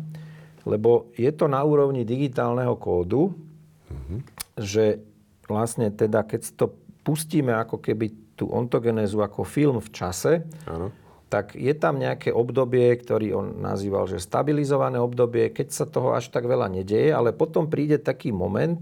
lebo 0.67 1.09
je 1.15 1.31
to 1.31 1.47
na 1.47 1.63
úrovni 1.63 2.03
digitálneho 2.03 2.75
kódu, 2.77 3.31
mm-hmm. 3.31 4.19
že 4.59 4.99
vlastne 5.47 5.89
teda, 5.89 6.23
keď 6.27 6.41
si 6.43 6.53
to 6.53 6.75
pustíme 7.01 7.51
ako 7.55 7.81
keby 7.81 8.35
tú 8.37 8.49
ontogenézu 8.49 9.21
ako 9.21 9.45
film 9.45 9.77
v 9.81 9.89
čase, 9.93 10.45
Áno. 10.65 10.89
tak 11.29 11.53
je 11.57 11.73
tam 11.77 11.97
nejaké 11.97 12.33
obdobie, 12.33 12.93
ktorý 12.97 13.27
on 13.37 13.47
nazýval, 13.61 14.09
že 14.09 14.21
stabilizované 14.21 14.97
obdobie, 14.97 15.49
keď 15.53 15.67
sa 15.69 15.85
toho 15.85 16.13
až 16.13 16.29
tak 16.29 16.45
veľa 16.45 16.69
nedeje, 16.69 17.13
ale 17.13 17.35
potom 17.35 17.69
príde 17.69 18.01
taký 18.01 18.33
moment, 18.33 18.81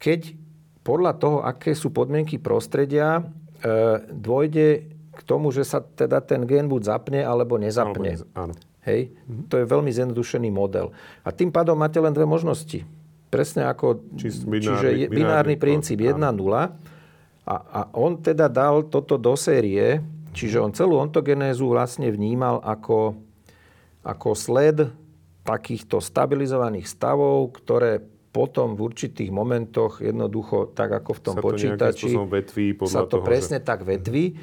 keď 0.00 0.32
podľa 0.80 1.12
toho, 1.20 1.38
aké 1.44 1.76
sú 1.76 1.92
podmienky 1.92 2.40
prostredia, 2.40 3.20
e, 3.20 3.22
dôjde 4.08 4.89
k 5.10 5.20
tomu, 5.26 5.50
že 5.50 5.66
sa 5.66 5.82
teda 5.82 6.22
ten 6.22 6.46
gen 6.46 6.70
buď 6.70 6.82
zapne, 6.86 7.20
alebo 7.22 7.58
nezapne. 7.58 7.98
Alebo 7.98 8.06
nez- 8.06 8.26
áno. 8.32 8.54
Hej? 8.86 9.12
To 9.52 9.60
je 9.60 9.66
veľmi 9.68 9.90
zjednodušený 9.92 10.48
model. 10.48 10.94
A 11.20 11.28
tým 11.34 11.52
pádom 11.52 11.76
máte 11.76 12.00
len 12.00 12.14
dve 12.16 12.24
možnosti. 12.24 12.86
Presne 13.28 13.68
ako... 13.68 14.00
Čist 14.16 14.42
čiže 14.42 14.48
binárny- 14.48 15.00
je, 15.04 15.06
binárny 15.06 15.54
binárny 15.54 15.54
princíp 15.60 15.98
kód, 16.00 16.16
1-0. 16.16 17.46
A, 17.50 17.54
a 17.54 17.80
on 17.94 18.18
teda 18.22 18.48
dal 18.48 18.88
toto 18.88 19.20
do 19.20 19.34
série, 19.36 20.00
čiže 20.32 20.62
on 20.62 20.72
celú 20.72 20.96
ontogenézu 20.96 21.66
vlastne 21.68 22.08
vnímal 22.08 22.62
ako, 22.62 23.18
ako 24.06 24.28
sled 24.32 24.88
takýchto 25.44 25.98
stabilizovaných 25.98 26.86
stavov, 26.86 27.52
ktoré 27.58 28.00
potom 28.30 28.78
v 28.78 28.86
určitých 28.86 29.34
momentoch 29.34 29.98
jednoducho, 29.98 30.70
tak 30.70 30.94
ako 31.02 31.10
v 31.18 31.20
tom 31.20 31.34
Sa 31.34 31.42
počítači, 31.42 32.14
vetví 32.14 32.78
podľa 32.78 32.94
sa 32.94 33.00
to 33.10 33.18
toho, 33.18 33.26
presne 33.26 33.58
že... 33.58 33.66
tak 33.66 33.82
vetví, 33.82 34.38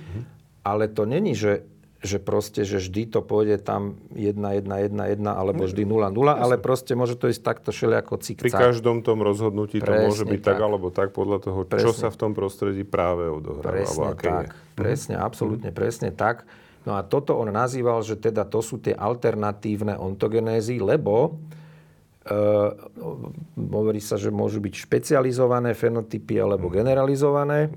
ale 0.68 0.92
to 0.92 1.08
není, 1.08 1.32
že, 1.32 1.64
že 2.04 2.20
proste, 2.20 2.68
že 2.68 2.78
vždy 2.78 3.08
to 3.10 3.24
pôjde 3.24 3.64
tam 3.64 3.96
1, 4.12 4.36
1, 4.36 4.68
1, 4.68 4.92
1, 4.92 5.24
alebo 5.24 5.64
vždy 5.64 5.88
0, 5.88 6.12
0, 6.12 6.14
ale 6.36 6.60
proste 6.60 6.92
môže 6.94 7.16
to 7.16 7.32
ísť 7.32 7.42
takto 7.42 7.70
všelijako 7.72 8.20
Pri 8.20 8.26
cikcak. 8.28 8.60
každom 8.60 9.00
tom 9.00 9.24
rozhodnutí 9.24 9.80
to 9.80 9.88
Presne 9.88 10.04
môže 10.04 10.24
byť 10.28 10.42
tak. 10.44 10.60
tak. 10.60 10.66
alebo 10.68 10.88
tak 10.92 11.08
podľa 11.16 11.38
toho, 11.40 11.60
čo 11.64 11.72
Presne. 11.72 12.02
sa 12.04 12.08
v 12.12 12.18
tom 12.20 12.32
prostredí 12.36 12.84
práve 12.84 13.32
odohráva. 13.32 13.72
Presne 13.72 13.96
alebo 13.96 14.12
aké 14.12 14.28
tak. 14.28 14.44
Je. 14.44 14.52
Mhm. 14.52 14.76
Presne, 14.76 15.14
absolútne 15.18 15.70
presne 15.72 16.10
tak. 16.12 16.44
No 16.84 16.96
a 16.96 17.04
toto 17.04 17.36
on 17.36 17.52
nazýval, 17.52 18.00
že 18.00 18.16
teda 18.16 18.48
to 18.48 18.60
sú 18.60 18.80
tie 18.80 18.96
alternatívne 18.96 19.96
ontogenézy, 19.96 20.84
lebo 20.84 21.40
Uh, 22.28 22.76
hovorí 23.56 24.04
sa, 24.04 24.20
že 24.20 24.28
môžu 24.28 24.60
byť 24.60 24.84
špecializované 24.84 25.72
fenotypy 25.72 26.36
alebo 26.36 26.68
generalizované. 26.68 27.72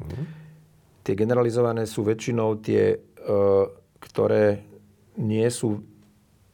Tie 1.10 1.18
generalizované 1.18 1.90
sú 1.90 2.06
väčšinou 2.06 2.62
tie, 2.62 2.94
uh, 2.94 3.66
ktoré 3.98 4.62
nie 5.18 5.42
sú, 5.50 5.82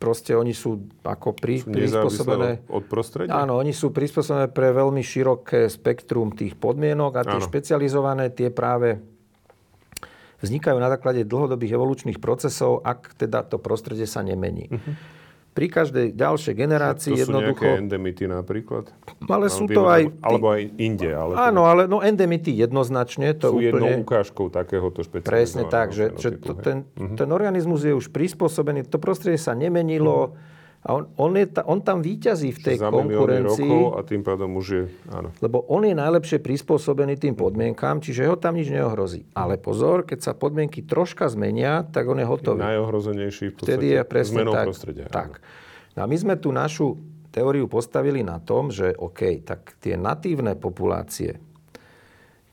proste 0.00 0.32
oni 0.32 0.56
sú 0.56 0.80
ako 1.04 1.36
pri, 1.36 1.60
Sú 1.60 1.68
prispôsobené... 1.68 2.64
od 2.64 2.88
prostredia? 2.88 3.36
Áno, 3.36 3.60
oni 3.60 3.76
sú 3.76 3.92
prispôsobené 3.92 4.48
pre 4.48 4.72
veľmi 4.72 5.04
široké 5.04 5.68
spektrum 5.68 6.32
tých 6.32 6.56
podmienok 6.56 7.20
a 7.20 7.22
tie 7.28 7.36
Áno. 7.36 7.44
špecializované, 7.44 8.32
tie 8.32 8.48
práve 8.48 8.96
vznikajú 10.40 10.80
na 10.80 10.88
základe 10.88 11.28
dlhodobých 11.28 11.76
evolučných 11.76 12.16
procesov, 12.16 12.80
ak 12.80 13.12
teda 13.20 13.44
to 13.44 13.60
prostredie 13.60 14.08
sa 14.08 14.24
nemení. 14.24 14.72
Pri 15.56 15.72
každej 15.72 16.12
ďalšej 16.12 16.52
generácii 16.52 17.16
to 17.16 17.16
sú 17.16 17.22
jednoducho... 17.32 17.64
nejaké 17.64 17.80
endemity 17.80 18.24
napríklad? 18.28 18.92
Ale 19.24 19.48
sú 19.48 19.64
to 19.64 19.88
aj... 19.88 20.12
Alebo 20.20 20.52
aj 20.52 20.68
inde. 20.76 21.08
Ale 21.08 21.32
Áno, 21.32 21.64
ale 21.64 21.88
no 21.88 22.04
endemity 22.04 22.52
jednoznačne, 22.52 23.32
to 23.32 23.56
sú 23.56 23.64
jednou 23.64 23.88
úplne... 23.88 24.04
ukážkou 24.04 24.52
takéhoto 24.52 25.00
špecializovaného 25.00 25.32
Presne 25.32 25.62
tak, 25.72 25.96
že, 25.96 26.12
že 26.20 26.36
to, 26.36 26.52
fenotypu, 26.52 26.60
hej. 26.60 26.64
ten, 26.68 26.76
ten 27.16 27.28
organizmus 27.32 27.88
je 27.88 27.96
už 27.96 28.12
prispôsobený, 28.12 28.84
to 28.84 29.00
prostredie 29.00 29.40
sa 29.40 29.56
nemenilo 29.56 30.36
a 30.82 30.88
on, 30.94 31.10
on, 31.18 31.32
je 31.34 31.46
ta, 31.50 31.66
on 31.66 31.82
tam 31.82 31.98
výťazí 32.04 32.50
v 32.54 32.60
tej 32.62 32.76
Za 32.78 32.92
konkurencii. 32.92 33.64
rokov 33.64 33.84
a 33.96 34.00
tým 34.06 34.22
pádom 34.22 34.50
už 34.60 34.66
je... 34.70 34.82
Áno. 35.10 35.34
Lebo 35.42 35.64
on 35.66 35.82
je 35.82 35.94
najlepšie 35.96 36.38
prispôsobený 36.38 37.18
tým 37.18 37.34
podmienkám, 37.34 37.98
čiže 38.04 38.28
ho 38.28 38.38
tam 38.38 38.54
nič 38.54 38.70
neohrozí. 38.70 39.26
Ale 39.34 39.58
pozor, 39.58 40.06
keď 40.06 40.30
sa 40.30 40.32
podmienky 40.36 40.86
troška 40.86 41.26
zmenia, 41.26 41.82
tak 41.90 42.06
on 42.06 42.22
je 42.22 42.26
hotový. 42.28 42.62
Najohrozenejší 42.62 43.44
v 43.50 43.52
podstate 43.56 43.70
Vtedy 43.72 43.86
je 43.96 44.00
presne 44.06 44.42
zmenou 44.42 44.54
tak. 44.54 44.66
prostredia. 44.70 45.06
tak. 45.10 45.42
No 45.98 46.04
a 46.04 46.06
my 46.06 46.16
sme 46.18 46.34
tu 46.38 46.54
našu 46.54 46.94
teóriu 47.34 47.66
postavili 47.66 48.22
na 48.22 48.38
tom, 48.38 48.70
že 48.70 48.94
OK, 48.96 49.42
tak 49.42 49.80
tie 49.82 49.98
natívne 49.98 50.54
populácie 50.54 51.45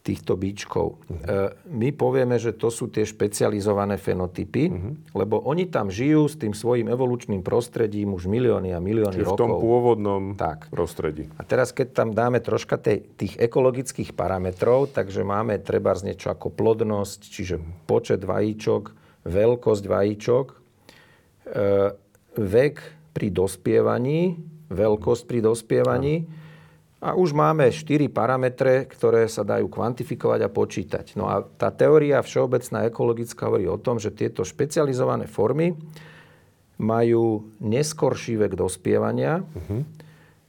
týchto 0.03 0.35
bíčkov, 0.35 0.99
e, 1.07 1.55
my 1.71 1.89
povieme, 1.95 2.35
že 2.35 2.51
to 2.51 2.67
sú 2.67 2.91
tie 2.91 3.07
špecializované 3.07 3.95
fenotypy, 3.95 4.67
lebo 5.15 5.39
oni 5.47 5.71
tam 5.71 5.87
žijú 5.87 6.27
s 6.27 6.35
tým 6.35 6.51
svojim 6.51 6.91
evolučným 6.91 7.39
prostredím 7.39 8.11
už 8.11 8.27
milióny 8.27 8.75
a 8.75 8.83
milióny 8.83 9.15
Čiže 9.15 9.23
v 9.23 9.31
rokov. 9.31 9.39
tom 9.39 9.51
pôvodnom 9.63 10.23
Tak. 10.35 10.67
prostredí. 10.67 11.31
A 11.39 11.47
teraz, 11.47 11.71
keď 11.71 11.95
tam 11.95 12.11
dáme 12.11 12.43
troška 12.43 12.75
tej, 12.75 13.07
tých 13.15 13.39
ekologických 13.39 14.11
parametrov, 14.11 14.91
takže 14.91 15.23
máme 15.23 15.63
treba 15.63 15.95
niečo 15.95 16.35
ako 16.35 16.51
plodnosť, 16.51 17.19
čiže 17.23 17.55
počet 17.87 18.27
vajíčok, 18.27 18.91
veľkosť 19.23 19.83
vajíčok, 19.87 20.45
e, 20.51 20.55
vek 22.35 22.75
pri 23.15 23.27
dospievaní, 23.31 24.35
veľkosť 24.67 25.23
pri 25.31 25.39
dospievaní 25.39 26.42
a 27.03 27.19
už 27.19 27.35
máme 27.35 27.67
4 27.67 28.07
parametre, 28.07 28.87
ktoré 28.87 29.27
sa 29.27 29.43
dajú 29.43 29.67
kvantifikovať 29.67 30.39
a 30.39 30.49
počítať. 30.49 31.05
No 31.19 31.27
a 31.27 31.43
tá 31.43 31.67
teória 31.67 32.23
všeobecná 32.23 32.87
ekologická 32.87 33.51
hovorí 33.51 33.67
o 33.67 33.75
tom, 33.75 33.99
že 33.99 34.15
tieto 34.15 34.47
špecializované 34.47 35.27
formy 35.27 35.75
majú 36.79 37.51
neskorší 37.59 38.39
vek 38.39 38.55
dospievania, 38.55 39.43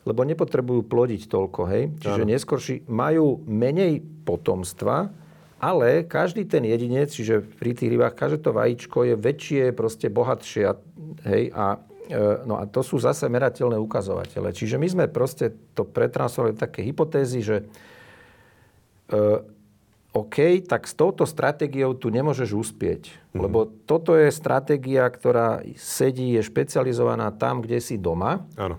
lebo 0.07 0.21
nepotrebujú 0.23 0.87
plodiť 0.87 1.27
toľko, 1.27 1.61
hej? 1.75 1.83
Čiže 1.99 2.23
neskorší, 2.23 2.75
majú 2.87 3.43
menej 3.51 4.05
potomstva, 4.23 5.11
ale 5.59 6.05
každý 6.05 6.45
ten 6.45 6.63
jedinec, 6.69 7.09
čiže 7.09 7.41
pri 7.41 7.73
tých 7.73 7.99
rybách, 7.99 8.15
každé 8.15 8.39
to 8.45 8.53
vajíčko 8.53 8.99
je 9.11 9.15
väčšie, 9.17 9.63
proste 9.73 10.07
bohatšie, 10.13 10.71
hej? 11.25 11.51
A, 11.51 11.81
no 12.45 12.61
a 12.61 12.69
to 12.69 12.85
sú 12.85 13.01
zase 13.01 13.29
merateľné 13.33 13.81
ukazovatele. 13.81 14.53
Čiže 14.53 14.77
my 14.77 14.89
sme 14.89 15.05
proste 15.09 15.53
to 15.73 15.89
pretransformovali 15.89 16.57
do 16.57 16.65
také 16.65 16.81
hypotézy, 16.85 17.41
že 17.41 17.57
e, 19.09 19.41
OK, 20.15 20.63
tak 20.69 20.87
s 20.87 20.95
touto 20.95 21.27
stratégiou 21.27 21.97
tu 21.99 22.13
nemôžeš 22.13 22.55
uspieť. 22.55 23.11
Lebo 23.35 23.67
toto 23.67 24.15
je 24.15 24.31
stratégia, 24.31 25.11
ktorá 25.11 25.67
sedí, 25.75 26.39
je 26.39 26.43
špecializovaná 26.47 27.35
tam, 27.35 27.59
kde 27.59 27.83
si 27.83 27.99
doma. 27.99 28.47
Áno. 28.55 28.79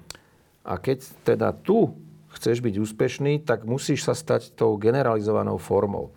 A 0.64 0.80
keď 0.80 1.04
teda 1.28 1.52
tu 1.52 1.92
chceš 2.32 2.64
byť 2.64 2.76
úspešný, 2.80 3.34
tak 3.44 3.68
musíš 3.68 4.08
sa 4.08 4.16
stať 4.16 4.56
tou 4.56 4.80
generalizovanou 4.80 5.60
formou. 5.60 6.16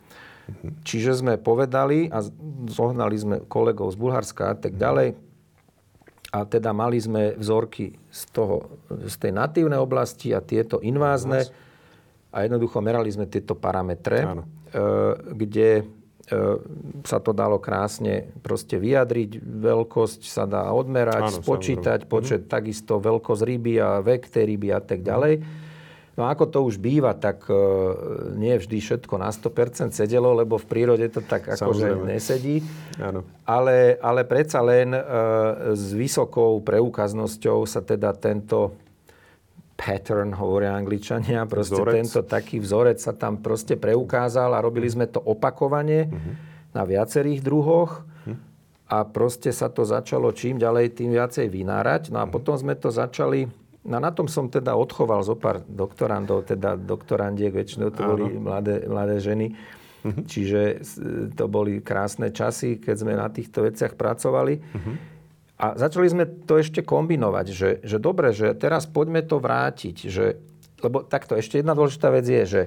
Čiže 0.87 1.21
sme 1.21 1.35
povedali 1.37 2.09
a 2.09 2.25
zohnali 2.71 3.17
sme 3.19 3.37
kolegov 3.51 3.93
z 3.93 4.01
Bulharska 4.01 4.55
a 4.55 4.57
tak 4.57 4.79
ďalej. 4.81 5.28
A 6.29 6.45
teda 6.45 6.77
mali 6.77 7.01
sme 7.01 7.33
vzorky 7.41 7.97
z, 8.13 8.23
toho, 8.37 8.69
z 8.93 9.17
tej 9.17 9.33
natívnej 9.33 9.81
oblasti 9.81 10.37
a 10.37 10.45
tieto 10.45 10.77
invázne. 10.85 11.49
A 12.29 12.45
jednoducho 12.45 12.85
merali 12.85 13.09
sme 13.09 13.25
tieto 13.25 13.57
parametre, 13.57 14.21
Áno. 14.29 14.45
e, 14.45 14.49
kde 15.33 15.71
e, 15.81 15.83
sa 17.09 17.25
to 17.25 17.33
dalo 17.33 17.57
krásne 17.57 18.29
proste 18.45 18.77
vyjadriť. 18.77 19.41
Veľkosť 19.41 20.21
sa 20.29 20.45
dá 20.45 20.69
odmerať, 20.69 21.33
Áno, 21.33 21.41
spočítať, 21.41 22.05
počet, 22.05 22.45
takisto 22.45 23.01
veľkosť 23.01 23.43
ryby 23.49 23.81
a 23.81 24.05
vek 24.05 24.29
tej 24.29 24.45
ryby 24.53 24.69
a 24.69 24.85
tak 24.85 25.01
ďalej. 25.01 25.41
No 26.19 26.27
ako 26.27 26.51
to 26.51 26.59
už 26.67 26.83
býva, 26.83 27.15
tak 27.15 27.47
e, 27.47 27.55
nie 28.35 28.59
vždy 28.59 28.83
všetko 28.83 29.15
na 29.23 29.31
100% 29.31 29.95
sedelo, 29.95 30.35
lebo 30.35 30.59
v 30.59 30.67
prírode 30.67 31.07
to 31.15 31.23
tak 31.23 31.47
akože 31.47 32.03
nesedí. 32.03 32.59
Áno. 32.99 33.23
Ale, 33.47 33.95
ale 34.03 34.27
predsa 34.27 34.59
len 34.59 34.91
e, 34.91 35.01
s 35.79 35.95
vysokou 35.95 36.59
preukaznosťou 36.67 37.63
sa 37.71 37.87
teda 37.87 38.19
tento 38.19 38.75
pattern, 39.79 40.35
hovoria 40.35 40.75
angličania, 40.75 41.47
proste 41.47 41.79
Vzorec. 41.79 41.95
tento 41.95 42.21
taký 42.27 42.59
vzorec 42.59 42.99
sa 42.99 43.15
tam 43.15 43.39
proste 43.39 43.79
preukázal 43.79 44.51
a 44.51 44.59
robili 44.59 44.91
sme 44.91 45.07
to 45.07 45.23
opakovane 45.23 46.11
na 46.75 46.83
viacerých 46.83 47.47
druhoch 47.47 48.03
a 48.89 49.05
proste 49.05 49.53
sa 49.53 49.69
to 49.69 49.85
začalo 49.85 50.33
čím 50.33 50.57
ďalej, 50.57 50.97
tým 50.97 51.13
viacej 51.13 51.47
vynárať. 51.53 52.09
No 52.09 52.25
a 52.25 52.27
potom 52.27 52.57
sme 52.57 52.73
to 52.73 52.89
začali, 52.89 53.45
no 53.89 53.97
na 53.97 54.13
tom 54.13 54.29
som 54.29 54.47
teda 54.47 54.77
odchoval 54.77 55.25
zo 55.25 55.33
pár 55.33 55.65
doktorandov, 55.65 56.45
teda 56.45 56.77
doktorandiek, 56.77 57.51
väčšinou 57.51 57.89
to 57.89 58.05
boli 58.05 58.37
mladé, 58.37 58.85
mladé 58.85 59.17
ženy. 59.19 59.57
Čiže 60.05 60.61
s- 60.79 61.01
to 61.35 61.45
boli 61.47 61.81
krásne 61.81 62.31
časy, 62.31 62.79
keď 62.79 62.95
sme 62.95 63.13
na 63.15 63.27
týchto 63.27 63.65
veciach 63.65 63.97
pracovali. 63.97 64.55
A 65.59 65.75
začali 65.75 66.07
sme 66.07 66.25
to 66.47 66.55
ešte 66.55 66.87
kombinovať, 66.87 67.47
že, 67.51 67.71
že 67.83 67.99
dobre, 67.99 68.31
že 68.31 68.55
teraz 68.55 68.87
poďme 68.87 69.27
to 69.27 69.43
vrátiť, 69.43 69.97
že, 70.07 70.39
lebo 70.79 71.03
takto, 71.03 71.35
ešte 71.35 71.59
jedna 71.59 71.75
dôležitá 71.75 72.15
vec 72.15 72.23
je, 72.23 72.43
že 72.47 72.63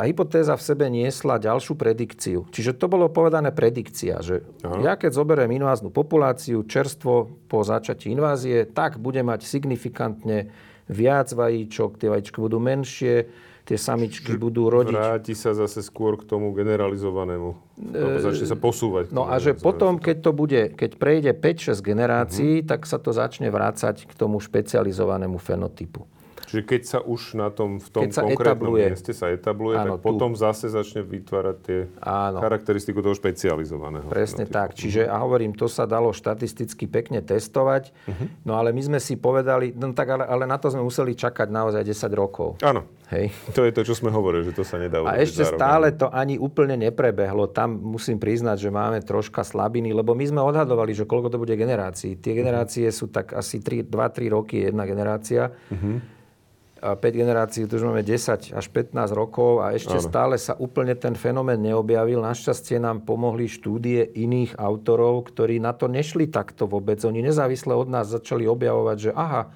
tá 0.00 0.08
hypotéza 0.08 0.56
v 0.56 0.64
sebe 0.64 0.88
niesla 0.88 1.36
ďalšiu 1.36 1.76
predikciu. 1.76 2.48
Čiže 2.48 2.72
to 2.80 2.88
bolo 2.88 3.12
povedané 3.12 3.52
predikcia, 3.52 4.24
že 4.24 4.48
ja 4.64 4.96
keď 4.96 5.12
zoberiem 5.12 5.60
inváznú 5.60 5.92
populáciu 5.92 6.64
čerstvo 6.64 7.28
po 7.52 7.60
začatí 7.60 8.08
invázie, 8.08 8.64
tak 8.64 8.96
bude 8.96 9.20
mať 9.20 9.44
signifikantne 9.44 10.48
viac 10.88 11.28
vajíčok, 11.36 12.00
tie 12.00 12.08
vajíčka 12.08 12.40
budú 12.40 12.56
menšie, 12.56 13.28
tie 13.68 13.76
samičky 13.76 14.40
budú 14.40 14.72
rodiť. 14.72 14.96
Vráti 14.96 15.36
sa 15.36 15.52
zase 15.52 15.84
skôr 15.84 16.16
k 16.16 16.24
tomu 16.24 16.56
generalizovanému. 16.56 17.50
Alebo 17.92 18.18
začne 18.24 18.48
sa 18.48 18.56
posúvať. 18.56 19.12
No 19.12 19.28
a 19.28 19.36
že 19.36 19.52
potom, 19.52 20.00
keď 20.00 20.16
to 20.24 20.32
bude, 20.32 20.62
keď 20.80 20.96
prejde 20.96 21.36
5-6 21.36 21.76
generácií, 21.84 22.64
uh-huh. 22.64 22.72
tak 22.72 22.88
sa 22.88 22.96
to 22.96 23.12
začne 23.12 23.52
vrácať 23.52 24.08
k 24.08 24.12
tomu 24.16 24.40
špecializovanému 24.40 25.36
fenotypu. 25.36 26.08
Čiže 26.50 26.66
keď 26.66 26.82
sa 26.82 26.98
už 26.98 27.38
na 27.38 27.46
tom, 27.54 27.78
v 27.78 27.88
tom 27.94 28.10
sa 28.10 28.26
konkrétnom 28.26 28.74
etabluje, 28.74 28.84
mieste 28.90 29.14
sa 29.14 29.30
etabluje, 29.30 29.78
áno, 29.78 29.94
tak 29.94 30.02
potom 30.02 30.34
tu. 30.34 30.42
zase 30.42 30.66
začne 30.66 31.06
vytvárať 31.06 31.56
tie 31.62 31.86
áno. 32.02 32.42
charakteristiku 32.42 32.98
toho 32.98 33.14
špecializovaného. 33.14 34.10
Presne 34.10 34.50
tak. 34.50 34.74
Čiže 34.74 35.06
a 35.06 35.14
hovorím, 35.22 35.54
to 35.54 35.70
sa 35.70 35.86
dalo 35.86 36.10
štatisticky 36.10 36.90
pekne 36.90 37.22
testovať. 37.22 37.94
Uh-huh. 37.94 38.26
No 38.42 38.58
ale 38.58 38.74
my 38.74 38.82
sme 38.82 38.98
si 38.98 39.14
povedali, 39.14 39.70
no 39.78 39.94
tak 39.94 40.10
ale, 40.10 40.26
ale 40.26 40.42
na 40.42 40.58
to 40.58 40.74
sme 40.74 40.82
museli 40.82 41.14
čakať 41.14 41.46
naozaj 41.54 41.86
10 41.86 42.10
rokov. 42.18 42.58
Áno. 42.66 42.82
Hej. 43.14 43.30
To 43.54 43.66
je 43.66 43.74
to, 43.74 43.82
čo 43.86 43.94
sme 43.94 44.10
hovorili, 44.10 44.46
že 44.46 44.54
to 44.54 44.62
sa 44.66 44.78
nedá 44.78 45.02
A 45.02 45.18
ešte 45.18 45.42
zároveň. 45.42 45.58
stále 45.58 45.86
to 45.94 46.06
ani 46.10 46.38
úplne 46.38 46.78
neprebehlo. 46.78 47.50
Tam 47.50 47.74
musím 47.74 48.18
priznať, 48.18 48.58
že 48.58 48.70
máme 48.70 49.02
troška 49.02 49.42
slabiny, 49.46 49.90
lebo 49.94 50.14
my 50.14 50.26
sme 50.26 50.42
odhadovali, 50.42 50.94
že 50.94 51.06
koľko 51.06 51.30
to 51.30 51.42
bude 51.42 51.54
generácií. 51.54 52.18
Tie 52.18 52.34
generácie 52.34 52.90
uh-huh. 52.90 52.98
sú 52.98 53.06
tak 53.10 53.34
asi 53.38 53.62
2-3 53.62 53.86
roky 54.34 54.66
jedna 54.66 54.82
generácia. 54.82 55.54
Uh-huh 55.70 56.18
5 56.80 56.96
generácií, 57.12 57.68
tu 57.68 57.76
už 57.76 57.92
máme 57.92 58.00
10 58.00 58.56
až 58.56 58.66
15 58.72 58.96
rokov 59.12 59.60
a 59.60 59.76
ešte 59.76 60.00
ano. 60.00 60.04
stále 60.08 60.36
sa 60.40 60.56
úplne 60.56 60.96
ten 60.96 61.12
fenomén 61.12 61.60
neobjavil. 61.60 62.24
Našťastie 62.24 62.80
nám 62.80 63.04
pomohli 63.04 63.52
štúdie 63.52 64.08
iných 64.16 64.56
autorov, 64.56 65.28
ktorí 65.28 65.60
na 65.60 65.76
to 65.76 65.92
nešli 65.92 66.32
takto 66.32 66.64
vôbec. 66.64 66.96
Oni 67.04 67.20
nezávisle 67.20 67.76
od 67.76 67.92
nás 67.92 68.08
začali 68.08 68.48
objavovať, 68.48 68.96
že 68.96 69.10
aha, 69.12 69.52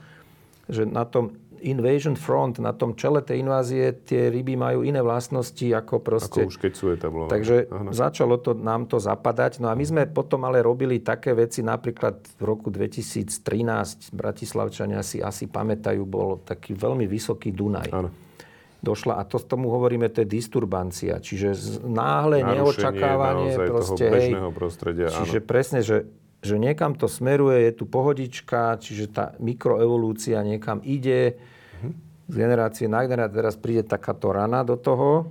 že 0.68 0.84
na 0.84 1.08
tom 1.08 1.32
invasion 1.64 2.14
front, 2.14 2.60
na 2.60 2.76
tom 2.76 2.92
čele 2.92 3.24
tej 3.24 3.40
invázie, 3.40 3.96
tie 4.04 4.28
ryby 4.28 4.54
majú 4.54 4.84
iné 4.84 5.00
vlastnosti 5.00 5.64
ako 5.64 6.04
proste... 6.04 6.44
Ako 6.44 6.52
už 6.52 6.58
keď 6.60 6.72
sú 6.76 6.86
etablované. 6.92 7.30
Takže 7.32 7.56
Aha. 7.72 7.90
začalo 7.92 8.36
to 8.36 8.52
nám 8.52 8.84
to 8.86 9.00
zapadať. 9.00 9.64
No 9.64 9.72
a 9.72 9.74
my 9.74 9.84
sme 9.84 10.02
potom 10.06 10.44
ale 10.44 10.60
robili 10.60 11.00
také 11.00 11.32
veci, 11.32 11.64
napríklad 11.64 12.36
v 12.36 12.42
roku 12.44 12.68
2013 12.68 14.12
Bratislavčania 14.12 15.00
si 15.00 15.24
asi 15.24 15.48
pamätajú, 15.48 16.04
bol 16.04 16.44
taký 16.44 16.76
veľmi 16.76 17.08
vysoký 17.08 17.50
Dunaj. 17.50 17.90
Áno 17.92 18.10
došla, 18.84 19.16
a 19.16 19.24
to 19.24 19.40
tomu 19.40 19.72
hovoríme, 19.72 20.12
to 20.12 20.20
je 20.20 20.28
disturbancia. 20.28 21.16
Čiže 21.16 21.80
náhle, 21.88 22.44
Narušenie 22.44 22.52
neočakávanie, 22.52 23.52
proste, 23.56 24.04
hej, 24.12 24.30
prostredia. 24.52 25.08
Čiže 25.08 25.40
áno. 25.40 25.48
presne, 25.48 25.80
že 25.80 26.04
že 26.44 26.60
niekam 26.60 26.92
to 26.92 27.08
smeruje, 27.08 27.64
je 27.64 27.72
tu 27.72 27.88
pohodička, 27.88 28.76
čiže 28.76 29.08
tá 29.08 29.24
mikroevolúcia 29.40 30.44
niekam 30.44 30.84
ide, 30.84 31.40
z 32.28 32.34
generácie 32.34 32.88
na 32.88 33.04
generáciu 33.04 33.36
teraz 33.40 33.56
príde 33.60 33.84
takáto 33.84 34.32
rana 34.32 34.64
do 34.64 34.80
toho, 34.80 35.28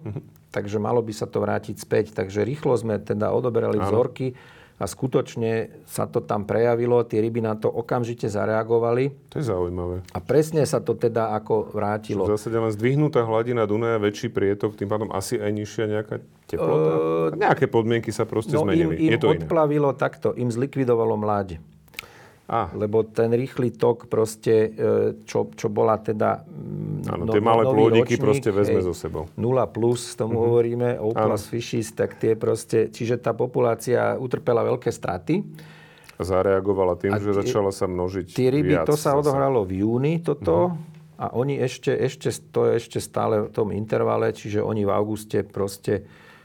takže 0.54 0.78
malo 0.78 1.02
by 1.02 1.14
sa 1.14 1.26
to 1.26 1.42
vrátiť 1.42 1.76
späť. 1.82 2.06
Takže 2.14 2.46
rýchlo 2.46 2.78
sme 2.78 3.02
teda 3.02 3.34
odoberali 3.34 3.82
ano. 3.82 3.90
vzorky 3.90 4.38
a 4.82 4.90
skutočne 4.90 5.70
sa 5.86 6.10
to 6.10 6.20
tam 6.26 6.44
prejavilo, 6.50 7.06
tie 7.06 7.22
ryby 7.22 7.40
na 7.40 7.54
to 7.54 7.70
okamžite 7.70 8.26
zareagovali. 8.26 9.14
To 9.32 9.40
je 9.40 9.46
zaujímavé. 9.46 10.02
A 10.12 10.20
presne 10.20 10.66
sa 10.66 10.82
to 10.82 10.98
teda 10.98 11.34
ako 11.38 11.72
vrátilo. 11.72 12.26
V 12.26 12.34
zásade 12.36 12.58
len 12.58 12.74
zdvihnutá 12.74 13.22
hladina 13.24 13.70
Dunaja, 13.70 14.02
väčší 14.02 14.34
prietok, 14.34 14.74
tým 14.74 14.90
pádom 14.90 15.14
asi 15.14 15.38
aj 15.38 15.52
nižšia 15.54 15.86
nejaká 15.88 16.16
teplota? 16.50 16.90
Uh, 16.90 17.02
Nejaké 17.38 17.66
podmienky 17.70 18.10
sa 18.10 18.26
proste 18.26 18.58
no 18.58 18.66
zmenili. 18.66 18.98
Im, 18.98 19.08
im 19.08 19.12
Je 19.16 19.20
to 19.22 19.32
odplavilo 19.32 19.94
iné. 19.94 20.00
takto, 20.02 20.34
im 20.34 20.50
zlikvidovalo 20.50 21.16
mláď. 21.22 21.62
Ah. 22.44 22.68
Lebo 22.76 23.08
ten 23.08 23.32
rýchly 23.32 23.72
tok 23.72 24.12
proste, 24.12 24.76
e, 24.76 25.24
čo, 25.24 25.48
čo 25.56 25.72
bola 25.72 25.96
teda 25.96 26.44
mm, 26.44 27.08
Áno, 27.08 27.24
no, 27.24 27.32
tie 27.32 27.40
malé 27.40 27.64
plôdiky 27.64 28.20
proste 28.20 28.52
vezme 28.52 28.84
so 28.84 28.92
sebou. 28.92 29.32
0 29.40 29.64
plus, 29.72 30.20
tomu 30.20 30.36
uh-huh. 30.40 30.48
hovoríme, 30.52 30.90
O 31.00 31.16
plus 31.16 31.48
fishes, 31.48 31.96
tak 31.96 32.20
tie 32.20 32.36
proste, 32.36 32.92
čiže 32.92 33.24
tá 33.24 33.32
populácia 33.32 34.20
utrpela 34.20 34.60
veľké 34.68 34.92
straty. 34.92 35.40
A 36.20 36.22
zareagovala 36.22 37.00
tým, 37.00 37.16
a 37.16 37.18
že 37.18 37.32
tie, 37.32 37.48
začala 37.48 37.72
sa 37.72 37.88
množiť 37.88 38.36
Tie 38.36 38.52
ryby, 38.52 38.76
viac 38.76 38.92
to 38.92 39.00
sa 39.00 39.16
odohralo 39.16 39.64
v 39.64 39.80
júni 39.80 40.20
toto, 40.20 40.76
uh-huh. 40.76 41.24
a 41.24 41.26
oni 41.40 41.64
ešte, 41.64 41.96
ešte, 41.96 42.28
to 42.52 42.68
je 42.68 42.72
ešte 42.76 43.00
stále 43.00 43.48
v 43.48 43.56
tom 43.56 43.72
intervale, 43.72 44.36
čiže 44.36 44.60
oni 44.60 44.84
v 44.84 44.92
auguste 44.92 45.48
proste 45.48 46.04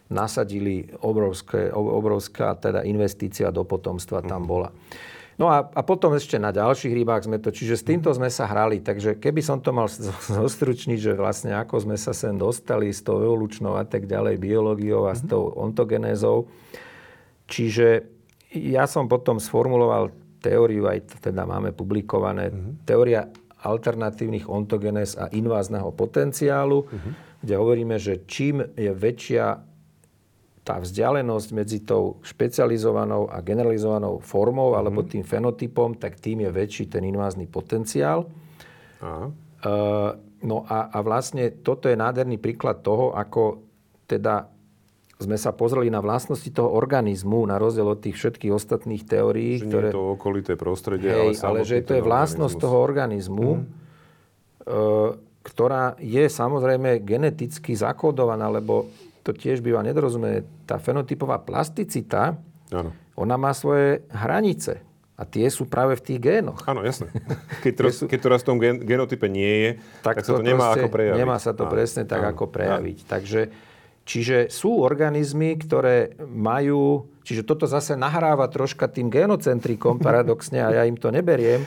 nasadili 0.08 0.88
obrovské, 1.04 1.68
obrovská 1.74 2.56
teda 2.56 2.86
investícia 2.86 3.50
do 3.50 3.66
potomstva 3.66 4.24
tam 4.24 4.48
bola. 4.48 4.72
No 5.38 5.46
a, 5.46 5.62
a 5.62 5.80
potom 5.86 6.18
ešte 6.18 6.34
na 6.34 6.50
ďalších 6.50 6.90
rybách 6.90 7.30
sme 7.30 7.38
to, 7.38 7.54
čiže 7.54 7.78
s 7.78 7.86
týmto 7.86 8.10
sme 8.10 8.26
sa 8.26 8.50
hrali. 8.50 8.82
Takže 8.82 9.22
keby 9.22 9.38
som 9.38 9.62
to 9.62 9.70
mal 9.70 9.86
zostručniť, 10.42 10.98
že 10.98 11.12
vlastne 11.14 11.54
ako 11.54 11.86
sme 11.86 11.94
sa 11.94 12.10
sem 12.10 12.34
dostali 12.34 12.90
s 12.90 13.06
tou 13.06 13.22
evolučnou 13.22 13.78
a 13.78 13.86
tak 13.86 14.10
ďalej, 14.10 14.42
biológiou 14.42 15.06
a 15.06 15.14
s 15.14 15.22
mhm. 15.22 15.30
tou 15.30 15.54
ontogenézou. 15.54 16.50
Čiže 17.48 18.18
ja 18.52 18.84
som 18.90 19.06
potom 19.06 19.38
sformuloval 19.38 20.10
teóriu, 20.40 20.90
aj 20.90 21.20
teda 21.20 21.44
máme 21.44 21.74
publikované, 21.74 22.48
uh-huh. 22.48 22.86
teória 22.86 23.26
alternatívnych 23.58 24.46
ontogenéz 24.46 25.18
a 25.18 25.26
invázneho 25.34 25.90
potenciálu, 25.90 26.86
uh-huh. 26.86 27.12
kde 27.42 27.54
hovoríme, 27.58 27.98
že 27.98 28.22
čím 28.30 28.62
je 28.78 28.94
väčšia 28.94 29.67
tá 30.68 30.76
vzdialenosť 30.76 31.48
medzi 31.56 31.80
tou 31.80 32.20
špecializovanou 32.20 33.32
a 33.32 33.40
generalizovanou 33.40 34.20
formou 34.20 34.76
mm-hmm. 34.76 34.80
alebo 34.84 35.00
tým 35.08 35.24
fenotypom, 35.24 35.96
tak 35.96 36.20
tým 36.20 36.44
je 36.44 36.50
väčší 36.52 36.92
ten 36.92 37.08
invázny 37.08 37.48
potenciál. 37.48 38.28
Aha. 39.00 39.32
Uh, 39.64 40.12
no 40.44 40.68
a, 40.68 40.92
a 40.92 40.98
vlastne 41.00 41.48
toto 41.64 41.88
je 41.88 41.96
nádherný 41.96 42.36
príklad 42.36 42.84
toho, 42.84 43.16
ako 43.16 43.64
teda 44.04 44.52
sme 45.18 45.34
sa 45.34 45.50
pozreli 45.50 45.90
na 45.90 45.98
vlastnosti 45.98 46.46
toho 46.52 46.70
organizmu, 46.70 47.48
na 47.48 47.58
rozdiel 47.58 47.88
od 47.88 47.98
tých 47.98 48.20
všetkých 48.20 48.52
ostatných 48.54 49.02
teórií. 49.08 49.58
Že 49.58 49.66
ktoré... 49.72 49.88
nie 49.88 49.96
je 49.96 49.98
to 49.98 50.14
okolité 50.14 50.52
prostredie, 50.54 51.10
hej, 51.10 51.32
ale, 51.42 51.64
ale 51.64 51.66
že 51.66 51.82
to 51.82 51.96
je 51.96 52.04
vlastnosť 52.04 52.54
organizmus. 52.54 52.64
toho 52.68 52.76
organizmu, 52.78 53.50
mm. 53.56 53.64
uh, 54.68 55.10
ktorá 55.42 55.96
je 55.96 56.28
samozrejme 56.28 57.02
geneticky 57.02 57.72
zakódovaná, 57.72 58.52
lebo 58.52 58.92
to 59.22 59.34
tiež 59.34 59.62
býva 59.62 59.84
nedorozumieť, 59.84 60.68
tá 60.68 60.76
fenotypová 60.80 61.42
plasticita, 61.42 62.38
ano. 62.72 62.90
ona 63.18 63.36
má 63.36 63.52
svoje 63.52 64.04
hranice. 64.12 64.84
A 65.18 65.26
tie 65.26 65.50
sú 65.50 65.66
práve 65.66 65.98
v 65.98 66.02
tých 66.06 66.20
génoch. 66.22 66.62
Áno, 66.70 66.86
jasné. 66.86 67.10
Keď 67.66 67.72
to, 67.74 67.82
sú... 67.90 68.02
keď 68.06 68.18
to 68.22 68.28
raz 68.30 68.40
v 68.46 68.48
tom 68.54 68.58
gen, 68.62 68.78
genotype 68.78 69.26
nie 69.26 69.54
je, 69.66 69.70
tak, 70.06 70.22
tak 70.22 70.30
sa 70.30 70.30
to, 70.30 70.38
to 70.38 70.46
nemá 70.46 70.70
ako 70.78 70.86
prejaviť. 70.86 71.18
Nemá 71.18 71.36
sa 71.42 71.50
to 71.58 71.66
áno. 71.66 71.72
presne 71.74 72.06
tak 72.06 72.22
áno. 72.22 72.30
ako 72.38 72.44
prejaviť. 72.46 72.98
Áno. 73.02 73.10
Takže, 73.10 73.40
čiže 74.06 74.46
sú 74.46 74.78
organizmy, 74.78 75.58
ktoré 75.58 76.14
majú... 76.22 77.10
Čiže 77.26 77.42
toto 77.42 77.66
zase 77.66 77.98
nahráva 77.98 78.46
troška 78.46 78.86
tým 78.86 79.10
genocentrikom 79.10 79.98
paradoxne 79.98 80.62
a 80.62 80.70
ja 80.70 80.82
im 80.86 80.94
to 80.94 81.10
neberiem 81.10 81.66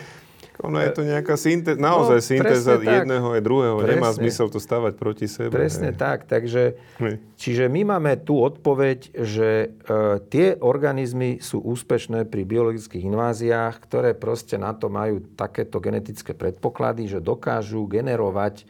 ono 0.61 0.77
je 0.77 0.91
to 0.93 1.01
nejaká 1.01 1.33
syntéza, 1.33 1.81
naozaj 1.81 2.19
no, 2.21 2.25
syntéza 2.25 2.73
jedného 2.77 3.27
aj 3.33 3.41
druhého. 3.41 3.75
Presne. 3.81 3.97
Nemá 3.97 4.09
zmysel 4.13 4.47
to 4.53 4.61
stavať 4.61 4.93
proti 4.93 5.25
sebe. 5.25 5.49
Presne 5.49 5.89
hej. 5.89 5.97
tak. 5.97 6.29
Takže, 6.29 6.77
čiže 7.35 7.65
my 7.65 7.97
máme 7.97 8.21
tú 8.21 8.37
odpoveď, 8.37 9.09
že 9.17 9.49
e, 9.49 9.67
tie 10.29 10.53
organizmy 10.61 11.41
sú 11.41 11.65
úspešné 11.65 12.29
pri 12.29 12.45
biologických 12.45 13.09
inváziách, 13.09 13.75
ktoré 13.81 14.13
proste 14.13 14.61
na 14.61 14.77
to 14.77 14.93
majú 14.93 15.25
takéto 15.33 15.81
genetické 15.81 16.37
predpoklady, 16.37 17.09
že 17.09 17.19
dokážu 17.19 17.89
generovať 17.89 18.69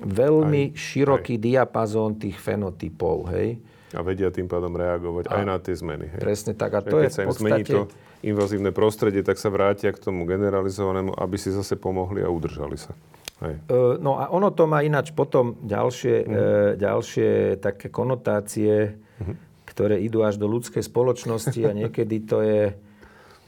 veľmi 0.00 0.72
aj, 0.72 0.76
široký 0.76 1.36
aj. 1.36 1.42
diapazón 1.44 2.16
tých 2.16 2.40
fenotypov. 2.40 3.28
Hej. 3.36 3.60
A 3.92 4.00
vedia 4.00 4.32
tým 4.32 4.48
pádom 4.48 4.72
reagovať 4.72 5.28
a, 5.28 5.42
aj 5.42 5.44
na 5.44 5.56
tie 5.60 5.74
zmeny. 5.76 6.08
Hej. 6.16 6.20
Presne 6.22 6.52
tak. 6.56 6.72
A 6.76 6.80
to 6.80 6.96
je 7.04 7.12
v 7.12 7.18
podstate... 7.28 7.68
to 7.68 8.09
invazívne 8.20 8.70
prostredie, 8.70 9.24
tak 9.24 9.40
sa 9.40 9.48
vrátia 9.48 9.92
k 9.92 10.02
tomu 10.02 10.28
generalizovanému, 10.28 11.16
aby 11.16 11.36
si 11.40 11.48
zase 11.52 11.76
pomohli 11.76 12.20
a 12.20 12.28
udržali 12.28 12.76
sa. 12.76 12.92
Hej. 13.40 13.56
E, 13.56 13.96
no 14.00 14.20
a 14.20 14.28
ono 14.28 14.52
to 14.52 14.68
má 14.68 14.84
ináč 14.84 15.16
potom 15.16 15.56
ďalšie, 15.64 16.16
mm. 16.24 16.32
e, 16.32 16.40
ďalšie 16.76 17.30
také 17.64 17.88
konotácie, 17.88 19.00
mm. 19.20 19.64
ktoré 19.64 19.96
idú 20.04 20.20
až 20.20 20.36
do 20.36 20.44
ľudskej 20.48 20.84
spoločnosti 20.84 21.60
a 21.64 21.72
niekedy 21.86 22.16
to 22.28 22.44
je 22.44 22.62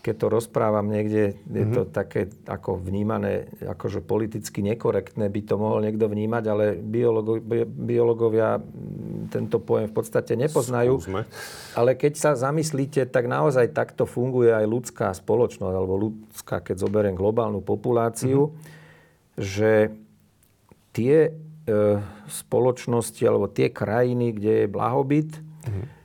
keď 0.03 0.15
to 0.19 0.27
rozprávam 0.35 0.91
niekde, 0.91 1.39
je 1.47 1.67
to 1.71 1.87
mm-hmm. 1.87 1.95
také 1.95 2.27
ako 2.51 2.83
vnímané, 2.83 3.47
akože 3.63 4.03
politicky 4.03 4.59
nekorektné 4.67 5.31
by 5.31 5.41
to 5.47 5.55
mohol 5.55 5.79
niekto 5.79 6.11
vnímať, 6.11 6.45
ale 6.51 6.75
biologo, 6.75 7.39
biológovia 7.65 8.59
tento 9.31 9.63
pojem 9.63 9.87
v 9.87 9.95
podstate 9.95 10.35
nepoznajú. 10.35 10.99
Skúsme. 10.99 11.23
Ale 11.79 11.95
keď 11.95 12.13
sa 12.19 12.31
zamyslíte, 12.35 13.07
tak 13.15 13.31
naozaj 13.31 13.71
takto 13.71 14.03
funguje 14.03 14.51
aj 14.51 14.67
ľudská 14.67 15.15
spoločnosť, 15.15 15.75
alebo 15.79 16.11
ľudská, 16.11 16.59
keď 16.59 16.83
zoberiem 16.83 17.15
globálnu 17.15 17.63
populáciu, 17.63 18.51
mm-hmm. 18.51 19.39
že 19.39 19.73
tie 20.91 21.31
e, 21.31 21.33
spoločnosti 22.27 23.23
alebo 23.23 23.47
tie 23.47 23.71
krajiny, 23.71 24.35
kde 24.35 24.67
je 24.67 24.67
blahobyt, 24.67 25.31
mm-hmm 25.39 26.02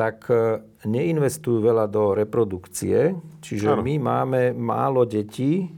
tak 0.00 0.32
e, 0.32 0.64
neinvestujú 0.88 1.60
veľa 1.60 1.84
do 1.92 2.16
reprodukcie. 2.16 3.12
Čiže 3.44 3.76
ano. 3.76 3.84
my 3.84 3.94
máme 4.00 4.42
málo 4.56 5.04
detí 5.04 5.68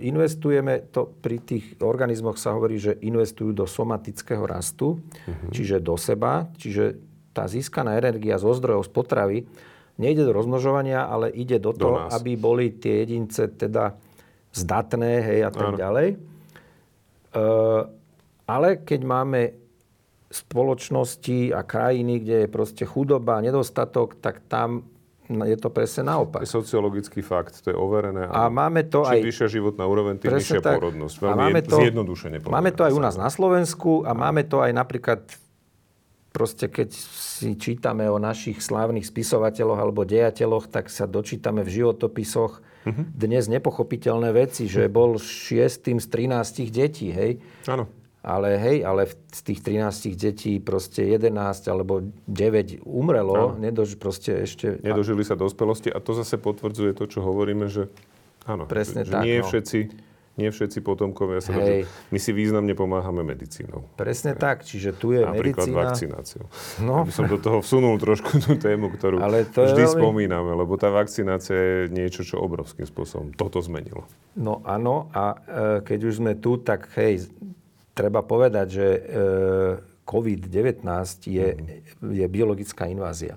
investujeme, 0.00 0.88
to 0.88 1.12
pri 1.20 1.44
tých 1.44 1.76
organizmoch 1.84 2.40
sa 2.40 2.56
hovorí, 2.56 2.80
že 2.80 2.96
investujú 3.04 3.52
do 3.52 3.68
somatického 3.68 4.40
rastu, 4.48 4.96
uh-huh. 4.96 5.52
čiže 5.52 5.84
do 5.84 5.92
seba, 6.00 6.48
čiže 6.56 6.96
tá 7.36 7.44
získaná 7.44 7.94
energia 8.00 8.40
zo 8.40 8.50
zdrojov 8.56 8.88
z 8.88 8.90
potravy 8.90 9.38
nejde 10.00 10.24
do 10.24 10.32
rozmnožovania, 10.32 11.04
ale 11.04 11.28
ide 11.34 11.60
do, 11.60 11.76
do 11.76 11.84
toho, 11.84 11.96
nás. 12.06 12.16
aby 12.16 12.38
boli 12.38 12.80
tie 12.80 13.04
jedince 13.04 13.50
teda 13.50 13.92
zdatné 14.56 15.12
hej, 15.20 15.40
a 15.44 15.50
tak 15.52 15.68
Áno. 15.74 15.76
ďalej. 15.76 16.08
E, 16.08 16.16
ale 18.48 18.68
keď 18.80 19.00
máme 19.04 19.40
spoločnosti 20.28 21.56
a 21.56 21.64
krajiny, 21.64 22.20
kde 22.20 22.36
je 22.44 22.48
proste 22.48 22.84
chudoba, 22.84 23.40
nedostatok, 23.40 24.20
tak 24.20 24.44
tam 24.44 24.84
je 25.28 25.56
to 25.60 25.68
presne 25.68 26.08
naopak. 26.08 26.40
Je 26.40 26.48
sociologický 26.48 27.20
fakt, 27.20 27.60
to 27.60 27.68
je 27.72 27.76
overené. 27.76 28.24
A 28.28 28.48
máme 28.48 28.88
to 28.88 29.04
Čím 29.04 29.12
aj... 29.12 29.20
vyššia 29.28 29.48
životná 29.60 29.84
úroveň, 29.84 30.16
tým 30.16 30.32
vyššia 30.32 30.60
tak, 30.64 30.80
porodnosť. 30.80 31.16
Veľmi 31.20 31.32
a 31.32 31.36
máme 31.36 31.60
to, 31.64 31.76
zjednodušene 31.76 32.36
povedané. 32.40 32.54
Máme 32.56 32.70
to 32.72 32.82
aj 32.88 32.92
u 32.96 33.00
nás 33.00 33.14
na 33.20 33.28
Slovensku 33.28 34.08
a 34.08 34.16
máme 34.16 34.48
to 34.48 34.64
aj 34.64 34.72
napríklad 34.72 35.20
proste 36.28 36.68
keď 36.68 36.92
si 36.94 37.56
čítame 37.56 38.06
o 38.06 38.20
našich 38.20 38.60
slávnych 38.62 39.08
spisovateľoch 39.08 39.80
alebo 39.80 40.06
dejateľoch, 40.06 40.68
tak 40.70 40.92
sa 40.92 41.08
dočítame 41.08 41.64
v 41.64 41.82
životopisoch 41.82 42.52
uh-huh. 42.60 43.04
dnes 43.10 43.48
nepochopiteľné 43.48 44.30
veci, 44.32 44.68
že 44.70 44.86
bol 44.86 45.16
šiestým 45.18 45.98
z 45.98 46.06
13 46.06 46.68
detí, 46.70 47.10
hej? 47.10 47.40
Áno. 47.66 47.90
Ale 48.18 48.58
hej, 48.58 48.82
ale 48.82 49.06
z 49.30 49.40
tých 49.46 49.60
13 49.62 50.18
detí 50.18 50.58
proste 50.58 51.06
11 51.06 51.32
alebo 51.70 52.02
9 52.26 52.82
umrelo, 52.82 53.54
nedož, 53.54 53.94
proste 53.94 54.42
ešte... 54.42 54.82
Nedožili 54.82 55.22
sa 55.22 55.38
dospelosti 55.38 55.88
a 55.88 56.02
to 56.02 56.18
zase 56.18 56.34
potvrdzuje 56.34 56.98
to, 56.98 57.06
čo 57.06 57.22
hovoríme, 57.22 57.70
že 57.70 57.86
áno, 58.42 58.66
Presne 58.66 59.06
že 59.06 59.14
tak, 59.14 59.22
nie 59.22 59.38
no. 59.38 59.46
všetci 59.46 59.78
nie 60.38 60.54
všetci 60.54 60.86
potomkovia 60.86 61.42
sa 61.42 61.50
Hej. 61.58 61.90
My 62.14 62.18
si 62.22 62.30
významne 62.30 62.70
pomáhame 62.78 63.26
medicínou. 63.26 63.90
Presne 63.98 64.38
Hej. 64.38 64.40
tak, 64.40 64.62
čiže 64.62 64.94
tu 64.94 65.10
je 65.10 65.26
Napríklad 65.26 65.66
medicína... 65.66 65.82
vakcináciou. 65.82 66.44
No. 66.86 67.02
Aby 67.02 67.10
som 67.10 67.26
do 67.26 67.42
toho 67.42 67.58
vsunul 67.58 67.98
trošku 67.98 68.38
tú 68.38 68.54
tému, 68.54 68.94
ktorú 68.94 69.18
Ale 69.18 69.50
to 69.50 69.66
vždy 69.66 69.82
veľmi... 69.82 69.98
spomíname, 69.98 70.54
lebo 70.54 70.78
tá 70.78 70.94
vakcinácia 70.94 71.58
je 71.58 71.78
niečo, 71.90 72.22
čo 72.22 72.38
obrovským 72.38 72.86
spôsobom 72.86 73.34
toto 73.34 73.58
zmenilo. 73.58 74.06
No 74.38 74.62
áno, 74.62 75.10
a 75.10 75.34
e, 75.34 75.36
keď 75.82 75.98
už 76.06 76.22
sme 76.22 76.38
tu, 76.38 76.62
tak 76.62 76.86
hej, 76.94 77.26
treba 77.98 78.22
povedať, 78.22 78.66
že 78.70 78.86
e, 78.86 79.00
COVID-19 80.06 80.86
je, 81.26 81.46
mm. 81.58 82.14
je 82.14 82.26
biologická 82.30 82.86
invázia. 82.86 83.34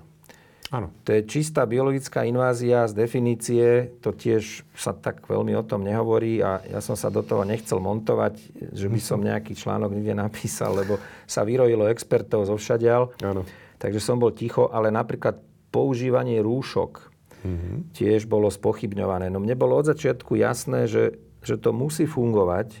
Áno. 0.72 0.88
To 1.04 1.12
je 1.12 1.28
čistá 1.28 1.68
biologická 1.68 2.24
invázia 2.24 2.88
z 2.88 2.96
definície, 2.96 3.92
to 4.00 4.16
tiež 4.16 4.64
sa 4.72 4.96
tak 4.96 5.20
veľmi 5.28 5.52
o 5.52 5.66
tom 5.68 5.84
nehovorí 5.84 6.40
a 6.40 6.64
ja 6.64 6.80
som 6.80 6.96
sa 6.96 7.12
do 7.12 7.20
toho 7.20 7.44
nechcel 7.44 7.76
montovať, 7.76 8.40
že 8.72 8.88
by 8.88 9.00
som 9.02 9.20
nejaký 9.20 9.52
článok 9.52 9.92
nikde 9.92 10.16
napísal, 10.16 10.72
lebo 10.72 10.96
sa 11.28 11.44
vyrojilo 11.44 11.92
expertov 11.92 12.48
zo 12.48 12.56
všadial. 12.56 13.12
Áno. 13.20 13.44
Takže 13.76 14.00
som 14.00 14.16
bol 14.16 14.32
ticho, 14.32 14.72
ale 14.72 14.88
napríklad 14.88 15.44
používanie 15.68 16.40
rúšok 16.40 17.12
mm-hmm. 17.44 17.76
tiež 17.92 18.24
bolo 18.24 18.48
spochybňované. 18.48 19.28
No 19.28 19.44
mne 19.44 19.52
bolo 19.60 19.76
od 19.76 19.92
začiatku 19.92 20.40
jasné, 20.40 20.88
že, 20.88 21.20
že 21.44 21.60
to 21.60 21.76
musí 21.76 22.08
fungovať, 22.08 22.80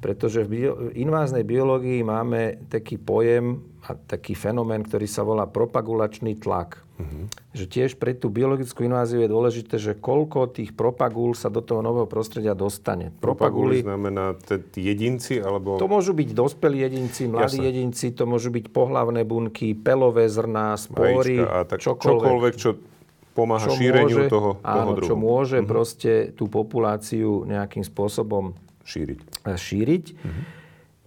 pretože 0.00 0.48
v 0.48 0.72
inváznej 0.96 1.44
biológii 1.44 2.00
máme 2.00 2.66
taký 2.72 2.96
pojem 2.96 3.60
a 3.84 3.96
taký 3.96 4.32
fenomén, 4.32 4.84
ktorý 4.84 5.04
sa 5.08 5.24
volá 5.24 5.48
propagulačný 5.48 6.40
tlak. 6.40 6.80
Uh-huh. 7.00 7.24
Že 7.56 7.64
tiež 7.64 7.90
pre 7.96 8.12
tú 8.12 8.28
biologickú 8.28 8.84
inváziu 8.84 9.24
je 9.24 9.30
dôležité, 9.32 9.80
že 9.80 9.96
koľko 9.96 10.52
tých 10.52 10.76
propagúl 10.76 11.32
sa 11.32 11.48
do 11.48 11.64
toho 11.64 11.80
nového 11.80 12.04
prostredia 12.04 12.52
dostane. 12.52 13.08
Propagúly 13.24 13.80
znamená 13.80 14.36
tí 14.72 14.84
jedinci? 14.84 15.40
Alebo... 15.40 15.80
To 15.80 15.88
môžu 15.88 16.12
byť 16.12 16.28
dospelí 16.36 16.84
jedinci, 16.84 17.24
mladí 17.32 17.64
Jasne. 17.64 17.68
jedinci, 17.72 18.12
to 18.12 18.28
môžu 18.28 18.52
byť 18.52 18.68
pohlavné 18.68 19.24
bunky, 19.24 19.72
pelové 19.72 20.28
zrná, 20.28 20.76
spory, 20.76 21.40
a 21.40 21.64
tak 21.64 21.80
čokoľvek. 21.80 22.20
čokoľvek, 22.20 22.54
čo 22.60 22.70
pomáha 23.32 23.64
čo 23.64 23.76
šíreniu 23.80 24.16
môže, 24.20 24.28
toho, 24.28 24.50
áno, 24.60 24.76
toho 24.76 24.92
druhu. 25.00 25.08
čo 25.08 25.14
môže 25.16 25.58
uh-huh. 25.64 25.72
proste 25.72 26.12
tú 26.36 26.52
populáciu 26.52 27.48
nejakým 27.48 27.80
spôsobom 27.80 28.52
šíriť. 28.90 29.46
šíriť. 29.46 30.04
Uh-huh. 30.10 30.42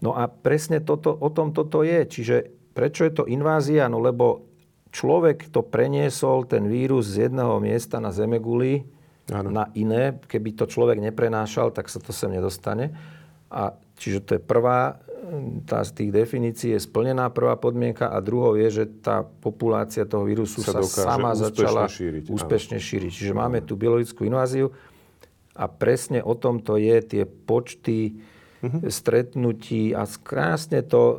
No 0.03 0.15
a 0.15 0.31
presne 0.31 0.79
toto, 0.79 1.11
o 1.11 1.27
tom 1.31 1.51
toto 1.51 1.83
je. 1.83 2.03
Čiže 2.07 2.35
prečo 2.71 3.03
je 3.03 3.13
to 3.15 3.23
invázia? 3.27 3.91
No 3.91 3.99
lebo 3.99 4.47
človek 4.91 5.47
to 5.51 5.63
preniesol, 5.63 6.43
ten 6.43 6.67
vírus 6.67 7.11
z 7.11 7.27
jedného 7.27 7.59
miesta 7.63 8.03
na 8.03 8.11
Zemeguli 8.11 8.83
ano. 9.31 9.49
na 9.51 9.65
iné. 9.75 10.19
Keby 10.27 10.59
to 10.59 10.65
človek 10.67 10.99
neprenášal, 10.99 11.71
tak 11.71 11.87
sa 11.87 12.03
to 12.03 12.11
sem 12.11 12.35
nedostane. 12.35 12.91
A 13.47 13.75
čiže 13.95 14.19
to 14.25 14.31
je 14.35 14.41
prvá, 14.41 14.99
tá 15.63 15.79
z 15.87 15.91
tých 16.03 16.11
definícií 16.11 16.75
je 16.75 16.81
splnená 16.83 17.31
prvá 17.31 17.55
podmienka 17.55 18.11
a 18.11 18.19
druhou 18.19 18.59
je, 18.59 18.83
že 18.83 18.85
tá 18.99 19.23
populácia 19.23 20.03
toho 20.03 20.27
vírusu 20.27 20.59
sa, 20.59 20.83
sa 20.83 21.15
sama 21.15 21.31
začala 21.37 21.87
šíriť. 21.87 22.27
úspešne 22.27 22.77
šíriť. 22.81 23.11
Čiže 23.13 23.33
máme 23.33 23.63
tú 23.63 23.79
biologickú 23.79 24.27
inváziu 24.27 24.73
a 25.53 25.65
presne 25.69 26.19
o 26.25 26.33
tom 26.33 26.61
to 26.65 26.81
je, 26.81 26.97
tie 27.01 27.23
počty 27.29 28.17
uh-huh. 28.63 28.89
stretnutí 28.89 29.93
a 29.93 30.07
krásne 30.07 30.81
to 30.81 31.01
e, 31.13 31.15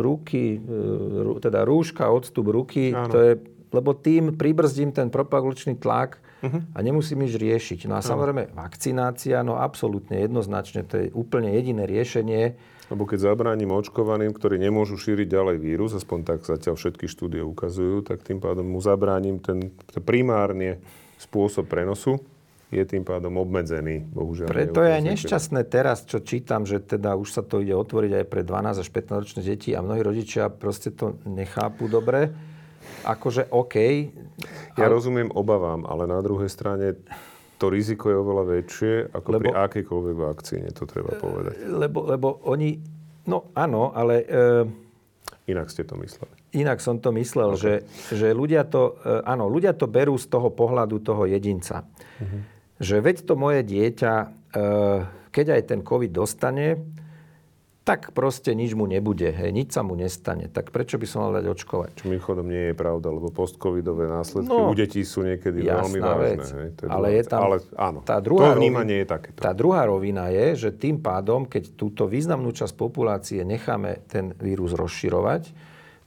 ruky, 0.00 0.56
e, 0.56 1.40
teda 1.42 1.68
rúška, 1.68 2.08
odstup 2.08 2.48
ruky, 2.48 2.96
Áno. 2.96 3.12
to 3.12 3.18
je, 3.20 3.32
lebo 3.68 3.92
tým 3.92 4.38
pribrzdím 4.40 4.96
ten 4.96 5.12
propagulačný 5.12 5.76
tlak 5.76 6.16
uh-huh. 6.40 6.64
a 6.72 6.78
nemusím 6.80 7.28
nič 7.28 7.36
riešiť. 7.36 7.84
No 7.90 8.00
a 8.00 8.00
samozrejme 8.00 8.56
vakcinácia, 8.56 9.44
no 9.44 9.60
absolútne 9.60 10.24
jednoznačne, 10.24 10.88
to 10.88 10.94
je 10.96 11.06
úplne 11.12 11.52
jediné 11.52 11.84
riešenie. 11.84 12.56
Lebo 12.88 13.04
keď 13.04 13.36
zabránim 13.36 13.68
očkovaným, 13.68 14.32
ktorí 14.32 14.56
nemôžu 14.56 14.96
šíriť 14.96 15.28
ďalej 15.28 15.56
vírus, 15.60 15.92
aspoň 15.92 16.18
tak 16.24 16.38
zatiaľ 16.48 16.80
všetky 16.80 17.04
štúdie 17.04 17.44
ukazujú, 17.44 18.00
tak 18.00 18.24
tým 18.24 18.40
pádom 18.40 18.64
mu 18.64 18.80
zabránim 18.80 19.36
ten, 19.44 19.76
ten 19.92 20.00
primárne 20.00 20.80
spôsob 21.20 21.68
prenosu 21.68 22.16
je 22.68 22.84
tým 22.84 23.00
pádom 23.00 23.32
obmedzený, 23.40 24.04
bohužiaľ. 24.12 24.52
Preto 24.52 24.84
je 24.84 24.92
aj 24.92 25.02
nešťastné 25.16 25.60
teraz, 25.72 26.04
čo 26.04 26.20
čítam, 26.20 26.68
že 26.68 26.84
teda 26.84 27.16
už 27.16 27.28
sa 27.32 27.40
to 27.40 27.64
ide 27.64 27.72
otvoriť 27.72 28.12
aj 28.20 28.24
pre 28.28 28.44
12 28.44 28.84
až 28.84 28.88
15 28.92 29.22
ročné 29.24 29.40
deti 29.40 29.72
a 29.72 29.80
mnohí 29.80 30.04
rodičia 30.04 30.52
proste 30.52 30.92
to 30.92 31.16
nechápu 31.24 31.88
dobre. 31.88 32.28
Akože 33.08 33.48
OK. 33.48 33.76
Ja 34.76 34.84
ale... 34.84 34.92
rozumiem 34.92 35.32
obavám, 35.32 35.88
ale 35.88 36.04
na 36.04 36.20
druhej 36.20 36.52
strane 36.52 37.00
to 37.56 37.72
riziko 37.72 38.12
je 38.12 38.16
oveľa 38.20 38.44
väčšie 38.60 38.92
ako 39.16 39.28
lebo, 39.32 39.40
pri 39.40 39.50
akejkoľvek 39.56 40.16
vakcíne, 40.20 40.68
to 40.76 40.84
treba 40.84 41.16
povedať. 41.16 41.64
Lebo, 41.72 42.04
lebo 42.04 42.44
oni, 42.52 42.76
no 43.32 43.48
áno, 43.56 43.96
ale... 43.96 44.14
E, 44.28 44.86
Inak 45.48 45.72
ste 45.72 45.88
to 45.88 45.96
mysleli. 45.96 46.36
Inak 46.52 46.84
som 46.84 47.00
to 47.00 47.08
myslel, 47.16 47.56
okay. 47.56 47.80
že, 48.12 48.12
že 48.12 48.28
ľudia 48.36 48.68
to, 48.68 49.00
e, 49.00 49.24
áno, 49.24 49.48
ľudia 49.48 49.72
to 49.72 49.88
berú 49.88 50.20
z 50.20 50.28
toho 50.28 50.52
pohľadu 50.52 51.00
toho 51.00 51.24
jedinca. 51.24 51.88
Uh-huh 52.20 52.57
že 52.78 53.02
veď 53.02 53.26
to 53.26 53.34
moje 53.34 53.66
dieťa, 53.66 54.12
e, 54.18 54.26
keď 55.34 55.46
aj 55.58 55.62
ten 55.70 55.80
COVID 55.82 56.10
dostane, 56.14 56.78
tak 57.88 58.12
proste 58.12 58.52
nič 58.52 58.76
mu 58.76 58.84
nebude, 58.84 59.32
hej, 59.32 59.48
nič 59.48 59.72
sa 59.72 59.80
mu 59.80 59.96
nestane. 59.96 60.52
Tak 60.52 60.76
prečo 60.76 61.00
by 61.00 61.06
som 61.08 61.24
mal 61.24 61.40
dať 61.40 61.48
očkovať? 61.48 61.90
Čo 61.96 62.12
mimochodom 62.12 62.44
nie 62.44 62.68
je 62.68 62.74
pravda, 62.76 63.08
lebo 63.08 63.32
post-covidové 63.32 64.04
následky 64.12 64.52
no, 64.52 64.68
u 64.68 64.76
detí 64.76 65.00
sú 65.08 65.24
niekedy 65.24 65.64
veľmi 65.64 65.96
vážne. 65.96 66.20
Vec. 66.20 66.44
Hej, 66.52 66.68
to 66.76 66.80
je 66.84 66.88
ale 66.92 67.06
je 67.16 67.22
tam, 67.24 67.40
ale 67.48 67.56
áno, 67.80 68.04
tá 68.04 68.20
druhá 68.20 68.52
to 68.52 68.60
vnímanie 68.60 69.00
rovina, 69.00 69.08
je 69.08 69.12
takéto. 69.16 69.38
Tá 69.40 69.52
druhá 69.56 69.82
rovina 69.88 70.28
je, 70.28 70.68
že 70.68 70.70
tým 70.76 71.00
pádom, 71.00 71.48
keď 71.48 71.80
túto 71.80 72.04
významnú 72.04 72.52
časť 72.52 72.76
populácie 72.76 73.40
necháme 73.40 74.04
ten 74.04 74.36
vírus 74.36 74.76
rozširovať, 74.76 75.48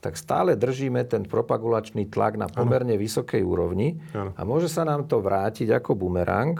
tak 0.02 0.18
stále 0.18 0.58
držíme 0.58 1.06
ten 1.06 1.22
propagulačný 1.22 2.10
tlak 2.10 2.34
na 2.34 2.50
pomerne 2.50 2.98
ano. 2.98 3.02
vysokej 3.06 3.38
úrovni 3.46 4.02
ano. 4.10 4.34
a 4.34 4.42
môže 4.42 4.66
sa 4.66 4.82
nám 4.82 5.06
to 5.06 5.22
vrátiť 5.22 5.70
ako 5.70 5.94
bumerang, 5.94 6.58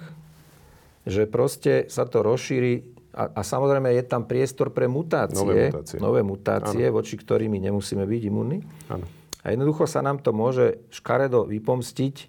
že 1.02 1.26
proste 1.26 1.90
sa 1.90 2.06
to 2.06 2.22
rozšíri 2.22 3.02
a, 3.12 3.34
a 3.34 3.40
samozrejme 3.42 3.92
je 3.98 4.04
tam 4.06 4.24
priestor 4.24 4.70
pre 4.70 4.86
mutácie, 4.86 5.42
nové 5.42 5.68
mutácie, 5.68 5.98
nové 5.98 6.20
mutácie 6.22 6.86
voči 6.88 7.18
ktorými 7.18 7.58
nemusíme 7.58 8.06
byť 8.06 8.22
imunní. 8.30 8.62
Ano. 8.88 9.04
A 9.42 9.50
jednoducho 9.50 9.90
sa 9.90 10.00
nám 10.00 10.22
to 10.22 10.30
môže 10.30 10.78
škaredo 10.94 11.50
vypomstiť. 11.50 12.14
E, 12.22 12.26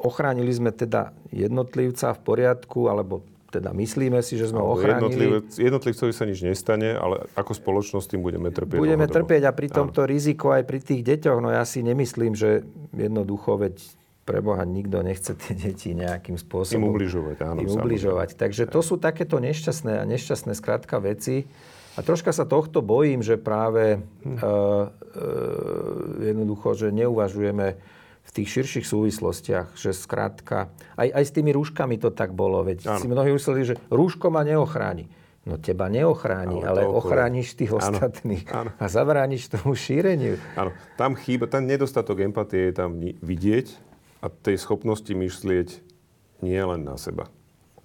ochránili 0.00 0.48
sme 0.48 0.72
teda 0.72 1.12
jednotlivca 1.28 2.16
v 2.16 2.20
poriadku, 2.24 2.88
alebo 2.88 3.20
teda 3.50 3.70
myslíme 3.72 4.18
si, 4.20 4.34
že 4.34 4.50
sme 4.50 4.58
ho 4.58 4.74
ochránili. 4.74 5.42
Jednotlivcovi 5.54 6.12
sa 6.12 6.26
nič 6.26 6.42
nestane, 6.42 6.98
ale 6.98 7.30
ako 7.38 7.52
spoločnosť 7.54 8.16
tým 8.16 8.22
budeme 8.22 8.50
trpieť. 8.50 8.78
Budeme 8.78 9.06
trpieť 9.06 9.46
a 9.46 9.52
pri 9.54 9.68
tomto 9.70 10.02
áno. 10.04 10.10
riziko 10.10 10.50
aj 10.50 10.66
pri 10.66 10.78
tých 10.82 11.02
deťoch, 11.06 11.38
no 11.38 11.54
ja 11.54 11.62
si 11.62 11.80
nemyslím, 11.86 12.34
že 12.34 12.66
jednoducho, 12.92 13.58
veď 13.62 13.76
pre 14.26 14.42
Boha 14.42 14.66
nikto 14.66 15.06
nechce 15.06 15.38
tie 15.38 15.54
deti 15.54 15.94
nejakým 15.94 16.34
spôsobom... 16.34 16.90
Im 16.90 16.92
ubližovať, 16.98 17.36
áno. 17.46 17.58
Im 17.62 17.70
ubližovať. 17.70 18.34
Takže 18.34 18.66
to 18.66 18.82
sú 18.82 18.98
takéto 18.98 19.38
nešťastné 19.38 20.02
a 20.02 20.04
nešťastné 20.04 20.52
skrátka 20.58 20.98
veci. 20.98 21.46
A 21.96 22.04
troška 22.04 22.34
sa 22.34 22.44
tohto 22.44 22.82
bojím, 22.82 23.22
že 23.22 23.38
práve 23.38 24.02
hm. 24.26 24.36
uh, 24.36 24.36
uh, 24.36 24.88
jednoducho, 26.26 26.74
že 26.74 26.90
neuvažujeme 26.90 27.95
tých 28.36 28.48
širších 28.52 28.86
súvislostiach, 28.86 29.72
že 29.72 29.96
skrátka, 29.96 30.68
aj, 31.00 31.08
aj 31.08 31.24
s 31.24 31.32
tými 31.32 31.56
rúškami 31.56 31.96
to 31.96 32.12
tak 32.12 32.36
bolo, 32.36 32.60
veď 32.60 32.84
ano. 32.84 33.00
si 33.00 33.08
mnohí 33.08 33.30
mysleli, 33.32 33.60
že 33.64 33.74
rúško 33.88 34.28
ma 34.28 34.44
neochráni. 34.44 35.08
No 35.46 35.62
teba 35.62 35.86
neochráni, 35.86 36.58
ale, 36.66 36.82
ale 36.82 36.90
ochrániš 36.90 37.54
tých 37.54 37.70
ostatných 37.70 38.50
áno. 38.50 38.74
a 38.82 38.84
zabrániš 38.90 39.46
tomu 39.46 39.78
šíreniu. 39.78 40.42
Áno, 40.58 40.74
tam 40.98 41.14
chýba, 41.14 41.46
ten 41.46 41.62
nedostatok 41.70 42.26
empatie 42.26 42.68
je 42.68 42.74
tam 42.74 42.98
vidieť 42.98 43.78
a 44.20 44.26
tej 44.26 44.58
schopnosti 44.58 45.14
myslieť 45.14 45.68
nie 46.42 46.58
len 46.58 46.82
na 46.82 46.98
seba. 46.98 47.30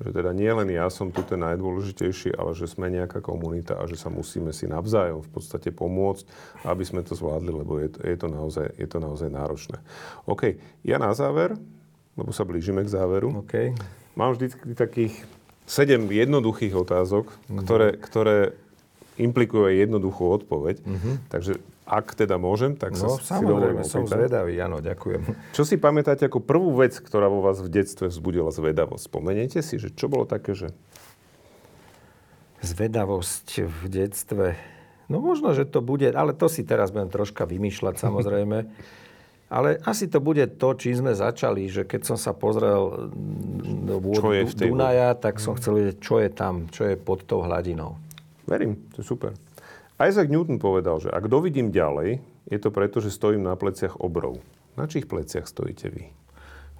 Že 0.01 0.09
teda 0.17 0.31
nie 0.33 0.49
len 0.49 0.67
ja 0.73 0.89
som 0.89 1.13
tu 1.13 1.21
ten 1.21 1.37
najdôležitejší, 1.45 2.33
ale 2.33 2.57
že 2.57 2.65
sme 2.65 2.89
nejaká 2.89 3.21
komunita 3.21 3.77
a 3.77 3.85
že 3.85 3.95
sa 3.95 4.09
musíme 4.09 4.49
si 4.49 4.65
navzájom 4.65 5.21
v 5.21 5.29
podstate 5.29 5.69
pomôcť, 5.69 6.25
aby 6.65 6.83
sme 6.83 7.05
to 7.05 7.13
zvládli, 7.13 7.53
lebo 7.53 7.77
je, 7.77 7.93
je, 8.01 8.17
to, 8.17 8.27
naozaj, 8.27 8.65
je 8.75 8.87
to 8.89 8.97
naozaj 8.97 9.29
náročné. 9.29 9.77
OK, 10.25 10.57
ja 10.81 10.97
na 10.97 11.13
záver, 11.13 11.53
lebo 12.17 12.33
sa 12.33 12.43
blížime 12.43 12.81
k 12.81 12.89
záveru, 12.89 13.45
okay. 13.45 13.77
mám 14.17 14.33
vždy 14.33 14.73
takých 14.73 15.21
sedem 15.69 16.09
jednoduchých 16.09 16.73
otázok, 16.75 17.31
mm-hmm. 17.31 17.59
ktoré, 17.61 17.89
ktoré 18.01 18.37
implikujú 19.21 19.69
aj 19.69 19.75
jednoduchú 19.87 20.23
odpoveď. 20.43 20.81
Mm-hmm. 20.81 21.15
Takže 21.29 21.61
ak 21.85 22.13
teda 22.13 22.37
môžem, 22.37 22.77
tak 22.77 22.93
no, 22.95 23.17
sa 23.17 23.41
samozrejme, 23.41 23.81
som 23.83 24.05
zvedavý, 24.05 24.55
áno, 24.61 24.79
ďakujem. 24.79 25.51
Čo 25.51 25.65
si 25.65 25.75
pamätáte 25.81 26.23
ako 26.29 26.39
prvú 26.39 26.77
vec, 26.77 26.95
ktorá 26.95 27.27
vo 27.27 27.41
vás 27.41 27.59
v 27.59 27.67
detstve 27.67 28.07
vzbudila 28.07 28.53
zvedavosť? 28.53 29.09
Spomeniete 29.09 29.59
si, 29.65 29.81
že 29.81 29.89
čo 29.91 30.07
bolo 30.07 30.29
také, 30.29 30.53
že... 30.53 30.69
Zvedavosť 32.61 33.65
v 33.65 33.81
detstve... 33.89 34.45
No 35.11 35.19
možno, 35.19 35.51
že 35.51 35.67
to 35.67 35.83
bude, 35.83 36.07
ale 36.15 36.31
to 36.31 36.47
si 36.47 36.63
teraz 36.63 36.93
budem 36.93 37.11
troška 37.11 37.43
vymýšľať 37.43 37.99
samozrejme. 37.99 38.57
Ale 39.51 39.83
asi 39.83 40.07
to 40.07 40.23
bude 40.23 40.55
to, 40.55 40.79
čím 40.79 41.03
sme 41.03 41.11
začali, 41.11 41.67
že 41.67 41.83
keď 41.83 42.07
som 42.07 42.15
sa 42.15 42.31
pozrel 42.31 43.11
do 43.83 43.99
vôd 43.99 44.23
Dunaja, 44.55 45.11
tak 45.19 45.43
som 45.43 45.59
chcel 45.59 45.75
vedieť, 45.75 45.97
čo 45.99 46.23
je 46.23 46.31
tam, 46.31 46.71
čo 46.71 46.87
je 46.87 46.95
pod 46.95 47.27
tou 47.27 47.43
hladinou. 47.43 47.99
Verím, 48.47 48.79
to 48.95 49.03
je 49.03 49.11
super. 49.11 49.35
Isaac 50.01 50.33
Newton 50.33 50.57
povedal, 50.57 50.97
že 50.97 51.13
ak 51.13 51.29
dovidím 51.29 51.69
ďalej, 51.69 52.25
je 52.49 52.57
to 52.57 52.73
preto, 52.73 52.97
že 52.97 53.13
stojím 53.13 53.45
na 53.45 53.53
pleciach 53.53 54.01
obrov. 54.01 54.41
Na 54.73 54.89
čích 54.89 55.05
pleciach 55.05 55.45
stojíte 55.45 55.93
vy? 55.93 56.09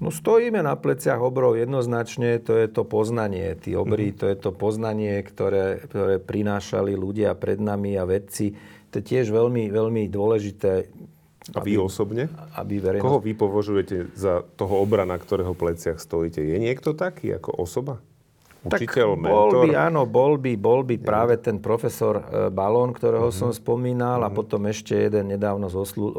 No 0.01 0.09
stojíme 0.09 0.65
na 0.65 0.73
pleciach 0.73 1.21
obrov 1.21 1.53
jednoznačne, 1.53 2.41
to 2.41 2.57
je 2.57 2.65
to 2.65 2.81
poznanie. 2.81 3.53
Tí 3.61 3.77
obry, 3.77 4.09
mm-hmm. 4.09 4.19
to 4.19 4.25
je 4.25 4.37
to 4.41 4.49
poznanie, 4.49 5.21
ktoré, 5.21 5.85
ktoré 5.85 6.17
prinášali 6.17 6.97
ľudia 6.97 7.37
pred 7.37 7.61
nami 7.61 7.93
a 8.01 8.09
vedci. 8.09 8.57
To 8.89 8.97
je 8.97 9.05
tiež 9.05 9.29
veľmi, 9.29 9.69
veľmi 9.69 10.09
dôležité. 10.09 10.89
A 11.53 11.61
vy 11.61 11.77
aby, 11.77 11.85
osobne? 11.85 12.33
Aby 12.57 12.81
verejnosť... 12.81 13.05
Koho 13.05 13.21
vy 13.21 13.33
považujete 13.37 14.09
za 14.17 14.41
toho 14.57 14.81
obra, 14.81 15.05
na 15.05 15.21
ktorého 15.21 15.53
pleciach 15.53 16.01
stojíte? 16.01 16.41
Je 16.41 16.57
niekto 16.57 16.97
taký 16.97 17.37
ako 17.37 17.61
osoba? 17.61 18.01
Učiteľ, 18.61 19.17
tak 19.17 19.25
bol 19.25 19.49
by, 19.65 19.69
áno, 19.73 20.05
bol 20.05 20.37
by, 20.37 20.53
bol 20.53 20.85
by 20.85 21.01
práve 21.01 21.33
ten 21.41 21.57
profesor 21.57 22.21
e, 22.21 22.53
Balón, 22.53 22.93
ktorého 22.93 23.33
uh-huh. 23.33 23.49
som 23.49 23.49
spomínal 23.49 24.21
uh-huh. 24.21 24.29
a 24.29 24.33
mhm. 24.33 24.37
potom 24.37 24.61
ešte 24.69 24.93
jeden 24.93 25.33
nedávno 25.33 25.65
zoslu, 25.65 26.13
uh, 26.13 26.15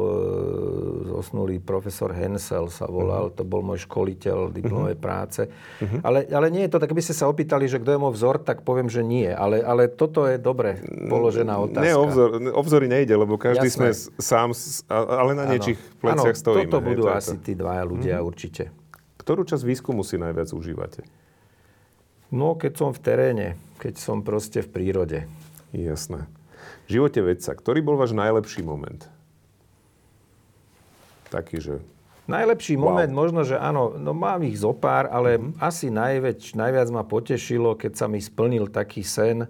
zosnulý 1.07 1.63
profesor 1.63 2.11
Hensel 2.11 2.67
sa 2.67 2.83
volal, 2.91 3.31
uh-huh. 3.31 3.39
to 3.39 3.47
bol 3.47 3.63
môj 3.63 3.87
školiteľ 3.87 4.51
diplomovej 4.59 4.99
uh-huh. 4.99 5.07
práce. 5.07 5.47
Uh-huh. 5.47 6.03
Ale, 6.03 6.27
ale 6.27 6.51
nie 6.51 6.67
je 6.67 6.75
to, 6.75 6.83
tak 6.83 6.91
by 6.91 6.99
ste 6.99 7.15
sa 7.15 7.31
opýtali, 7.31 7.63
že 7.71 7.79
kto 7.79 7.95
je 7.95 7.99
môj 8.03 8.11
vzor, 8.11 8.43
tak 8.43 8.67
poviem, 8.67 8.91
že 8.91 9.07
nie. 9.07 9.31
Ale, 9.31 9.63
ale 9.63 9.87
toto 9.87 10.27
je 10.27 10.35
dobre 10.35 10.83
položená 11.07 11.55
otázka. 11.63 11.87
Nie, 11.87 11.95
obzor, 11.95 12.43
obzory 12.51 12.91
nejde, 12.91 13.15
lebo 13.15 13.39
každý 13.39 13.71
Jasné. 13.71 13.95
sme 13.95 14.19
sám, 14.19 14.51
ale 14.91 15.31
na 15.31 15.47
niečích 15.47 15.79
pleciach 16.03 16.35
stojíme. 16.35 16.67
toto 16.67 16.83
budú 16.83 17.07
hej, 17.07 17.23
asi 17.23 17.39
tí 17.39 17.55
dvaja 17.55 17.87
ľudia 17.87 18.19
uh-huh. 18.19 18.27
určite. 18.27 18.67
Ktorú 19.15 19.47
časť 19.47 19.63
výskumu 19.63 20.03
si 20.03 20.19
najviac 20.19 20.51
užívate? 20.51 21.22
No, 22.33 22.57
keď 22.57 22.73
som 22.81 22.89
v 22.89 22.99
teréne, 23.05 23.47
keď 23.77 24.01
som 24.01 24.25
proste 24.25 24.65
v 24.65 24.73
prírode. 24.73 25.29
Jasné. 25.69 26.25
V 26.89 26.97
živote 26.97 27.21
vedca, 27.21 27.53
ktorý 27.53 27.85
bol 27.85 27.93
váš 27.93 28.17
najlepší 28.17 28.65
moment? 28.65 29.05
Taký, 31.29 31.61
že... 31.61 31.75
Najlepší 32.25 32.79
wow. 32.79 32.89
moment, 32.89 33.11
možno, 33.13 33.45
že 33.45 33.53
áno, 33.53 33.93
no 34.01 34.17
mám 34.17 34.41
ich 34.47 34.57
zo 34.57 34.73
pár, 34.73 35.13
ale 35.13 35.37
mm-hmm. 35.37 35.61
asi 35.61 35.93
najväč, 35.93 36.57
najviac 36.57 36.89
ma 36.89 37.05
potešilo, 37.05 37.77
keď 37.77 38.01
sa 38.01 38.05
mi 38.09 38.17
splnil 38.17 38.65
taký 38.71 39.05
sen, 39.05 39.45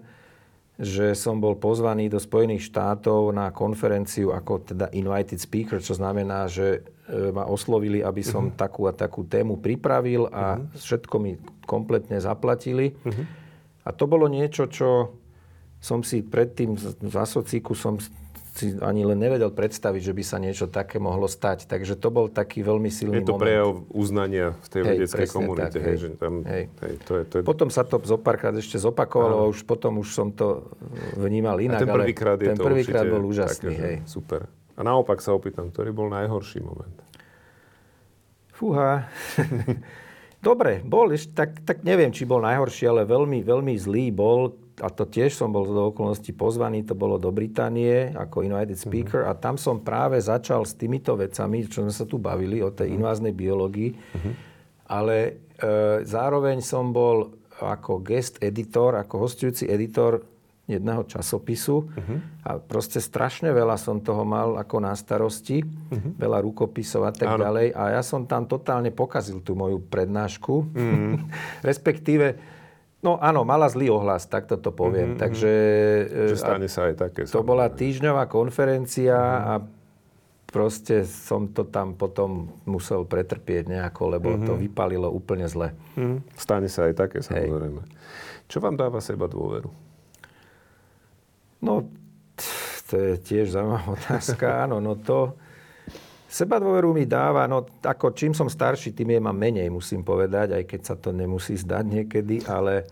že 0.74 1.14
som 1.14 1.38
bol 1.38 1.54
pozvaný 1.54 2.10
do 2.10 2.18
Spojených 2.18 2.66
štátov 2.66 3.30
na 3.30 3.54
konferenciu 3.54 4.34
ako 4.34 4.74
teda 4.74 4.90
invited 4.90 5.38
speaker, 5.38 5.78
čo 5.78 5.94
znamená, 5.94 6.50
že 6.50 6.82
e, 7.06 7.30
ma 7.30 7.46
oslovili, 7.46 8.02
aby 8.02 8.26
som 8.26 8.50
uh-huh. 8.50 8.58
takú 8.58 8.90
a 8.90 8.92
takú 8.92 9.22
tému 9.22 9.62
pripravil 9.62 10.26
a 10.34 10.58
uh-huh. 10.58 10.74
všetko 10.74 11.14
mi 11.22 11.38
kompletne 11.66 12.20
zaplatili. 12.22 12.94
Uh-huh. 13.04 13.24
A 13.84 13.92
to 13.92 14.08
bolo 14.08 14.30
niečo, 14.30 14.68
čo 14.68 15.18
som 15.84 16.00
si 16.00 16.24
predtým 16.24 16.80
z 16.80 17.12
asocíku 17.12 17.76
som 17.76 18.00
si 18.54 18.70
ani 18.78 19.02
len 19.02 19.18
nevedel 19.18 19.50
predstaviť, 19.50 20.00
že 20.00 20.12
by 20.14 20.22
sa 20.22 20.38
niečo 20.38 20.70
také 20.70 21.02
mohlo 21.02 21.26
stať. 21.26 21.66
Takže 21.66 21.98
to 21.98 22.08
bol 22.14 22.30
taký 22.30 22.62
veľmi 22.62 22.86
silný 22.86 23.18
moment. 23.18 23.26
Je 23.26 23.34
to 23.34 23.42
prejav 23.42 23.68
uznania 23.90 24.54
v 24.54 24.68
tej 24.70 24.80
hej, 24.80 24.88
vedeckej 24.94 25.26
komunite. 25.26 25.74
Tak, 25.74 25.82
hej, 25.82 25.96
že 25.98 26.08
tam, 26.14 26.32
hej. 26.46 26.64
Hej, 26.70 26.94
to 27.02 27.12
je, 27.18 27.22
to 27.26 27.34
je... 27.36 27.42
Potom 27.42 27.68
sa 27.68 27.82
to 27.82 27.98
zo 28.06 28.14
párkrát 28.14 28.54
ešte 28.54 28.78
zopakovalo, 28.78 29.42
a 29.42 29.50
už 29.50 29.66
potom 29.66 29.98
už 29.98 30.08
som 30.14 30.30
to 30.30 30.70
vnímal 31.18 31.58
inak. 31.58 31.82
A 31.82 31.84
ten 31.84 31.90
prvýkrát 31.90 32.38
je 32.38 32.54
ten 32.54 32.58
to 32.58 32.62
prvýkrát 32.62 33.04
bol 33.10 33.26
úžasný. 33.26 33.74
Také, 33.74 33.82
hej. 33.82 33.96
Super. 34.06 34.46
A 34.78 34.80
naopak 34.86 35.18
sa 35.18 35.34
opýtam, 35.34 35.74
ktorý 35.74 35.90
bol 35.90 36.06
najhorší 36.14 36.62
moment? 36.62 36.94
Fúha. 38.54 39.10
Dobre, 40.44 40.84
bol 40.84 41.08
ešte, 41.16 41.32
tak, 41.32 41.50
tak 41.64 41.78
neviem, 41.88 42.12
či 42.12 42.28
bol 42.28 42.44
najhorší, 42.44 42.84
ale 42.84 43.08
veľmi, 43.08 43.40
veľmi 43.40 43.72
zlý 43.80 44.12
bol 44.12 44.52
a 44.84 44.92
to 44.92 45.08
tiež 45.08 45.32
som 45.32 45.48
bol 45.48 45.64
do 45.64 45.88
okolností 45.88 46.36
pozvaný, 46.36 46.84
to 46.84 46.92
bolo 46.92 47.16
do 47.16 47.32
Británie 47.32 48.12
ako 48.12 48.44
invited 48.44 48.76
speaker 48.76 49.24
uh-huh. 49.24 49.32
a 49.32 49.40
tam 49.40 49.56
som 49.56 49.80
práve 49.80 50.20
začal 50.20 50.68
s 50.68 50.76
týmito 50.76 51.16
vecami, 51.16 51.64
čo 51.64 51.80
sme 51.86 51.94
sa 51.94 52.04
tu 52.04 52.20
bavili 52.20 52.60
o 52.60 52.68
tej 52.68 52.92
uh-huh. 52.92 52.98
inváznej 53.00 53.32
biológii, 53.32 53.90
uh-huh. 53.96 54.32
ale 54.92 55.16
e, 55.24 55.32
zároveň 56.04 56.60
som 56.60 56.92
bol 56.92 57.32
ako 57.62 58.02
guest 58.02 58.42
editor, 58.42 58.98
ako 58.98 59.30
hostujúci 59.30 59.70
editor 59.70 60.33
jedného 60.64 61.04
časopisu 61.04 61.76
uh-huh. 61.84 62.18
a 62.40 62.50
proste 62.56 62.96
strašne 62.96 63.52
veľa 63.52 63.76
som 63.76 64.00
toho 64.00 64.24
mal 64.24 64.56
ako 64.56 64.80
na 64.80 64.96
starosti, 64.96 65.60
uh-huh. 65.60 66.16
veľa 66.16 66.40
rukopisov 66.40 67.04
a 67.04 67.12
tak 67.12 67.36
Áno. 67.36 67.44
ďalej 67.44 67.76
a 67.76 68.00
ja 68.00 68.02
som 68.02 68.24
tam 68.24 68.48
totálne 68.48 68.88
pokazil 68.88 69.44
tú 69.44 69.52
moju 69.52 69.84
prednášku, 69.84 70.54
uh-huh. 70.64 71.20
respektíve 71.68 72.54
No 73.04 73.20
áno, 73.20 73.44
mala 73.44 73.68
zlý 73.68 73.92
ohlas, 73.92 74.24
takto 74.24 74.56
to 74.56 74.72
poviem. 74.72 75.12
Mm-hmm. 75.12 75.20
Takže, 75.20 75.52
Že 76.32 76.36
stane 76.40 76.68
sa 76.72 76.88
aj 76.88 76.94
také. 76.96 77.20
To 77.28 77.44
bola 77.44 77.68
týždňová 77.68 78.32
konferencia 78.32 79.12
mm-hmm. 79.12 79.44
a 79.44 79.54
proste 80.48 81.04
som 81.04 81.52
to 81.52 81.68
tam 81.68 82.00
potom 82.00 82.48
musel 82.64 83.04
pretrpieť 83.04 83.68
nejako, 83.68 84.02
lebo 84.08 84.32
mm-hmm. 84.32 84.48
to 84.48 84.56
vypalilo 84.56 85.12
úplne 85.12 85.44
zle. 85.44 85.76
Mm-hmm. 86.00 86.18
Stane 86.32 86.72
sa 86.72 86.88
aj 86.88 86.94
také, 86.96 87.20
samozrejme. 87.20 87.84
Hej. 87.84 87.92
Čo 88.48 88.64
vám 88.64 88.80
dáva 88.80 89.04
seba 89.04 89.28
dôveru? 89.28 89.83
No, 91.64 91.88
to 92.92 92.94
je 93.00 93.12
tiež 93.16 93.56
zaujímavá 93.56 93.96
otázka. 93.96 94.68
Áno, 94.68 94.78
no 94.84 95.00
to... 95.00 95.40
Seba 96.34 96.58
dôveru 96.58 96.90
mi 96.90 97.06
dáva, 97.06 97.46
no 97.46 97.62
ako 97.78 98.10
čím 98.10 98.34
som 98.34 98.50
starší, 98.50 98.90
tým 98.90 99.14
je 99.14 99.20
mám 99.22 99.38
menej, 99.38 99.70
musím 99.70 100.02
povedať, 100.02 100.58
aj 100.58 100.64
keď 100.66 100.80
sa 100.82 100.98
to 100.98 101.14
nemusí 101.14 101.54
zdať 101.54 101.84
niekedy, 101.86 102.42
ale 102.50 102.90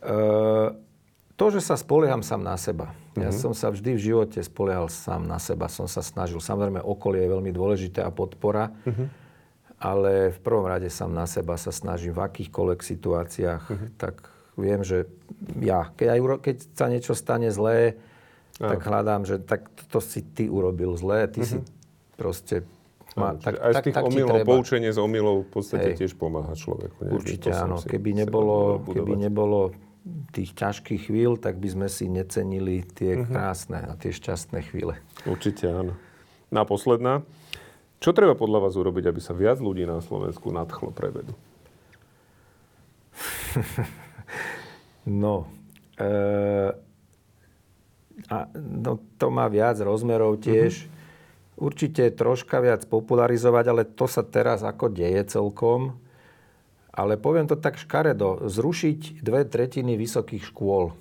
e, 0.00 0.16
to, 1.36 1.46
že 1.52 1.60
sa 1.60 1.76
spolieham 1.76 2.24
sám 2.24 2.40
na 2.40 2.56
seba. 2.56 2.96
Mm-hmm. 2.96 3.20
Ja 3.20 3.28
mhm. 3.28 3.36
som 3.36 3.52
sa 3.52 3.68
vždy 3.68 4.00
v 4.00 4.04
živote 4.08 4.40
spoliehal 4.40 4.88
sám 4.88 5.28
na 5.28 5.36
seba, 5.36 5.68
som 5.68 5.84
sa 5.84 6.00
snažil. 6.00 6.40
Samozrejme, 6.40 6.80
okolie 6.80 7.28
je 7.28 7.34
veľmi 7.36 7.52
dôležité 7.52 8.00
a 8.00 8.08
podpora, 8.08 8.72
mm-hmm. 8.72 9.06
ale 9.76 10.32
v 10.32 10.38
prvom 10.40 10.64
rade 10.64 10.88
sám 10.88 11.12
na 11.12 11.28
seba 11.28 11.60
sa 11.60 11.68
snažím 11.68 12.16
v 12.16 12.24
akýchkoľvek 12.24 12.80
situáciách, 12.80 13.62
mm-hmm. 13.68 13.88
tak 14.00 14.32
viem, 14.56 14.80
že 14.82 15.06
ja, 15.60 15.92
keď, 15.94 16.08
aj, 16.16 16.20
keď 16.40 16.56
sa 16.72 16.86
niečo 16.88 17.12
stane 17.12 17.52
zlé, 17.52 18.00
tak 18.56 18.80
hľadám, 18.80 19.28
že 19.28 19.36
tak 19.36 19.68
to 19.92 20.00
si 20.00 20.24
ty 20.24 20.48
urobil 20.48 20.96
zlé, 20.96 21.28
ty 21.28 21.44
mm-hmm. 21.44 21.60
si 21.60 22.16
proste 22.16 22.64
má, 23.16 23.32
tak, 23.36 23.56
aj 23.56 23.72
z 23.80 23.84
tých 23.88 23.96
tak, 23.96 24.04
omylov, 24.12 24.44
poučenie 24.44 24.92
z 24.92 25.00
omylov 25.00 25.48
v 25.48 25.50
podstate 25.52 25.96
Hej. 25.96 26.04
tiež 26.04 26.12
pomáha 26.20 26.52
človeku. 26.52 27.00
Nie? 27.00 27.12
Určite 27.16 27.48
áno. 27.48 27.80
Keby 27.80 28.12
nebolo, 28.12 28.84
keby 28.84 29.16
nebolo 29.16 29.72
tých 30.36 30.52
ťažkých 30.52 31.08
chvíľ, 31.08 31.40
tak 31.40 31.56
by 31.56 31.68
sme 31.72 31.88
si 31.88 32.12
necenili 32.12 32.84
tie 32.84 33.16
uh-huh. 33.16 33.28
krásne 33.28 33.80
a 33.88 33.96
tie 33.96 34.12
šťastné 34.12 34.68
chvíle. 34.68 35.00
Určite 35.24 35.64
áno. 35.64 35.96
Na 36.52 36.68
posledná. 36.68 37.24
Čo 38.04 38.12
treba 38.12 38.36
podľa 38.36 38.68
vás 38.68 38.76
urobiť, 38.76 39.08
aby 39.08 39.20
sa 39.24 39.32
viac 39.32 39.64
ľudí 39.64 39.88
na 39.88 40.04
Slovensku 40.04 40.52
nadchlo 40.52 40.92
pre 40.92 41.08
vedu? 41.08 41.32
no, 45.06 45.48
e, 45.96 46.10
a, 48.28 48.38
no, 48.58 48.92
to 49.16 49.26
má 49.30 49.46
viac 49.46 49.78
rozmerov 49.80 50.42
tiež. 50.42 50.72
Uh-huh 50.74 50.94
určite 51.56 52.12
troška 52.12 52.60
viac 52.60 52.84
popularizovať, 52.86 53.64
ale 53.66 53.82
to 53.88 54.04
sa 54.06 54.22
teraz 54.22 54.62
ako 54.62 54.92
deje 54.92 55.24
celkom. 55.26 55.96
Ale 56.96 57.20
poviem 57.20 57.44
to 57.44 57.60
tak 57.60 57.76
škaredo, 57.76 58.48
zrušiť 58.48 59.20
dve 59.20 59.44
tretiny 59.44 60.00
vysokých 60.00 60.48
škôl. 60.48 60.96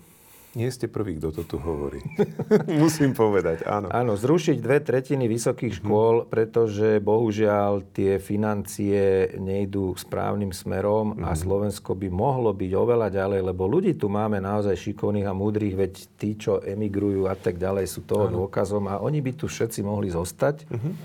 Nie 0.56 0.72
ste 0.72 0.88
prvý, 0.88 1.20
kto 1.20 1.36
to 1.36 1.44
tu 1.44 1.58
hovorí. 1.60 2.00
Musím 2.82 3.12
povedať, 3.12 3.68
áno. 3.68 3.92
Áno, 3.92 4.16
zrušiť 4.16 4.64
dve 4.64 4.80
tretiny 4.80 5.28
vysokých 5.28 5.84
škôl, 5.84 6.24
hmm. 6.24 6.32
pretože 6.32 7.04
bohužiaľ 7.04 7.84
tie 7.92 8.24
financie 8.24 9.36
nejdú 9.36 10.00
správnym 10.00 10.56
smerom 10.56 11.20
hmm. 11.20 11.28
a 11.28 11.36
mhm. 11.36 11.40
Slovensko 11.44 11.92
by 12.00 12.08
mohlo 12.08 12.56
byť 12.56 12.72
oveľa 12.72 13.12
ďalej, 13.12 13.42
lebo 13.52 13.68
ľudí 13.68 14.00
tu 14.00 14.08
máme 14.08 14.40
naozaj 14.40 14.80
šikovných 14.80 15.28
a 15.28 15.36
múdrych, 15.36 15.76
veď 15.76 15.94
tí, 16.16 16.40
čo 16.40 16.64
emigrujú 16.64 17.28
a 17.28 17.36
tak 17.36 17.60
ďalej, 17.60 17.92
sú 17.92 18.08
toho 18.08 18.32
áno. 18.32 18.48
dôkazom 18.48 18.88
a 18.88 19.04
oni 19.04 19.20
by 19.20 19.36
tu 19.36 19.52
všetci 19.52 19.84
mohli 19.84 20.08
zostať. 20.08 20.72
Hmm. 20.72 20.96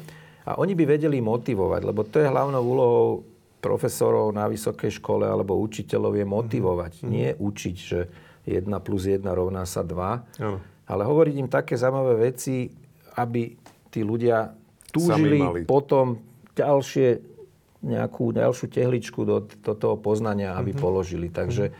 A 0.47 0.57
oni 0.57 0.73
by 0.79 0.97
vedeli 0.97 1.19
motivovať, 1.21 1.83
lebo 1.85 2.07
to 2.07 2.23
je 2.23 2.31
hlavnou 2.31 2.63
úlohou 2.63 3.09
profesorov 3.61 4.33
na 4.33 4.49
vysokej 4.49 4.99
škole 4.99 5.29
alebo 5.29 5.61
učiteľov 5.61 6.17
je 6.17 6.27
motivovať, 6.27 6.93
mm-hmm. 6.97 7.13
nie 7.13 7.29
učiť, 7.37 7.77
že 7.77 8.01
1 8.51 8.67
plus 8.83 9.07
1 9.07 9.23
rovná 9.23 9.63
sa 9.63 9.87
2. 9.87 10.43
Ano. 10.43 10.59
Ale 10.91 11.03
hovoriť 11.07 11.35
im 11.39 11.49
také 11.49 11.79
zaujímavé 11.79 12.35
veci, 12.35 12.67
aby 13.15 13.55
tí 13.95 14.03
ľudia 14.03 14.51
túžili 14.91 15.39
potom 15.67 16.19
ďalšie, 16.59 17.23
nejakú 17.87 18.35
ďalšiu 18.35 18.67
tehličku 18.67 19.23
do, 19.23 19.47
do 19.47 19.73
toho 19.79 19.95
poznania, 19.95 20.59
aby 20.59 20.75
mm-hmm. 20.75 20.83
položili. 20.83 21.29
Takže 21.31 21.71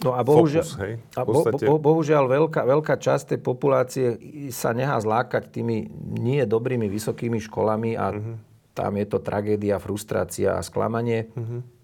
No 0.00 0.16
a 0.16 0.24
bohužiaľ, 0.24 0.64
Focus, 0.64 0.80
hej, 0.80 0.94
a 1.12 1.28
bo, 1.28 1.44
bo, 1.44 1.76
bohužiaľ 1.76 2.24
veľká, 2.24 2.64
veľká 2.64 2.96
časť 2.96 3.36
tej 3.36 3.40
populácie 3.44 4.06
sa 4.48 4.72
nechá 4.72 4.96
zlákať 4.96 5.52
tými 5.52 5.92
nie 6.16 6.40
dobrými 6.48 6.88
vysokými 6.88 7.36
školami 7.36 8.00
a 8.00 8.08
mm-hmm. 8.08 8.36
tam 8.72 8.96
je 8.96 9.04
to 9.04 9.20
tragédia, 9.20 9.76
frustrácia 9.76 10.56
a 10.56 10.64
sklamanie. 10.64 11.28
Mm-hmm 11.36 11.79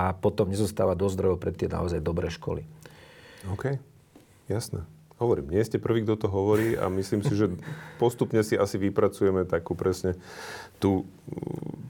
a 0.00 0.16
potom 0.16 0.48
nezostáva 0.48 0.96
dosť 0.96 1.14
zdrojov 1.20 1.36
pre 1.36 1.52
tie 1.52 1.68
naozaj 1.68 2.00
dobré 2.00 2.32
školy. 2.32 2.64
OK, 3.52 3.76
jasné. 4.48 4.80
Hovorím, 5.20 5.52
nie 5.52 5.60
ste 5.60 5.76
prvý, 5.76 6.00
kto 6.00 6.16
to 6.16 6.28
hovorí 6.32 6.80
a 6.80 6.88
myslím 6.88 7.20
si, 7.20 7.36
že 7.36 7.52
postupne 8.00 8.40
si 8.40 8.56
asi 8.56 8.80
vypracujeme 8.80 9.44
takú 9.44 9.76
presne 9.76 10.16
tú, 10.80 11.04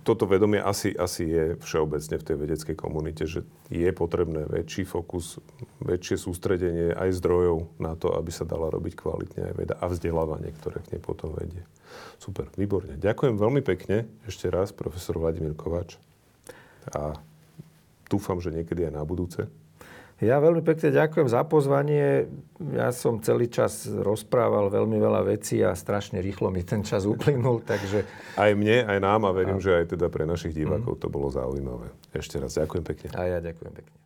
toto 0.02 0.26
vedomie 0.26 0.58
asi, 0.58 0.90
asi 0.90 1.30
je 1.30 1.44
všeobecne 1.62 2.18
v 2.18 2.26
tej 2.26 2.34
vedeckej 2.34 2.74
komunite, 2.74 3.30
že 3.30 3.46
je 3.70 3.86
potrebné 3.94 4.50
väčší 4.50 4.82
fokus, 4.82 5.38
väčšie 5.78 6.18
sústredenie 6.18 6.90
aj 6.90 7.22
zdrojov 7.22 7.70
na 7.78 7.94
to, 7.94 8.10
aby 8.18 8.34
sa 8.34 8.42
dala 8.42 8.66
robiť 8.66 8.98
kvalitne 8.98 9.40
aj 9.46 9.54
veda 9.54 9.74
a 9.78 9.86
vzdelávanie, 9.86 10.50
ktoré 10.58 10.82
k 10.82 10.98
nej 10.98 11.02
potom 11.02 11.30
vedie. 11.30 11.62
Super, 12.18 12.50
výborne. 12.58 12.98
Ďakujem 12.98 13.38
veľmi 13.38 13.62
pekne 13.62 14.10
ešte 14.26 14.50
raz, 14.50 14.74
profesor 14.74 15.22
Vladimír 15.22 15.54
Kováč. 15.54 16.02
A 16.90 17.14
dúfam, 18.10 18.42
že 18.42 18.50
niekedy 18.50 18.90
aj 18.90 18.98
na 18.98 19.06
budúce. 19.06 19.46
Ja 20.20 20.36
veľmi 20.36 20.60
pekne 20.60 20.92
ďakujem 20.92 21.32
za 21.32 21.48
pozvanie. 21.48 22.28
Ja 22.76 22.92
som 22.92 23.24
celý 23.24 23.48
čas 23.48 23.88
rozprával 23.88 24.68
veľmi 24.68 25.00
veľa 25.00 25.24
vecí 25.24 25.64
a 25.64 25.72
strašne 25.72 26.20
rýchlo 26.20 26.52
mi 26.52 26.60
ten 26.60 26.84
čas 26.84 27.08
uplynul, 27.08 27.64
takže... 27.64 28.04
Aj 28.36 28.52
mne, 28.52 28.84
aj 28.84 29.00
nám 29.00 29.24
a 29.24 29.32
verím, 29.32 29.56
a... 29.56 29.64
že 29.64 29.80
aj 29.80 29.96
teda 29.96 30.12
pre 30.12 30.28
našich 30.28 30.52
divákov 30.52 30.98
mm. 30.98 31.00
to 31.00 31.08
bolo 31.08 31.32
zaujímavé. 31.32 31.88
Ešte 32.12 32.36
raz 32.36 32.52
ďakujem 32.52 32.84
pekne. 32.84 33.08
A 33.16 33.32
ja 33.32 33.38
ďakujem 33.40 33.72
pekne. 33.72 33.99